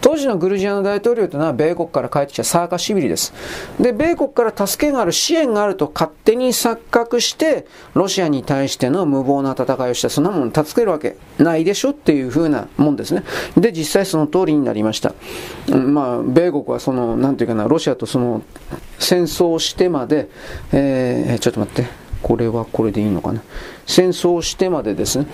[0.00, 3.32] 当時のグルジアの大統領というのは米国から帰ってきたサーカシビリです。
[3.80, 13.24] で、米国から助けがある、支援があると勝手に錯覚して、ロシアに対しての無謀な戦いをして、そんなもの助けるわけないでしょっていう風なもんですね。
[13.56, 15.14] で、実際その通りになりました。
[15.68, 18.42] うん、まあ、米国はその、なんていうかな、ロシアとその、
[18.98, 20.28] 戦争してまで、
[20.72, 21.88] えー、ちょっと待って、
[22.22, 23.42] これはこれでいいのかな。
[23.86, 25.26] 戦争してまでですね、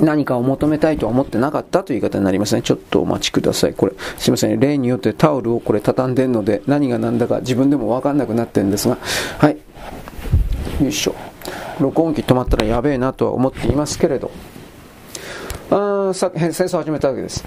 [0.00, 2.62] 何かを求めたいとは思ってなかったという言い方になりますね。
[2.62, 3.74] ちょっとお待ちください。
[3.74, 4.58] これ、すいません。
[4.58, 8.98] 例によってタオルをこれ畳んでるので、何が何だか自分でもわかんなくなってるんですが、
[9.38, 9.58] はい。
[10.80, 11.14] よいしょ。
[11.80, 14.30] 録音機止まったらやべえなとは思っていますけれど、
[15.70, 17.44] あさ戦争を始めたわけです。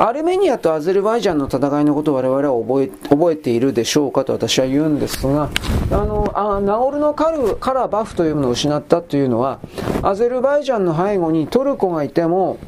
[0.00, 5.50] アルメニアとアゼルバイジャンの戦いのことを我々は覚え覚えているでしょうかと私は言うんですが、
[5.90, 9.58] あの、あナゴルノカルカラバフというものを失ったというのは、
[10.02, 12.58] アゼルバイジャンの背後にトルコがいても、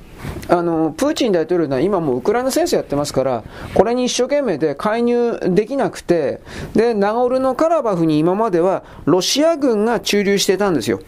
[0.48, 3.44] あの、プーチン大統領は今もうウクライナ戦争やってますから、
[3.74, 6.40] これに一生懸命で介入できなくて、
[6.74, 10.98] で、ナゴルノカラバフに今まではロシア軍が駐留してたんですよ。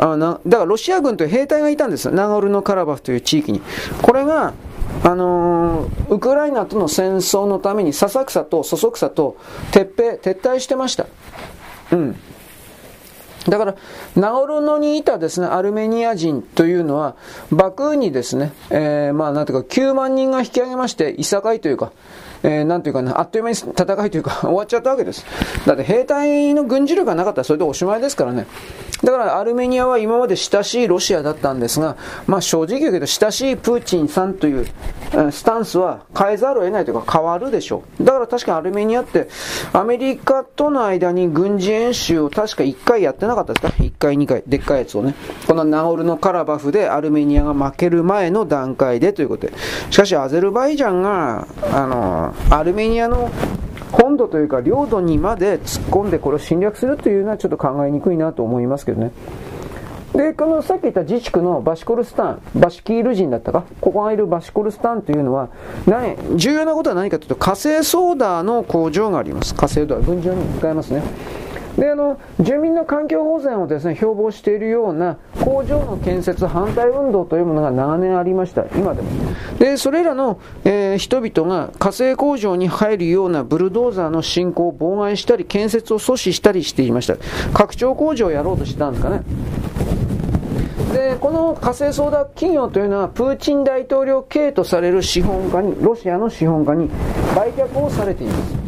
[0.00, 3.62] あなだからロシア軍という兵隊がいたんです、ナゴルノカラバフという地域に。
[4.02, 4.52] これが
[5.02, 9.36] あのー、ウクライナとの戦争のために、ささくさとそそくさと
[9.72, 11.06] 撤兵、撤退してました。
[11.92, 12.16] うん。
[13.48, 13.74] だから、
[14.16, 17.16] ナゴルノにいたですね、アルメニア人というのは、
[17.50, 21.92] バクーにですね、えー、まあ、なんていうか、9万人が引き上げまして、いさかいというか、
[22.42, 25.24] えー、なんていうかな、あっという間に戦いというか 終わっちゃったわけです。
[25.66, 28.46] だって兵隊の軍事力がなかったらそれでおしまいですからね。
[29.02, 34.66] だからアルメニアは今まで親しいロシアだったんですが、まあ正直言うけど親しいプーチンさんという
[35.30, 38.04] スタンスは変えざるを得ないというか変わるでしょう。
[38.04, 39.28] だから確かにアルメニアって
[39.72, 45.14] アメリカとの間に軍事演習を確か1回やってなかったですか ?1 回2回、でっかいやつをね。
[45.46, 49.52] このナオルのカラバフでアルメニアが負ける前の段階でということで。
[49.90, 53.30] しかしアゼルバイジャンが、あの、アルメニアの
[53.92, 59.12] 本土というか領土にまで突っ込んでこれを侵略するというのはちょっと考えにくいなと思いますけどね。
[60.14, 65.48] で、このさっき言った自治区のバシコルスタン、バシキール人だったか、ここがいるバシコルスタンというのは、
[65.86, 69.54] 何重要なことは何かというと、火星ソーダの工場があります。
[69.54, 71.02] 火星ソーダ、軍事用に使えますね。
[71.78, 79.08] であの住民の環境保全をですね標榜しているような工場の建設反対運動というものが長年ありました、今でも。
[79.58, 87.16] でそれらの、えー、人々が火星工場に入るようなブルドーザーの進行を妨害したり、建設を阻止したりしていました。
[87.54, 89.22] 拡張工場をやろうとしてたんですかね。
[90.92, 96.88] でこの火星ソーダ企業というのはプーチン大統領系とされる資本家にロシアの資本家に
[97.36, 98.67] 売却をされています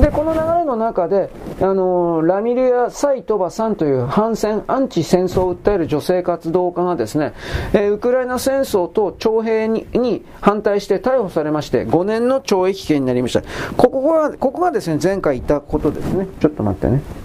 [0.00, 1.30] で、この流れの中で、
[1.60, 7.34] あのラミリア・サイトバさんという反戦、アンチ戦争を訴える女性活動家がですね、
[7.72, 13.42] えー、ウクライナ戦争と徴兵にに反対して逮捕されまして、5年の懲役刑になりました。
[13.76, 16.26] ここが、ここがですね、前回言ったことですね。
[16.40, 17.21] ちょっと待ってね。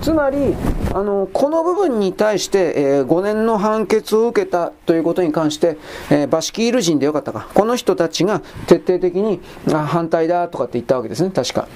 [0.00, 0.54] つまり、
[0.94, 5.76] あの、この部分に対して、えー、5年の判決を受けたということに関して、
[6.10, 7.48] えー、バシキール人でよかったか。
[7.52, 9.40] この人たちが徹底的に
[9.72, 11.68] あ反対だとかって言ったわけですね、確か。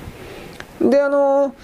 [0.80, 1.54] で、あの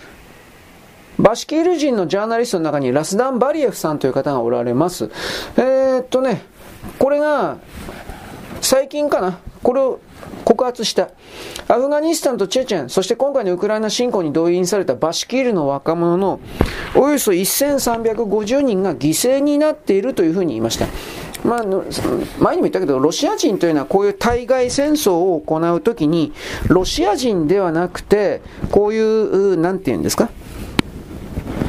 [1.19, 5.11] バシキール人のジャーナリストの中にラスダン・バリエフさんという方がおられます。
[5.57, 6.43] えー、っとね、
[6.99, 7.59] これが、
[8.61, 9.39] 最近かな。
[9.63, 10.01] これを
[10.45, 11.11] 告発した。
[11.69, 16.41] アフガニスタンとチェチェン、そして今回のウクライナ侵攻に動員されたバシキールの若者の
[16.97, 20.87] およそ1350人が犠牲になっているというふうに言いました。
[21.43, 26.33] まあ、前にも言ったけど、ロシア人というのはこういう対外戦争を行うときに、
[26.69, 30.29] ロシア人ではなくて、こういう、なんて言うんですか？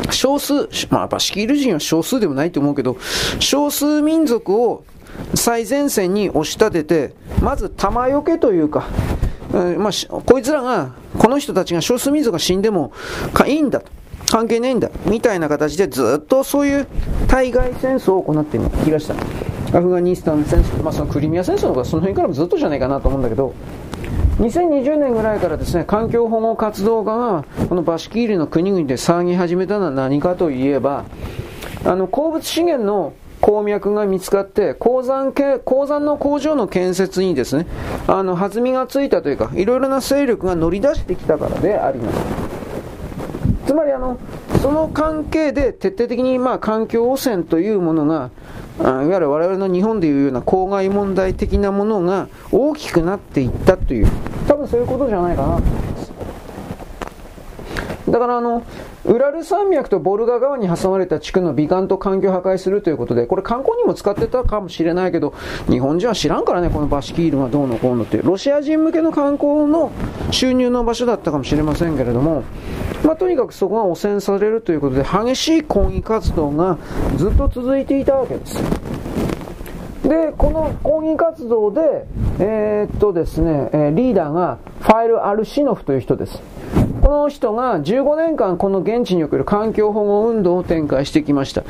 [0.10, 2.98] 少数、まあ、バシキール人は少数でもないと思うけど、
[3.40, 4.84] 少数民族を
[5.36, 8.88] 最前線に押し立てて、まず弾よけというか、
[9.78, 12.94] まあ、こいつらが、この人たちが少数民族が死んでも
[13.48, 13.92] いいんだと。
[14.30, 14.90] 関係ないんだ。
[15.06, 16.88] みたいな形でずっとそういう
[17.28, 19.16] 対外戦争を行ってきました。
[19.78, 23.54] アフガニスタン戦争、まあ、そのクリミア戦争とかその辺からもずっとじゃないかなと思うんだけど、
[24.40, 31.06] 2020年ぐらいからですね、環境保護活動家がこのバシキールの国々で騒ぎ始めたのは何かといえば、
[31.86, 37.66] あの、鉱物資源の鉱脈が見つかって、鉱山系、鉱山の工場の建設にですね、
[38.08, 42.20] あの、弾みがついたというか、いろいろな勢力が乗り出してきたからであります。
[43.66, 44.18] つまりあの、
[44.62, 48.30] その関係で徹底的にまあ環境汚染というものが、
[48.80, 54.08] いわゆる我々の日本でいうような公害問題的なものが大きくなっていったという、
[54.48, 55.91] 多分そういうことじゃないかなと。
[58.12, 58.64] だからあの、
[59.06, 65.34] ウラル山脈とボルガ川に挟まれた地区の美観と環境破壊するということで、これ観光にも使ってたかもしれないけど、
[65.70, 69.92] 日本人は知らんからね、このバシキールがどうのこうのっていう、ロシア人向けの観光の
[70.32, 72.44] 収入の場所だったかもしれませんけれども、
[73.06, 76.78] まあ、とにかくそこが汚染されるということで、激しい抗議活動が
[77.16, 78.62] ずっと続いていたわけです。
[80.04, 82.06] で、この抗議活動で、
[82.40, 86.42] えー、っとですね、リーダーがファイル・アルシノフという人です。
[87.12, 91.66] この人が15年間この現地における環境保護運動を展開してきました。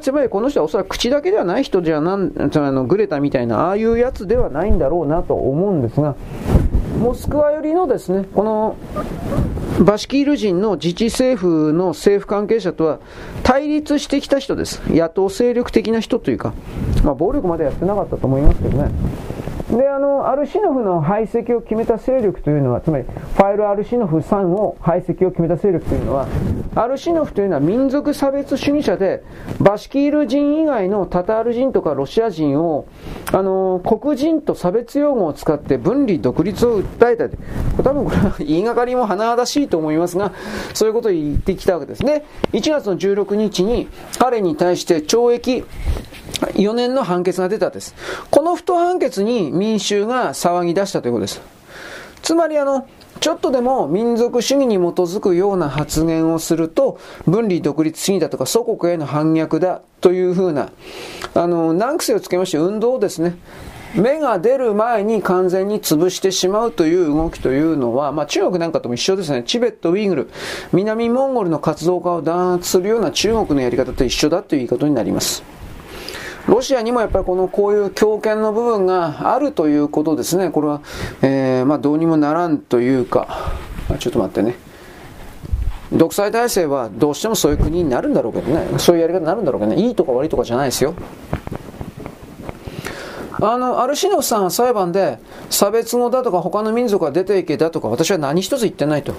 [0.00, 6.16] つまりこの人はおそらく口だけではない人じゃなん、あのグレタみたいなああいうやつではないんだろうなと思うんですが、
[6.98, 8.74] モスクワ寄りのですね、この
[9.80, 12.98] バシキール人の自治政府の政府関係者とは
[13.44, 14.82] 対立してきた人です。
[14.88, 16.52] 野党勢力的な人というか、
[17.04, 18.90] まあ暴力までやってなかったと思いますけどね。
[19.70, 26.26] で、あの、アルシノフの排斥を決めた勢力というのは、つまり、ファイル・アルシノフ3を排斥を決めた勢力というのは、
[26.74, 29.22] アルシノフというのは民族差別主義者で、
[29.60, 32.86] バシキール人以外のタタール人とかロシア人を、
[33.32, 37.28] あの、黒人と差別用語を使って分離独立を訴えた。
[37.82, 40.32] 多分これは言いがかりも甚だしいと思いますが、
[40.74, 42.24] そういうことを言ってきたわけですね。
[42.52, 45.64] 1月の16日に彼に対して懲役
[46.54, 47.94] 4年の判決が出たんです。
[48.30, 51.42] この不当判決に民衆が騒ぎ出したということです。
[52.22, 52.88] つまりあの、
[53.20, 60.72] ちょっとでも民族主義に基づくような発言をすると、分離独立主義だとか祖国への反逆だというふうな、
[61.34, 63.36] あの、難癖をつけまして運動をですね、
[63.94, 69.42] 芽が出る前に完全に潰してしまうという動きというのは、まあ中国なんかとも一緒ですね。
[69.42, 70.30] チベット、ウイグル、
[70.72, 75.59] 南モンゴルの活動家を弾圧するような中国のやり方と一緒だという言い方になります。
[76.50, 80.50] ロシアにもやっぱりこのこういう強権の部分があるということですね。
[80.50, 80.80] これは、
[81.22, 83.54] えー、まあどうにもならんというか、
[84.00, 84.56] ちょっと待ってね。
[85.92, 88.78] 独裁体制はどうしてもそういう国になるんだろうけどね。
[88.78, 89.80] そういうやり方になるんだろうけどね。
[89.80, 90.94] いいとか悪いとかじゃないですよ。
[93.42, 99.14] あの、アルシノフさんは裁判で、差別語だとか他の民族が出ていけだとか私は何一つ言ってないと。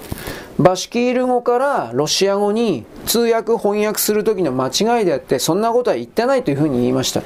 [0.58, 7.22] バシキール語からロシア語に通訳翻訳する時の間違いであって、そんなことは言ってないというふうに言いました。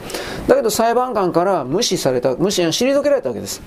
[0.49, 3.61] だけど裁判官から無視された、無視、退けられたわけです。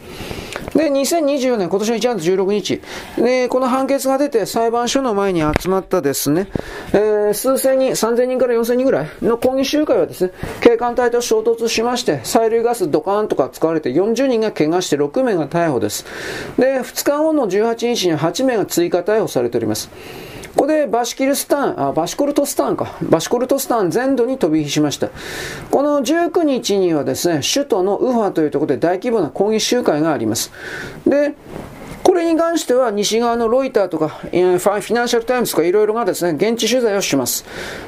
[0.73, 2.81] で、2024年、今年の1月16日、
[3.17, 6.47] で、この判決が出て裁判所の前に集まったですね、
[6.93, 16.05] えー、数千人、3000人から4000人ぐらいの抗議集会はですね、警官隊と衝突しまして、催涙ガスドカーンとか使われて40人が怪我して6名が逮捕です。
[16.57, 19.89] で、2日後の18日に8名が追加逮捕されております。
[20.55, 22.97] ここでバシキルスタン、あ、バシコルトスタンか。
[23.03, 25.09] バシコルトスタン全土に飛び火しました。
[25.69, 30.51] この19日にはですね、首都のウファというところで大規模な抗議集会があります。
[31.05, 31.35] で、
[32.03, 37.45] これに関しては西側のロイターとか、フィナンシャルタイムズとかいろいろがですね、現地取材をします。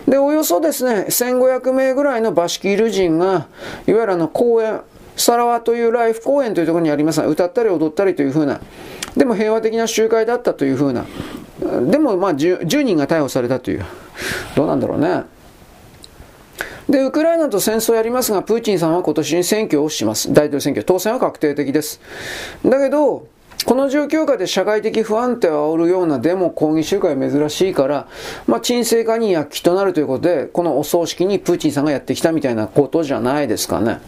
[0.07, 3.47] で、およそですね、1500名ぐらいのバシキル人が、
[3.87, 4.81] いわゆるあの公園、
[5.21, 8.59] サラワというライフ公園というところにありますが、歌ったり踊ったりというふうな、
[9.15, 11.05] でも平和的な集会だったというふうな、
[11.89, 13.85] でもまあ 10, 10人が逮捕されたという、
[14.55, 15.23] どうなんだろうね。
[16.89, 20.33] で、ウクライナと戦争をやりますが、プーチンさんは今年に選挙をします。
[20.33, 20.83] 大統領選挙。
[20.83, 22.01] 当選は確定的です。
[22.65, 23.27] だけど、
[23.63, 28.07] この状況下で社会的不安定を煽るようなデモ、抗議集会は珍しいから、
[28.47, 34.01] まあ、沈静化に躍起となるということで、このお葬式にプーチンさんがやってきたみたいなことじゃないですかね。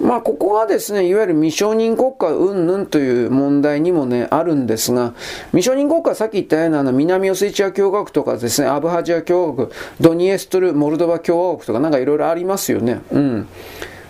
[0.00, 5.14] まあ、ここがですね、いわゆる未承認国家云々という問題にもね、あるんですが、
[5.50, 9.68] 未承認国家さっき言ったようなあの南オセチア共和国とかですね、アブハジア共和国、
[10.00, 13.00] ドニエストル、モルドバ共和国とかなんかいろいろありますよね。
[13.10, 13.48] うん。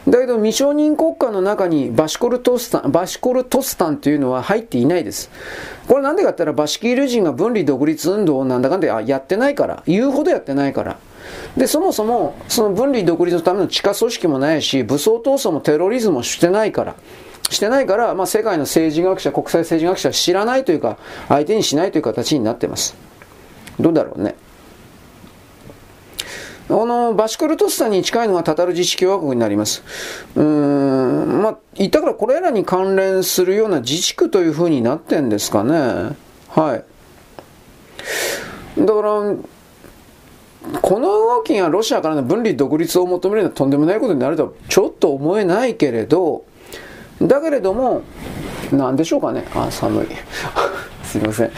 [0.07, 5.31] だけど未承認国家の中にバシコルトスタン、バシコルトスタンというのは入っていないです。
[5.87, 10.99] これなんでかって言ったらバシキール人が分離独立運動をなんだかんだやってないから、言うほどやってないから。
[11.57, 16.95] で、そもそも、その分離独立のための地下組織もないし、武装闘争もテロリズムもしてないから、
[17.51, 20.99] してないから、まあ、世界の政治学者、国際政治学者は知らないというか、
[21.29, 22.95] 相手にしないという形になってます。
[23.81, 24.35] どうだろうね。
[26.71, 29.83] あの、バシクルトスタンに近いのがタタル自治共和国になります。
[30.37, 36.15] うーん、まあ、言ったからこれらに関連するような自治区というふうになってんですかね。
[36.49, 36.85] はい。
[38.79, 39.35] だから、
[40.83, 46.45] この動きがロシアからの分離独立を求めるのはとんでもないことになるとはちょっと思えないけれど、
[47.21, 48.03] だけれども、
[48.71, 49.47] なんでしょうかね。
[49.55, 50.07] あ、寒い。
[51.09, 51.51] すいません。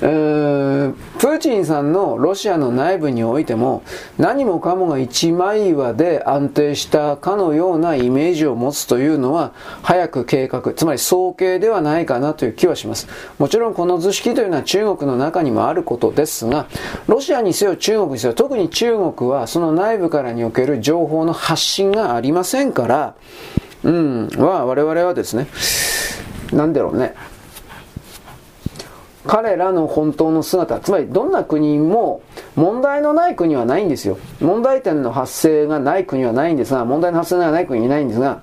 [0.00, 3.82] プーチンさんのロシアの内部においても
[4.18, 9.52] 何もかもが一枚岩で安定したかのようなイメージを持つというのは
[9.82, 13.06] 早く計画、つまり早計ではないかなという気はします。
[13.38, 16.66] もちろんこの図式というのは中国の中にもあることですが、
[17.06, 23.14] ロシアにせよ中国にせよ、特に中国はその内部からにおける情報の発信がありませんから、
[23.84, 25.46] うん、は我々はですね、
[26.52, 27.14] なんだろうね、
[29.26, 32.22] 彼らの本当の姿、つまりどんな国も
[32.56, 34.18] 問題のない国はないんですよ。
[34.40, 38.42] 問題点の発生がない国はないんですが、問題の発生がない国はいないんですが、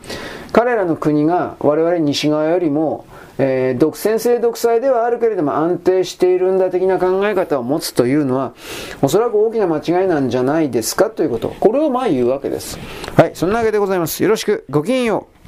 [0.51, 3.05] 彼らの国が我々西側よりも、
[3.37, 8.53] えー、独占性独裁ではあるけれども安定しているんだ的な考え方を持つというのは、
[9.01, 11.49] おそらく大きな間違いなんじゃないですかということ。
[11.59, 12.79] これをまあ言うわけです。
[13.15, 14.23] はい、そんなわけでございます。
[14.23, 15.40] よろしく、ごきげんよう。